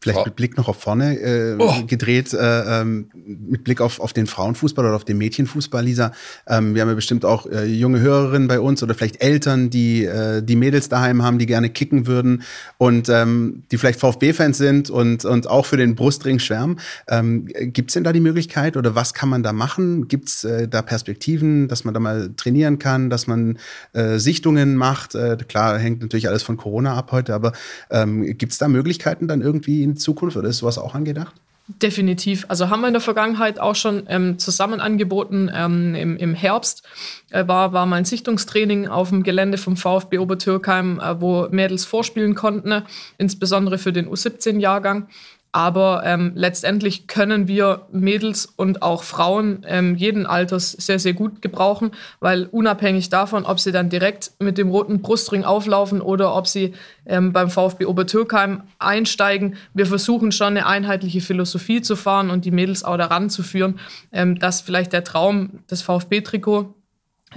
Vielleicht 0.02 0.26
mit 0.26 0.36
Blick 0.36 0.58
noch 0.58 0.68
auf 0.68 0.82
vorne 0.82 1.20
äh, 1.20 1.56
Oh. 1.60 1.86
gedreht, 1.86 2.34
äh, 2.34 2.82
ähm, 2.82 3.10
mit 3.14 3.64
Blick 3.64 3.82
auf, 3.82 4.00
auf 4.00 4.14
den 4.14 4.26
Frauenfußball 4.26 4.84
oder 4.84 4.96
auf 4.96 5.06
den 5.06 5.20
Mädchenfußball, 5.20 5.84
Lisa. 5.84 6.12
Ähm, 6.48 6.74
wir 6.74 6.82
haben 6.82 6.90
ja 6.90 6.96
bestimmt 6.96 7.24
auch 7.24 7.46
äh, 7.46 7.66
junge 7.66 8.00
Hörerinnen 8.00 8.48
bei 8.48 8.60
uns 8.60 8.82
oder 8.82 8.96
vielleicht 8.96 9.22
Eltern, 9.22 9.70
die 9.70 10.06
äh, 10.06 10.42
die 10.42 10.56
Mädels 10.56 10.90
daheim 10.90 11.22
haben, 11.22 11.38
die 11.38 11.46
gerne 11.46 11.70
kicken 11.70 12.08
würden 12.08 12.42
und 12.80 13.10
ähm, 13.10 13.64
die 13.72 13.78
vielleicht 13.78 14.00
VfB-Fans 14.00 14.58
sind 14.58 14.90
und, 14.90 15.24
und 15.24 15.48
auch 15.48 15.68
für 15.68 15.78
den 15.78 15.94
Brustring 15.94 16.40
schwärmen. 16.40 16.80
Ähm, 17.08 17.46
Gibt 17.46 17.92
es 17.92 17.94
denn 17.94 18.04
da 18.04 18.12
die 18.12 18.22
Möglichkeit 18.22 18.78
oder 18.78 18.96
was 18.96 19.14
kann 19.14 19.30
man 19.30 19.44
da 19.44 19.54
machen? 19.54 20.08
Gibt 20.08 20.30
es 20.30 20.44
äh, 20.44 20.68
da 20.68 20.82
Perspektiven, 20.82 21.68
dass 21.68 21.84
man 21.84 21.94
da 21.94 22.00
mal 22.00 22.32
trainieren 22.36 22.80
kann, 22.80 23.12
dass 23.12 23.28
man 23.28 23.60
äh, 23.94 24.18
Sichtungen 24.18 24.76
macht? 24.76 25.14
Äh, 25.14 25.38
klar, 25.48 25.78
hängt 25.78 26.02
natürlich 26.02 26.28
alles 26.28 26.42
von 26.42 26.58
Corona 26.58 26.96
ab 26.96 27.12
heute, 27.12 27.36
aber 27.36 27.54
ähm, 27.92 28.36
gibt 28.38 28.54
es 28.54 28.58
da 28.58 28.68
Möglichkeiten 28.68 29.28
dann 29.28 29.42
irgendwie 29.42 29.91
in 29.92 29.98
Zukunft 29.98 30.38
oder 30.38 30.50
ist 30.50 30.58
sowas 30.58 30.78
auch 30.78 30.96
angedacht? 30.96 31.36
Definitiv. 31.68 32.46
Also 32.48 32.70
haben 32.70 32.82
wir 32.82 32.88
in 32.88 32.94
der 32.94 33.02
Vergangenheit 33.02 33.60
auch 33.60 33.76
schon 33.76 34.04
ähm, 34.08 34.40
zusammen 34.40 34.82
angeboten. 34.82 35.50
Ähm, 35.54 35.96
im, 35.96 36.18
Im 36.18 36.34
Herbst 36.34 36.84
äh, 37.30 37.48
war, 37.48 37.72
war 37.72 37.86
mein 37.86 38.04
Sichtungstraining 38.04 38.88
auf 38.88 39.10
dem 39.10 39.24
Gelände 39.24 39.58
vom 39.58 39.78
VfB 39.78 40.18
Obertürkheim, 40.18 41.00
äh, 41.00 41.22
wo 41.22 41.48
Mädels 41.50 41.86
vorspielen 41.86 42.36
konnten, 42.36 42.84
insbesondere 43.18 43.78
für 43.78 43.94
den 43.94 44.10
U17-Jahrgang. 44.10 45.08
Aber 45.54 46.04
ähm, 46.06 46.32
letztendlich 46.36 47.08
können 47.08 47.48
wir 47.48 47.88
Mädels 47.92 48.46
und 48.46 48.82
auch 48.82 49.04
Frauen 49.04 49.66
ähm, 49.68 49.96
jeden 49.96 50.26
Alters 50.26 50.72
sehr, 50.72 50.98
sehr 50.98 51.14
gut 51.14 51.42
gebrauchen, 51.42 51.92
weil 52.22 52.46
unabhängig 52.46 53.10
davon, 53.10 53.46
ob 53.46 53.60
sie 53.60 53.74
dann 53.74 53.90
direkt 53.90 54.32
mit 54.40 54.58
dem 54.58 54.70
roten 54.70 55.02
Brustring 55.02 55.44
auflaufen 55.44 56.00
oder 56.00 56.36
ob 56.36 56.48
sie 56.48 56.74
ähm, 57.06 57.34
beim 57.34 57.50
VfB 57.50 57.86
Obertürkheim 57.86 58.64
einsteigen, 58.80 59.56
wir 59.74 59.88
versuchen 59.88 60.32
schon 60.32 60.48
eine 60.48 60.66
einheitliche 60.66 61.20
Philosophie 61.20 61.82
zu 61.82 61.98
fahren 61.98 62.30
und 62.30 62.46
die 62.46 62.52
Mädels 62.52 62.86
auch 62.86 62.98
daran 62.98 63.30
zu 63.30 63.44
führen, 63.44 63.80
ähm, 64.14 64.40
dass 64.40 64.62
vielleicht 64.62 64.94
der 64.94 65.04
Traum, 65.04 65.60
das 65.68 65.82
VfB-Trikot 65.82 66.74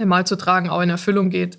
mal 0.05 0.25
zu 0.25 0.37
tragen, 0.37 0.69
auch 0.69 0.81
in 0.81 0.89
Erfüllung 0.89 1.29
geht. 1.29 1.57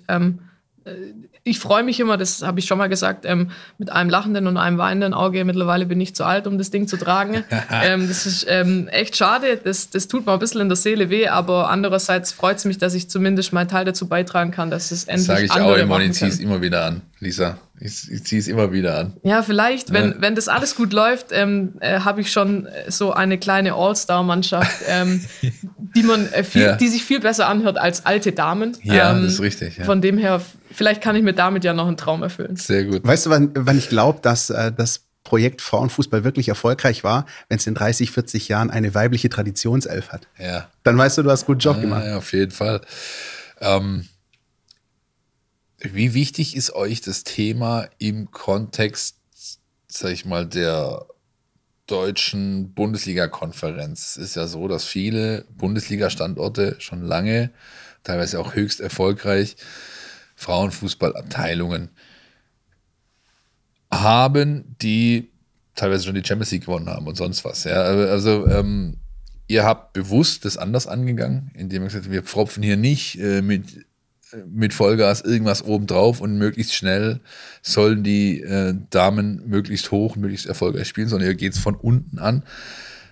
Ich 1.47 1.59
freue 1.59 1.83
mich 1.83 1.99
immer, 1.99 2.17
das 2.17 2.43
habe 2.43 2.59
ich 2.59 2.65
schon 2.65 2.77
mal 2.77 2.87
gesagt, 2.89 3.25
ähm, 3.25 3.51
mit 3.77 3.91
einem 3.91 4.09
lachenden 4.09 4.47
und 4.47 4.57
einem 4.57 4.77
weinenden 4.77 5.13
Auge. 5.13 5.43
Mittlerweile 5.45 5.85
bin 5.85 5.99
ich 6.01 6.15
zu 6.15 6.23
alt, 6.25 6.45
um 6.47 6.57
das 6.57 6.71
Ding 6.71 6.87
zu 6.87 6.97
tragen. 6.97 7.43
ähm, 7.83 8.07
das 8.07 8.25
ist 8.25 8.45
ähm, 8.49 8.87
echt 8.89 9.15
schade. 9.15 9.59
Das, 9.63 9.89
das 9.89 10.07
tut 10.07 10.25
mir 10.25 10.33
ein 10.33 10.39
bisschen 10.39 10.61
in 10.61 10.69
der 10.69 10.75
Seele 10.75 11.09
weh, 11.09 11.27
aber 11.27 11.69
andererseits 11.69 12.31
freut 12.31 12.57
es 12.57 12.65
mich, 12.65 12.77
dass 12.77 12.93
ich 12.93 13.09
zumindest 13.09 13.53
meinen 13.53 13.67
Teil 13.69 13.85
dazu 13.85 14.07
beitragen 14.07 14.51
kann, 14.51 14.69
dass 14.69 14.91
es 14.91 15.05
Das 15.05 15.09
endlich 15.09 15.27
sage 15.27 15.45
ich 15.45 15.51
auch 15.51 15.75
immer 15.77 15.99
ich 16.01 16.13
ziehe 16.13 16.29
es 16.29 16.39
immer 16.39 16.61
wieder 16.61 16.85
an, 16.85 17.01
Lisa. 17.19 17.57
Ich, 17.79 18.11
ich 18.11 18.23
ziehe 18.23 18.39
es 18.39 18.47
immer 18.47 18.71
wieder 18.71 18.97
an. 18.97 19.13
Ja, 19.23 19.43
vielleicht, 19.43 19.93
wenn, 19.93 20.09
Ja. 20.09 20.15
wenn 20.19 20.33
das 20.35 20.47
alles 20.47 20.75
gut 20.75 20.93
läuft, 20.93 21.27
ähm, 21.31 21.73
äh, 21.79 21.99
habe 21.99 22.21
ich 22.21 22.31
schon 22.31 22.65
äh, 22.65 22.89
so 22.89 23.13
eine 23.13 23.37
kleine 23.37 23.73
All-Star-Mannschaft, 23.73 24.71
ähm, 24.87 25.23
die 25.95 26.01
man 26.03 26.31
äh, 26.33 26.43
viel, 26.43 26.63
Ja. 26.63 26.75
die 26.75 26.87
sich 26.87 27.03
viel 27.03 27.19
besser 27.19 27.47
anhört 27.47 27.77
als 27.77 28.05
alte 28.05 28.31
Damen. 28.31 28.75
Ja, 28.81 29.11
ähm, 29.11 29.23
das 29.23 29.33
ist 29.33 29.41
richtig. 29.41 29.77
Ja. 29.77 29.85
Von 29.85 30.01
dem 30.01 30.17
her, 30.17 30.41
vielleicht 30.77 31.01
kann 31.01 31.15
ich 31.15 31.23
mir 31.23 31.33
damit 31.33 31.63
ja 31.63 31.73
noch 31.73 31.87
einen 31.87 31.97
Traum 31.97 32.23
erfüllen. 32.23 32.55
Sehr 32.55 32.85
gut. 32.85 33.05
Weißt 33.05 33.25
du, 33.25 33.29
wann, 33.31 33.51
wann 33.55 33.77
ich 33.77 33.89
glaube, 33.89 34.19
dass 34.21 34.49
äh, 34.49 34.71
das 34.71 35.05
Projekt 35.23 35.61
Frauenfußball 35.61 36.23
wirklich 36.23 36.47
erfolgreich 36.49 37.03
war, 37.03 37.25
wenn 37.49 37.57
es 37.57 37.67
in 37.67 37.73
30, 37.73 38.11
40 38.11 38.47
Jahren 38.47 38.69
eine 38.69 38.93
weibliche 38.93 39.27
Traditionself 39.27 40.09
hat? 40.09 40.27
Ja. 40.37 40.71
Dann 40.83 40.97
weißt 40.97 41.17
du, 41.17 41.23
du 41.23 41.31
hast 41.31 41.41
einen 41.41 41.47
guten 41.47 41.59
Job 41.59 41.81
gemacht. 41.81 42.05
Ja, 42.05 42.17
auf 42.17 42.31
jeden 42.31 42.51
Fall. 42.51 42.81
Ähm, 43.59 44.07
wie 45.79 46.13
wichtig 46.13 46.55
ist 46.55 46.73
euch 46.73 47.01
das 47.01 47.23
Thema 47.23 47.87
im 47.97 48.31
Kontext, 48.31 49.17
sag 49.87 50.11
ich 50.11 50.25
mal, 50.25 50.45
der 50.45 51.05
deutschen 51.87 52.73
Bundesliga-Konferenz? 52.73 54.15
Es 54.15 54.17
ist 54.17 54.35
ja 54.35 54.47
so, 54.47 54.67
dass 54.67 54.85
viele 54.85 55.45
Bundesliga-Standorte 55.57 56.75
schon 56.79 57.01
lange, 57.01 57.49
teilweise 58.03 58.39
auch 58.39 58.53
höchst 58.53 58.79
erfolgreich, 58.79 59.57
Frauenfußballabteilungen 60.37 61.89
haben, 63.91 64.75
die 64.81 65.29
teilweise 65.75 66.05
schon 66.05 66.15
die 66.15 66.23
Champions 66.23 66.51
League 66.51 66.65
gewonnen 66.65 66.89
haben 66.89 67.07
und 67.07 67.17
sonst 67.17 67.43
was. 67.43 67.63
Ja, 67.63 67.81
also 67.81 68.47
ähm, 68.47 68.97
ihr 69.47 69.65
habt 69.65 69.93
bewusst 69.93 70.45
das 70.45 70.57
anders 70.57 70.87
angegangen, 70.87 71.51
indem 71.55 71.81
ihr 71.81 71.87
gesagt 71.87 72.05
habt, 72.05 72.13
wir 72.13 72.23
pfropfen 72.23 72.61
hier 72.61 72.77
nicht 72.77 73.19
äh, 73.19 73.41
mit, 73.41 73.77
äh, 74.31 74.37
mit 74.47 74.75
Vollgas 74.75 75.21
irgendwas 75.21 75.63
obendrauf 75.63 76.21
und 76.21 76.37
möglichst 76.37 76.75
schnell 76.75 77.19
sollen 77.63 78.03
die 78.03 78.41
äh, 78.41 78.75
Damen 78.91 79.41
möglichst 79.47 79.89
hoch, 79.89 80.15
möglichst 80.15 80.45
erfolgreich 80.45 80.87
spielen, 80.87 81.07
sondern 81.07 81.29
ihr 81.29 81.35
geht 81.35 81.53
es 81.53 81.59
von 81.59 81.75
unten 81.75 82.19
an. 82.19 82.43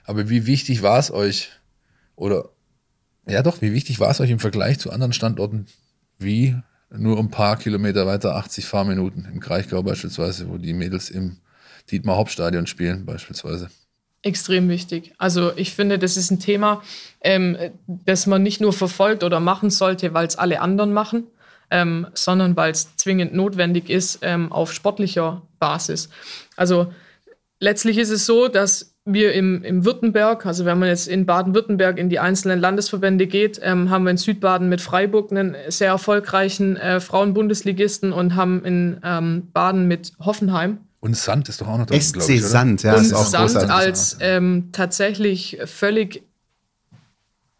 Aber 0.03 0.29
wie 0.29 0.45
wichtig 0.45 0.83
war 0.83 0.99
es 0.99 1.09
euch, 1.09 1.49
oder 2.15 2.49
ja 3.25 3.41
doch, 3.41 3.61
wie 3.61 3.73
wichtig 3.73 3.99
war 3.99 4.11
es 4.11 4.19
euch 4.19 4.29
im 4.29 4.39
Vergleich 4.39 4.77
zu 4.77 4.91
anderen 4.91 5.13
Standorten 5.13 5.65
wie 6.19 6.55
nur 6.89 7.17
ein 7.17 7.29
paar 7.29 7.57
Kilometer 7.57 8.05
weiter, 8.05 8.35
80 8.35 8.65
Fahrminuten 8.65 9.27
im 9.31 9.39
Kraichgau 9.39 9.81
beispielsweise, 9.83 10.49
wo 10.49 10.57
die 10.57 10.73
Mädels 10.73 11.09
im 11.09 11.37
Dietmar-Hauptstadion 11.91 12.67
spielen 12.67 13.05
beispielsweise. 13.05 13.69
Extrem 14.21 14.69
wichtig. 14.69 15.13
Also 15.19 15.55
ich 15.55 15.73
finde, 15.73 15.99
das 15.99 16.17
ist 16.17 16.31
ein 16.31 16.39
Thema, 16.39 16.81
ähm, 17.21 17.57
das 17.85 18.25
man 18.25 18.41
nicht 18.41 18.59
nur 18.59 18.73
verfolgt 18.73 19.23
oder 19.23 19.39
machen 19.39 19.69
sollte, 19.69 20.13
weil 20.15 20.25
es 20.25 20.35
alle 20.35 20.61
anderen 20.61 20.93
machen, 20.93 21.27
ähm, 21.69 22.07
sondern 22.13 22.55
weil 22.55 22.71
es 22.71 22.95
zwingend 22.95 23.33
notwendig 23.35 23.89
ist 23.89 24.19
ähm, 24.23 24.51
auf 24.51 24.73
sportlicher 24.73 25.43
Basis. 25.59 26.09
Also 26.55 26.91
letztlich 27.59 27.99
ist 27.99 28.09
es 28.09 28.25
so, 28.25 28.47
dass 28.47 28.94
wir 29.05 29.33
im, 29.33 29.63
im 29.63 29.85
Württemberg, 29.85 30.45
also 30.45 30.65
wenn 30.65 30.79
man 30.79 30.89
jetzt 30.89 31.07
in 31.07 31.27
Baden-Württemberg 31.27 31.99
in 31.99 32.09
die 32.09 32.19
einzelnen 32.19 32.59
Landesverbände 32.59 33.27
geht, 33.27 33.59
ähm, 33.61 33.91
haben 33.91 34.03
wir 34.03 34.11
in 34.11 34.17
Südbaden 34.17 34.67
mit 34.67 34.81
Freiburg 34.81 35.31
einen 35.31 35.55
sehr 35.69 35.89
erfolgreichen 35.89 36.75
äh, 36.75 36.99
Frauen-Bundesligisten 36.99 38.11
und 38.11 38.35
haben 38.35 38.65
in 38.65 38.99
ähm, 39.03 39.49
Baden 39.53 39.87
mit 39.87 40.13
Hoffenheim. 40.19 40.79
Und 41.01 41.15
Sand 41.15 41.47
ist 41.49 41.61
doch 41.61 41.67
auch 41.67 41.77
noch 41.77 41.85
glaub 41.85 42.01
SC 42.01 42.29
ich? 42.29 42.43
Sand, 42.43 42.81
ja, 42.81 42.95
und 42.95 43.01
ist 43.01 43.13
auch 43.13 43.25
Sand 43.25 43.55
als 43.69 44.17
ähm, 44.21 44.69
tatsächlich 44.71 45.59
völlig, 45.65 46.23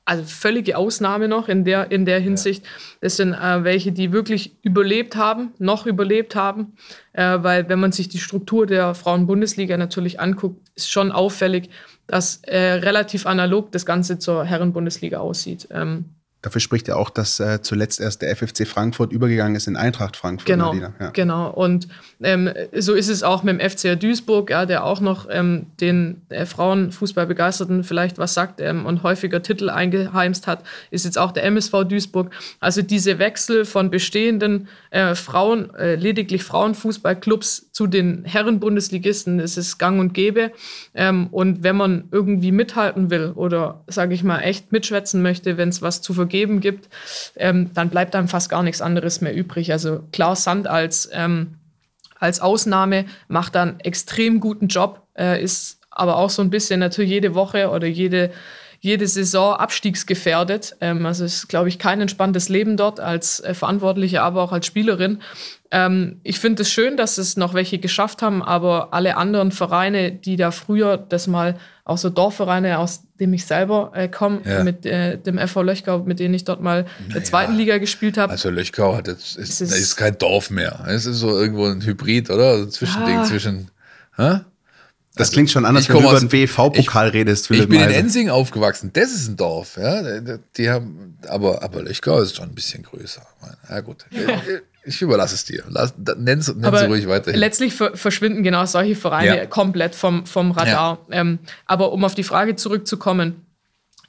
also 0.06 0.24
völlige 0.24 0.78
Ausnahme 0.78 1.28
noch 1.28 1.50
in 1.50 1.66
der, 1.66 1.92
in 1.92 2.06
der 2.06 2.20
Hinsicht. 2.20 2.64
Das 3.02 3.18
sind 3.18 3.34
äh, 3.34 3.64
welche, 3.64 3.92
die 3.92 4.12
wirklich 4.12 4.56
überlebt 4.62 5.16
haben, 5.16 5.54
noch 5.58 5.88
überlebt 5.88 6.36
haben, 6.36 6.74
äh, 7.14 7.40
weil 7.42 7.68
wenn 7.70 7.80
man 7.80 7.92
sich 7.92 8.08
die 8.08 8.20
Struktur 8.20 8.68
der 8.68 8.94
Frauen-Bundesliga 8.94 9.78
natürlich 9.78 10.20
anguckt, 10.20 10.70
ist 10.76 10.92
schon 10.92 11.12
auffällig, 11.12 11.70
dass 12.08 12.38
äh, 12.44 12.58
relativ 12.58 13.26
analog 13.26 13.72
das 13.72 13.86
Ganze 13.86 14.20
zur 14.20 14.46
Herren-Bundesliga 14.46 15.18
aussieht. 15.18 15.68
Ähm, 15.72 16.15
Dafür 16.46 16.62
spricht 16.62 16.88
ja 16.88 16.96
auch, 16.96 17.10
dass 17.10 17.40
äh, 17.40 17.64
zuletzt 17.64 18.00
erst 18.00 18.22
der 18.22 18.36
FFC 18.36 18.68
Frankfurt 18.68 19.12
übergegangen 19.12 19.56
ist 19.56 19.66
in 19.66 19.76
Eintracht 19.76 20.16
Frankfurt. 20.16 20.46
Genau. 20.46 20.76
Ja. 20.76 21.10
genau. 21.10 21.50
Und 21.50 21.88
ähm, 22.22 22.54
so 22.72 22.94
ist 22.94 23.10
es 23.10 23.24
auch 23.24 23.42
mit 23.42 23.60
dem 23.60 23.68
FCR 23.68 23.96
Duisburg, 23.96 24.52
ja, 24.52 24.68
der 24.68 24.84
auch 24.84 25.00
noch 25.00 25.26
ähm, 25.28 25.66
den 25.82 26.22
äh, 26.30 26.46
Frauenfußballbegeisterten 26.46 27.84
vielleicht 27.84 28.20
was 28.20 28.36
sagt 28.36 28.62
ähm, 28.62 28.86
und 28.86 29.02
häufiger 29.02 29.42
Titel 29.42 29.72
eingeheimst 29.72 30.46
hat, 30.46 30.64
ist 30.92 31.04
jetzt 31.04 31.18
auch 31.18 31.32
der 31.32 31.46
MSV 31.46 31.86
Duisburg. 31.86 32.30
Also 32.60 32.84
diese 32.84 33.18
Wechsel 33.18 33.66
von 33.66 33.90
bestehenden 33.90 34.68
äh, 34.92 35.16
Frauen, 35.16 35.74
äh, 35.74 35.96
lediglich 35.96 36.44
Frauenfußballclubs 36.44 37.65
zu 37.76 37.88
den 37.88 38.24
Herren-Bundesligisten, 38.24 39.38
ist 39.40 39.78
gang 39.78 40.00
und 40.00 40.14
gäbe. 40.14 40.54
Ähm, 40.94 41.28
und 41.32 41.62
wenn 41.62 41.76
man 41.76 42.06
irgendwie 42.10 42.54
mithalten 42.54 43.10
will 43.10 43.34
oder, 43.36 43.84
sage 43.88 44.14
ich 44.14 44.24
mal, 44.24 44.40
echt 44.40 44.72
mitschwätzen 44.72 45.22
möchte, 45.22 45.58
wenn 45.58 45.68
es 45.68 45.82
was 45.82 46.02
zu 46.02 46.14
vergeben 46.14 46.62
gibt, 46.62 46.88
ähm, 47.36 47.72
dann 47.74 47.90
bleibt 47.90 48.16
einem 48.16 48.30
fast 48.30 48.50
gar 48.50 48.64
nichts 48.64 48.82
anderes 48.82 49.20
mehr 49.20 49.36
übrig. 49.36 49.74
Also 49.74 50.04
Klaus 50.14 50.46
Sand 50.46 50.68
als, 50.68 51.10
ähm, 51.12 51.56
als 52.18 52.40
Ausnahme 52.40 53.08
macht 53.28 53.56
dann 53.56 53.82
extrem 53.82 54.40
guten 54.40 54.68
Job, 54.68 55.02
äh, 55.18 55.44
ist 55.44 55.82
aber 55.92 56.16
auch 56.16 56.30
so 56.30 56.42
ein 56.42 56.50
bisschen 56.50 56.80
natürlich 56.80 57.12
jede 57.12 57.36
Woche 57.36 57.70
oder 57.72 57.88
jede, 57.88 58.32
jede 58.86 59.08
Saison 59.08 59.56
abstiegsgefährdet. 59.56 60.76
Ähm, 60.80 61.06
also 61.08 61.26
es 61.26 61.36
ist, 61.38 61.48
glaube 61.50 61.70
ich, 61.70 61.80
kein 61.80 62.02
entspanntes 62.02 62.50
Leben 62.50 62.78
dort 62.78 63.00
als 63.00 63.40
äh, 63.40 63.54
Verantwortliche, 63.56 64.22
aber 64.22 64.44
auch 64.44 64.52
als 64.52 64.68
Spielerin. 64.68 65.22
Ähm, 65.72 66.20
ich 66.24 66.40
finde 66.40 66.62
es 66.62 66.70
schön, 66.72 66.96
dass 66.96 67.18
es 67.18 67.36
noch 67.36 67.56
welche 67.56 67.80
geschafft 67.80 68.22
haben, 68.22 68.44
aber 68.44 68.94
alle 68.94 69.18
anderen 69.18 69.52
Vereine, 69.52 70.12
die 70.12 70.36
da 70.36 70.52
früher 70.52 70.98
das 70.98 71.26
mal, 71.26 71.58
auch 71.84 71.98
so 71.98 72.10
Dorfvereine, 72.12 72.78
aus 72.80 73.02
dem 73.20 73.34
ich 73.34 73.46
selber 73.46 73.92
äh, 73.96 74.08
komme, 74.08 74.42
Ja. 74.46 74.64
mit 74.64 74.86
äh, 74.86 75.18
dem 75.18 75.38
FV 75.40 75.64
Löchgau, 75.64 76.00
mit 76.00 76.20
denen 76.20 76.34
ich 76.36 76.44
dort 76.44 76.62
mal 76.62 76.86
in 77.08 77.14
der 77.14 77.24
zweiten 77.24 77.56
Liga 77.56 77.80
gespielt 77.80 78.18
habe. 78.20 78.32
Also 78.32 78.50
Löchgau 78.52 78.96
hat 78.96 79.08
jetzt, 79.08 79.36
ist, 79.38 79.62
ist- 79.62 79.72
ist 79.76 79.96
kein 79.96 80.18
Dorf 80.20 80.52
mehr. 80.52 80.84
Es 80.88 81.08
ist 81.08 81.18
so 81.18 81.30
irgendwo 81.40 81.66
ein 81.66 81.82
Hybrid, 81.84 82.30
oder? 82.30 82.50
Also 82.52 82.64
ein 82.66 82.72
Zwischending 82.72 83.16
Ja. 83.16 83.24
zwischen. 83.24 83.72
Hä? 84.16 84.40
Das 85.16 85.32
klingt 85.32 85.50
schon 85.50 85.66
anders, 85.66 85.84
ich 85.84 85.90
wenn 85.90 85.96
du 85.96 86.02
komm 86.02 86.10
über 86.10 86.16
aus- 86.16 86.20
den 86.22 86.30
BV-Pokal 86.30 87.10
redest. 87.10 87.44
Ich 87.44 87.48
Philipp 87.48 87.70
bin 87.70 87.80
in 87.80 87.86
Meisel. 87.86 88.00
Ensing 88.02 88.30
aufgewachsen. 88.30 88.92
Das 88.94 89.12
ist 89.12 89.28
ein 89.30 89.38
Dorf, 89.38 89.78
ja. 89.78 90.20
Die 90.58 90.70
haben, 90.70 91.18
aber, 91.28 91.64
aber 91.64 91.82
Löchgau 91.84 92.20
ist 92.20 92.36
schon 92.36 92.50
ein 92.50 92.56
bisschen 92.56 92.84
größer. 92.84 93.22
Ja, 93.70 93.80
gut. 93.82 94.06
Ich 94.84 95.02
überlasse 95.02 95.36
es 95.36 95.46
dir. 95.46 95.64
Lass, 95.70 95.94
nenn 96.18 96.40
es 96.40 96.50
ruhig 96.54 97.08
weiter. 97.08 97.32
Letztlich 97.34 97.74
verschwinden 97.74 98.44
genau 98.44 98.66
solche 98.66 98.96
Vereine 98.96 99.38
ja. 99.38 99.46
komplett 99.46 99.96
vom, 99.96 100.26
vom 100.26 100.52
Radar. 100.52 101.00
Ja. 101.10 101.22
Ähm, 101.22 101.40
aber 101.66 101.92
um 101.92 102.04
auf 102.04 102.14
die 102.14 102.24
Frage 102.24 102.56
zurückzukommen, 102.56 103.46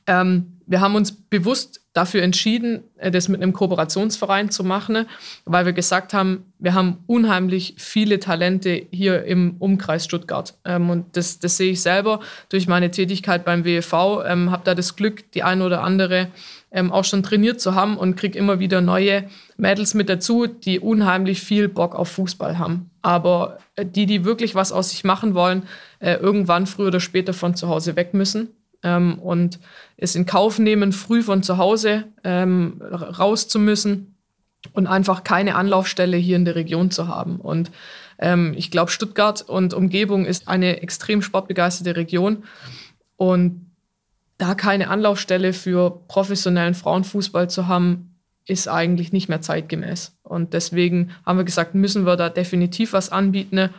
ähm, 0.06 0.55
wir 0.66 0.80
haben 0.80 0.96
uns 0.96 1.12
bewusst 1.12 1.80
dafür 1.92 2.22
entschieden, 2.22 2.82
äh, 2.98 3.10
das 3.10 3.28
mit 3.28 3.42
einem 3.42 3.52
Kooperationsverein 3.52 4.50
zu 4.50 4.64
machen, 4.64 5.06
weil 5.44 5.64
wir 5.64 5.72
gesagt 5.72 6.12
haben, 6.12 6.52
wir 6.58 6.74
haben 6.74 6.98
unheimlich 7.06 7.74
viele 7.78 8.20
Talente 8.20 8.86
hier 8.90 9.24
im 9.24 9.56
Umkreis 9.58 10.04
Stuttgart. 10.04 10.54
Ähm, 10.64 10.90
und 10.90 11.16
das, 11.16 11.38
das 11.38 11.56
sehe 11.56 11.72
ich 11.72 11.80
selber 11.80 12.20
durch 12.48 12.66
meine 12.66 12.90
Tätigkeit 12.90 13.44
beim 13.44 13.64
WEV, 13.64 14.24
ähm, 14.26 14.50
habe 14.50 14.62
da 14.64 14.74
das 14.74 14.96
Glück, 14.96 15.30
die 15.32 15.42
eine 15.42 15.64
oder 15.64 15.82
andere 15.82 16.28
ähm, 16.70 16.92
auch 16.92 17.04
schon 17.04 17.22
trainiert 17.22 17.60
zu 17.60 17.74
haben 17.74 17.96
und 17.96 18.16
kriege 18.16 18.38
immer 18.38 18.58
wieder 18.58 18.80
neue 18.80 19.24
Mädels 19.56 19.94
mit 19.94 20.08
dazu, 20.08 20.46
die 20.46 20.80
unheimlich 20.80 21.40
viel 21.40 21.68
Bock 21.68 21.94
auf 21.94 22.08
Fußball 22.10 22.58
haben. 22.58 22.90
Aber 23.02 23.58
äh, 23.76 23.86
die, 23.86 24.06
die 24.06 24.24
wirklich 24.24 24.54
was 24.54 24.72
aus 24.72 24.90
sich 24.90 25.04
machen 25.04 25.34
wollen, 25.34 25.62
äh, 26.00 26.14
irgendwann 26.14 26.66
früher 26.66 26.88
oder 26.88 27.00
später 27.00 27.32
von 27.32 27.54
zu 27.54 27.68
Hause 27.68 27.96
weg 27.96 28.12
müssen 28.12 28.50
ähm, 28.82 29.18
und 29.18 29.58
es 29.96 30.14
in 30.14 30.26
Kauf 30.26 30.58
nehmen, 30.58 30.92
früh 30.92 31.22
von 31.22 31.42
zu 31.42 31.58
Hause 31.58 32.04
ähm, 32.24 32.80
raus 32.82 33.48
zu 33.48 33.58
müssen 33.58 34.16
und 34.72 34.86
einfach 34.86 35.24
keine 35.24 35.54
Anlaufstelle 35.54 36.16
hier 36.16 36.36
in 36.36 36.44
der 36.44 36.54
Region 36.54 36.90
zu 36.90 37.08
haben. 37.08 37.36
Und 37.36 37.70
ähm, 38.18 38.54
ich 38.56 38.70
glaube, 38.70 38.90
Stuttgart 38.90 39.42
und 39.42 39.74
Umgebung 39.74 40.24
ist 40.24 40.48
eine 40.48 40.82
extrem 40.82 41.22
sportbegeisterte 41.22 41.96
Region. 41.96 42.44
Und 43.16 43.70
da 44.38 44.54
keine 44.54 44.88
Anlaufstelle 44.88 45.52
für 45.52 46.02
professionellen 46.08 46.74
Frauenfußball 46.74 47.48
zu 47.48 47.66
haben, 47.66 48.16
ist 48.46 48.68
eigentlich 48.68 49.12
nicht 49.12 49.28
mehr 49.28 49.40
zeitgemäß. 49.40 50.16
Und 50.22 50.52
deswegen 50.52 51.10
haben 51.24 51.38
wir 51.38 51.44
gesagt, 51.44 51.74
müssen 51.74 52.06
wir 52.06 52.16
da 52.16 52.28
definitiv 52.28 52.92
was 52.92 53.10
anbieten 53.10 53.70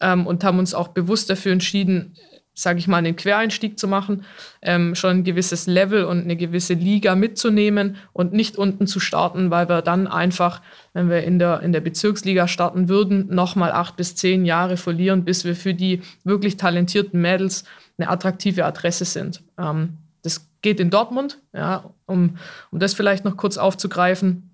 ähm, 0.00 0.26
und 0.26 0.44
haben 0.44 0.58
uns 0.58 0.74
auch 0.74 0.88
bewusst 0.88 1.30
dafür 1.30 1.52
entschieden, 1.52 2.16
sage 2.54 2.78
ich 2.78 2.88
mal, 2.88 2.98
einen 2.98 3.16
Quereinstieg 3.16 3.78
zu 3.78 3.88
machen, 3.88 4.24
ähm, 4.62 4.94
schon 4.94 5.18
ein 5.18 5.24
gewisses 5.24 5.66
Level 5.66 6.04
und 6.04 6.22
eine 6.22 6.36
gewisse 6.36 6.74
Liga 6.74 7.14
mitzunehmen 7.14 7.96
und 8.12 8.32
nicht 8.32 8.56
unten 8.56 8.86
zu 8.86 9.00
starten, 9.00 9.50
weil 9.50 9.68
wir 9.68 9.82
dann 9.82 10.06
einfach, 10.06 10.60
wenn 10.92 11.08
wir 11.08 11.22
in 11.24 11.38
der, 11.38 11.60
in 11.60 11.72
der 11.72 11.80
Bezirksliga 11.80 12.48
starten 12.48 12.88
würden, 12.88 13.34
nochmal 13.34 13.72
acht 13.72 13.96
bis 13.96 14.14
zehn 14.16 14.44
Jahre 14.44 14.76
verlieren, 14.76 15.24
bis 15.24 15.44
wir 15.44 15.56
für 15.56 15.74
die 15.74 16.02
wirklich 16.24 16.56
talentierten 16.56 17.20
Mädels 17.20 17.64
eine 17.98 18.10
attraktive 18.10 18.64
Adresse 18.64 19.04
sind. 19.04 19.42
Ähm, 19.58 19.98
das 20.22 20.46
geht 20.62 20.80
in 20.80 20.90
Dortmund, 20.90 21.38
ja, 21.54 21.90
um, 22.06 22.36
um 22.70 22.78
das 22.78 22.94
vielleicht 22.94 23.24
noch 23.24 23.36
kurz 23.36 23.56
aufzugreifen. 23.56 24.49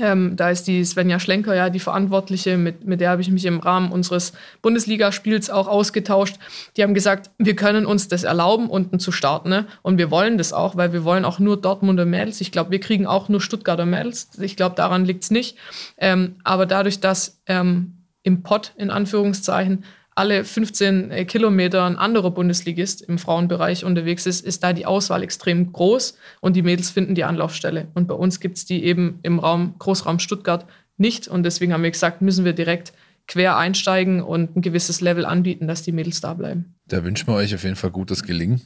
Ähm, 0.00 0.36
da 0.36 0.50
ist 0.50 0.66
die 0.66 0.84
Svenja 0.84 1.18
Schlenker 1.20 1.54
ja 1.54 1.70
die 1.70 1.80
Verantwortliche, 1.80 2.56
mit, 2.56 2.86
mit 2.86 3.00
der 3.00 3.10
habe 3.10 3.22
ich 3.22 3.30
mich 3.30 3.44
im 3.44 3.60
Rahmen 3.60 3.92
unseres 3.92 4.32
Bundesligaspiels 4.62 5.50
auch 5.50 5.68
ausgetauscht. 5.68 6.36
Die 6.76 6.82
haben 6.82 6.94
gesagt, 6.94 7.30
wir 7.38 7.56
können 7.56 7.86
uns 7.86 8.08
das 8.08 8.24
erlauben, 8.24 8.68
unten 8.68 8.98
zu 8.98 9.12
starten. 9.12 9.48
Ne? 9.48 9.66
Und 9.82 9.98
wir 9.98 10.10
wollen 10.10 10.38
das 10.38 10.52
auch, 10.52 10.76
weil 10.76 10.92
wir 10.92 11.04
wollen 11.04 11.24
auch 11.24 11.38
nur 11.38 11.60
Dortmunder 11.60 12.04
Mädels. 12.04 12.40
Ich 12.40 12.52
glaube, 12.52 12.70
wir 12.70 12.80
kriegen 12.80 13.06
auch 13.06 13.28
nur 13.28 13.40
Stuttgarter 13.40 13.86
Mädels. 13.86 14.30
Ich 14.40 14.56
glaube, 14.56 14.74
daran 14.74 15.04
liegt 15.04 15.24
es 15.24 15.30
nicht. 15.30 15.56
Ähm, 15.98 16.36
aber 16.44 16.66
dadurch, 16.66 17.00
dass 17.00 17.40
ähm, 17.46 17.96
im 18.22 18.42
Pott 18.42 18.72
in 18.76 18.90
Anführungszeichen 18.90 19.84
alle 20.16 20.44
15 20.44 21.10
äh, 21.10 21.24
Kilometer 21.26 21.84
ein 21.84 21.96
anderer 21.96 22.30
Bundesligist 22.30 23.02
im 23.02 23.18
Frauenbereich 23.18 23.84
unterwegs 23.84 24.26
ist, 24.26 24.44
ist 24.44 24.64
da 24.64 24.72
die 24.72 24.86
Auswahl 24.86 25.22
extrem 25.22 25.72
groß 25.72 26.16
und 26.40 26.56
die 26.56 26.62
Mädels 26.62 26.90
finden 26.90 27.14
die 27.14 27.24
Anlaufstelle. 27.24 27.88
Und 27.94 28.08
bei 28.08 28.14
uns 28.14 28.40
gibt 28.40 28.56
es 28.56 28.64
die 28.64 28.82
eben 28.82 29.20
im 29.22 29.38
Raum, 29.38 29.74
Großraum 29.78 30.18
Stuttgart 30.18 30.66
nicht. 30.96 31.28
Und 31.28 31.42
deswegen 31.42 31.72
haben 31.72 31.82
wir 31.82 31.90
gesagt, 31.90 32.22
müssen 32.22 32.46
wir 32.46 32.54
direkt 32.54 32.94
quer 33.28 33.58
einsteigen 33.58 34.22
und 34.22 34.56
ein 34.56 34.62
gewisses 34.62 35.02
Level 35.02 35.26
anbieten, 35.26 35.68
dass 35.68 35.82
die 35.82 35.92
Mädels 35.92 36.22
da 36.22 36.32
bleiben. 36.32 36.74
Da 36.88 37.04
wünschen 37.04 37.28
wir 37.28 37.34
euch 37.34 37.54
auf 37.54 37.64
jeden 37.64 37.76
Fall 37.76 37.90
gutes 37.90 38.22
Gelingen. 38.22 38.62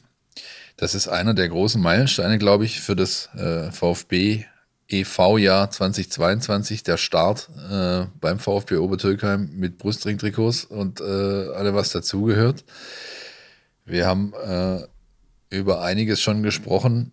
Das 0.77 0.95
ist 0.95 1.09
einer 1.09 1.33
der 1.33 1.49
großen 1.49 1.81
Meilensteine, 1.81 2.37
glaube 2.37 2.63
ich, 2.63 2.79
für 2.79 2.95
das 2.95 3.29
äh, 3.35 3.71
VfB 3.71 4.45
EV-Jahr 4.91 5.71
2022, 5.71 6.83
der 6.83 6.97
Start 6.97 7.49
äh, 7.69 8.05
beim 8.19 8.39
VfB 8.39 8.77
Obertürkheim 8.77 9.49
mit 9.53 9.77
Brustring-Trikots 9.77 10.65
und 10.65 10.99
äh, 10.99 11.03
alle, 11.03 11.73
was 11.73 11.91
dazugehört. 11.91 12.63
Wir 13.85 14.05
haben 14.05 14.33
äh, 14.33 14.81
über 15.49 15.81
einiges 15.81 16.21
schon 16.21 16.43
gesprochen. 16.43 17.11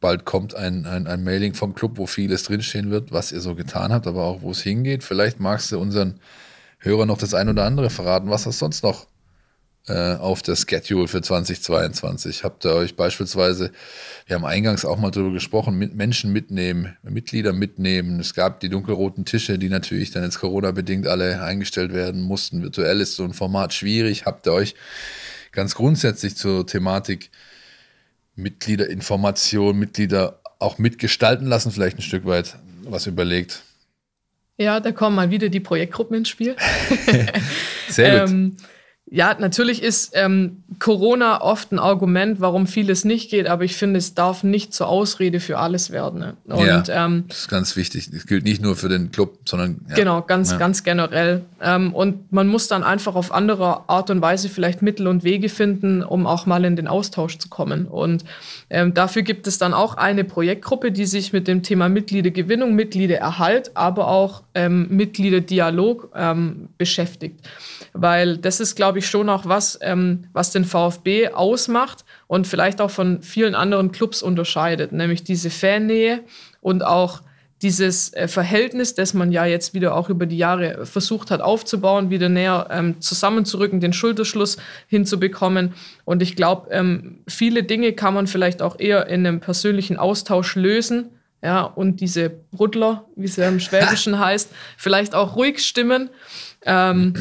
Bald 0.00 0.24
kommt 0.24 0.54
ein, 0.54 0.86
ein, 0.86 1.06
ein 1.06 1.22
Mailing 1.22 1.54
vom 1.54 1.74
Club, 1.74 1.98
wo 1.98 2.06
vieles 2.06 2.44
drinstehen 2.44 2.90
wird, 2.90 3.12
was 3.12 3.32
ihr 3.32 3.40
so 3.40 3.54
getan 3.54 3.92
habt, 3.92 4.06
aber 4.06 4.24
auch 4.24 4.42
wo 4.42 4.50
es 4.50 4.62
hingeht. 4.62 5.04
Vielleicht 5.04 5.40
magst 5.40 5.72
du 5.72 5.78
unseren 5.78 6.20
Hörern 6.78 7.08
noch 7.08 7.18
das 7.18 7.34
ein 7.34 7.48
oder 7.48 7.64
andere 7.64 7.90
verraten, 7.90 8.30
was 8.30 8.44
das 8.44 8.58
sonst 8.58 8.82
noch 8.82 9.06
äh, 9.86 10.14
auf 10.14 10.42
der 10.42 10.56
Schedule 10.56 11.08
für 11.08 11.22
2022? 11.22 12.44
Habt 12.44 12.64
ihr 12.64 12.74
euch 12.74 12.96
beispielsweise, 12.96 13.72
wir 14.26 14.36
haben 14.36 14.44
eingangs 14.44 14.84
auch 14.84 14.98
mal 14.98 15.10
darüber 15.10 15.32
gesprochen, 15.32 15.76
mit 15.76 15.94
Menschen 15.94 16.32
mitnehmen, 16.32 16.96
Mitglieder 17.02 17.52
mitnehmen. 17.52 18.20
Es 18.20 18.34
gab 18.34 18.60
die 18.60 18.68
dunkelroten 18.68 19.24
Tische, 19.24 19.58
die 19.58 19.68
natürlich 19.68 20.10
dann 20.10 20.22
jetzt 20.22 20.40
Corona-bedingt 20.40 21.06
alle 21.06 21.42
eingestellt 21.42 21.92
werden 21.92 22.20
mussten. 22.20 22.62
Virtuell 22.62 23.00
ist 23.00 23.16
so 23.16 23.24
ein 23.24 23.32
Format 23.32 23.74
schwierig. 23.74 24.26
Habt 24.26 24.46
ihr 24.46 24.52
euch 24.52 24.74
ganz 25.52 25.74
grundsätzlich 25.74 26.36
zur 26.36 26.66
Thematik 26.66 27.30
Mitgliederinformation, 28.36 29.78
Mitglieder 29.78 30.40
auch 30.58 30.78
mitgestalten 30.78 31.46
lassen, 31.46 31.72
vielleicht 31.72 31.98
ein 31.98 32.02
Stück 32.02 32.26
weit 32.26 32.56
was 32.84 33.06
überlegt? 33.06 33.62
Ja, 34.56 34.78
da 34.78 34.92
kommen 34.92 35.16
mal 35.16 35.30
wieder 35.30 35.48
die 35.48 35.60
Projektgruppen 35.60 36.18
ins 36.18 36.28
Spiel. 36.28 36.54
Sehr 37.88 38.20
gut. 38.20 38.30
ähm, 38.30 38.56
ja, 39.12 39.36
natürlich 39.36 39.82
ist 39.82 40.12
ähm, 40.14 40.62
Corona 40.78 41.40
oft 41.40 41.72
ein 41.72 41.80
Argument, 41.80 42.40
warum 42.40 42.68
vieles 42.68 43.04
nicht 43.04 43.28
geht, 43.28 43.48
aber 43.48 43.64
ich 43.64 43.74
finde, 43.74 43.98
es 43.98 44.14
darf 44.14 44.44
nicht 44.44 44.72
zur 44.72 44.86
Ausrede 44.86 45.40
für 45.40 45.58
alles 45.58 45.90
werden. 45.90 46.20
Ne? 46.20 46.34
Und, 46.44 46.86
ja, 46.88 47.06
ähm, 47.06 47.24
das 47.26 47.40
ist 47.40 47.48
ganz 47.48 47.74
wichtig. 47.74 48.08
Das 48.12 48.24
gilt 48.26 48.44
nicht 48.44 48.62
nur 48.62 48.76
für 48.76 48.88
den 48.88 49.10
Club, 49.10 49.38
sondern 49.46 49.80
ja. 49.88 49.96
genau 49.96 50.22
ganz, 50.22 50.52
ja. 50.52 50.58
ganz 50.58 50.84
generell. 50.84 51.42
Ähm, 51.60 51.92
und 51.92 52.32
man 52.32 52.46
muss 52.46 52.68
dann 52.68 52.84
einfach 52.84 53.16
auf 53.16 53.32
andere 53.32 53.88
Art 53.88 54.10
und 54.10 54.22
Weise 54.22 54.48
vielleicht 54.48 54.80
Mittel 54.80 55.08
und 55.08 55.24
Wege 55.24 55.48
finden, 55.48 56.04
um 56.04 56.28
auch 56.28 56.46
mal 56.46 56.64
in 56.64 56.76
den 56.76 56.86
Austausch 56.86 57.36
zu 57.38 57.48
kommen. 57.48 57.86
Und 57.86 58.24
ähm, 58.70 58.94
dafür 58.94 59.22
gibt 59.22 59.48
es 59.48 59.58
dann 59.58 59.74
auch 59.74 59.96
eine 59.96 60.22
Projektgruppe, 60.22 60.92
die 60.92 61.06
sich 61.06 61.32
mit 61.32 61.48
dem 61.48 61.64
Thema 61.64 61.88
Mitgliedergewinnung, 61.88 62.76
Mitgliedererhalt, 62.76 63.72
aber 63.74 64.06
auch 64.06 64.44
ähm, 64.54 64.86
Mitgliederdialog 64.88 66.12
ähm, 66.14 66.68
beschäftigt 66.78 67.40
weil 67.92 68.36
das 68.36 68.60
ist, 68.60 68.76
glaube 68.76 68.98
ich, 68.98 68.99
schon 69.08 69.28
auch 69.28 69.46
was, 69.46 69.78
ähm, 69.82 70.24
was 70.32 70.50
den 70.50 70.64
VfB 70.64 71.28
ausmacht 71.28 72.04
und 72.26 72.46
vielleicht 72.46 72.80
auch 72.80 72.90
von 72.90 73.22
vielen 73.22 73.54
anderen 73.54 73.92
Clubs 73.92 74.22
unterscheidet, 74.22 74.92
nämlich 74.92 75.24
diese 75.24 75.50
Fannähe 75.50 76.20
und 76.60 76.84
auch 76.84 77.22
dieses 77.62 78.14
äh, 78.14 78.26
Verhältnis, 78.26 78.94
das 78.94 79.12
man 79.12 79.32
ja 79.32 79.44
jetzt 79.44 79.74
wieder 79.74 79.94
auch 79.94 80.08
über 80.08 80.24
die 80.26 80.38
Jahre 80.38 80.86
versucht 80.86 81.30
hat 81.30 81.42
aufzubauen, 81.42 82.08
wieder 82.08 82.28
näher 82.28 82.68
ähm, 82.70 83.00
zusammenzurücken, 83.00 83.80
den 83.80 83.92
Schulterschluss 83.92 84.56
hinzubekommen. 84.86 85.74
Und 86.04 86.22
ich 86.22 86.36
glaube, 86.36 86.70
ähm, 86.70 87.18
viele 87.28 87.62
Dinge 87.62 87.92
kann 87.92 88.14
man 88.14 88.26
vielleicht 88.26 88.62
auch 88.62 88.78
eher 88.78 89.06
in 89.08 89.26
einem 89.26 89.40
persönlichen 89.40 89.98
Austausch 89.98 90.54
lösen. 90.56 91.10
Ja, 91.42 91.62
und 91.62 92.00
diese 92.00 92.30
Bruddler, 92.30 93.06
wie 93.16 93.24
es 93.24 93.36
ja 93.36 93.48
im 93.48 93.60
Schwäbischen 93.60 94.18
heißt, 94.24 94.50
vielleicht 94.76 95.14
auch 95.14 95.36
ruhig 95.36 95.64
stimmen 95.64 96.10
ähm, 96.66 97.14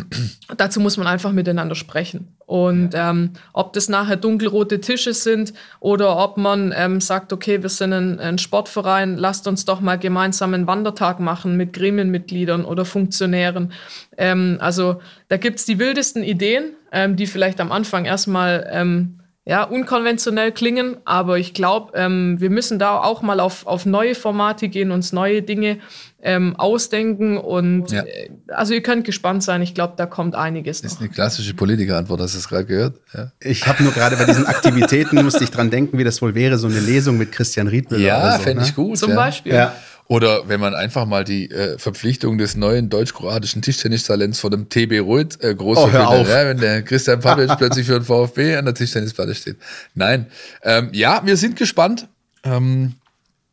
dazu 0.58 0.80
muss 0.80 0.98
man 0.98 1.08
einfach 1.08 1.32
miteinander 1.32 1.76
sprechen. 1.76 2.36
Und 2.46 2.92
ähm, 2.94 3.34
ob 3.54 3.74
das 3.74 3.90
nachher 3.90 4.16
dunkelrote 4.16 4.82
Tische 4.82 5.14
sind 5.14 5.54
oder 5.80 6.18
ob 6.18 6.38
man 6.38 6.74
ähm, 6.76 7.00
sagt, 7.00 7.32
okay, 7.32 7.62
wir 7.62 7.70
sind 7.70 7.94
ein, 7.94 8.20
ein, 8.20 8.38
Sportverein, 8.38 9.18
lasst 9.18 9.48
uns 9.48 9.66
doch 9.66 9.82
mal 9.82 10.00
gemeinsam 10.00 10.54
einen 10.54 10.68
Wandertag 10.68 11.20
machen 11.20 11.58
mit 11.58 11.74
Gremienmitgliedern 11.74 12.66
oder 12.66 12.86
Funktionären. 12.86 13.72
Ähm, 14.18 14.58
also 14.60 15.00
da 15.28 15.38
gibt 15.38 15.60
es 15.60 15.66
die 15.66 15.80
wildesten 15.80 16.24
Ideen, 16.24 16.74
ähm, 16.92 17.16
die 17.16 17.28
vielleicht 17.28 17.62
am 17.62 17.72
Anfang 17.72 18.06
erstmal 18.06 18.68
ähm, 18.72 19.19
ja, 19.50 19.64
unkonventionell 19.64 20.52
klingen, 20.52 20.98
aber 21.06 21.40
ich 21.40 21.56
glaube, 21.56 21.94
ähm, 21.96 22.40
wir 22.40 22.52
müssen 22.52 22.78
da 22.78 23.00
auch 23.00 23.24
mal 23.24 23.40
auf, 23.40 23.66
auf 23.66 23.88
neue 23.88 24.14
Formate 24.14 24.70
gehen, 24.70 24.92
uns 24.92 25.12
neue 25.12 25.42
Dinge 25.42 25.80
ähm, 26.22 26.56
ausdenken 26.56 27.36
und 27.36 27.90
ja. 27.90 28.04
äh, 28.04 28.30
also 28.50 28.76
ihr 28.76 28.84
könnt 28.84 29.06
gespannt 29.06 29.42
sein, 29.42 29.64
ich 29.64 29.74
glaube, 29.74 29.96
da 29.98 30.06
kommt 30.06 30.36
einiges. 30.36 30.84
Das 30.84 30.94
ist 30.94 31.00
eine 31.00 31.10
klassische 31.10 31.56
Politikerantwort, 31.56 32.22
hast 32.22 32.36
du 32.36 32.38
es 32.38 32.48
gerade 32.48 32.66
gehört? 32.66 33.00
Ja. 33.12 33.32
Ich 33.40 33.66
habe 33.66 33.82
nur 33.82 33.92
gerade 33.92 34.18
bei 34.18 34.26
diesen 34.26 34.46
Aktivitäten, 34.46 35.24
musste 35.24 35.44
ich 35.44 35.50
dran 35.50 35.72
denken, 35.72 35.98
wie 35.98 36.04
das 36.04 36.22
wohl 36.22 36.36
wäre, 36.36 36.60
so 36.60 36.68
eine 36.68 36.80
Lesung 36.80 37.18
mit 37.18 37.32
Christian 37.32 37.68
Riedmüller. 37.68 38.04
Ja, 38.04 38.38
so, 38.38 38.44
fände 38.44 38.62
ne? 38.62 38.68
ich 38.68 38.76
gut. 38.76 39.00
Zum 39.00 39.16
Beispiel. 39.16 39.54
Ja. 39.54 39.74
Oder 40.12 40.50
wenn 40.50 40.60
man 40.60 40.74
einfach 40.74 41.06
mal 41.06 41.24
die 41.24 41.52
äh, 41.52 41.78
Verpflichtung 41.78 42.40
des 42.40 42.58
neuen 42.58 42.90
deutsch-kroatischen 42.90 43.62
Tischtennistalents 43.62 44.40
von 44.40 44.50
dem 44.50 44.68
TB 44.68 45.02
Ruid 45.02 45.42
äh, 45.44 45.54
groß 45.54 45.78
oh, 45.78 45.92
hör. 45.92 46.28
Ja, 46.28 46.48
wenn 46.48 46.58
der 46.58 46.82
Christian 46.82 47.20
Pavic 47.20 47.52
plötzlich 47.60 47.86
für 47.86 47.94
den 47.94 48.04
VfB 48.04 48.56
an 48.56 48.66
der 48.66 48.74
Tischtennisplatte 48.74 49.36
steht. 49.36 49.58
Nein. 49.94 50.26
Ähm, 50.64 50.90
ja, 50.94 51.22
wir 51.26 51.38
sind 51.38 51.58
gespannt. 51.58 52.08
Ähm, 52.44 52.96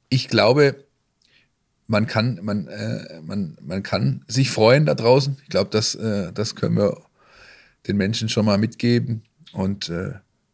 ich 0.09 0.29
glaube, 0.29 0.77
man 1.89 2.07
kann, 2.07 2.41
man, 2.43 2.69
äh, 2.69 3.21
man, 3.21 3.59
man 3.61 3.83
kann 3.83 4.25
sich 4.27 4.51
freuen 4.51 4.87
da 4.87 4.95
draußen. 4.95 5.37
Ich 5.43 5.51
glaube, 5.51 5.69
das, 5.71 5.95
äh, 5.95 6.33
das 6.33 6.55
können 6.55 6.79
wir 6.79 7.03
den 7.87 7.99
Menschen 7.99 8.31
schon 8.31 8.47
mal 8.47 8.57
mitgeben. 8.57 9.25
Und 9.53 9.91
äh, 9.91 10.13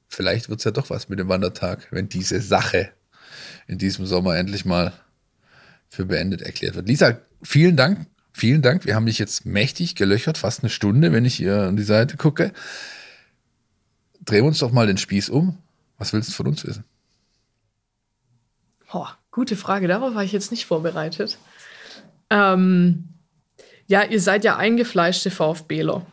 vielleicht 0.09 0.49
wird 0.49 0.59
es 0.59 0.65
ja 0.65 0.73
doch 0.73 0.91
was 0.91 1.09
mit 1.09 1.21
dem 1.21 1.29
Wandertag, 1.29 1.87
wenn 1.93 2.09
diese 2.09 2.41
Sache 2.41 2.91
in 3.69 3.79
diesem 3.79 4.05
Sommer 4.05 4.37
endlich 4.37 4.65
mal 4.65 4.93
für 5.93 6.07
beendet 6.07 6.41
erklärt 6.41 6.75
wird. 6.75 6.89
Lisa, 6.89 7.19
vielen 7.43 7.77
Dank. 7.77 8.07
Vielen 8.33 8.63
Dank. 8.63 8.87
Wir 8.87 8.95
haben 8.95 9.05
dich 9.05 9.19
jetzt 9.19 9.45
mächtig 9.45 9.95
gelöchert, 9.95 10.39
fast 10.39 10.63
eine 10.63 10.71
Stunde, 10.71 11.13
wenn 11.13 11.27
ich 11.27 11.35
hier 11.35 11.65
an 11.65 11.77
die 11.77 11.83
Seite 11.83 12.17
gucke. 12.17 12.53
Drehen 14.25 14.45
wir 14.45 14.49
uns 14.49 14.61
doch 14.61 14.73
mal 14.73 14.87
den 14.87 14.97
Spieß 14.97 15.29
um. 15.29 15.59
Was 15.99 16.15
willst 16.15 16.31
du 16.31 16.33
von 16.33 16.47
uns 16.47 16.67
wissen? 16.67 16.85
Oh, 18.91 19.07
gute 19.31 19.55
Frage. 19.55 19.87
Darauf 19.87 20.15
war 20.15 20.25
ich 20.25 20.33
jetzt 20.33 20.51
nicht 20.51 20.65
vorbereitet. 20.65 21.37
Ähm, 22.31 23.11
ja, 23.87 24.03
ihr 24.03 24.21
seid 24.21 24.45
ja 24.45 24.57
eingefleischte 24.57 25.31
VfBler. 25.31 26.07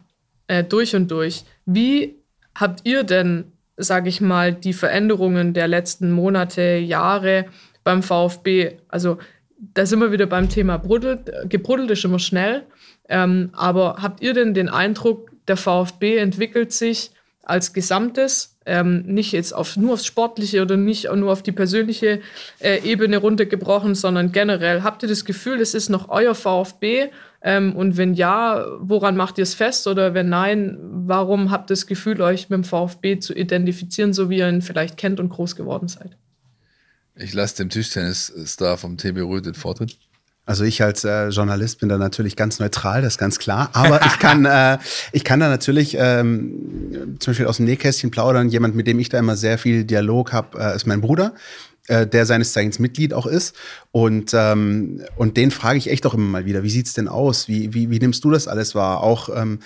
Äh, 0.47 0.65
durch 0.65 0.93
und 0.93 1.09
durch. 1.09 1.45
Wie 1.65 2.15
habt 2.53 2.81
ihr 2.83 3.03
denn, 3.03 3.53
sage 3.77 4.09
ich 4.09 4.19
mal, 4.19 4.53
die 4.53 4.73
Veränderungen 4.73 5.53
der 5.53 5.69
letzten 5.69 6.11
Monate, 6.11 6.75
Jahre 6.79 7.45
beim 7.85 8.03
VfB? 8.03 8.77
Also 8.89 9.19
da 9.59 9.85
sind 9.85 9.99
wir 9.99 10.11
wieder 10.11 10.25
beim 10.25 10.49
Thema 10.49 10.77
Bruddelt. 10.77 11.31
Gebruddelt 11.49 11.91
ist 11.91 12.05
immer 12.05 12.19
schnell. 12.19 12.63
Ähm, 13.07 13.49
aber 13.53 13.97
habt 14.01 14.21
ihr 14.21 14.33
denn 14.33 14.53
den 14.53 14.69
Eindruck, 14.69 15.31
der 15.47 15.57
VfB 15.57 16.17
entwickelt 16.17 16.71
sich 16.71 17.11
als 17.41 17.73
Gesamtes, 17.73 18.57
ähm, 18.67 19.01
nicht 19.07 19.31
jetzt 19.31 19.53
auf, 19.53 19.75
nur 19.75 19.93
aufs 19.93 20.05
Sportliche 20.05 20.61
oder 20.61 20.77
nicht 20.77 21.11
nur 21.11 21.31
auf 21.31 21.41
die 21.41 21.51
persönliche 21.51 22.21
äh, 22.59 22.79
Ebene 22.83 23.17
runtergebrochen, 23.17 23.95
sondern 23.95 24.31
generell. 24.31 24.83
Habt 24.83 25.01
ihr 25.01 25.09
das 25.09 25.25
Gefühl, 25.25 25.59
es 25.59 25.73
ist 25.73 25.89
noch 25.89 26.09
euer 26.09 26.35
VfB? 26.35 27.07
Ähm, 27.41 27.75
und 27.75 27.97
wenn 27.97 28.13
ja, 28.13 28.63
woran 28.79 29.17
macht 29.17 29.39
ihr 29.39 29.43
es 29.43 29.55
fest? 29.55 29.87
Oder 29.87 30.13
wenn 30.13 30.29
nein, 30.29 30.77
warum 30.81 31.49
habt 31.49 31.71
ihr 31.71 31.75
das 31.75 31.87
Gefühl, 31.87 32.21
euch 32.21 32.49
mit 32.49 32.57
dem 32.57 32.63
VfB 32.63 33.17
zu 33.17 33.33
identifizieren, 33.33 34.13
so 34.13 34.29
wie 34.29 34.37
ihr 34.37 34.49
ihn 34.49 34.61
vielleicht 34.61 34.97
kennt 34.97 35.19
und 35.19 35.29
groß 35.29 35.55
geworden 35.55 35.87
seid? 35.87 36.15
Ich 37.21 37.33
lasse 37.33 37.57
dem 37.57 37.69
Tischtennis-Star 37.69 38.77
vom 38.77 38.97
TB 38.97 39.17
Röth 39.17 39.45
den 39.45 39.53
Vortritt. 39.53 39.97
Also 40.45 40.63
ich 40.63 40.81
als 40.81 41.03
äh, 41.03 41.27
Journalist 41.27 41.79
bin 41.79 41.89
da 41.89 41.97
natürlich 41.97 42.35
ganz 42.35 42.59
neutral, 42.59 43.03
das 43.03 43.13
ist 43.13 43.17
ganz 43.19 43.37
klar. 43.37 43.69
Aber 43.73 44.03
ich 44.05 44.17
kann, 44.17 44.45
äh, 44.45 44.79
ich 45.11 45.23
kann 45.23 45.39
da 45.39 45.47
natürlich 45.47 45.95
ähm, 45.99 47.17
zum 47.19 47.31
Beispiel 47.31 47.45
aus 47.45 47.57
dem 47.57 47.65
Nähkästchen 47.65 48.09
plaudern. 48.09 48.49
Jemand, 48.49 48.75
mit 48.75 48.87
dem 48.87 48.97
ich 48.99 49.09
da 49.09 49.19
immer 49.19 49.35
sehr 49.35 49.59
viel 49.59 49.83
Dialog 49.83 50.33
habe, 50.33 50.57
äh, 50.59 50.75
ist 50.75 50.87
mein 50.87 51.01
Bruder 51.01 51.35
äh, 51.89 52.07
der 52.07 52.25
seines 52.25 52.53
Zeichens 52.53 52.79
Mitglied 52.79 53.13
auch 53.13 53.25
ist. 53.25 53.55
Und, 53.91 54.31
ähm, 54.33 55.03
und 55.17 55.37
den 55.37 55.51
frage 55.51 55.77
ich 55.77 55.89
echt 55.89 56.05
auch 56.05 56.13
immer 56.13 56.25
mal 56.25 56.45
wieder, 56.45 56.63
wie 56.63 56.69
sieht's 56.69 56.93
denn 56.93 57.07
aus? 57.07 57.47
Wie, 57.47 57.73
wie, 57.73 57.89
wie 57.89 57.99
nimmst 57.99 58.23
du 58.23 58.31
das 58.31 58.47
alles 58.47 58.75
wahr? 58.75 59.03
Auch 59.03 59.29
ähm, 59.35 59.59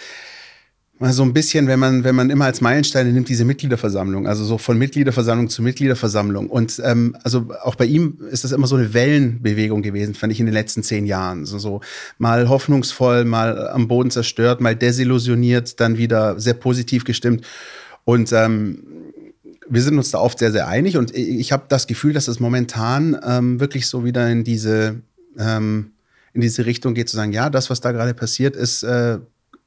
mal 0.99 1.11
so 1.11 1.23
ein 1.23 1.33
bisschen, 1.33 1.67
wenn 1.67 1.79
man, 1.79 2.03
wenn 2.03 2.15
man 2.15 2.29
immer 2.29 2.45
als 2.45 2.61
Meilensteine 2.61 3.11
nimmt, 3.11 3.27
diese 3.27 3.45
Mitgliederversammlung, 3.45 4.27
also 4.27 4.45
so 4.45 4.57
von 4.57 4.77
Mitgliederversammlung 4.77 5.49
zu 5.49 5.61
Mitgliederversammlung. 5.61 6.49
Und 6.49 6.81
ähm, 6.83 7.17
also 7.23 7.49
auch 7.63 7.75
bei 7.75 7.85
ihm 7.85 8.19
ist 8.31 8.43
das 8.43 8.51
immer 8.51 8.67
so 8.67 8.75
eine 8.75 8.93
Wellenbewegung 8.93 9.81
gewesen, 9.81 10.13
fand 10.13 10.31
ich 10.31 10.39
in 10.39 10.45
den 10.45 10.53
letzten 10.53 10.83
zehn 10.83 11.05
Jahren. 11.05 11.45
So, 11.45 11.57
so 11.57 11.81
mal 12.19 12.47
hoffnungsvoll, 12.47 13.25
mal 13.25 13.69
am 13.69 13.87
Boden 13.87 14.11
zerstört, 14.11 14.61
mal 14.61 14.75
desillusioniert, 14.75 15.79
dann 15.79 15.97
wieder 15.97 16.39
sehr 16.39 16.53
positiv 16.53 17.05
gestimmt. 17.05 17.45
Und 18.05 18.31
ähm, 18.31 18.83
wir 19.67 19.81
sind 19.81 19.97
uns 19.97 20.11
da 20.11 20.19
oft 20.19 20.39
sehr, 20.39 20.51
sehr 20.51 20.67
einig. 20.67 20.97
Und 20.97 21.15
ich 21.15 21.51
habe 21.51 21.63
das 21.69 21.87
Gefühl, 21.87 22.13
dass 22.13 22.27
es 22.27 22.39
momentan 22.39 23.17
ähm, 23.25 23.59
wirklich 23.59 23.87
so 23.87 24.05
wieder 24.05 24.29
in 24.29 24.43
diese 24.43 25.01
ähm, 25.39 25.93
in 26.33 26.41
diese 26.41 26.65
Richtung 26.65 26.95
geht, 26.95 27.09
zu 27.09 27.15
sagen, 27.15 27.31
ja, 27.31 27.49
das, 27.49 27.69
was 27.69 27.79
da 27.79 27.91
gerade 27.91 28.15
passiert, 28.15 28.55
ist 28.55 28.81
äh, 28.81 29.19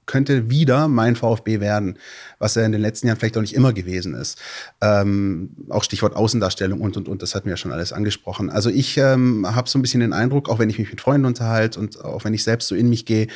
könnte 0.07 0.48
wieder 0.48 0.88
mein 0.88 1.16
VfB 1.16 1.61
werden, 1.61 1.98
was 2.38 2.57
er 2.57 2.64
in 2.64 2.72
den 2.72 2.80
letzten 2.80 3.09
Jahren 3.09 3.18
vielleicht 3.18 3.36
auch 3.36 3.42
nicht 3.42 3.54
immer 3.54 3.72
gewesen 3.72 4.14
ist. 4.14 4.38
Ähm, 4.80 5.50
auch 5.68 5.84
Stichwort 5.84 6.14
Außendarstellung 6.14 6.80
und, 6.80 6.96
und, 6.96 7.09
und, 7.09 7.22
das 7.22 7.34
hatten 7.34 7.46
wir 7.46 7.52
ja 7.52 7.57
schon 7.57 7.72
alles 7.72 7.92
angesprochen. 7.92 8.48
Also 8.48 8.70
ich 8.70 8.96
ähm, 8.98 9.46
habe 9.54 9.68
so 9.68 9.78
ein 9.78 9.82
bisschen 9.82 10.00
den 10.00 10.12
Eindruck, 10.12 10.48
auch 10.48 10.59
wenn 10.59 10.70
ich 10.70 10.78
mich 10.78 10.90
mit 10.90 11.00
Freunden 11.00 11.26
unterhalte 11.26 11.78
und 11.80 12.02
auch 12.04 12.24
wenn 12.24 12.34
ich 12.34 12.44
selbst 12.44 12.68
so 12.68 12.74
in 12.74 12.88
mich 12.88 13.04
gehe, 13.04 13.26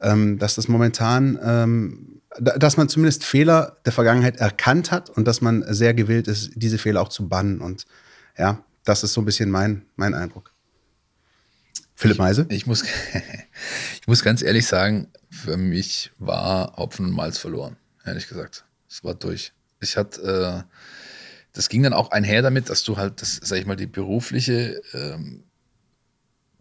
ähm, 0.00 0.38
dass 0.38 0.56
das 0.56 0.68
momentan, 0.68 1.38
ähm, 1.42 2.20
dass 2.38 2.76
man 2.76 2.88
zumindest 2.88 3.24
Fehler 3.24 3.76
der 3.84 3.92
Vergangenheit 3.92 4.36
erkannt 4.36 4.90
hat 4.90 5.10
und 5.10 5.26
dass 5.26 5.40
man 5.40 5.64
sehr 5.72 5.94
gewillt 5.94 6.28
ist, 6.28 6.50
diese 6.54 6.78
Fehler 6.78 7.00
auch 7.00 7.08
zu 7.08 7.28
bannen. 7.28 7.60
Und 7.60 7.86
ja, 8.36 8.62
das 8.84 9.04
ist 9.04 9.12
so 9.12 9.22
ein 9.22 9.24
bisschen 9.24 9.50
mein, 9.50 9.82
mein 9.96 10.14
Eindruck. 10.14 10.52
Philipp 11.94 12.18
Meise? 12.18 12.46
Ich, 12.48 12.58
ich, 12.58 12.66
muss, 12.66 12.84
ich 14.00 14.06
muss 14.06 14.22
ganz 14.22 14.42
ehrlich 14.42 14.66
sagen, 14.66 15.08
für 15.30 15.56
mich 15.56 16.10
war 16.18 16.76
Hopfen 16.76 17.06
und 17.06 17.12
Malz 17.12 17.38
verloren, 17.38 17.76
ehrlich 18.04 18.28
gesagt. 18.28 18.64
Es 18.88 19.04
war 19.04 19.14
durch. 19.14 19.52
Ich 19.80 19.96
hatte, 19.96 20.64
äh, 20.66 20.74
das 21.52 21.68
ging 21.68 21.82
dann 21.82 21.92
auch 21.92 22.10
einher 22.10 22.42
damit, 22.42 22.70
dass 22.70 22.84
du 22.84 22.96
halt, 22.96 23.20
das, 23.20 23.40
sag 23.42 23.58
ich 23.58 23.66
mal, 23.66 23.76
die 23.76 23.86
berufliche 23.86 24.80
ähm, 24.92 25.44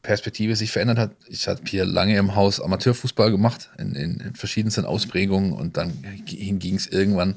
Perspektive 0.01 0.55
sich 0.55 0.71
verändert 0.71 0.97
hat. 0.97 1.15
Ich 1.27 1.47
habe 1.47 1.61
hier 1.65 1.85
lange 1.85 2.17
im 2.17 2.35
Haus 2.35 2.61
Amateurfußball 2.61 3.31
gemacht, 3.31 3.69
in, 3.77 3.95
in, 3.95 4.19
in 4.19 4.35
verschiedensten 4.35 4.85
Ausprägungen 4.85 5.53
und 5.53 5.77
dann 5.77 5.93
ging 6.25 6.75
es 6.75 6.87
irgendwann, 6.87 7.35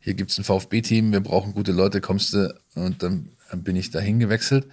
hier 0.00 0.14
gibt 0.14 0.30
es 0.30 0.38
ein 0.38 0.44
VfB-Team, 0.44 1.12
wir 1.12 1.20
brauchen 1.20 1.54
gute 1.54 1.72
Leute, 1.72 2.00
kommst 2.00 2.32
du 2.34 2.54
und 2.74 3.02
dann 3.02 3.30
bin 3.54 3.76
ich 3.76 3.90
dahin 3.90 4.18
gewechselt. 4.18 4.66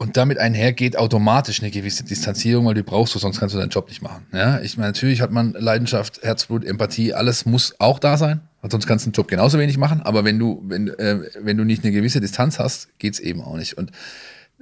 Und 0.00 0.16
damit 0.16 0.38
einhergeht 0.38 0.96
automatisch 0.96 1.60
eine 1.60 1.72
gewisse 1.72 2.04
Distanzierung, 2.04 2.66
weil 2.66 2.74
die 2.74 2.84
brauchst 2.84 3.16
du, 3.16 3.18
sonst 3.18 3.40
kannst 3.40 3.56
du 3.56 3.58
deinen 3.58 3.70
Job 3.70 3.88
nicht 3.88 4.00
machen. 4.00 4.26
Ja, 4.32 4.60
ich 4.60 4.76
meine, 4.76 4.90
natürlich 4.90 5.20
hat 5.20 5.32
man 5.32 5.54
Leidenschaft, 5.54 6.22
Herzblut, 6.22 6.64
Empathie, 6.64 7.14
alles 7.14 7.46
muss 7.46 7.74
auch 7.80 7.98
da 7.98 8.16
sein, 8.16 8.40
sonst 8.62 8.86
kannst 8.86 9.04
du 9.04 9.10
den 9.10 9.14
Job 9.14 9.26
genauso 9.26 9.58
wenig 9.58 9.76
machen. 9.76 10.00
Aber 10.00 10.24
wenn 10.24 10.38
du, 10.38 10.62
wenn, 10.64 10.86
äh, 10.86 11.22
wenn 11.40 11.56
du 11.56 11.64
nicht 11.64 11.82
eine 11.82 11.92
gewisse 11.92 12.20
Distanz 12.20 12.60
hast, 12.60 12.96
geht's 13.00 13.18
eben 13.18 13.42
auch 13.42 13.56
nicht. 13.56 13.76
Und 13.76 13.90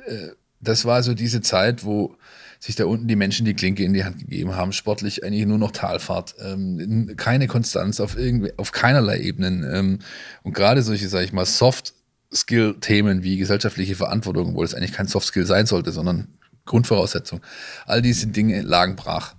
äh, 0.06 0.28
das 0.60 0.86
war 0.86 1.02
so 1.02 1.12
diese 1.12 1.42
Zeit, 1.42 1.84
wo 1.84 2.16
sich 2.58 2.74
da 2.74 2.86
unten 2.86 3.06
die 3.06 3.16
Menschen 3.16 3.44
die 3.44 3.52
Klinke 3.52 3.84
in 3.84 3.92
die 3.92 4.04
Hand 4.04 4.18
gegeben 4.18 4.56
haben, 4.56 4.72
sportlich 4.72 5.22
eigentlich 5.22 5.44
nur 5.44 5.58
noch 5.58 5.70
Talfahrt, 5.70 6.34
ähm, 6.42 7.12
keine 7.18 7.46
Konstanz 7.46 8.00
auf 8.00 8.16
irgendwie, 8.16 8.52
auf 8.56 8.72
keinerlei 8.72 9.20
Ebenen. 9.20 9.68
Ähm, 9.70 9.98
und 10.44 10.54
gerade 10.54 10.80
solche, 10.80 11.10
sage 11.10 11.26
ich 11.26 11.34
mal, 11.34 11.44
Soft 11.44 11.92
Skill-Themen 12.32 13.22
wie 13.22 13.36
gesellschaftliche 13.36 13.94
Verantwortung, 13.94 14.54
wo 14.54 14.62
das 14.62 14.74
eigentlich 14.74 14.92
kein 14.92 15.06
Soft-Skill 15.06 15.46
sein 15.46 15.66
sollte, 15.66 15.92
sondern 15.92 16.28
Grundvoraussetzung. 16.64 17.40
All 17.86 18.02
diese 18.02 18.26
Dinge 18.26 18.62
lagen 18.62 18.96
brach. 18.96 19.34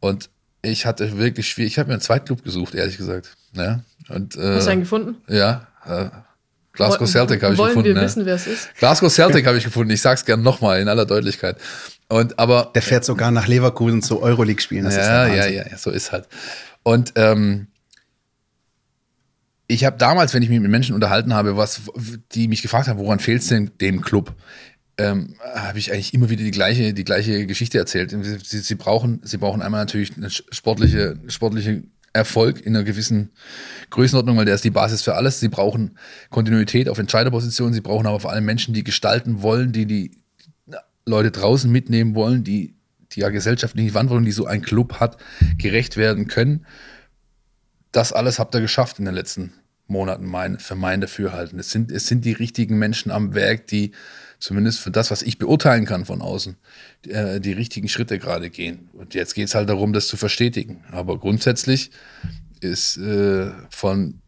Und 0.00 0.30
ich 0.62 0.86
hatte 0.86 1.18
wirklich 1.18 1.48
schwierig. 1.48 1.72
Ich 1.72 1.78
habe 1.78 1.88
mir 1.88 1.94
einen 1.94 2.02
Zweitclub 2.02 2.42
gesucht, 2.42 2.74
ehrlich 2.74 2.96
gesagt. 2.96 3.36
Ja, 3.52 3.80
und, 4.08 4.36
äh, 4.36 4.56
Hast 4.56 4.66
du 4.66 4.70
einen 4.70 4.80
gefunden? 4.80 5.16
Ja. 5.28 5.66
Äh, 5.86 6.08
Glasgow 6.72 7.08
Celtic 7.08 7.42
habe 7.42 7.54
ich 7.54 7.58
Wollen 7.58 7.70
gefunden. 7.70 7.94
wir 7.94 7.96
ja. 7.96 8.06
wissen, 8.06 8.26
wer 8.26 8.34
es 8.34 8.46
ist? 8.46 8.74
Glasgow 8.78 9.10
Celtic 9.10 9.46
habe 9.46 9.56
ich 9.56 9.64
gefunden. 9.64 9.90
Ich 9.90 10.02
sage 10.02 10.16
es 10.16 10.24
gerne 10.24 10.42
nochmal 10.42 10.80
in 10.80 10.88
aller 10.88 11.06
Deutlichkeit. 11.06 11.56
Und, 12.08 12.38
aber, 12.38 12.70
Der 12.74 12.82
fährt 12.82 13.04
sogar 13.04 13.30
nach 13.30 13.48
Leverkusen 13.48 14.02
zu 14.02 14.20
Euroleague 14.20 14.60
spielen. 14.60 14.84
Das 14.84 14.94
ist 14.94 15.00
ja, 15.00 15.26
ja, 15.26 15.46
ja, 15.46 15.76
so 15.78 15.90
ist 15.90 16.12
halt. 16.12 16.28
Und 16.82 17.14
ähm, 17.16 17.68
ich 19.68 19.84
habe 19.84 19.96
damals, 19.96 20.32
wenn 20.34 20.42
ich 20.42 20.48
mich 20.48 20.60
mit 20.60 20.70
Menschen 20.70 20.94
unterhalten 20.94 21.34
habe, 21.34 21.56
was, 21.56 21.82
die 22.32 22.48
mich 22.48 22.62
gefragt 22.62 22.88
haben, 22.88 22.98
woran 22.98 23.18
fehlt 23.18 23.42
es 23.42 23.48
denn 23.48 23.72
dem 23.80 24.00
Club, 24.00 24.34
ähm, 24.98 25.34
habe 25.54 25.78
ich 25.78 25.92
eigentlich 25.92 26.14
immer 26.14 26.30
wieder 26.30 26.44
die 26.44 26.50
gleiche, 26.50 26.94
die 26.94 27.04
gleiche 27.04 27.46
Geschichte 27.46 27.78
erzählt. 27.78 28.10
Sie, 28.10 28.58
sie, 28.58 28.74
brauchen, 28.76 29.20
sie 29.24 29.36
brauchen 29.36 29.62
einmal 29.62 29.82
natürlich 29.82 30.16
eine 30.16 30.30
sportliche, 30.30 31.18
sportliche 31.28 31.82
Erfolg 32.12 32.64
in 32.64 32.74
einer 32.74 32.84
gewissen 32.84 33.30
Größenordnung, 33.90 34.36
weil 34.38 34.46
der 34.46 34.54
ist 34.54 34.64
die 34.64 34.70
Basis 34.70 35.02
für 35.02 35.16
alles. 35.16 35.40
Sie 35.40 35.48
brauchen 35.48 35.98
Kontinuität 36.30 36.88
auf 36.88 36.98
Entscheiderpositionen, 36.98 37.74
sie 37.74 37.82
brauchen 37.82 38.06
aber 38.06 38.20
vor 38.20 38.32
allem 38.32 38.44
Menschen, 38.44 38.72
die 38.72 38.84
gestalten 38.84 39.42
wollen, 39.42 39.72
die 39.72 39.84
die 39.84 40.12
Leute 41.04 41.30
draußen 41.30 41.70
mitnehmen 41.70 42.14
wollen, 42.14 42.42
die 42.42 42.74
die 43.12 43.20
ja 43.20 43.28
gesellschaftliche 43.28 43.92
Verantwortung, 43.92 44.24
die 44.24 44.32
so 44.32 44.46
ein 44.46 44.62
Club 44.62 44.94
hat, 44.94 45.18
gerecht 45.58 45.96
werden 45.96 46.26
können 46.26 46.66
das 47.96 48.12
alles 48.12 48.38
habt 48.38 48.54
ihr 48.54 48.60
geschafft 48.60 48.98
in 48.98 49.04
den 49.06 49.14
letzten 49.14 49.52
Monaten 49.86 50.26
mein, 50.26 50.58
für 50.58 50.74
mein 50.74 51.00
Dafürhalten. 51.00 51.58
Es 51.58 51.70
sind, 51.70 51.90
es 51.92 52.06
sind 52.06 52.24
die 52.24 52.32
richtigen 52.32 52.76
Menschen 52.78 53.10
am 53.10 53.34
Werk, 53.34 53.68
die 53.68 53.92
zumindest 54.38 54.80
für 54.80 54.90
das, 54.90 55.10
was 55.10 55.22
ich 55.22 55.38
beurteilen 55.38 55.86
kann 55.86 56.04
von 56.04 56.20
außen, 56.20 56.56
die, 57.04 57.10
äh, 57.12 57.40
die 57.40 57.52
richtigen 57.52 57.88
Schritte 57.88 58.18
gerade 58.18 58.50
gehen. 58.50 58.90
Und 58.92 59.14
jetzt 59.14 59.34
geht 59.34 59.48
es 59.48 59.54
halt 59.54 59.68
darum, 59.68 59.92
das 59.92 60.08
zu 60.08 60.16
verstetigen. 60.16 60.84
Aber 60.90 61.18
grundsätzlich 61.18 61.90
ist 62.60 62.96
äh, 62.98 63.50
von 63.70 64.20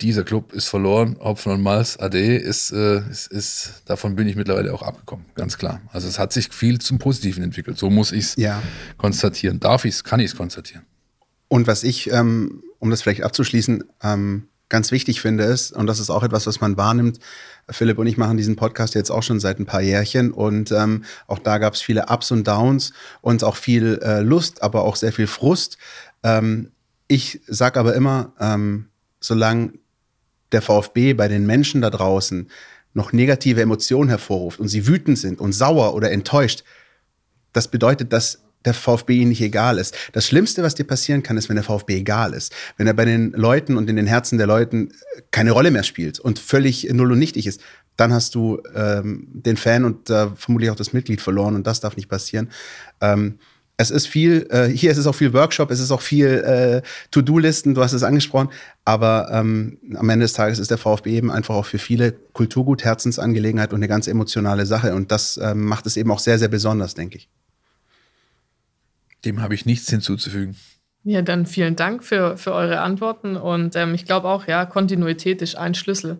dieser 0.00 0.24
Club 0.24 0.52
ist 0.52 0.68
verloren, 0.68 1.16
Hopfen 1.20 1.52
und 1.52 1.62
Malz, 1.62 1.98
AD 1.98 2.36
ist, 2.36 2.70
äh, 2.72 3.00
ist, 3.10 3.26
ist, 3.26 3.82
davon 3.86 4.16
bin 4.16 4.28
ich 4.28 4.36
mittlerweile 4.36 4.72
auch 4.72 4.82
abgekommen, 4.82 5.26
ganz 5.34 5.58
klar. 5.58 5.80
Also 5.92 6.08
es 6.08 6.18
hat 6.18 6.32
sich 6.32 6.48
viel 6.50 6.78
zum 6.80 6.98
Positiven 6.98 7.42
entwickelt. 7.42 7.78
So 7.78 7.90
muss 7.90 8.12
ich 8.12 8.24
es 8.24 8.36
Ja. 8.36 8.62
konstatieren. 8.96 9.60
Darf 9.60 9.84
ich 9.84 9.94
es, 9.94 10.04
kann 10.04 10.20
ich 10.20 10.26
es 10.30 10.36
konstatieren. 10.36 10.84
Und 11.50 11.66
was 11.66 11.82
ich, 11.82 12.12
ähm, 12.12 12.62
um 12.78 12.90
das 12.90 13.02
vielleicht 13.02 13.24
abzuschließen, 13.24 13.82
ähm, 14.04 14.46
ganz 14.68 14.92
wichtig 14.92 15.20
finde, 15.20 15.42
ist, 15.42 15.72
und 15.72 15.88
das 15.88 15.98
ist 15.98 16.08
auch 16.08 16.22
etwas, 16.22 16.46
was 16.46 16.60
man 16.60 16.76
wahrnimmt, 16.76 17.18
Philipp 17.68 17.98
und 17.98 18.06
ich 18.06 18.16
machen 18.16 18.36
diesen 18.36 18.54
Podcast 18.54 18.94
jetzt 18.94 19.10
auch 19.10 19.24
schon 19.24 19.40
seit 19.40 19.58
ein 19.58 19.66
paar 19.66 19.82
Jährchen 19.82 20.30
und 20.30 20.70
ähm, 20.70 21.04
auch 21.26 21.40
da 21.40 21.58
gab 21.58 21.74
es 21.74 21.82
viele 21.82 22.06
Ups 22.06 22.30
und 22.30 22.46
Downs 22.46 22.92
und 23.20 23.42
auch 23.42 23.56
viel 23.56 23.98
äh, 24.00 24.20
Lust, 24.20 24.62
aber 24.62 24.84
auch 24.84 24.94
sehr 24.94 25.12
viel 25.12 25.26
Frust. 25.26 25.76
Ähm, 26.22 26.70
ich 27.08 27.40
sage 27.48 27.80
aber 27.80 27.96
immer, 27.96 28.32
ähm, 28.38 28.86
solange 29.18 29.72
der 30.52 30.62
VfB 30.62 31.14
bei 31.14 31.26
den 31.26 31.46
Menschen 31.46 31.80
da 31.80 31.90
draußen 31.90 32.48
noch 32.94 33.12
negative 33.12 33.60
Emotionen 33.60 34.08
hervorruft 34.08 34.60
und 34.60 34.68
sie 34.68 34.86
wütend 34.86 35.18
sind 35.18 35.40
und 35.40 35.52
sauer 35.52 35.94
oder 35.94 36.12
enttäuscht, 36.12 36.62
das 37.52 37.66
bedeutet, 37.66 38.12
dass 38.12 38.38
der 38.64 38.74
VfB 38.74 39.16
ihnen 39.16 39.30
nicht 39.30 39.40
egal 39.40 39.78
ist. 39.78 39.96
Das 40.12 40.26
Schlimmste, 40.26 40.62
was 40.62 40.74
dir 40.74 40.84
passieren 40.84 41.22
kann, 41.22 41.36
ist, 41.36 41.48
wenn 41.48 41.56
der 41.56 41.64
VfB 41.64 41.96
egal 41.96 42.34
ist. 42.34 42.52
Wenn 42.76 42.86
er 42.86 42.94
bei 42.94 43.04
den 43.04 43.32
Leuten 43.32 43.76
und 43.76 43.88
in 43.88 43.96
den 43.96 44.06
Herzen 44.06 44.38
der 44.38 44.46
Leuten 44.46 44.92
keine 45.30 45.52
Rolle 45.52 45.70
mehr 45.70 45.82
spielt 45.82 46.18
und 46.20 46.38
völlig 46.38 46.88
null 46.92 47.12
und 47.12 47.18
nichtig 47.18 47.46
ist, 47.46 47.60
dann 47.96 48.12
hast 48.12 48.34
du 48.34 48.60
ähm, 48.74 49.28
den 49.32 49.56
Fan 49.56 49.84
und 49.84 50.08
äh, 50.10 50.28
vermutlich 50.34 50.70
auch 50.70 50.76
das 50.76 50.92
Mitglied 50.92 51.20
verloren 51.20 51.54
und 51.54 51.66
das 51.66 51.80
darf 51.80 51.96
nicht 51.96 52.08
passieren. 52.08 52.50
Ähm, 53.00 53.38
es 53.76 53.90
ist 53.90 54.06
viel, 54.06 54.46
äh, 54.50 54.66
hier 54.66 54.90
ist 54.90 54.98
es 54.98 55.06
auch 55.06 55.14
viel 55.14 55.32
Workshop, 55.32 55.70
es 55.70 55.80
ist 55.80 55.90
auch 55.90 56.02
viel 56.02 56.26
äh, 56.26 56.82
To-Do-Listen, 57.12 57.74
du 57.74 57.82
hast 57.82 57.94
es 57.94 58.02
angesprochen, 58.02 58.50
aber 58.84 59.30
ähm, 59.32 59.78
am 59.94 60.08
Ende 60.10 60.24
des 60.24 60.34
Tages 60.34 60.58
ist 60.58 60.70
der 60.70 60.76
VfB 60.76 61.16
eben 61.16 61.30
einfach 61.30 61.54
auch 61.54 61.64
für 61.64 61.78
viele 61.78 62.12
Kulturgut, 62.12 62.84
Herzensangelegenheit 62.84 63.72
und 63.72 63.78
eine 63.78 63.88
ganz 63.88 64.06
emotionale 64.06 64.66
Sache 64.66 64.94
und 64.94 65.10
das 65.10 65.40
ähm, 65.42 65.64
macht 65.64 65.86
es 65.86 65.96
eben 65.96 66.10
auch 66.10 66.18
sehr, 66.18 66.38
sehr 66.38 66.48
besonders, 66.48 66.94
denke 66.94 67.16
ich. 67.16 67.30
Dem 69.24 69.42
habe 69.42 69.54
ich 69.54 69.66
nichts 69.66 69.88
hinzuzufügen. 69.90 70.56
Ja, 71.02 71.22
dann 71.22 71.46
vielen 71.46 71.76
Dank 71.76 72.04
für, 72.04 72.36
für 72.36 72.52
eure 72.52 72.80
Antworten. 72.80 73.36
Und 73.36 73.74
ähm, 73.74 73.94
ich 73.94 74.04
glaube 74.04 74.28
auch, 74.28 74.46
ja, 74.46 74.66
Kontinuität 74.66 75.40
ist 75.40 75.56
ein 75.56 75.74
Schlüssel, 75.74 76.18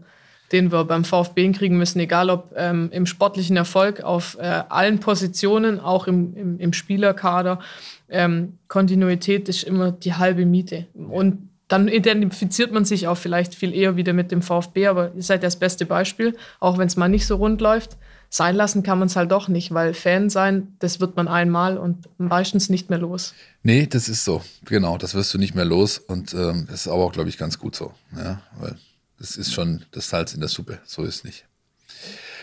den 0.52 0.72
wir 0.72 0.84
beim 0.84 1.04
VfB 1.04 1.52
kriegen 1.52 1.76
müssen, 1.76 2.00
egal 2.00 2.30
ob 2.30 2.54
ähm, 2.56 2.88
im 2.92 3.04
sportlichen 3.04 3.56
Erfolg 3.56 4.02
auf 4.02 4.38
äh, 4.40 4.62
allen 4.68 4.98
Positionen, 4.98 5.80
auch 5.80 6.06
im, 6.06 6.34
im, 6.34 6.58
im 6.58 6.72
Spielerkader. 6.72 7.60
Ähm, 8.08 8.58
Kontinuität 8.68 9.48
ist 9.48 9.64
immer 9.64 9.92
die 9.92 10.14
halbe 10.14 10.46
Miete. 10.46 10.86
Und 10.94 11.50
dann 11.68 11.86
identifiziert 11.86 12.72
man 12.72 12.84
sich 12.84 13.06
auch 13.06 13.18
vielleicht 13.18 13.54
viel 13.54 13.74
eher 13.74 13.96
wieder 13.96 14.12
mit 14.12 14.32
dem 14.32 14.42
VfB, 14.42 14.88
aber 14.88 15.12
ihr 15.14 15.22
seid 15.22 15.42
das 15.42 15.56
beste 15.56 15.86
Beispiel, 15.86 16.36
auch 16.58 16.78
wenn 16.78 16.88
es 16.88 16.96
mal 16.96 17.08
nicht 17.08 17.26
so 17.26 17.36
rund 17.36 17.60
läuft 17.60 17.96
sein 18.32 18.54
lassen 18.54 18.84
kann 18.84 18.98
man 18.98 19.08
es 19.08 19.16
halt 19.16 19.32
doch 19.32 19.48
nicht, 19.48 19.74
weil 19.74 19.92
Fan 19.92 20.30
sein, 20.30 20.76
das 20.78 21.00
wird 21.00 21.16
man 21.16 21.26
einmal 21.26 21.76
und 21.76 22.08
meistens 22.16 22.68
nicht 22.70 22.88
mehr 22.88 22.98
los. 22.98 23.34
Nee, 23.64 23.86
das 23.86 24.08
ist 24.08 24.24
so. 24.24 24.40
Genau, 24.64 24.96
das 24.96 25.14
wirst 25.14 25.34
du 25.34 25.38
nicht 25.38 25.56
mehr 25.56 25.64
los 25.64 25.98
und 25.98 26.32
ähm, 26.32 26.66
das 26.70 26.82
ist 26.82 26.88
aber 26.88 27.04
auch, 27.04 27.12
glaube 27.12 27.28
ich, 27.28 27.36
ganz 27.36 27.58
gut 27.58 27.74
so. 27.74 27.92
Ja, 28.16 28.40
weil 28.58 28.76
das 29.18 29.36
ist 29.36 29.52
schon 29.52 29.84
das 29.90 30.08
Salz 30.08 30.32
in 30.32 30.40
der 30.40 30.48
Suppe. 30.48 30.78
So 30.86 31.02
ist 31.02 31.16
es 31.16 31.24
nicht. 31.24 31.44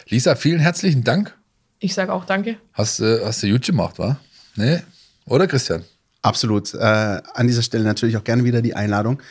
Lisa, 0.10 0.36
vielen 0.36 0.60
herzlichen 0.60 1.06
Dank. 1.06 1.36
Ich 1.80 1.94
sage 1.94 2.12
auch 2.12 2.26
danke. 2.26 2.58
Hast, 2.74 3.00
äh, 3.00 3.22
hast 3.24 3.42
du 3.44 3.52
gut 3.52 3.66
gemacht, 3.66 3.98
wa? 3.98 4.20
Nee? 4.56 4.82
Oder 5.26 5.48
Christian? 5.48 5.84
Absolut. 6.22 6.74
Äh, 6.74 6.78
an 6.80 7.48
dieser 7.48 7.62
Stelle 7.62 7.86
natürlich 7.86 8.18
auch 8.18 8.24
gerne 8.24 8.44
wieder 8.44 8.62
die 8.62 8.76
Einladung 8.76 9.22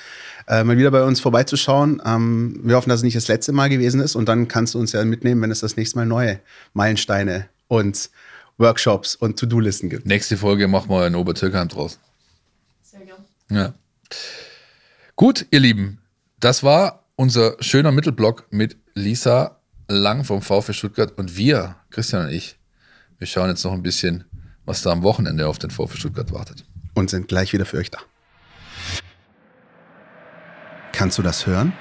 äh, 0.47 0.65
mal 0.65 0.77
wieder 0.79 0.91
bei 0.91 1.03
uns 1.03 1.21
vorbeizuschauen. 1.21 2.01
Ähm, 2.05 2.61
wir 2.63 2.77
hoffen, 2.77 2.91
dass 2.91 3.01
es 3.01 3.05
nicht 3.05 3.17
das 3.17 3.29
letzte 3.29 3.53
Mal 3.53 3.69
gewesen 3.69 4.01
ist 4.01 4.15
und 4.15 4.29
dann 4.29 4.49
kannst 4.49 4.75
du 4.75 4.79
uns 4.79 4.93
ja 4.93 5.05
mitnehmen, 5.05 5.43
wenn 5.43 5.51
es 5.51 5.61
das 5.61 5.77
nächste 5.77 5.99
Mal 5.99 6.07
neue 6.07 6.41
Meilensteine 6.73 7.49
und 7.69 8.11
Workshops 8.59 9.17
und 9.17 9.39
To-Do-Listen 9.39 9.91
gibt. 9.91 10.07
Nächste 10.07 10.37
Folge 10.37 10.69
machen 10.69 10.91
wir 10.91 11.07
in 11.07 11.15
Obertürkheim 11.15 11.69
draus. 11.69 11.99
Sehr 12.83 13.01
gerne. 13.01 13.25
Ja. 13.51 13.75
Gut, 15.15 15.47
ihr 15.51 15.61
Lieben, 15.61 15.99
das 16.41 16.63
war 16.63 17.05
unser 17.17 17.57
schöner 17.61 17.93
Mittelblock 17.93 18.47
mit 18.51 18.77
Lisa 18.95 19.61
Lang 19.89 20.25
vom 20.25 20.43
VfB 20.43 20.73
Stuttgart 20.73 21.17
und 21.17 21.37
wir, 21.37 21.77
Christian 21.91 22.27
und 22.27 22.33
ich, 22.33 22.59
wir 23.19 23.27
schauen 23.27 23.49
jetzt 23.49 23.65
noch 23.65 23.73
ein 23.73 23.83
bisschen, 23.83 24.25
was 24.65 24.83
da 24.83 24.91
am 24.91 25.03
Wochenende 25.03 25.49
auf 25.49 25.59
den 25.59 25.71
VfB 25.71 25.97
Stuttgart 25.97 26.33
wartet. 26.33 26.65
Und 26.95 27.11
sind 27.11 27.29
gleich 27.29 27.53
wieder 27.53 27.67
für 27.67 27.79
euch 27.79 27.91
da. 27.91 27.99
Kannst 30.97 31.19
du 31.19 31.23
das 31.23 31.47
hören? 31.47 31.75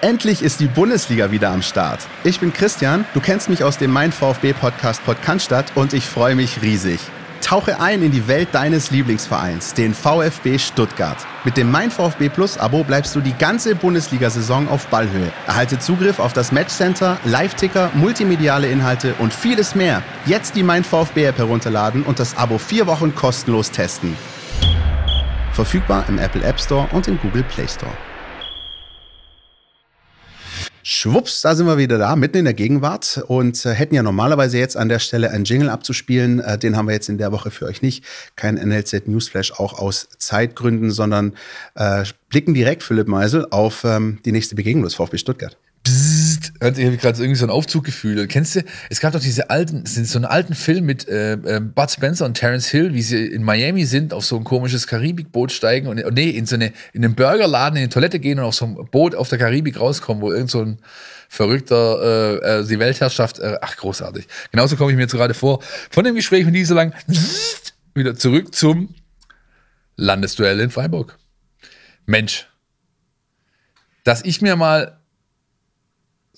Endlich 0.00 0.40
ist 0.40 0.60
die 0.60 0.68
Bundesliga 0.68 1.32
wieder 1.32 1.50
am 1.50 1.62
Start. 1.62 2.06
Ich 2.22 2.38
bin 2.38 2.52
Christian, 2.52 3.04
du 3.12 3.20
kennst 3.20 3.48
mich 3.50 3.64
aus 3.64 3.76
dem 3.76 3.90
Mein 3.90 4.12
VfB 4.12 4.52
Podcast 4.52 5.04
Podcaststadt 5.04 5.72
und 5.74 5.92
ich 5.94 6.06
freue 6.06 6.36
mich 6.36 6.62
riesig. 6.62 7.00
Tauche 7.40 7.80
ein 7.80 8.02
in 8.02 8.12
die 8.12 8.28
Welt 8.28 8.50
deines 8.52 8.92
Lieblingsvereins, 8.92 9.74
den 9.74 9.94
VfB 9.94 10.60
Stuttgart. 10.60 11.16
Mit 11.42 11.56
dem 11.56 11.72
Mein 11.72 11.90
VfB 11.90 12.28
Plus 12.28 12.56
Abo 12.56 12.84
bleibst 12.84 13.16
du 13.16 13.20
die 13.20 13.34
ganze 13.36 13.74
Bundesliga-Saison 13.74 14.68
auf 14.68 14.86
Ballhöhe. 14.86 15.32
Erhalte 15.48 15.80
Zugriff 15.80 16.20
auf 16.20 16.34
das 16.34 16.52
Matchcenter, 16.52 17.18
Live-Ticker, 17.24 17.90
multimediale 17.94 18.70
Inhalte 18.70 19.14
und 19.18 19.34
vieles 19.34 19.74
mehr. 19.74 20.04
Jetzt 20.24 20.54
die 20.54 20.62
Mein 20.62 20.84
VfB 20.84 21.24
App 21.24 21.38
herunterladen 21.38 22.04
und 22.04 22.20
das 22.20 22.36
Abo 22.36 22.58
vier 22.58 22.86
Wochen 22.86 23.12
kostenlos 23.12 23.72
testen. 23.72 24.16
Verfügbar 25.58 26.08
im 26.08 26.20
Apple 26.20 26.44
App 26.44 26.60
Store 26.60 26.88
und 26.92 27.08
im 27.08 27.18
Google 27.18 27.42
Play 27.42 27.66
Store. 27.66 27.90
Schwupps, 30.84 31.40
da 31.40 31.56
sind 31.56 31.66
wir 31.66 31.78
wieder 31.78 31.98
da, 31.98 32.14
mitten 32.14 32.36
in 32.36 32.44
der 32.44 32.54
Gegenwart 32.54 33.24
und 33.26 33.66
äh, 33.66 33.74
hätten 33.74 33.96
ja 33.96 34.04
normalerweise 34.04 34.56
jetzt 34.56 34.76
an 34.76 34.88
der 34.88 35.00
Stelle 35.00 35.32
einen 35.32 35.42
Jingle 35.42 35.68
abzuspielen. 35.68 36.38
Äh, 36.38 36.58
den 36.58 36.76
haben 36.76 36.86
wir 36.86 36.94
jetzt 36.94 37.08
in 37.08 37.18
der 37.18 37.32
Woche 37.32 37.50
für 37.50 37.66
euch 37.66 37.82
nicht. 37.82 38.04
Kein 38.36 38.54
NLZ 38.54 39.08
Newsflash, 39.08 39.50
auch 39.50 39.80
aus 39.80 40.08
Zeitgründen, 40.18 40.92
sondern 40.92 41.34
äh, 41.74 42.04
blicken 42.28 42.54
direkt, 42.54 42.84
Philipp 42.84 43.08
Meisel, 43.08 43.44
auf 43.50 43.82
ähm, 43.82 44.20
die 44.24 44.30
nächste 44.30 44.54
Begegnung 44.54 44.84
des 44.84 44.94
VfB 44.94 45.18
Stuttgart. 45.18 45.56
Psst, 46.60 46.78
ich 46.78 46.86
habe 46.86 46.96
gerade 46.96 47.18
irgendwie 47.18 47.38
so 47.38 47.44
einen 47.44 47.52
Aufzug 47.52 47.84
gefühlt. 47.84 48.28
Kennst 48.28 48.56
du, 48.56 48.64
es 48.90 49.00
gab 49.00 49.12
doch 49.12 49.20
diese 49.20 49.50
alten, 49.50 49.84
so 49.86 50.18
einen 50.18 50.24
alten 50.24 50.54
Film 50.54 50.84
mit 50.86 51.08
äh, 51.08 51.34
äh, 51.34 51.60
Bud 51.60 51.90
Spencer 51.90 52.24
und 52.24 52.34
Terence 52.34 52.68
Hill, 52.68 52.94
wie 52.94 53.02
sie 53.02 53.26
in 53.26 53.42
Miami 53.42 53.84
sind, 53.84 54.12
auf 54.12 54.24
so 54.24 54.36
ein 54.36 54.44
komisches 54.44 54.86
Karibikboot 54.86 55.52
steigen 55.52 55.86
und 55.88 56.02
nee, 56.14 56.30
in 56.30 56.46
so 56.46 56.56
eine, 56.56 56.72
in 56.92 57.04
einen 57.04 57.14
Burgerladen 57.14 57.76
in 57.76 57.84
die 57.84 57.92
Toilette 57.92 58.18
gehen 58.18 58.38
und 58.38 58.44
auf 58.44 58.54
so 58.54 58.64
ein 58.64 58.74
Boot 58.90 59.14
auf 59.14 59.28
der 59.28 59.38
Karibik 59.38 59.78
rauskommen, 59.78 60.22
wo 60.22 60.32
irgend 60.32 60.50
so 60.50 60.62
ein 60.62 60.78
verrückter 61.28 62.40
äh, 62.42 62.60
äh, 62.60 62.66
die 62.66 62.78
Weltherrschaft, 62.78 63.38
äh, 63.38 63.58
ach 63.60 63.76
großartig. 63.76 64.26
Genauso 64.50 64.76
komme 64.76 64.90
ich 64.90 64.96
mir 64.96 65.02
jetzt 65.02 65.12
gerade 65.12 65.34
vor. 65.34 65.62
Von 65.90 66.04
dem 66.04 66.14
Gespräch 66.14 66.44
mit 66.44 66.54
dieser 66.54 66.74
lang 66.74 66.94
wieder 67.94 68.16
zurück 68.16 68.54
zum 68.54 68.94
Landesduell 69.96 70.58
in 70.60 70.70
Freiburg. 70.70 71.18
Mensch, 72.06 72.46
dass 74.04 74.24
ich 74.24 74.40
mir 74.40 74.56
mal 74.56 74.98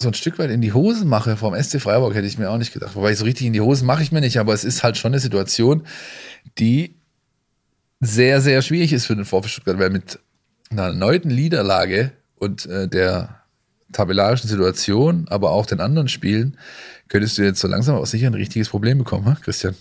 so 0.03 0.09
ein 0.09 0.15
Stück 0.15 0.39
weit 0.39 0.51
in 0.51 0.63
die 0.63 0.73
Hosen 0.73 1.09
mache 1.09 1.37
vom 1.37 1.55
SC 1.55 1.81
Freiburg, 1.81 2.15
hätte 2.15 2.27
ich 2.27 2.39
mir 2.39 2.51
auch 2.51 2.59
nicht 2.59 2.73
gedacht. 2.73 2.97
Wobei 2.97 3.15
so 3.15 3.25
richtig 3.25 3.47
in 3.47 3.53
die 3.53 3.61
Hosen 3.61 3.87
mache 3.87 4.03
ich 4.03 4.13
mir 4.13 4.21
nicht, 4.21 4.39
aber 4.39 4.55
es 4.55 4.65
ist 4.65 4.83
halt 4.83 4.97
schon 4.97 5.13
eine 5.13 5.21
Situation, 5.21 5.83
die 6.59 6.97
sehr, 8.01 8.41
sehr 8.41 8.63
schwierig 8.63 8.93
ist 8.93 9.07
für 9.07 9.15
den 9.15 9.27
VfB 9.27 9.49
Stuttgart, 9.49 9.79
weil 9.79 9.91
mit 9.91 10.19
einer 10.71 10.85
erneuten 10.85 11.29
Niederlage 11.29 12.13
und 12.37 12.65
äh, 12.67 12.89
der 12.89 13.43
tabellarischen 13.93 14.49
Situation, 14.49 15.27
aber 15.29 15.51
auch 15.51 15.67
den 15.67 15.81
anderen 15.81 16.09
Spielen, 16.09 16.57
könntest 17.09 17.37
du 17.37 17.43
jetzt 17.43 17.61
so 17.61 17.69
langsam 17.69 17.97
auch 17.97 18.07
sicher 18.07 18.29
ein 18.29 18.35
richtiges 18.35 18.69
Problem 18.71 18.99
bekommen, 18.99 19.27
ha? 19.27 19.37
Christian? 19.43 19.75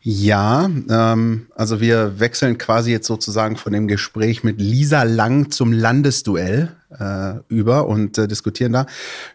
Ja, 0.00 0.68
ähm, 0.90 1.46
also 1.54 1.80
wir 1.80 2.18
wechseln 2.20 2.58
quasi 2.58 2.90
jetzt 2.90 3.06
sozusagen 3.06 3.56
von 3.56 3.72
dem 3.72 3.88
Gespräch 3.88 4.44
mit 4.44 4.60
Lisa 4.60 5.02
Lang 5.04 5.50
zum 5.50 5.72
Landesduell 5.72 6.76
äh, 6.98 7.34
über 7.48 7.86
und 7.86 8.18
äh, 8.18 8.28
diskutieren 8.28 8.72
da 8.72 8.86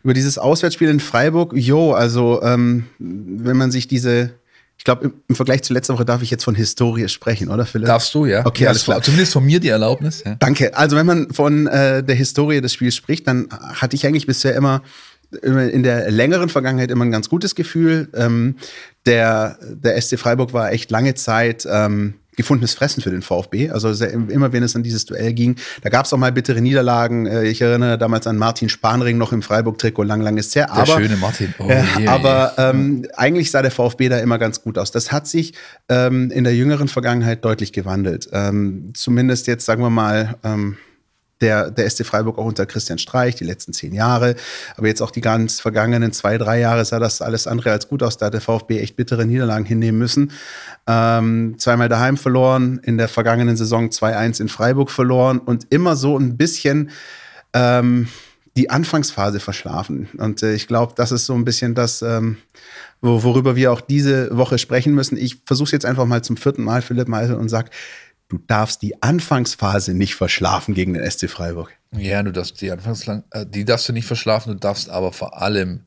über 0.04 0.14
dieses 0.14 0.38
Auswärtsspiel 0.38 0.90
in 0.90 1.00
Freiburg. 1.00 1.54
Jo, 1.56 1.94
also 1.94 2.42
ähm, 2.42 2.86
wenn 3.00 3.58
man 3.58 3.72
sich 3.72 3.88
diese 3.88 4.32
ich 4.80 4.86
glaube, 4.86 5.06
im, 5.06 5.14
im, 5.28 5.36
Vergleich 5.36 5.62
zu 5.64 5.74
letzter 5.74 5.94
Woche 5.94 6.06
darf 6.06 6.22
ich 6.22 6.32
jetzt 6.32 6.46
von 6.46 6.56
Historie 6.56 7.10
sprechen, 7.10 7.50
oder 7.50 7.66
Philipp? 7.66 7.88
Darfst 7.88 8.16
du, 8.16 8.26
ja. 8.26 8.46
Okay, 8.46 8.66
alles 8.66 8.86
klar. 8.86 9.02
Zumindest 9.02 9.34
von 9.34 9.46
mir 9.46 9.60
die 9.60 9.68
Erlaubnis. 9.68 10.24
Ja. 10.26 10.36
Danke. 10.36 10.76
Also 10.78 10.96
wenn 10.96 11.06
man 11.06 11.34
von 11.34 11.68
äh, 11.68 12.02
der 12.02 12.16
Historie 12.16 12.62
des 12.62 12.74
Spiels 12.74 12.96
spricht, 12.96 13.28
dann 13.28 13.50
hatte 13.52 13.98
ich 13.98 14.08
eigentlich 14.08 14.26
bisher 14.26 14.56
immer 14.56 14.82
in 15.44 15.84
der 15.84 16.10
längeren 16.10 16.50
Vergangenheit 16.50 16.90
immer 16.90 17.06
ein 17.06 17.12
ganz 17.12 17.30
gutes 17.30 17.56
Gefühl. 17.56 18.08
Ähm, 18.16 18.56
der, 19.06 19.60
der 19.62 20.02
SC 20.02 20.18
Freiburg 20.18 20.54
war 20.54 20.72
echt 20.72 20.90
lange 20.92 21.14
Zeit 21.14 21.68
ähm, 21.70 22.16
gefundenes 22.40 22.74
Fressen 22.74 23.04
für 23.04 23.12
den 23.12 23.22
VfB. 23.22 23.70
Also 23.70 23.92
sehr, 23.92 24.14
immer 24.14 24.54
wenn 24.54 24.64
es 24.64 24.74
an 24.74 24.82
dieses 24.82 25.06
Duell 25.06 25.34
ging, 25.34 25.58
da 25.82 25.90
gab 25.90 26.06
es 26.06 26.14
auch 26.14 26.18
mal 26.18 26.32
bittere 26.32 26.62
Niederlagen. 26.62 27.26
Äh, 27.26 27.44
ich 27.44 27.62
erinnere 27.62 27.98
damals 27.98 28.28
an 28.28 28.38
Martin 28.38 28.70
Spanring 28.70 29.18
noch 29.18 29.34
im 29.34 29.42
Freiburg-Trikot, 29.42 30.04
lang, 30.04 30.22
lang 30.22 30.38
ist 30.38 30.56
her. 30.56 30.72
Aber, 30.72 30.86
der 30.86 30.94
schöne 30.94 31.18
Martin. 31.18 31.54
Oh, 31.60 31.68
äh, 31.68 31.84
je, 32.00 32.08
aber 32.08 32.54
ähm, 32.58 33.06
eigentlich 33.18 33.52
sah 33.52 33.62
der 33.62 33.72
VfB 33.72 34.08
da 34.08 34.20
immer 34.20 34.38
ganz 34.38 34.62
gut 34.62 34.78
aus. 34.78 34.92
Das 34.92 35.12
hat 35.12 35.28
sich 35.28 35.54
ähm, 35.90 36.32
in 36.32 36.46
der 36.46 36.56
jüngeren 36.56 36.88
Vergangenheit 36.88 37.44
deutlich 37.44 37.74
gewandelt. 37.74 38.30
Ähm, 38.32 38.94
zumindest 38.94 39.48
jetzt, 39.48 39.66
sagen 39.66 39.84
wir 39.84 39.90
mal, 39.90 40.38
ähm, 40.46 40.78
der, 41.42 41.72
der 41.72 41.90
SC 41.90 42.06
Freiburg 42.06 42.38
auch 42.38 42.46
unter 42.46 42.66
Christian 42.66 42.98
Streich, 42.98 43.36
die 43.36 43.44
letzten 43.44 43.74
zehn 43.74 43.94
Jahre. 43.94 44.36
Aber 44.76 44.88
jetzt 44.88 45.02
auch 45.02 45.12
die 45.12 45.22
ganz 45.22 45.60
vergangenen 45.60 46.12
zwei, 46.12 46.38
drei 46.38 46.60
Jahre 46.60 46.84
sah 46.86 47.00
das 47.00 47.22
alles 47.22 47.48
andere 47.48 47.72
als 47.72 47.88
gut 47.88 48.04
aus. 48.04 48.18
Da 48.18 48.28
hat 48.28 48.34
der 48.34 48.42
VfB 48.42 48.80
echt 48.80 48.96
bittere 48.96 49.26
Niederlagen 49.26 49.66
hinnehmen 49.66 49.98
müssen. 49.98 50.32
Ähm, 50.88 51.56
zweimal 51.58 51.90
daheim 51.90 52.18
verloren, 52.18 52.80
in 52.84 52.98
der 52.98 53.08
vergangenen 53.08 53.58
Saison 53.58 53.90
2-1 53.90 54.42
in 54.42 54.50
Freiburg 54.50 54.92
verloren 54.92 55.40
und 55.40 55.68
immer 55.70 55.96
so 55.96 56.18
ein 56.18 56.38
bisschen 56.38 56.90
ähm, 57.54 58.08
die 58.58 58.70
Anfangsphase 58.70 59.40
verschlafen. 59.40 60.10
Und 60.18 60.44
äh, 60.44 60.54
ich 60.54 60.68
glaube, 60.68 60.94
das 60.96 61.12
ist 61.12 61.26
so 61.26 61.34
ein 61.34 61.46
bisschen 61.46 61.76
das, 61.76 62.02
ähm, 62.02 62.38
wo, 63.02 63.24
worüber 63.24 63.56
wir 63.56 63.72
auch 63.72 63.82
diese 63.82 64.36
Woche 64.36 64.58
sprechen 64.58 64.94
müssen. 64.94 65.18
Ich 65.18 65.38
versuche 65.46 65.68
es 65.68 65.72
jetzt 65.72 65.86
einfach 65.86 66.06
mal 66.06 66.24
zum 66.24 66.36
vierten 66.36 66.64
Mal, 66.64 66.82
Philipp 66.82 67.08
Meisel, 67.08 67.36
und 67.36 67.50
sage, 67.50 67.70
du 68.30 68.38
darfst 68.38 68.82
die 68.82 69.02
Anfangsphase 69.02 69.94
nicht 69.94 70.16
verschlafen 70.16 70.74
gegen 70.74 70.94
den 70.94 71.10
SC 71.10 71.30
Freiburg. 71.30 71.74
Ja, 71.92 72.24
du 72.24 72.32
darfst 72.32 72.62
die 72.62 72.72
Anfangslang, 72.72 73.24
äh, 73.32 73.46
die 73.46 73.66
darfst 73.66 73.90
du 73.90 73.94
nicht 73.94 74.06
verschlafen, 74.06 74.54
du 74.54 74.60
darfst 74.60 74.90
aber 74.90 75.12
vor 75.12 75.42
allem 75.42 75.86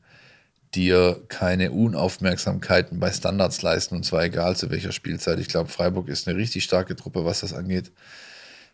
dir 0.75 1.23
keine 1.29 1.71
Unaufmerksamkeiten 1.71 2.99
bei 2.99 3.11
Standards 3.11 3.61
leisten, 3.61 3.95
und 3.95 4.03
zwar 4.03 4.23
egal 4.23 4.55
zu 4.55 4.69
welcher 4.69 4.91
Spielzeit. 4.91 5.39
Ich 5.39 5.47
glaube, 5.47 5.69
Freiburg 5.69 6.09
ist 6.09 6.27
eine 6.27 6.37
richtig 6.37 6.63
starke 6.63 6.95
Truppe, 6.95 7.25
was 7.25 7.41
das 7.41 7.53
angeht. 7.53 7.91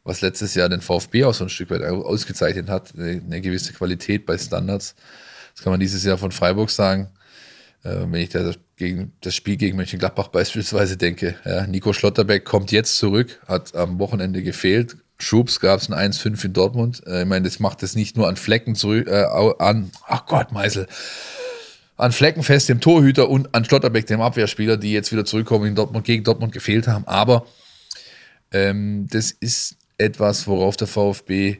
Was 0.03 0.21
letztes 0.21 0.55
Jahr 0.55 0.69
den 0.69 0.81
VfB 0.81 1.25
auch 1.25 1.33
so 1.33 1.43
ein 1.43 1.49
Stück 1.49 1.69
weit 1.69 1.83
ausgezeichnet 1.83 2.69
hat, 2.69 2.93
eine, 2.95 3.21
eine 3.23 3.41
gewisse 3.41 3.73
Qualität 3.73 4.25
bei 4.25 4.37
Standards. 4.37 4.95
Das 5.53 5.63
kann 5.63 5.71
man 5.71 5.79
dieses 5.79 6.03
Jahr 6.05 6.17
von 6.17 6.31
Freiburg 6.31 6.69
sagen. 6.69 7.09
Äh, 7.83 8.01
wenn 8.09 8.15
ich 8.15 8.29
das, 8.29 8.57
gegen, 8.75 9.13
das 9.21 9.35
Spiel 9.35 9.57
gegen 9.57 9.77
Mönchengladbach 9.77 10.29
beispielsweise 10.29 10.97
denke. 10.97 11.35
Ja, 11.45 11.65
Nico 11.67 11.93
Schlotterbeck 11.93 12.45
kommt 12.45 12.71
jetzt 12.71 12.97
zurück, 12.97 13.39
hat 13.47 13.75
am 13.75 13.99
Wochenende 13.99 14.43
gefehlt. 14.43 14.97
Schubs 15.17 15.59
gab 15.59 15.81
es 15.81 15.91
ein 15.91 16.11
1-5 16.13 16.45
in 16.45 16.53
Dortmund. 16.53 17.03
Äh, 17.05 17.21
ich 17.21 17.27
meine, 17.27 17.45
das 17.45 17.59
macht 17.59 17.83
es 17.83 17.95
nicht 17.95 18.17
nur 18.17 18.27
an 18.27 18.35
Flecken 18.35 18.75
zurück, 18.75 19.07
äh, 19.07 19.25
an, 19.59 19.91
ach 20.07 20.25
Gott, 20.25 20.51
Meisel, 20.51 20.87
an 21.97 22.11
Flecken 22.11 22.43
fest, 22.43 22.69
dem 22.69 22.79
Torhüter 22.79 23.29
und 23.29 23.53
an 23.53 23.65
Schlotterbeck, 23.65 24.07
dem 24.07 24.21
Abwehrspieler, 24.21 24.77
die 24.77 24.93
jetzt 24.93 25.11
wieder 25.11 25.25
zurückkommen 25.25 25.65
in 25.65 25.75
Dortmund, 25.75 26.05
gegen 26.05 26.23
Dortmund 26.23 26.53
gefehlt 26.53 26.87
haben. 26.87 27.05
Aber 27.07 27.45
ähm, 28.51 29.07
das 29.09 29.31
ist 29.31 29.75
etwas, 29.97 30.47
worauf 30.47 30.77
der 30.77 30.87
VfB 30.87 31.57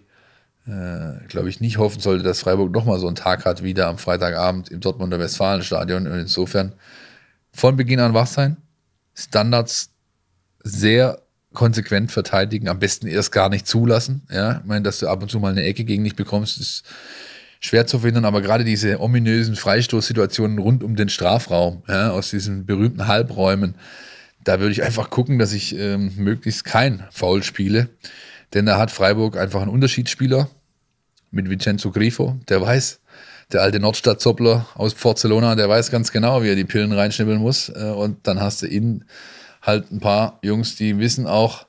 äh, 0.70 1.26
glaube 1.28 1.50
ich, 1.50 1.60
nicht 1.60 1.78
hoffen 1.78 2.00
sollte, 2.00 2.24
dass 2.24 2.42
Freiburg 2.42 2.72
nochmal 2.72 3.00
so 3.00 3.08
einen 3.08 3.16
Tag 3.16 3.46
hat, 3.46 3.64
wieder 3.64 3.88
am 3.88 3.98
Freitagabend 3.98 4.70
im 4.70 4.80
Dortmunder 4.80 5.20
Westfalenstadion. 5.20 6.08
Und 6.08 6.20
insofern 6.20 6.74
von 7.52 7.76
Beginn 7.76 8.00
an 8.00 8.14
wach 8.14 8.28
sein, 8.28 8.58
Standards 9.16 9.92
sehr 10.64 11.22
konsequent 11.54 12.12
verteidigen, 12.12 12.68
am 12.68 12.80
besten 12.80 13.08
erst 13.08 13.32
gar 13.32 13.50
nicht 13.50 13.68
zulassen. 13.68 14.22
Ja, 14.32 14.60
ich 14.60 14.66
meine, 14.66 14.84
dass 14.84 15.00
du 15.00 15.08
ab 15.08 15.22
und 15.22 15.32
zu 15.32 15.40
mal 15.40 15.52
eine 15.52 15.64
Ecke 15.64 15.84
gegen 15.84 16.04
dich 16.04 16.16
bekommst, 16.16 16.60
ist 16.60 16.84
schwer 17.60 17.88
zu 17.88 18.00
verhindern, 18.00 18.26
aber 18.26 18.42
gerade 18.42 18.64
diese 18.64 19.00
ominösen 19.02 19.56
Freistoßsituationen 19.56 20.60
rund 20.60 20.84
um 20.84 20.96
den 20.96 21.10
Strafraum, 21.10 21.84
ja, 21.88 22.12
aus 22.12 22.30
diesen 22.30 22.66
berühmten 22.66 23.08
Halbräumen, 23.08 23.76
da 24.44 24.60
würde 24.60 24.72
ich 24.72 24.84
einfach 24.84 25.10
gucken, 25.10 25.40
dass 25.40 25.52
ich 25.52 25.76
ähm, 25.78 26.14
möglichst 26.16 26.64
kein 26.64 27.04
Foul 27.12 27.44
spiele. 27.44 27.90
Denn 28.54 28.66
da 28.66 28.78
hat 28.78 28.92
Freiburg 28.92 29.38
einfach 29.38 29.62
einen 29.62 29.72
Unterschiedsspieler, 29.72 30.50
mit 31.32 31.50
Vincenzo 31.50 31.92
Grifo. 31.92 32.38
Der 32.48 32.62
weiß, 32.62 33.00
der 33.52 33.62
alte 33.62 33.80
Nordstadt-Zoppler 33.80 34.68
aus 34.76 34.94
Barcelona, 34.94 35.56
der 35.56 35.70
weiß 35.70 35.92
ganz 35.92 36.12
genau, 36.12 36.44
wie 36.44 36.50
er 36.50 36.56
die 36.56 36.66
Pillen 36.66 36.92
reinschnibbeln 36.92 37.40
muss. 37.40 37.70
Äh, 37.70 37.92
und 37.96 38.28
dann 38.28 38.40
hast 38.40 38.62
du 38.62 38.68
innen 38.68 39.06
halt 39.62 39.92
ein 39.92 40.00
paar 40.00 40.40
Jungs, 40.42 40.76
die 40.76 40.98
wissen 41.00 41.28
auch, 41.28 41.68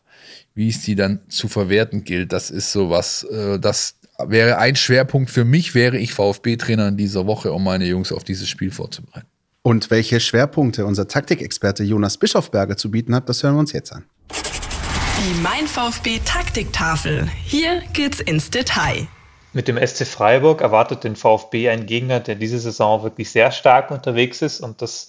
wie 0.55 0.69
es 0.69 0.83
die 0.83 0.95
dann 0.95 1.21
zu 1.29 1.49
verwerten 1.49 2.05
gilt. 2.05 2.33
Das 2.33 2.51
ist 2.51 2.73
sowas, 2.73 3.25
äh, 3.25 3.59
das 3.59 3.97
wäre 4.19 4.59
ein 4.59 4.77
Schwerpunkt 4.77 5.31
für 5.31 5.45
mich, 5.45 5.75
wäre 5.75 5.97
ich 5.97 6.13
VfB-Trainer 6.13 6.89
in 6.89 6.97
dieser 6.97 7.27
Woche, 7.27 7.53
um 7.53 7.65
meine 7.65 7.87
Jungs 7.87 8.13
auf 8.13 8.25
dieses 8.25 8.49
Spiel 8.49 8.71
vorzubereiten. 8.71 9.27
Und 9.63 9.91
welche 9.91 10.21
Schwerpunkte 10.21 10.87
unser 10.87 11.07
Taktikexperte 11.07 11.85
Jonas 11.85 12.17
Bischofberger 12.17 12.77
zu 12.77 12.91
bieten 12.91 13.15
hat, 13.15 13.29
das 13.29 13.43
hören 13.43 13.55
wir 13.55 13.61
uns 13.61 13.73
jetzt 13.73 13.93
an. 13.93 14.05
Die 14.31 15.41
Mein 15.43 15.67
VfB 15.67 16.21
Taktiktafel. 16.25 17.29
Hier 17.45 17.83
geht's 17.93 18.21
ins 18.21 18.49
Detail. 18.49 19.07
Mit 19.53 19.67
dem 19.67 19.85
SC 19.85 20.07
Freiburg 20.07 20.61
erwartet 20.61 21.03
den 21.03 21.17
VfB 21.17 21.69
ein 21.71 21.87
Gegner, 21.87 22.21
der 22.21 22.37
diese 22.37 22.59
Saison 22.59 23.03
wirklich 23.03 23.31
sehr 23.31 23.51
stark 23.51 23.91
unterwegs 23.91 24.43
ist 24.43 24.61
und 24.61 24.81
das 24.81 25.09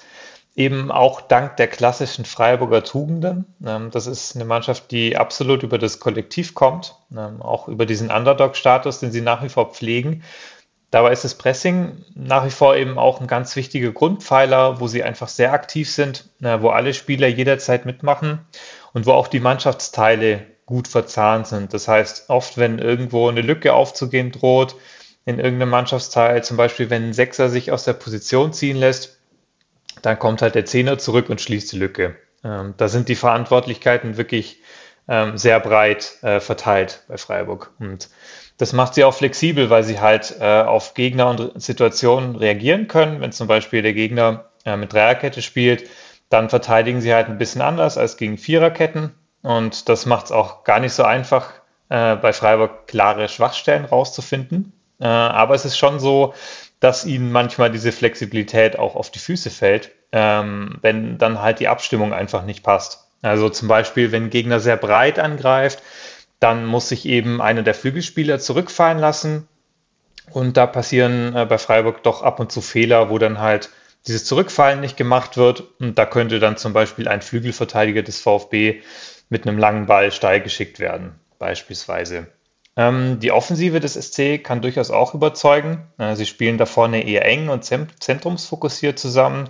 eben 0.55 0.91
auch 0.91 1.21
dank 1.21 1.57
der 1.57 1.67
klassischen 1.67 2.25
Freiburger 2.25 2.83
Tugenden. 2.83 3.45
Ähm, 3.65 3.89
das 3.91 4.07
ist 4.07 4.35
eine 4.35 4.45
Mannschaft, 4.45 4.91
die 4.91 5.15
absolut 5.15 5.63
über 5.63 5.77
das 5.77 5.99
Kollektiv 5.99 6.55
kommt, 6.55 6.95
ähm, 7.15 7.41
auch 7.41 7.67
über 7.67 7.85
diesen 7.85 8.11
Underdog-Status, 8.11 8.99
den 8.99 9.11
sie 9.11 9.21
nach 9.21 9.43
wie 9.43 9.49
vor 9.49 9.71
pflegen. 9.71 10.23
Dabei 10.89 11.13
ist 11.13 11.23
das 11.23 11.35
Pressing 11.35 12.03
nach 12.15 12.45
wie 12.45 12.51
vor 12.51 12.75
eben 12.75 12.97
auch 12.97 13.21
ein 13.21 13.27
ganz 13.27 13.55
wichtiger 13.55 13.91
Grundpfeiler, 13.91 14.81
wo 14.81 14.87
sie 14.87 15.03
einfach 15.03 15.29
sehr 15.29 15.53
aktiv 15.53 15.89
sind, 15.89 16.27
wo 16.41 16.67
alle 16.67 16.93
Spieler 16.93 17.29
jederzeit 17.29 17.85
mitmachen 17.85 18.39
und 18.91 19.05
wo 19.05 19.13
auch 19.13 19.29
die 19.29 19.39
Mannschaftsteile 19.39 20.47
gut 20.71 20.87
verzahnt 20.87 21.47
sind. 21.47 21.73
Das 21.73 21.89
heißt, 21.89 22.29
oft, 22.29 22.57
wenn 22.57 22.79
irgendwo 22.79 23.27
eine 23.27 23.41
Lücke 23.41 23.73
aufzugehen 23.73 24.31
droht, 24.31 24.77
in 25.25 25.37
irgendeinem 25.37 25.69
Mannschaftsteil, 25.69 26.43
zum 26.45 26.55
Beispiel, 26.55 26.89
wenn 26.89 27.09
ein 27.09 27.13
Sechser 27.13 27.49
sich 27.49 27.73
aus 27.73 27.83
der 27.83 27.93
Position 27.93 28.53
ziehen 28.53 28.77
lässt, 28.77 29.17
dann 30.01 30.17
kommt 30.17 30.41
halt 30.41 30.55
der 30.55 30.65
Zehner 30.65 30.97
zurück 30.97 31.29
und 31.29 31.41
schließt 31.41 31.73
die 31.73 31.77
Lücke. 31.77 32.15
Ähm, 32.45 32.73
da 32.77 32.87
sind 32.87 33.09
die 33.09 33.15
Verantwortlichkeiten 33.15 34.15
wirklich 34.15 34.61
ähm, 35.09 35.37
sehr 35.37 35.59
breit 35.59 36.13
äh, 36.21 36.39
verteilt 36.39 37.03
bei 37.09 37.17
Freiburg. 37.17 37.71
Und 37.77 38.09
das 38.57 38.71
macht 38.71 38.93
sie 38.93 39.03
auch 39.03 39.13
flexibel, 39.13 39.69
weil 39.69 39.83
sie 39.83 39.99
halt 39.99 40.37
äh, 40.39 40.61
auf 40.61 40.93
Gegner 40.93 41.27
und 41.27 41.61
Situationen 41.61 42.37
reagieren 42.37 42.87
können. 42.87 43.19
Wenn 43.19 43.33
zum 43.33 43.47
Beispiel 43.47 43.81
der 43.81 43.93
Gegner 43.93 44.45
äh, 44.63 44.77
mit 44.77 44.93
Dreierkette 44.93 45.41
spielt, 45.41 45.89
dann 46.29 46.49
verteidigen 46.49 47.01
sie 47.01 47.13
halt 47.13 47.27
ein 47.27 47.37
bisschen 47.37 47.61
anders 47.61 47.97
als 47.97 48.15
gegen 48.15 48.37
Viererketten. 48.37 49.11
Und 49.41 49.89
das 49.89 50.05
macht 50.05 50.25
es 50.25 50.31
auch 50.31 50.63
gar 50.63 50.79
nicht 50.79 50.93
so 50.93 51.03
einfach, 51.03 51.51
äh, 51.89 52.15
bei 52.15 52.33
Freiburg 52.33 52.87
klare 52.87 53.27
Schwachstellen 53.27 53.85
rauszufinden. 53.85 54.73
Äh, 54.99 55.07
aber 55.07 55.55
es 55.55 55.65
ist 55.65 55.77
schon 55.77 55.99
so, 55.99 56.33
dass 56.79 57.05
ihnen 57.05 57.31
manchmal 57.31 57.71
diese 57.71 57.91
Flexibilität 57.91 58.77
auch 58.77 58.95
auf 58.95 59.11
die 59.11 59.19
Füße 59.19 59.49
fällt, 59.49 59.91
ähm, 60.11 60.77
wenn 60.81 61.17
dann 61.17 61.41
halt 61.41 61.59
die 61.59 61.67
Abstimmung 61.67 62.13
einfach 62.13 62.43
nicht 62.43 62.63
passt. 62.63 63.07
Also 63.21 63.49
zum 63.49 63.67
Beispiel, 63.67 64.11
wenn 64.11 64.25
ein 64.25 64.29
Gegner 64.29 64.59
sehr 64.59 64.77
breit 64.77 65.19
angreift, 65.19 65.81
dann 66.39 66.65
muss 66.65 66.89
sich 66.89 67.05
eben 67.05 67.41
einer 67.41 67.61
der 67.61 67.75
Flügelspieler 67.75 68.39
zurückfallen 68.39 68.97
lassen. 68.97 69.47
Und 70.31 70.57
da 70.57 70.65
passieren 70.65 71.35
äh, 71.35 71.45
bei 71.45 71.57
Freiburg 71.57 72.03
doch 72.03 72.23
ab 72.23 72.39
und 72.39 72.51
zu 72.51 72.61
Fehler, 72.61 73.09
wo 73.09 73.17
dann 73.19 73.39
halt 73.39 73.69
dieses 74.07 74.25
Zurückfallen 74.25 74.79
nicht 74.79 74.97
gemacht 74.97 75.37
wird. 75.37 75.63
Und 75.79 75.97
da 75.97 76.05
könnte 76.05 76.39
dann 76.39 76.57
zum 76.57 76.73
Beispiel 76.73 77.07
ein 77.07 77.21
Flügelverteidiger 77.21 78.01
des 78.01 78.19
VfB 78.19 78.81
mit 79.31 79.47
einem 79.47 79.57
langen 79.57 79.87
Ball 79.87 80.11
steil 80.11 80.41
geschickt 80.41 80.79
werden, 80.79 81.15
beispielsweise. 81.39 82.27
Ähm, 82.75 83.19
die 83.19 83.31
Offensive 83.31 83.79
des 83.79 83.93
SC 83.93 84.43
kann 84.43 84.61
durchaus 84.61 84.91
auch 84.91 85.15
überzeugen. 85.15 85.87
Äh, 85.97 86.15
sie 86.15 86.25
spielen 86.25 86.57
da 86.57 86.65
vorne 86.65 87.07
eher 87.07 87.25
eng 87.25 87.49
und 87.49 87.63
zentrumsfokussiert 87.63 88.99
zusammen 88.99 89.49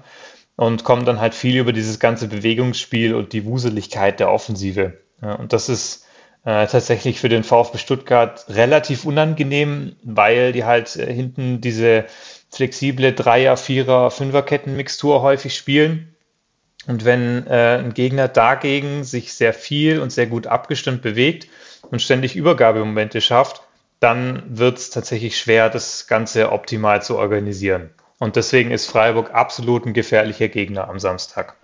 und 0.55 0.83
kommen 0.83 1.05
dann 1.05 1.19
halt 1.19 1.33
viel 1.33 1.57
über 1.57 1.73
dieses 1.73 1.99
ganze 1.99 2.27
Bewegungsspiel 2.27 3.15
und 3.15 3.33
die 3.33 3.45
Wuseligkeit 3.45 4.19
der 4.19 4.31
Offensive. 4.31 4.99
Ja, 5.21 5.33
und 5.33 5.51
das 5.51 5.67
ist 5.67 6.05
äh, 6.45 6.67
tatsächlich 6.67 7.19
für 7.19 7.29
den 7.29 7.43
VfB 7.43 7.79
Stuttgart 7.79 8.45
relativ 8.49 9.05
unangenehm, 9.05 9.95
weil 10.03 10.51
die 10.51 10.63
halt 10.63 10.95
äh, 10.95 11.11
hinten 11.11 11.59
diese 11.59 12.05
flexible 12.49 13.13
Dreier-, 13.13 13.57
Vierer-, 13.57 14.11
Fünferketten-Mixtur 14.11 15.23
häufig 15.23 15.55
spielen 15.55 16.10
und 16.87 17.05
wenn 17.05 17.45
äh, 17.47 17.77
ein 17.77 17.93
Gegner 17.93 18.27
dagegen 18.27 19.03
sich 19.03 19.33
sehr 19.33 19.53
viel 19.53 19.99
und 19.99 20.11
sehr 20.11 20.27
gut 20.27 20.47
abgestimmt 20.47 21.01
bewegt 21.01 21.47
und 21.89 22.01
ständig 22.01 22.35
Übergabemomente 22.35 23.21
schafft, 23.21 23.61
dann 23.99 24.43
wird 24.47 24.79
es 24.79 24.89
tatsächlich 24.89 25.37
schwer, 25.37 25.69
das 25.69 26.07
Ganze 26.07 26.51
optimal 26.51 27.03
zu 27.03 27.17
organisieren. 27.17 27.91
Und 28.17 28.35
deswegen 28.35 28.71
ist 28.71 28.87
Freiburg 28.87 29.31
absolut 29.33 29.85
ein 29.85 29.93
gefährlicher 29.93 30.47
Gegner 30.47 30.89
am 30.89 30.99
Samstag. 30.99 31.55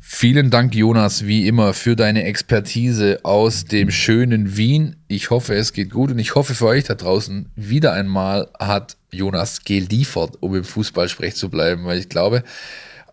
Vielen 0.00 0.50
Dank, 0.50 0.74
Jonas, 0.74 1.26
wie 1.26 1.46
immer, 1.46 1.74
für 1.74 1.94
deine 1.94 2.24
Expertise 2.24 3.20
aus 3.22 3.66
dem 3.66 3.90
schönen 3.90 4.56
Wien. 4.56 4.96
Ich 5.08 5.30
hoffe, 5.30 5.54
es 5.54 5.72
geht 5.72 5.90
gut 5.90 6.10
und 6.10 6.18
ich 6.18 6.34
hoffe 6.34 6.54
für 6.54 6.66
euch 6.66 6.84
da 6.84 6.94
draußen, 6.94 7.50
wieder 7.54 7.92
einmal 7.92 8.48
hat 8.58 8.96
Jonas 9.10 9.64
geliefert, 9.64 10.38
um 10.40 10.54
im 10.54 10.64
Fußballsprech 10.64 11.34
zu 11.34 11.50
bleiben, 11.50 11.84
weil 11.84 11.98
ich 11.98 12.08
glaube, 12.08 12.44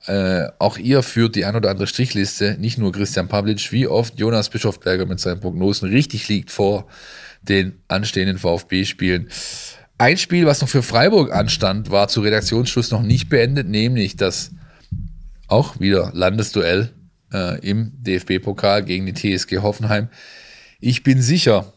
äh, 0.06 0.48
auch 0.60 0.78
ihr 0.78 1.02
führt 1.02 1.36
die 1.36 1.46
ein 1.46 1.56
oder 1.56 1.70
andere 1.70 1.88
Strichliste, 1.88 2.58
nicht 2.60 2.78
nur 2.78 2.92
Christian 2.92 3.28
Pavlic, 3.28 3.72
wie 3.72 3.88
oft 3.88 4.20
Jonas 4.20 4.50
Bischofberger 4.50 5.06
mit 5.06 5.20
seinen 5.20 5.40
Prognosen 5.40 5.90
richtig 5.90 6.28
liegt 6.28 6.52
vor 6.52 6.88
den 7.42 7.80
anstehenden 7.88 8.38
VfB-Spielen. 8.38 9.30
Ein 9.98 10.18
Spiel, 10.18 10.46
was 10.46 10.62
noch 10.62 10.70
für 10.70 10.84
Freiburg 10.84 11.32
anstand, 11.32 11.90
war 11.92 12.08
zu 12.08 12.22
Redaktionsschluss 12.22 12.92
noch 12.92 13.04
nicht 13.04 13.30
beendet, 13.30 13.70
nämlich 13.70 14.18
das 14.18 14.52
auch 15.48 15.80
wieder 15.80 16.12
Landesduell 16.14 16.90
äh, 17.32 17.60
im 17.60 17.94
DFB-Pokal 18.04 18.84
gegen 18.84 19.06
die 19.06 19.14
TSG 19.14 19.60
Hoffenheim. 19.60 20.10
Ich 20.80 21.04
bin 21.04 21.22
sicher, 21.22 21.74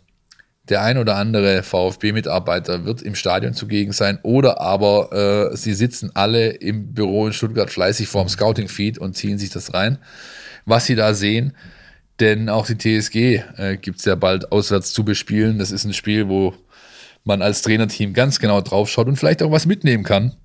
der 0.69 0.83
ein 0.83 0.99
oder 0.99 1.17
andere 1.17 1.63
VfB-Mitarbeiter 1.63 2.85
wird 2.85 3.03
im 3.03 3.15
Stadion 3.15 3.55
zugegen 3.55 3.93
sein 3.93 4.19
oder 4.23 4.61
aber 4.61 5.51
äh, 5.53 5.57
sie 5.57 5.75
sitzen 5.75 6.11
alle 6.15 6.49
im 6.49 6.93
Büro 6.93 7.27
in 7.27 7.33
Stuttgart 7.33 7.71
fleißig 7.71 8.09
vorm 8.09 8.29
Scouting-Feed 8.29 8.99
und 8.99 9.15
ziehen 9.15 9.39
sich 9.39 9.51
das 9.51 9.75
rein, 9.75 9.99
was 10.65 10.87
sie 10.87 10.97
da 10.97 11.15
sehen. 11.15 11.53
Denn 12.19 12.49
auch 12.49 12.67
die 12.67 12.79
TSG 12.79 13.43
äh, 13.59 13.77
gibt 13.77 13.99
es 13.99 14.07
ja 14.07 14.15
bald 14.15 14.51
auswärts 14.51 14.93
zu 14.93 15.05
bespielen. 15.05 15.59
Das 15.59 15.71
ist 15.71 15.85
ein 15.85 15.93
Spiel, 15.93 16.29
wo 16.29 16.55
man 17.25 17.43
als 17.43 17.63
Trainerteam 17.63 18.13
ganz 18.15 18.41
genau 18.41 18.61
drauf 18.61 18.89
schaut 18.89 19.07
und 19.07 19.17
vielleicht 19.17 19.43
auch 19.43 19.51
was 19.51 19.67
mitnehmen 19.67 20.05
kann 20.05 20.37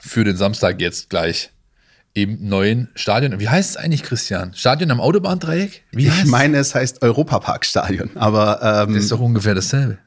für 0.00 0.24
den 0.24 0.36
Samstag 0.36 0.80
jetzt 0.80 1.10
gleich 1.10 1.50
im 2.12 2.48
neuen 2.48 2.88
Stadion. 2.94 3.38
Wie 3.38 3.48
heißt 3.48 3.70
es 3.70 3.76
eigentlich, 3.76 4.02
Christian? 4.02 4.52
Stadion 4.54 4.90
am 4.90 5.00
Autobahndreieck? 5.00 5.84
Wie 5.92 6.08
ich 6.08 6.24
meine, 6.26 6.58
es 6.58 6.74
heißt 6.74 7.02
Europaparkstadion, 7.02 8.10
aber 8.16 8.60
ähm, 8.62 8.94
das 8.94 9.04
ist 9.04 9.12
doch 9.12 9.20
ungefähr 9.20 9.54
dasselbe. 9.54 9.98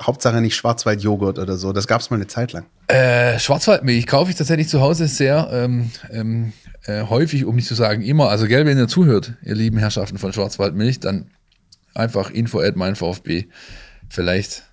Hauptsache 0.00 0.40
nicht 0.40 0.56
Schwarzwald-Joghurt 0.56 1.38
oder 1.38 1.56
so. 1.56 1.72
Das 1.72 1.86
gab 1.86 2.00
es 2.00 2.10
mal 2.10 2.16
eine 2.16 2.26
Zeit 2.26 2.52
lang. 2.52 2.66
Äh, 2.88 3.38
Schwarzwaldmilch 3.38 4.06
kaufe 4.06 4.30
ich 4.30 4.36
tatsächlich 4.36 4.68
zu 4.68 4.80
Hause 4.80 5.06
sehr 5.06 5.48
ähm, 5.52 5.90
ähm, 6.10 6.52
äh, 6.84 7.02
häufig, 7.04 7.44
um 7.44 7.56
nicht 7.56 7.68
zu 7.68 7.74
sagen 7.74 8.02
immer. 8.02 8.28
Also, 8.28 8.46
gell, 8.46 8.66
wenn 8.66 8.76
ihr 8.76 8.88
zuhört, 8.88 9.34
ihr 9.42 9.54
lieben 9.54 9.78
Herrschaften 9.78 10.18
von 10.18 10.32
Schwarzwaldmilch, 10.32 11.00
dann 11.00 11.30
einfach 11.94 12.30
info 12.30 12.60
at 12.60 12.76
mein 12.76 12.96
VfB. 12.96 13.46
Vielleicht 14.08 14.64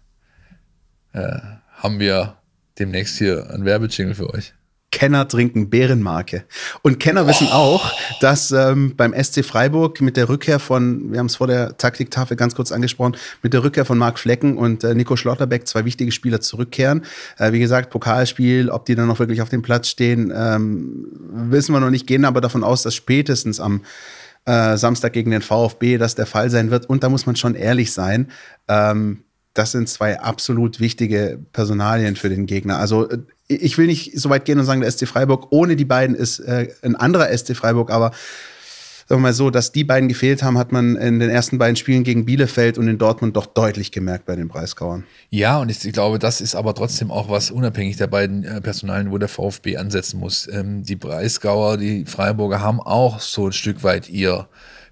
äh, 1.14 1.38
haben 1.76 2.00
wir 2.00 2.38
demnächst 2.80 3.18
hier 3.18 3.50
einen 3.52 3.66
Werbejingle 3.66 4.16
für 4.16 4.34
euch. 4.34 4.54
Kenner 4.92 5.28
trinken 5.28 5.70
Bärenmarke. 5.70 6.44
Und 6.82 7.00
Kenner 7.00 7.26
wissen 7.26 7.48
oh. 7.50 7.56
auch, 7.56 7.92
dass 8.20 8.52
ähm, 8.52 8.94
beim 8.98 9.14
SC 9.14 9.44
Freiburg 9.44 10.02
mit 10.02 10.18
der 10.18 10.30
Rückkehr 10.30 10.60
von, 10.60 11.12
wir 11.12 11.20
haben 11.20 11.28
es 11.28 11.38
vor 11.38 11.48
der 11.48 11.78
Taktiktafel 11.78 12.36
ganz 12.38 12.56
kurz 12.56 12.72
angesprochen, 12.72 13.16
mit 13.42 13.54
der 13.54 13.64
Rückkehr 13.64 13.86
von 13.86 13.98
Marc 13.98 14.20
Flecken 14.20 14.58
und 14.58 14.84
äh, 14.84 14.94
Nico 14.94 15.16
Schlotterbeck 15.16 15.68
zwei 15.68 15.86
wichtige 15.86 16.12
Spieler 16.12 16.42
zurückkehren. 16.42 17.04
Äh, 17.38 17.54
wie 17.54 17.60
gesagt, 17.60 17.90
Pokalspiel, 17.90 18.70
ob 18.70 18.86
die 18.86 18.96
dann 18.96 19.08
noch 19.08 19.20
wirklich 19.20 19.42
auf 19.42 19.50
dem 19.50 19.62
Platz 19.62 19.88
stehen, 19.88 20.32
ähm, 20.36 21.08
wissen 21.32 21.74
wir 21.74 21.80
noch 21.80 21.90
nicht, 21.90 22.06
gehen 22.06 22.26
aber 22.26 22.42
davon 22.42 22.64
aus, 22.64 22.84
dass 22.84 22.94
spätestens 22.94 23.60
am 23.60 23.82
äh, 24.46 24.76
Samstag 24.78 25.14
gegen 25.14 25.32
den 25.32 25.42
VfB 25.42 25.98
das 25.98 26.16
der 26.16 26.26
Fall 26.26 26.50
sein 26.50 26.70
wird. 26.70 26.88
Und 26.88 27.04
da 27.04 27.10
muss 27.10 27.26
man 27.26 27.36
schon 27.36 27.56
ehrlich 27.56 27.94
sein. 27.94 28.30
Ähm, 28.68 29.24
das 29.54 29.72
sind 29.72 29.90
zwei 29.90 30.20
absolut 30.20 30.80
wichtige 30.80 31.40
Personalien 31.52 32.16
für 32.16 32.30
den 32.30 32.46
Gegner. 32.46 32.78
Also 32.78 33.10
äh, 33.10 33.20
ich 33.52 33.78
will 33.78 33.88
nicht 33.88 34.20
so 34.20 34.30
weit 34.30 34.46
gehen 34.46 34.60
und 34.60 34.66
sagen, 34.66 34.82
der 34.82 34.92
SC 34.92 35.08
Freiburg 35.08 35.48
ohne 35.52 35.76
die 35.76 35.86
beiden 35.86 36.16
ist 36.16 36.40
äh, 36.40 36.68
ein 36.82 36.96
anderer 36.96 37.36
SC 37.36 37.56
Freiburg, 37.56 37.92
aber 37.92 38.12
sagen 39.12 39.24
wir 39.24 39.28
mal 39.28 39.34
so, 39.34 39.50
dass 39.50 39.74
die 39.74 39.84
beiden 39.84 40.08
gefehlt 40.08 40.42
haben, 40.42 40.58
hat 40.58 40.72
man 40.72 40.96
in 40.96 41.20
den 41.20 41.30
ersten 41.30 41.58
beiden 41.58 41.76
Spielen 41.76 42.06
gegen 42.06 42.24
Bielefeld 42.24 42.78
und 42.78 42.88
in 42.88 42.98
Dortmund 42.98 43.36
doch 43.36 43.46
deutlich 43.46 43.92
gemerkt 43.92 44.26
bei 44.26 44.38
den 44.38 44.48
Breisgauern. 44.48 45.04
Ja, 45.30 45.60
und 45.60 45.70
ich, 45.70 45.80
glaube, 45.92 46.18
das 46.18 46.40
ist 46.40 46.56
aber 46.56 46.74
trotzdem 46.74 47.12
auch 47.12 47.30
was 47.30 47.52
unabhängig 47.52 47.98
der 47.98 48.08
beiden 48.08 48.46
äh, 48.46 48.62
Personalien, 48.62 49.12
wo 49.12 49.18
der 49.18 49.28
VfB 49.28 49.76
ansetzen 49.76 50.18
muss. 50.18 50.48
Ähm, 50.48 50.84
die 50.84 50.96
Breisgauer, 50.96 51.76
die 51.76 52.06
Freiburger 52.06 52.62
haben 52.62 52.80
auch 52.80 53.20
so 53.20 53.48
ein 53.48 53.52
Stück 53.52 53.84
weit 53.84 54.08
ihr 54.08 54.48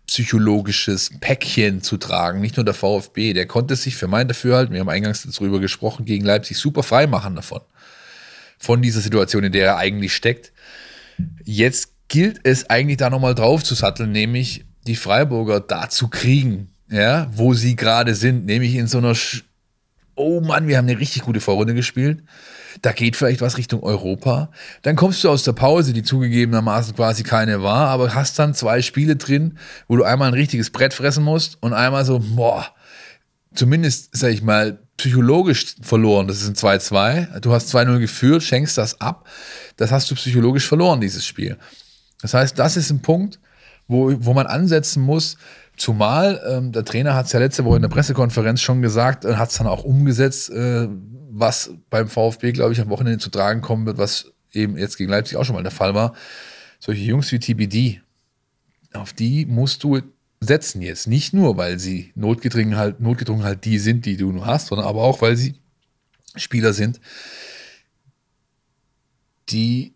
psychologisches 0.06 1.12
Päckchen 1.22 1.82
zu 1.82 1.96
tragen. 1.96 2.42
Nicht 2.42 2.58
nur 2.58 2.66
der 2.66 2.74
VfB, 2.74 3.32
der 3.32 3.46
konnte 3.46 3.78
sich 3.78 3.96
für 3.96 4.08
mein 4.08 4.28
Dafürhalten, 4.28 4.74
wir 4.74 4.82
haben 4.82 4.90
eingangs 4.90 5.26
darüber 5.32 5.62
gesprochen, 5.62 6.04
gegen 6.04 6.26
Leipzig 6.26 6.58
super 6.58 6.84
frei 6.84 7.08
machen 7.08 7.36
davon 7.38 7.62
von 8.60 8.82
dieser 8.82 9.02
Situation, 9.02 9.44
in 9.46 9.52
der 9.52 9.66
er 9.66 9.78
eigentlich 9.78 10.14
steckt. 10.14 10.52
Jetzt 11.44 11.94
gilt 12.10 12.42
es 12.44 12.70
eigentlich 12.70 12.98
da 12.98 13.10
nochmal 13.10 13.36
drauf 13.36 13.64
zu 13.64 13.74
satteln, 13.74 14.12
nämlich 14.12 14.66
die 14.86 14.96
Freiburger 14.96 15.60
da 15.60 15.90
zu 15.90 16.10
kriegen, 16.10 16.70
ja, 16.92 17.28
wo 17.32 17.54
sie 17.54 17.76
gerade 17.76 18.16
sind, 18.16 18.46
nämlich 18.46 18.76
in 18.76 18.88
so 18.88 18.98
einer, 18.98 19.16
Sch 19.16 19.46
oh 20.16 20.42
Mann, 20.42 20.68
wir 20.68 20.78
haben 20.78 20.88
eine 20.88 21.00
richtig 21.00 21.22
gute 21.22 21.40
Vorrunde 21.40 21.74
gespielt. 21.74 22.24
Da 22.82 22.92
geht 22.92 23.16
vielleicht 23.16 23.42
was 23.42 23.58
Richtung 23.58 23.82
Europa. 23.84 24.52
Dann 24.82 24.96
kommst 24.96 25.24
du 25.24 25.30
aus 25.30 25.44
der 25.44 25.54
Pause, 25.54 25.94
die 25.94 26.04
zugegebenermaßen 26.04 26.96
quasi 26.96 27.24
keine 27.24 27.64
war, 27.64 27.88
aber 27.88 28.14
hast 28.14 28.38
dann 28.38 28.54
zwei 28.54 28.82
Spiele 28.82 29.16
drin, 29.16 29.58
wo 29.88 29.96
du 29.96 30.04
einmal 30.04 30.28
ein 30.28 30.34
richtiges 30.34 30.70
Brett 30.70 30.94
fressen 30.94 31.24
musst 31.24 31.58
und 31.62 31.74
einmal 31.74 32.04
so, 32.06 32.20
boah, 32.20 32.68
zumindest, 33.54 34.10
sag 34.16 34.32
ich 34.32 34.42
mal, 34.42 34.80
psychologisch 35.00 35.76
verloren. 35.82 36.28
Das 36.28 36.42
ist 36.42 36.48
ein 36.48 36.56
2-2. 36.56 37.40
Du 37.40 37.54
hast 37.54 37.74
2-0 37.74 38.00
geführt, 38.00 38.44
schenkst 38.44 38.78
das 38.78 39.00
ab. 39.00 39.28
Das 39.78 39.92
hast 39.92 40.12
du 40.12 40.16
psychologisch 40.16 40.68
verloren, 40.68 41.00
dieses 41.02 41.26
Spiel. 41.26 41.58
Das 42.22 42.34
heißt, 42.34 42.60
das 42.60 42.76
ist 42.76 42.92
ein 42.92 43.02
Punkt, 43.02 43.40
wo, 43.88 44.14
wo 44.20 44.34
man 44.34 44.46
ansetzen 44.46 45.02
muss. 45.02 45.38
Zumal 45.78 46.42
ähm, 46.46 46.74
der 46.74 46.84
Trainer 46.84 47.16
hat 47.16 47.28
es 47.28 47.32
ja 47.32 47.40
letzte 47.40 47.64
Woche 47.64 47.78
in 47.78 47.82
der 47.82 47.90
Pressekonferenz 47.90 48.60
schon 48.60 48.82
gesagt 48.82 49.24
und 49.24 49.38
hat 49.38 49.50
es 49.50 49.58
dann 49.58 49.68
auch 49.68 49.86
umgesetzt, 49.86 50.50
äh, 50.50 50.90
was 51.32 51.72
beim 51.90 52.10
VfB, 52.10 52.52
glaube 52.52 52.74
ich, 52.74 52.82
am 52.82 52.90
Wochenende 52.90 53.20
zu 53.20 53.30
tragen 53.30 53.62
kommen 53.62 53.86
wird, 53.86 53.98
was 53.98 54.34
eben 54.52 54.78
jetzt 54.78 54.98
gegen 54.98 55.10
Leipzig 55.10 55.38
auch 55.38 55.46
schon 55.46 55.56
mal 55.56 55.64
der 55.64 55.72
Fall 55.72 55.96
war. 55.96 56.14
Solche 56.80 57.04
Jungs 57.04 57.32
wie 57.32 57.40
TBD, 57.40 58.02
auf 58.94 59.14
die 59.14 59.46
musst 59.46 59.84
du 59.84 60.02
setzen 60.42 60.82
jetzt. 60.82 61.08
Nicht 61.08 61.34
nur, 61.34 61.58
weil 61.58 61.80
sie 61.80 62.12
notgedrungen 62.16 62.78
halt, 62.78 63.00
notgedrungen 63.00 63.44
halt 63.44 63.66
die 63.66 63.80
sind, 63.80 64.06
die 64.06 64.18
du 64.18 64.32
nur 64.32 64.46
hast, 64.46 64.68
sondern 64.68 64.88
aber 64.88 65.02
auch, 65.02 65.22
weil 65.22 65.36
sie 65.36 65.56
Spieler 66.36 66.74
sind, 66.74 67.00
die 69.50 69.94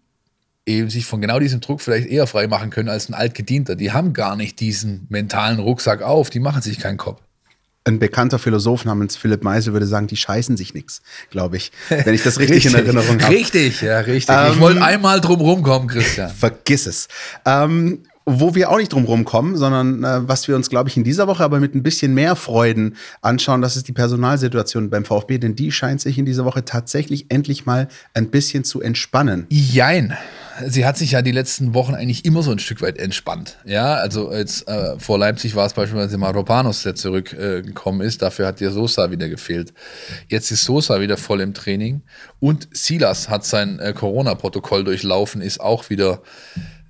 eben 0.66 0.90
sich 0.90 1.06
von 1.06 1.22
genau 1.22 1.40
diesem 1.40 1.62
Druck 1.62 1.82
vielleicht 1.82 2.08
eher 2.08 2.28
frei 2.28 2.48
machen 2.48 2.70
können 2.70 2.90
als 2.90 3.10
ein 3.10 3.14
Altgedienter. 3.14 3.76
Die 3.76 3.92
haben 3.92 4.14
gar 4.14 4.36
nicht 4.36 4.60
diesen 4.60 5.06
mentalen 5.10 5.60
Rucksack 5.60 6.02
auf, 6.02 6.30
die 6.30 6.40
machen 6.40 6.62
sich 6.62 6.80
keinen 6.80 6.98
Kopf. 6.98 7.22
Ein 7.86 8.00
bekannter 8.00 8.40
Philosoph 8.40 8.86
namens 8.86 9.18
Philipp 9.18 9.44
Meisel 9.44 9.74
würde 9.74 9.86
sagen, 9.86 10.08
die 10.08 10.16
scheißen 10.16 10.56
sich 10.56 10.74
nichts, 10.74 11.02
glaube 11.32 11.58
ich, 11.58 11.74
wenn 11.90 12.14
ich 12.14 12.24
das 12.24 12.40
richtig, 12.40 12.66
richtig, 12.66 12.74
in 12.74 12.80
Erinnerung 12.80 13.22
habe. 13.22 13.34
Richtig, 13.34 13.82
ja, 13.82 14.00
richtig. 14.00 14.34
Ähm, 14.34 14.54
ich 14.54 14.60
wollte 14.60 14.82
einmal 14.82 15.20
drum 15.20 15.42
rumkommen, 15.42 15.90
Christian. 15.90 16.30
Vergiss 16.30 16.88
es. 16.88 17.10
Ähm, 17.46 18.04
wo 18.26 18.56
wir 18.56 18.72
auch 18.72 18.78
nicht 18.78 18.94
drum 18.94 19.06
rumkommen, 19.06 19.58
sondern 19.58 20.04
äh, 20.04 20.28
was 20.28 20.48
wir 20.48 20.56
uns, 20.56 20.70
glaube 20.70 20.90
ich, 20.90 20.98
in 20.98 21.04
dieser 21.04 21.28
Woche 21.28 21.44
aber 21.44 21.60
mit 21.60 21.76
ein 21.76 21.84
bisschen 21.84 22.14
mehr 22.14 22.36
Freuden 22.36 22.96
anschauen, 23.22 23.62
das 23.62 23.76
ist 23.76 23.88
die 23.88 23.94
Personalsituation 23.94 24.90
beim 24.90 25.06
VfB, 25.06 25.38
denn 25.38 25.56
die 25.56 25.72
scheint 25.72 26.02
sich 26.02 26.18
in 26.18 26.26
dieser 26.26 26.46
Woche 26.46 26.64
tatsächlich 26.64 27.26
endlich 27.30 27.66
mal 27.66 27.88
ein 28.14 28.30
bisschen 28.30 28.64
zu 28.64 28.82
entspannen. 28.82 29.46
Jein. 29.50 30.18
Sie 30.68 30.86
hat 30.86 30.98
sich 30.98 31.12
ja 31.12 31.24
die 31.24 31.32
letzten 31.32 31.74
Wochen 31.74 31.96
eigentlich 31.96 32.26
immer 32.26 32.44
so 32.44 32.52
ein 32.52 32.60
Stück 32.60 32.82
weit 32.84 33.00
entspannt. 33.00 33.58
Ja, 33.66 33.96
also 33.96 34.32
jetzt 34.32 34.68
äh, 34.68 35.00
vor 35.00 35.18
Leipzig 35.18 35.56
war 35.56 35.66
es 35.66 35.74
beispielsweise 35.74 36.18
Maropanos, 36.18 36.84
der 36.84 36.94
zurückgekommen 36.94 38.02
äh, 38.02 38.06
ist. 38.06 38.22
Dafür 38.22 38.48
hat 38.48 38.60
dir 38.60 38.72
Sosa 38.72 39.10
wieder 39.10 39.30
gefehlt. 39.30 39.74
Jetzt 40.28 40.52
ist 40.52 40.64
Sosa 40.64 41.02
wieder 41.02 41.18
voll 41.18 41.42
im 41.42 41.56
Training 41.56 42.04
und 42.40 42.68
Silas 42.72 43.30
hat 43.30 43.46
sein 43.46 43.80
äh, 43.80 43.94
Corona-Protokoll 43.94 44.84
durchlaufen, 44.84 45.42
ist 45.42 45.60
auch 45.60 45.90
wieder 45.90 46.22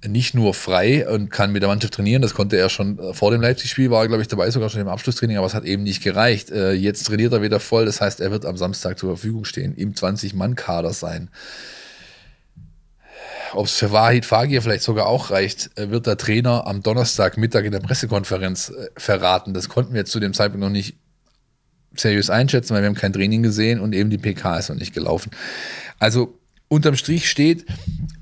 nicht 0.08 0.34
nur 0.34 0.54
frei 0.54 1.08
und 1.08 1.30
kann 1.30 1.52
mit 1.52 1.62
der 1.62 1.70
Mannschaft 1.70 1.94
trainieren. 1.94 2.22
Das 2.22 2.34
konnte 2.34 2.58
er 2.58 2.70
schon 2.70 3.00
äh, 3.00 3.14
vor 3.14 3.32
dem 3.32 3.42
Leipzig-Spiel, 3.42 3.90
war 3.90 4.04
er, 4.04 4.08
glaube 4.08 4.22
ich, 4.22 4.28
dabei, 4.28 4.50
sogar 4.52 4.70
schon 4.70 4.82
im 4.82 4.88
Abschlusstraining, 4.88 5.38
aber 5.38 5.48
es 5.48 5.54
hat 5.54 5.64
eben 5.64 5.84
nicht 5.84 6.04
gereicht. 6.04 6.52
Äh, 6.52 6.74
jetzt 6.74 7.04
trainiert 7.04 7.34
er 7.34 7.42
wieder 7.42 7.60
voll, 7.60 7.86
das 7.86 8.02
heißt, 8.02 8.20
er 8.20 8.32
wird 8.32 8.46
am 8.46 8.58
Samstag 8.58 9.00
zur 9.00 9.16
Verfügung 9.16 9.46
stehen, 9.46 9.76
im 9.76 9.94
20-Mann-Kader 9.94 10.94
sein. 10.94 11.30
Ob 13.54 13.68
es 13.68 13.74
für 13.74 13.92
Wahid 13.92 14.26
Fagir 14.26 14.62
vielleicht 14.62 14.84
sogar 14.84 15.06
auch 15.08 15.30
reicht, 15.30 15.78
äh, 15.78 15.90
wird 15.90 16.08
der 16.08 16.18
Trainer 16.18 16.68
am 16.68 16.84
Donnerstagmittag 16.84 17.64
in 17.64 17.72
der 17.72 17.80
Pressekonferenz 17.80 18.74
verraten. 18.98 19.54
Das 19.54 19.70
konnten 19.70 19.94
wir 19.94 20.06
zu 20.06 20.20
dem 20.20 20.34
Zeitpunkt 20.34 20.64
noch 20.64 20.70
nicht 20.70 20.98
seriös 21.96 22.30
einschätzen, 22.30 22.74
weil 22.74 22.82
wir 22.82 22.88
haben 22.88 22.96
kein 22.96 23.14
Training 23.14 23.44
gesehen 23.44 23.80
und 23.80 23.94
eben 23.94 24.10
die 24.10 24.18
PK 24.18 24.58
ist 24.58 24.70
noch 24.70 24.76
nicht 24.76 24.94
gelaufen. 24.94 25.32
Also 26.00 26.40
unterm 26.68 26.96
Strich 26.96 27.30
steht, 27.30 27.66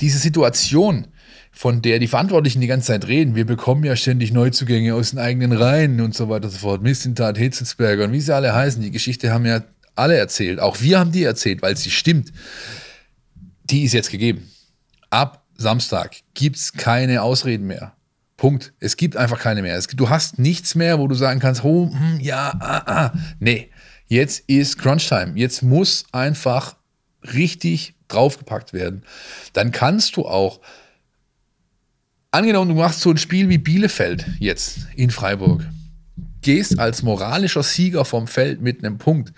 diese 0.01 0.17
Situation, 0.17 1.07
von 1.51 1.81
der 1.81 1.99
die 1.99 2.07
Verantwortlichen 2.07 2.61
die 2.61 2.67
ganze 2.67 2.87
Zeit 2.87 3.07
reden. 3.07 3.35
Wir 3.35 3.45
bekommen 3.45 3.83
ja 3.83 3.95
ständig 3.95 4.31
Neuzugänge 4.31 4.95
aus 4.95 5.11
den 5.11 5.19
eigenen 5.19 5.51
Reihen 5.51 5.99
und 5.99 6.15
so 6.15 6.29
weiter 6.29 6.45
und 6.45 6.51
so 6.51 6.59
fort. 6.59 6.81
Mistintat, 6.81 7.37
Hitzelsberger 7.37 8.05
und 8.05 8.13
wie 8.13 8.21
sie 8.21 8.33
alle 8.33 8.53
heißen. 8.53 8.81
Die 8.81 8.91
Geschichte 8.91 9.31
haben 9.31 9.45
ja 9.45 9.63
alle 9.95 10.15
erzählt. 10.15 10.59
Auch 10.59 10.81
wir 10.81 10.99
haben 10.99 11.11
die 11.11 11.23
erzählt, 11.23 11.61
weil 11.61 11.75
sie 11.77 11.91
stimmt. 11.91 12.31
Die 13.65 13.83
ist 13.83 13.93
jetzt 13.93 14.09
gegeben. 14.09 14.49
Ab 15.09 15.45
Samstag 15.57 16.15
gibt 16.33 16.55
es 16.55 16.73
keine 16.73 17.21
Ausreden 17.21 17.67
mehr. 17.67 17.93
Punkt. 18.37 18.73
Es 18.79 18.97
gibt 18.97 19.17
einfach 19.17 19.39
keine 19.39 19.61
mehr. 19.61 19.75
Es, 19.75 19.85
du 19.87 20.09
hast 20.09 20.39
nichts 20.39 20.73
mehr, 20.73 20.97
wo 20.97 21.07
du 21.07 21.13
sagen 21.13 21.39
kannst, 21.39 21.63
oh, 21.63 21.91
hm, 21.91 22.19
ja, 22.19 22.51
ah, 22.59 22.81
ah. 22.85 23.13
Nee, 23.39 23.69
jetzt 24.07 24.49
ist 24.49 24.79
Crunch-Time. 24.79 25.33
Jetzt 25.35 25.61
muss 25.61 26.05
einfach 26.11 26.75
richtig 27.33 27.93
draufgepackt 28.07 28.73
werden. 28.73 29.03
Dann 29.53 29.71
kannst 29.71 30.15
du 30.15 30.25
auch 30.25 30.59
Angenommen, 32.33 32.69
du 32.69 32.75
machst 32.75 33.01
so 33.01 33.09
ein 33.09 33.17
Spiel 33.17 33.49
wie 33.49 33.57
Bielefeld 33.57 34.25
jetzt 34.39 34.87
in 34.95 35.09
Freiburg. 35.09 35.65
Gehst 36.41 36.79
als 36.79 37.03
moralischer 37.03 37.61
Sieger 37.61 38.05
vom 38.05 38.25
Feld 38.25 38.61
mit 38.61 38.85
einem 38.85 38.97
Punkt. 38.97 39.33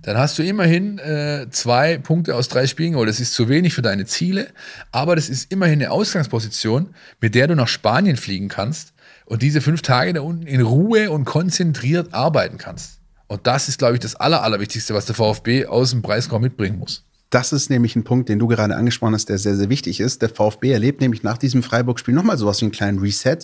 Dann 0.00 0.16
hast 0.16 0.38
du 0.38 0.42
immerhin 0.42 0.98
äh, 0.98 1.48
zwei 1.50 1.98
Punkte 1.98 2.34
aus 2.34 2.48
drei 2.48 2.66
Spielen 2.66 2.92
geholt. 2.92 3.10
Das 3.10 3.20
ist 3.20 3.34
zu 3.34 3.50
wenig 3.50 3.74
für 3.74 3.82
deine 3.82 4.06
Ziele, 4.06 4.48
aber 4.92 5.14
das 5.14 5.28
ist 5.28 5.52
immerhin 5.52 5.82
eine 5.82 5.90
Ausgangsposition, 5.90 6.94
mit 7.20 7.34
der 7.34 7.48
du 7.48 7.54
nach 7.54 7.68
Spanien 7.68 8.16
fliegen 8.16 8.48
kannst 8.48 8.94
und 9.26 9.42
diese 9.42 9.60
fünf 9.60 9.82
Tage 9.82 10.14
da 10.14 10.22
unten 10.22 10.46
in 10.46 10.62
Ruhe 10.62 11.10
und 11.10 11.26
konzentriert 11.26 12.14
arbeiten 12.14 12.56
kannst. 12.56 13.00
Und 13.26 13.46
das 13.46 13.68
ist, 13.68 13.78
glaube 13.78 13.94
ich, 13.94 14.00
das 14.00 14.16
Aller, 14.16 14.42
Allerwichtigste, 14.42 14.94
was 14.94 15.04
der 15.04 15.14
VfB 15.14 15.66
aus 15.66 15.90
dem 15.90 16.00
Preiskorb 16.00 16.40
mitbringen 16.40 16.78
muss. 16.78 17.04
Das 17.32 17.50
ist 17.54 17.70
nämlich 17.70 17.96
ein 17.96 18.04
Punkt, 18.04 18.28
den 18.28 18.38
du 18.38 18.46
gerade 18.46 18.76
angesprochen 18.76 19.14
hast, 19.14 19.30
der 19.30 19.38
sehr, 19.38 19.56
sehr 19.56 19.70
wichtig 19.70 20.00
ist. 20.00 20.20
Der 20.20 20.28
VfB 20.28 20.70
erlebt 20.70 21.00
nämlich 21.00 21.22
nach 21.22 21.38
diesem 21.38 21.62
Freiburg-Spiel 21.62 22.12
nochmal 22.12 22.36
sowas 22.36 22.60
wie 22.60 22.66
einen 22.66 22.72
kleinen 22.72 22.98
Reset. 22.98 23.38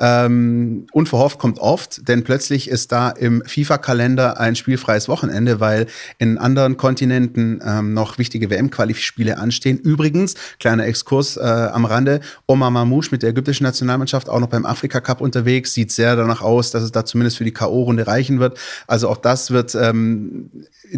Ähm, 0.00 0.88
unverhofft 0.90 1.38
kommt 1.38 1.60
oft, 1.60 2.08
denn 2.08 2.24
plötzlich 2.24 2.68
ist 2.68 2.90
da 2.90 3.10
im 3.10 3.44
FIFA-Kalender 3.46 4.40
ein 4.40 4.56
spielfreies 4.56 5.08
Wochenende, 5.08 5.60
weil 5.60 5.86
in 6.18 6.36
anderen 6.36 6.76
Kontinenten 6.76 7.62
ähm, 7.64 7.94
noch 7.94 8.18
wichtige 8.18 8.50
WM-Qualifispiele 8.50 9.38
anstehen. 9.38 9.78
Übrigens, 9.78 10.34
kleiner 10.58 10.86
Exkurs 10.86 11.36
äh, 11.36 11.40
am 11.40 11.84
Rande, 11.84 12.20
Omar 12.48 12.72
Mamouche 12.72 13.10
mit 13.12 13.22
der 13.22 13.30
ägyptischen 13.30 13.62
Nationalmannschaft 13.62 14.28
auch 14.28 14.40
noch 14.40 14.48
beim 14.48 14.66
Afrika-Cup 14.66 15.20
unterwegs. 15.20 15.74
Sieht 15.74 15.92
sehr 15.92 16.16
danach 16.16 16.42
aus, 16.42 16.72
dass 16.72 16.82
es 16.82 16.90
da 16.90 17.04
zumindest 17.04 17.36
für 17.36 17.44
die 17.44 17.52
K.O.-Runde 17.52 18.08
reichen 18.08 18.40
wird. 18.40 18.58
Also 18.88 19.08
auch 19.08 19.18
das 19.18 19.52
wird 19.52 19.76
ähm, 19.76 20.50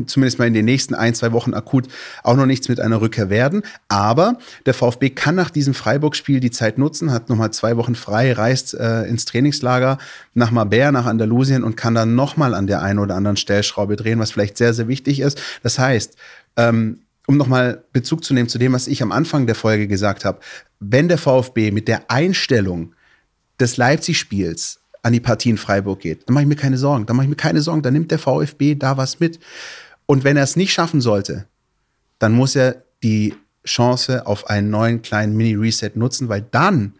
zumindest 0.06 0.38
mal 0.38 0.46
in 0.48 0.54
den 0.54 0.64
nächsten 0.64 0.94
ein, 0.94 1.14
zwei 1.14 1.32
Wochen 1.32 1.52
akut 1.52 1.88
auch 2.30 2.36
noch 2.36 2.46
nichts 2.46 2.68
mit 2.68 2.78
einer 2.80 3.00
Rückkehr 3.00 3.28
werden. 3.28 3.62
Aber 3.88 4.38
der 4.64 4.72
VfB 4.72 5.10
kann 5.10 5.34
nach 5.34 5.50
diesem 5.50 5.74
Freiburg-Spiel 5.74 6.38
die 6.38 6.52
Zeit 6.52 6.78
nutzen, 6.78 7.10
hat 7.10 7.28
nochmal 7.28 7.52
zwei 7.52 7.76
Wochen 7.76 7.96
frei, 7.96 8.32
reist 8.32 8.74
äh, 8.74 9.02
ins 9.02 9.24
Trainingslager 9.24 9.98
nach 10.34 10.52
Mabea, 10.52 10.92
nach 10.92 11.06
Andalusien 11.06 11.64
und 11.64 11.76
kann 11.76 11.94
dann 11.94 12.14
nochmal 12.14 12.54
an 12.54 12.68
der 12.68 12.82
einen 12.82 13.00
oder 13.00 13.16
anderen 13.16 13.36
Stellschraube 13.36 13.96
drehen, 13.96 14.20
was 14.20 14.30
vielleicht 14.30 14.56
sehr, 14.56 14.72
sehr 14.72 14.86
wichtig 14.86 15.20
ist. 15.20 15.42
Das 15.64 15.78
heißt, 15.78 16.16
ähm, 16.56 17.00
um 17.26 17.36
nochmal 17.36 17.84
Bezug 17.92 18.24
zu 18.24 18.32
nehmen 18.32 18.48
zu 18.48 18.58
dem, 18.58 18.72
was 18.72 18.86
ich 18.86 19.02
am 19.02 19.12
Anfang 19.12 19.46
der 19.46 19.56
Folge 19.56 19.88
gesagt 19.88 20.24
habe, 20.24 20.38
wenn 20.78 21.08
der 21.08 21.18
VfB 21.18 21.72
mit 21.72 21.88
der 21.88 22.10
Einstellung 22.10 22.94
des 23.58 23.76
Leipzig-Spiels 23.76 24.80
an 25.02 25.12
die 25.12 25.20
Partie 25.20 25.50
in 25.50 25.58
Freiburg 25.58 26.00
geht, 26.00 26.28
dann 26.28 26.34
mache 26.34 26.44
ich 26.44 26.48
mir 26.48 26.56
keine 26.56 26.78
Sorgen. 26.78 27.06
Dann 27.06 27.16
mache 27.16 27.24
ich 27.24 27.30
mir 27.30 27.36
keine 27.36 27.60
Sorgen. 27.60 27.82
Dann 27.82 27.92
nimmt 27.92 28.10
der 28.10 28.18
VfB 28.18 28.76
da 28.76 28.96
was 28.96 29.18
mit. 29.18 29.40
Und 30.06 30.24
wenn 30.24 30.36
er 30.36 30.44
es 30.44 30.56
nicht 30.56 30.72
schaffen 30.72 31.00
sollte, 31.00 31.46
dann 32.20 32.32
muss 32.32 32.54
er 32.54 32.84
die 33.02 33.34
Chance 33.66 34.26
auf 34.26 34.48
einen 34.48 34.70
neuen 34.70 35.02
kleinen 35.02 35.36
Mini-Reset 35.36 35.92
nutzen, 35.96 36.28
weil 36.28 36.42
dann 36.42 36.94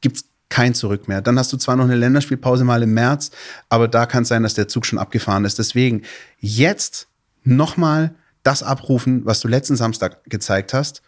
gibt 0.00 0.16
es 0.16 0.24
kein 0.48 0.74
Zurück 0.74 1.08
mehr. 1.08 1.22
Dann 1.22 1.38
hast 1.38 1.52
du 1.52 1.56
zwar 1.56 1.76
noch 1.76 1.84
eine 1.84 1.96
Länderspielpause 1.96 2.64
mal 2.64 2.82
im 2.82 2.92
März, 2.92 3.30
aber 3.68 3.88
da 3.88 4.06
kann 4.06 4.22
es 4.22 4.28
sein, 4.28 4.42
dass 4.42 4.54
der 4.54 4.68
Zug 4.68 4.86
schon 4.86 4.98
abgefahren 4.98 5.44
ist. 5.44 5.58
Deswegen 5.58 6.02
jetzt 6.40 7.08
nochmal 7.44 8.14
das 8.42 8.62
abrufen, 8.62 9.24
was 9.24 9.40
du 9.40 9.48
letzten 9.48 9.76
Samstag 9.76 10.22
gezeigt 10.24 10.74
hast, 10.74 11.02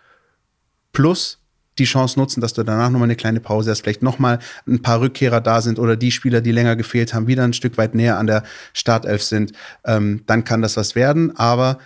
plus 0.93 1.39
die 1.79 1.85
Chance 1.85 2.19
nutzen, 2.19 2.41
dass 2.41 2.55
du 2.55 2.63
danach 2.63 2.89
nochmal 2.89 3.07
eine 3.07 3.17
kleine 3.17 3.41
Pause 3.41 3.71
hast, 3.71 3.83
vielleicht 3.83 4.03
nochmal 4.03 4.39
ein 4.67 4.81
paar 4.81 5.01
Rückkehrer 5.01 5.41
da 5.43 5.61
sind 5.61 5.79
oder 5.79 5.97
die 5.97 6.11
Spieler, 6.11 6.41
die 6.41 6.53
länger 6.53 6.75
gefehlt 6.75 7.13
haben, 7.13 7.27
wieder 7.27 7.45
ein 7.45 7.53
Stück 7.53 7.77
weit 7.77 7.95
näher 7.95 8.19
an 8.19 8.27
der 8.27 8.43
Startelf 8.73 9.23
sind, 9.23 9.53
ähm, 9.85 10.23
dann 10.27 10.45
kann 10.45 10.63
das 10.63 10.77
was 10.79 10.95
werden. 10.95 11.37
Aber 11.37 11.79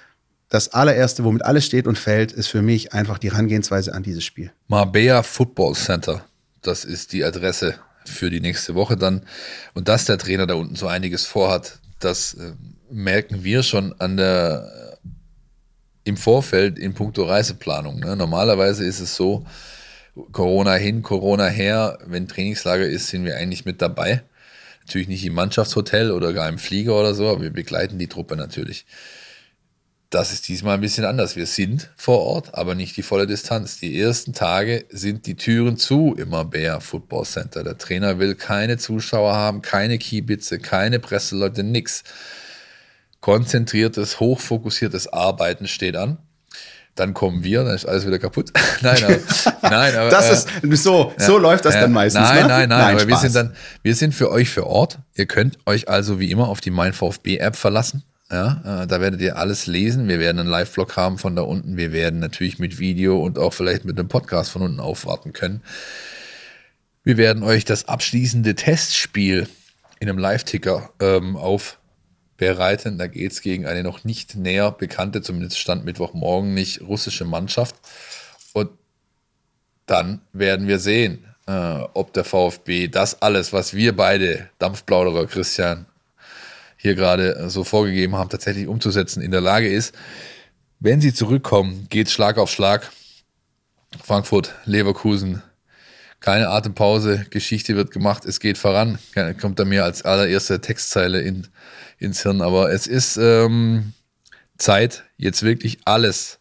das 0.50 0.74
allererste, 0.74 1.24
womit 1.24 1.44
alles 1.44 1.64
steht 1.64 1.86
und 1.86 1.96
fällt, 1.96 2.32
ist 2.32 2.48
für 2.48 2.60
mich 2.60 2.92
einfach 2.92 3.18
die 3.18 3.30
Herangehensweise 3.30 3.94
an 3.94 4.02
dieses 4.02 4.24
Spiel. 4.24 4.52
Marbella 4.66 5.22
Football 5.22 5.74
Center, 5.74 6.24
das 6.60 6.84
ist 6.84 7.12
die 7.12 7.24
Adresse 7.24 7.76
für 8.04 8.30
die 8.30 8.40
nächste 8.40 8.74
Woche 8.74 8.96
dann. 8.96 9.22
Und 9.74 9.88
dass 9.88 10.04
der 10.04 10.18
Trainer 10.18 10.46
da 10.46 10.54
unten 10.54 10.74
so 10.74 10.88
einiges 10.88 11.24
vorhat, 11.24 11.78
das 12.00 12.34
äh, 12.34 12.52
merken 12.90 13.44
wir 13.44 13.62
schon 13.62 13.94
an 14.00 14.16
der 14.16 14.98
äh, 15.04 15.08
im 16.04 16.16
Vorfeld 16.16 16.78
in 16.78 16.94
puncto 16.94 17.24
Reiseplanung. 17.24 18.00
Ne? 18.00 18.16
Normalerweise 18.16 18.84
ist 18.84 19.00
es 19.00 19.14
so, 19.14 19.46
Corona 20.32 20.74
hin, 20.74 21.02
Corona 21.02 21.46
her, 21.46 21.98
wenn 22.06 22.26
Trainingslager 22.26 22.86
ist, 22.86 23.08
sind 23.08 23.24
wir 23.24 23.36
eigentlich 23.36 23.64
mit 23.64 23.80
dabei. 23.80 24.22
Natürlich 24.80 25.06
nicht 25.06 25.24
im 25.24 25.34
Mannschaftshotel 25.34 26.10
oder 26.10 26.32
gar 26.32 26.48
im 26.48 26.58
Flieger 26.58 26.98
oder 26.98 27.14
so, 27.14 27.28
aber 27.28 27.42
wir 27.42 27.50
begleiten 27.50 27.98
die 27.98 28.08
Truppe 28.08 28.34
natürlich. 28.34 28.86
Das 30.10 30.32
ist 30.32 30.48
diesmal 30.48 30.74
ein 30.74 30.80
bisschen 30.80 31.04
anders. 31.04 31.36
Wir 31.36 31.46
sind 31.46 31.88
vor 31.96 32.18
Ort, 32.18 32.56
aber 32.56 32.74
nicht 32.74 32.96
die 32.96 33.02
volle 33.02 33.28
Distanz. 33.28 33.78
Die 33.78 34.00
ersten 34.00 34.32
Tage 34.32 34.84
sind 34.90 35.24
die 35.26 35.36
Türen 35.36 35.76
zu 35.76 36.16
im 36.18 36.30
Mabea 36.30 36.80
Football 36.80 37.24
Center. 37.24 37.62
Der 37.62 37.78
Trainer 37.78 38.18
will 38.18 38.34
keine 38.34 38.76
Zuschauer 38.76 39.32
haben, 39.36 39.62
keine 39.62 39.98
Kiebitze, 39.98 40.58
keine 40.58 40.98
Presseleute, 40.98 41.62
nix. 41.62 42.02
Konzentriertes, 43.20 44.18
hochfokussiertes 44.18 45.12
Arbeiten 45.12 45.68
steht 45.68 45.94
an. 45.94 46.18
Dann 46.96 47.14
kommen 47.14 47.44
wir, 47.44 47.62
dann 47.62 47.76
ist 47.76 47.86
alles 47.86 48.04
wieder 48.04 48.18
kaputt. 48.18 48.50
nein, 48.80 49.04
aber, 49.04 49.16
nein, 49.62 49.94
aber 49.94 50.10
das 50.10 50.28
ist 50.28 50.48
so, 50.82 51.12
so 51.18 51.36
ja, 51.36 51.38
läuft 51.40 51.64
das 51.64 51.74
ja, 51.74 51.82
dann 51.82 51.92
meistens. 51.92 52.22
Nein, 52.22 52.42
ne? 52.42 52.48
nein, 52.48 52.68
nein, 52.68 52.78
nein 52.80 52.94
aber 52.96 53.06
wir 53.06 53.16
sind 53.16 53.36
dann, 53.36 53.54
wir 53.82 53.94
sind 53.94 54.12
für 54.12 54.28
euch 54.32 54.50
für 54.50 54.66
Ort. 54.66 54.98
Ihr 55.14 55.26
könnt 55.26 55.58
euch 55.66 55.88
also 55.88 56.18
wie 56.18 56.32
immer 56.32 56.48
auf 56.48 56.60
die 56.60 56.72
Mein 56.72 56.94
VfB 56.94 57.36
App 57.36 57.54
verlassen. 57.54 58.02
Ja, 58.30 58.82
äh, 58.82 58.86
da 58.86 59.00
werdet 59.00 59.20
ihr 59.20 59.36
alles 59.36 59.66
lesen. 59.66 60.06
Wir 60.06 60.20
werden 60.20 60.38
einen 60.38 60.48
Live-Vlog 60.48 60.96
haben 60.96 61.18
von 61.18 61.34
da 61.34 61.42
unten. 61.42 61.76
Wir 61.76 61.92
werden 61.92 62.20
natürlich 62.20 62.60
mit 62.60 62.78
Video 62.78 63.20
und 63.20 63.38
auch 63.38 63.52
vielleicht 63.52 63.84
mit 63.84 63.98
einem 63.98 64.08
Podcast 64.08 64.52
von 64.52 64.62
unten 64.62 64.78
aufwarten 64.78 65.32
können. 65.32 65.62
Wir 67.02 67.16
werden 67.16 67.42
euch 67.42 67.64
das 67.64 67.88
abschließende 67.88 68.54
Testspiel 68.54 69.48
in 69.98 70.08
einem 70.08 70.18
Live-Ticker 70.18 70.90
ähm, 71.00 71.36
aufbereiten. 71.36 72.98
Da 72.98 73.08
geht 73.08 73.32
es 73.32 73.42
gegen 73.42 73.66
eine 73.66 73.82
noch 73.82 74.04
nicht 74.04 74.36
näher 74.36 74.70
bekannte, 74.70 75.22
zumindest 75.22 75.58
stand 75.58 75.84
Mittwochmorgen 75.84 76.54
nicht, 76.54 76.82
russische 76.82 77.24
Mannschaft. 77.24 77.74
Und 78.52 78.70
dann 79.86 80.20
werden 80.32 80.68
wir 80.68 80.78
sehen, 80.78 81.24
äh, 81.48 81.80
ob 81.94 82.12
der 82.12 82.24
VfB 82.24 82.86
das 82.86 83.22
alles, 83.22 83.52
was 83.52 83.74
wir 83.74 83.96
beide, 83.96 84.50
Dampfplauderer 84.58 85.26
Christian 85.26 85.86
hier 86.80 86.94
gerade 86.94 87.50
so 87.50 87.62
vorgegeben 87.62 88.16
haben, 88.16 88.30
tatsächlich 88.30 88.66
umzusetzen, 88.66 89.20
in 89.20 89.30
der 89.30 89.42
Lage 89.42 89.70
ist. 89.70 89.94
Wenn 90.78 91.02
sie 91.02 91.12
zurückkommen, 91.12 91.86
geht 91.90 92.08
Schlag 92.08 92.38
auf 92.38 92.50
Schlag. 92.50 92.90
Frankfurt, 94.02 94.54
Leverkusen, 94.64 95.42
keine 96.20 96.48
Atempause, 96.48 97.26
Geschichte 97.28 97.76
wird 97.76 97.90
gemacht, 97.90 98.24
es 98.24 98.40
geht 98.40 98.56
voran. 98.56 98.98
Kommt 99.40 99.58
da 99.58 99.66
mir 99.66 99.84
als 99.84 100.02
allererste 100.02 100.60
Textzeile 100.60 101.20
in, 101.20 101.48
ins 101.98 102.22
Hirn. 102.22 102.40
Aber 102.40 102.72
es 102.72 102.86
ist 102.86 103.18
ähm, 103.18 103.92
Zeit, 104.56 105.04
jetzt 105.18 105.42
wirklich 105.42 105.80
alles 105.84 106.38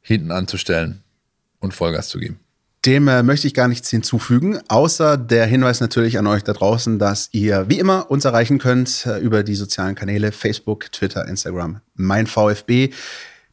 hinten 0.00 0.32
anzustellen 0.32 1.04
und 1.60 1.72
Vollgas 1.72 2.08
zu 2.08 2.18
geben. 2.18 2.40
Dem 2.86 3.08
äh, 3.08 3.22
möchte 3.22 3.46
ich 3.46 3.52
gar 3.52 3.68
nichts 3.68 3.90
hinzufügen, 3.90 4.58
außer 4.68 5.18
der 5.18 5.44
Hinweis 5.44 5.80
natürlich 5.80 6.18
an 6.18 6.26
euch 6.26 6.44
da 6.44 6.54
draußen, 6.54 6.98
dass 6.98 7.28
ihr 7.32 7.68
wie 7.68 7.78
immer 7.78 8.10
uns 8.10 8.24
erreichen 8.24 8.58
könnt 8.58 9.04
äh, 9.04 9.18
über 9.18 9.42
die 9.42 9.54
sozialen 9.54 9.94
Kanäle 9.94 10.32
Facebook, 10.32 10.90
Twitter, 10.90 11.28
Instagram, 11.28 11.80
mein 11.94 12.26
VfB. 12.26 12.90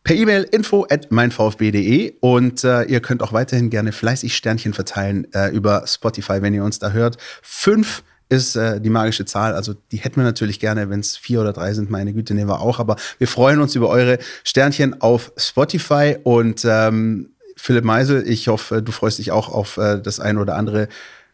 Per 0.05 0.15
E-Mail 0.15 0.43
info 0.43 0.87
at 0.89 1.11
meinvfb.de 1.11 2.13
und 2.21 2.63
äh, 2.63 2.83
ihr 2.83 3.01
könnt 3.01 3.21
auch 3.21 3.33
weiterhin 3.33 3.69
gerne 3.69 3.91
fleißig 3.91 4.37
Sternchen 4.37 4.73
verteilen 4.73 5.27
äh, 5.33 5.49
über 5.49 5.83
Spotify, 5.85 6.41
wenn 6.41 6.53
ihr 6.53 6.63
uns 6.63 6.79
da 6.79 6.91
hört. 6.91 7.17
Fünf 7.41 8.03
ist 8.29 8.55
äh, 8.55 8.79
die 8.79 8.89
magische 8.89 9.25
Zahl. 9.25 9.53
Also 9.53 9.73
die 9.91 9.97
hätten 9.97 10.15
wir 10.17 10.23
natürlich 10.23 10.61
gerne, 10.61 10.89
wenn 10.89 11.01
es 11.01 11.17
vier 11.17 11.41
oder 11.41 11.51
drei 11.51 11.73
sind. 11.73 11.89
Meine 11.89 12.13
Güte, 12.13 12.33
nehmen 12.33 12.49
wir 12.49 12.61
auch. 12.61 12.79
Aber 12.79 12.95
wir 13.17 13.27
freuen 13.27 13.59
uns 13.59 13.75
über 13.75 13.89
eure 13.89 14.19
Sternchen 14.45 15.01
auf 15.01 15.33
Spotify 15.35 16.15
und 16.23 16.63
ähm, 16.65 17.31
Philipp 17.57 17.83
Meisel, 17.83 18.27
ich 18.27 18.47
hoffe, 18.47 18.81
du 18.81 18.91
freust 18.91 19.17
dich 19.17 19.31
auch 19.31 19.49
auf 19.49 19.77
äh, 19.77 19.99
das 19.99 20.19
ein 20.19 20.37
oder 20.37 20.55
andere 20.55 20.87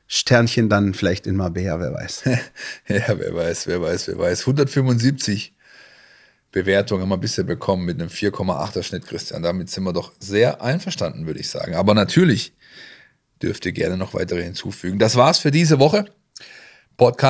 Sternchen 0.07 0.69
dann 0.69 0.93
vielleicht 0.93 1.27
in 1.27 1.35
Marbella, 1.35 1.79
wer 1.79 1.93
weiß. 1.93 2.23
ja, 2.87 3.19
wer 3.19 3.35
weiß, 3.35 3.67
wer 3.67 3.81
weiß, 3.81 4.07
wer 4.07 4.17
weiß. 4.17 4.41
175 4.41 5.53
Bewertungen 6.51 7.01
haben 7.01 7.09
wir 7.09 7.17
bisher 7.17 7.43
bekommen 7.43 7.85
mit 7.85 7.99
einem 7.99 8.09
4,8er 8.09 8.83
Schnitt, 8.83 9.05
Christian. 9.05 9.43
Damit 9.43 9.69
sind 9.69 9.83
wir 9.83 9.93
doch 9.93 10.11
sehr 10.19 10.61
einverstanden, 10.61 11.25
würde 11.25 11.39
ich 11.39 11.49
sagen. 11.49 11.75
Aber 11.75 11.93
natürlich 11.93 12.53
dürft 13.41 13.65
ihr 13.65 13.71
gerne 13.71 13.97
noch 13.97 14.13
weitere 14.13 14.43
hinzufügen. 14.43 14.99
Das 14.99 15.15
war's 15.15 15.39
für 15.39 15.51
diese 15.51 15.79
Woche. 15.79 16.05
Port 16.95 17.21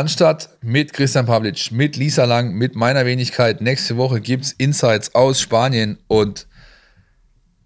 mit 0.62 0.92
Christian 0.92 1.26
Pavlic, 1.26 1.72
mit 1.72 1.96
Lisa 1.96 2.26
Lang, 2.26 2.54
mit 2.54 2.76
meiner 2.76 3.06
Wenigkeit. 3.06 3.62
Nächste 3.62 3.96
Woche 3.96 4.20
gibt 4.20 4.44
es 4.44 4.52
Insights 4.52 5.16
aus 5.16 5.40
Spanien 5.40 5.98
und 6.08 6.48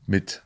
mit 0.05 0.43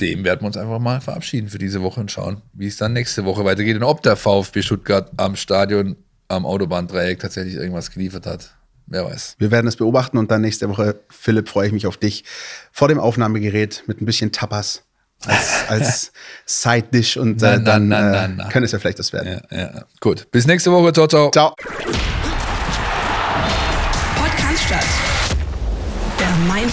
dem 0.00 0.24
werden 0.24 0.40
wir 0.42 0.46
uns 0.46 0.56
einfach 0.56 0.78
mal 0.78 1.00
verabschieden 1.00 1.48
für 1.48 1.58
diese 1.58 1.82
Woche 1.82 2.00
und 2.00 2.10
schauen, 2.10 2.42
wie 2.52 2.66
es 2.66 2.76
dann 2.76 2.92
nächste 2.92 3.24
Woche 3.24 3.44
weitergeht 3.44 3.76
und 3.76 3.82
ob 3.82 4.02
der 4.02 4.16
VfB 4.16 4.62
Stuttgart 4.62 5.10
am 5.16 5.36
Stadion, 5.36 5.96
am 6.28 6.46
Autobahndreieck 6.46 7.18
tatsächlich 7.18 7.54
irgendwas 7.54 7.90
geliefert 7.90 8.26
hat. 8.26 8.56
Wer 8.86 9.04
weiß. 9.04 9.36
Wir 9.38 9.50
werden 9.52 9.68
es 9.68 9.76
beobachten 9.76 10.18
und 10.18 10.30
dann 10.30 10.40
nächste 10.40 10.68
Woche, 10.68 11.00
Philipp, 11.10 11.48
freue 11.48 11.68
ich 11.68 11.72
mich 11.72 11.86
auf 11.86 11.96
dich 11.96 12.24
vor 12.72 12.88
dem 12.88 12.98
Aufnahmegerät 12.98 13.84
mit 13.86 14.00
ein 14.00 14.06
bisschen 14.06 14.32
Tapas 14.32 14.82
als, 15.24 15.50
als 15.68 16.12
Side-Dish 16.46 17.16
und 17.16 17.42
äh, 17.42 17.62
dann 17.62 17.88
na, 17.88 18.26
na, 18.28 18.46
äh, 18.46 18.50
könnte 18.50 18.64
es 18.64 18.72
ja 18.72 18.78
vielleicht 18.78 18.98
das 18.98 19.12
werden. 19.12 19.40
Ja, 19.50 19.58
ja. 19.58 19.84
Gut, 20.00 20.28
bis 20.32 20.46
nächste 20.46 20.72
Woche. 20.72 20.92
Ciao, 20.92 21.06
ciao. 21.06 21.30
Ciao. 21.30 21.54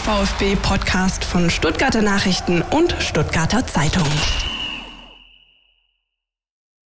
Mein 0.07 0.25
VfB 0.25 0.55
Podcast 0.55 1.25
von 1.25 1.49
Stuttgarter 1.49 2.01
Nachrichten 2.01 2.61
und 2.61 2.95
Stuttgarter 2.99 3.67
Zeitung. 3.67 4.07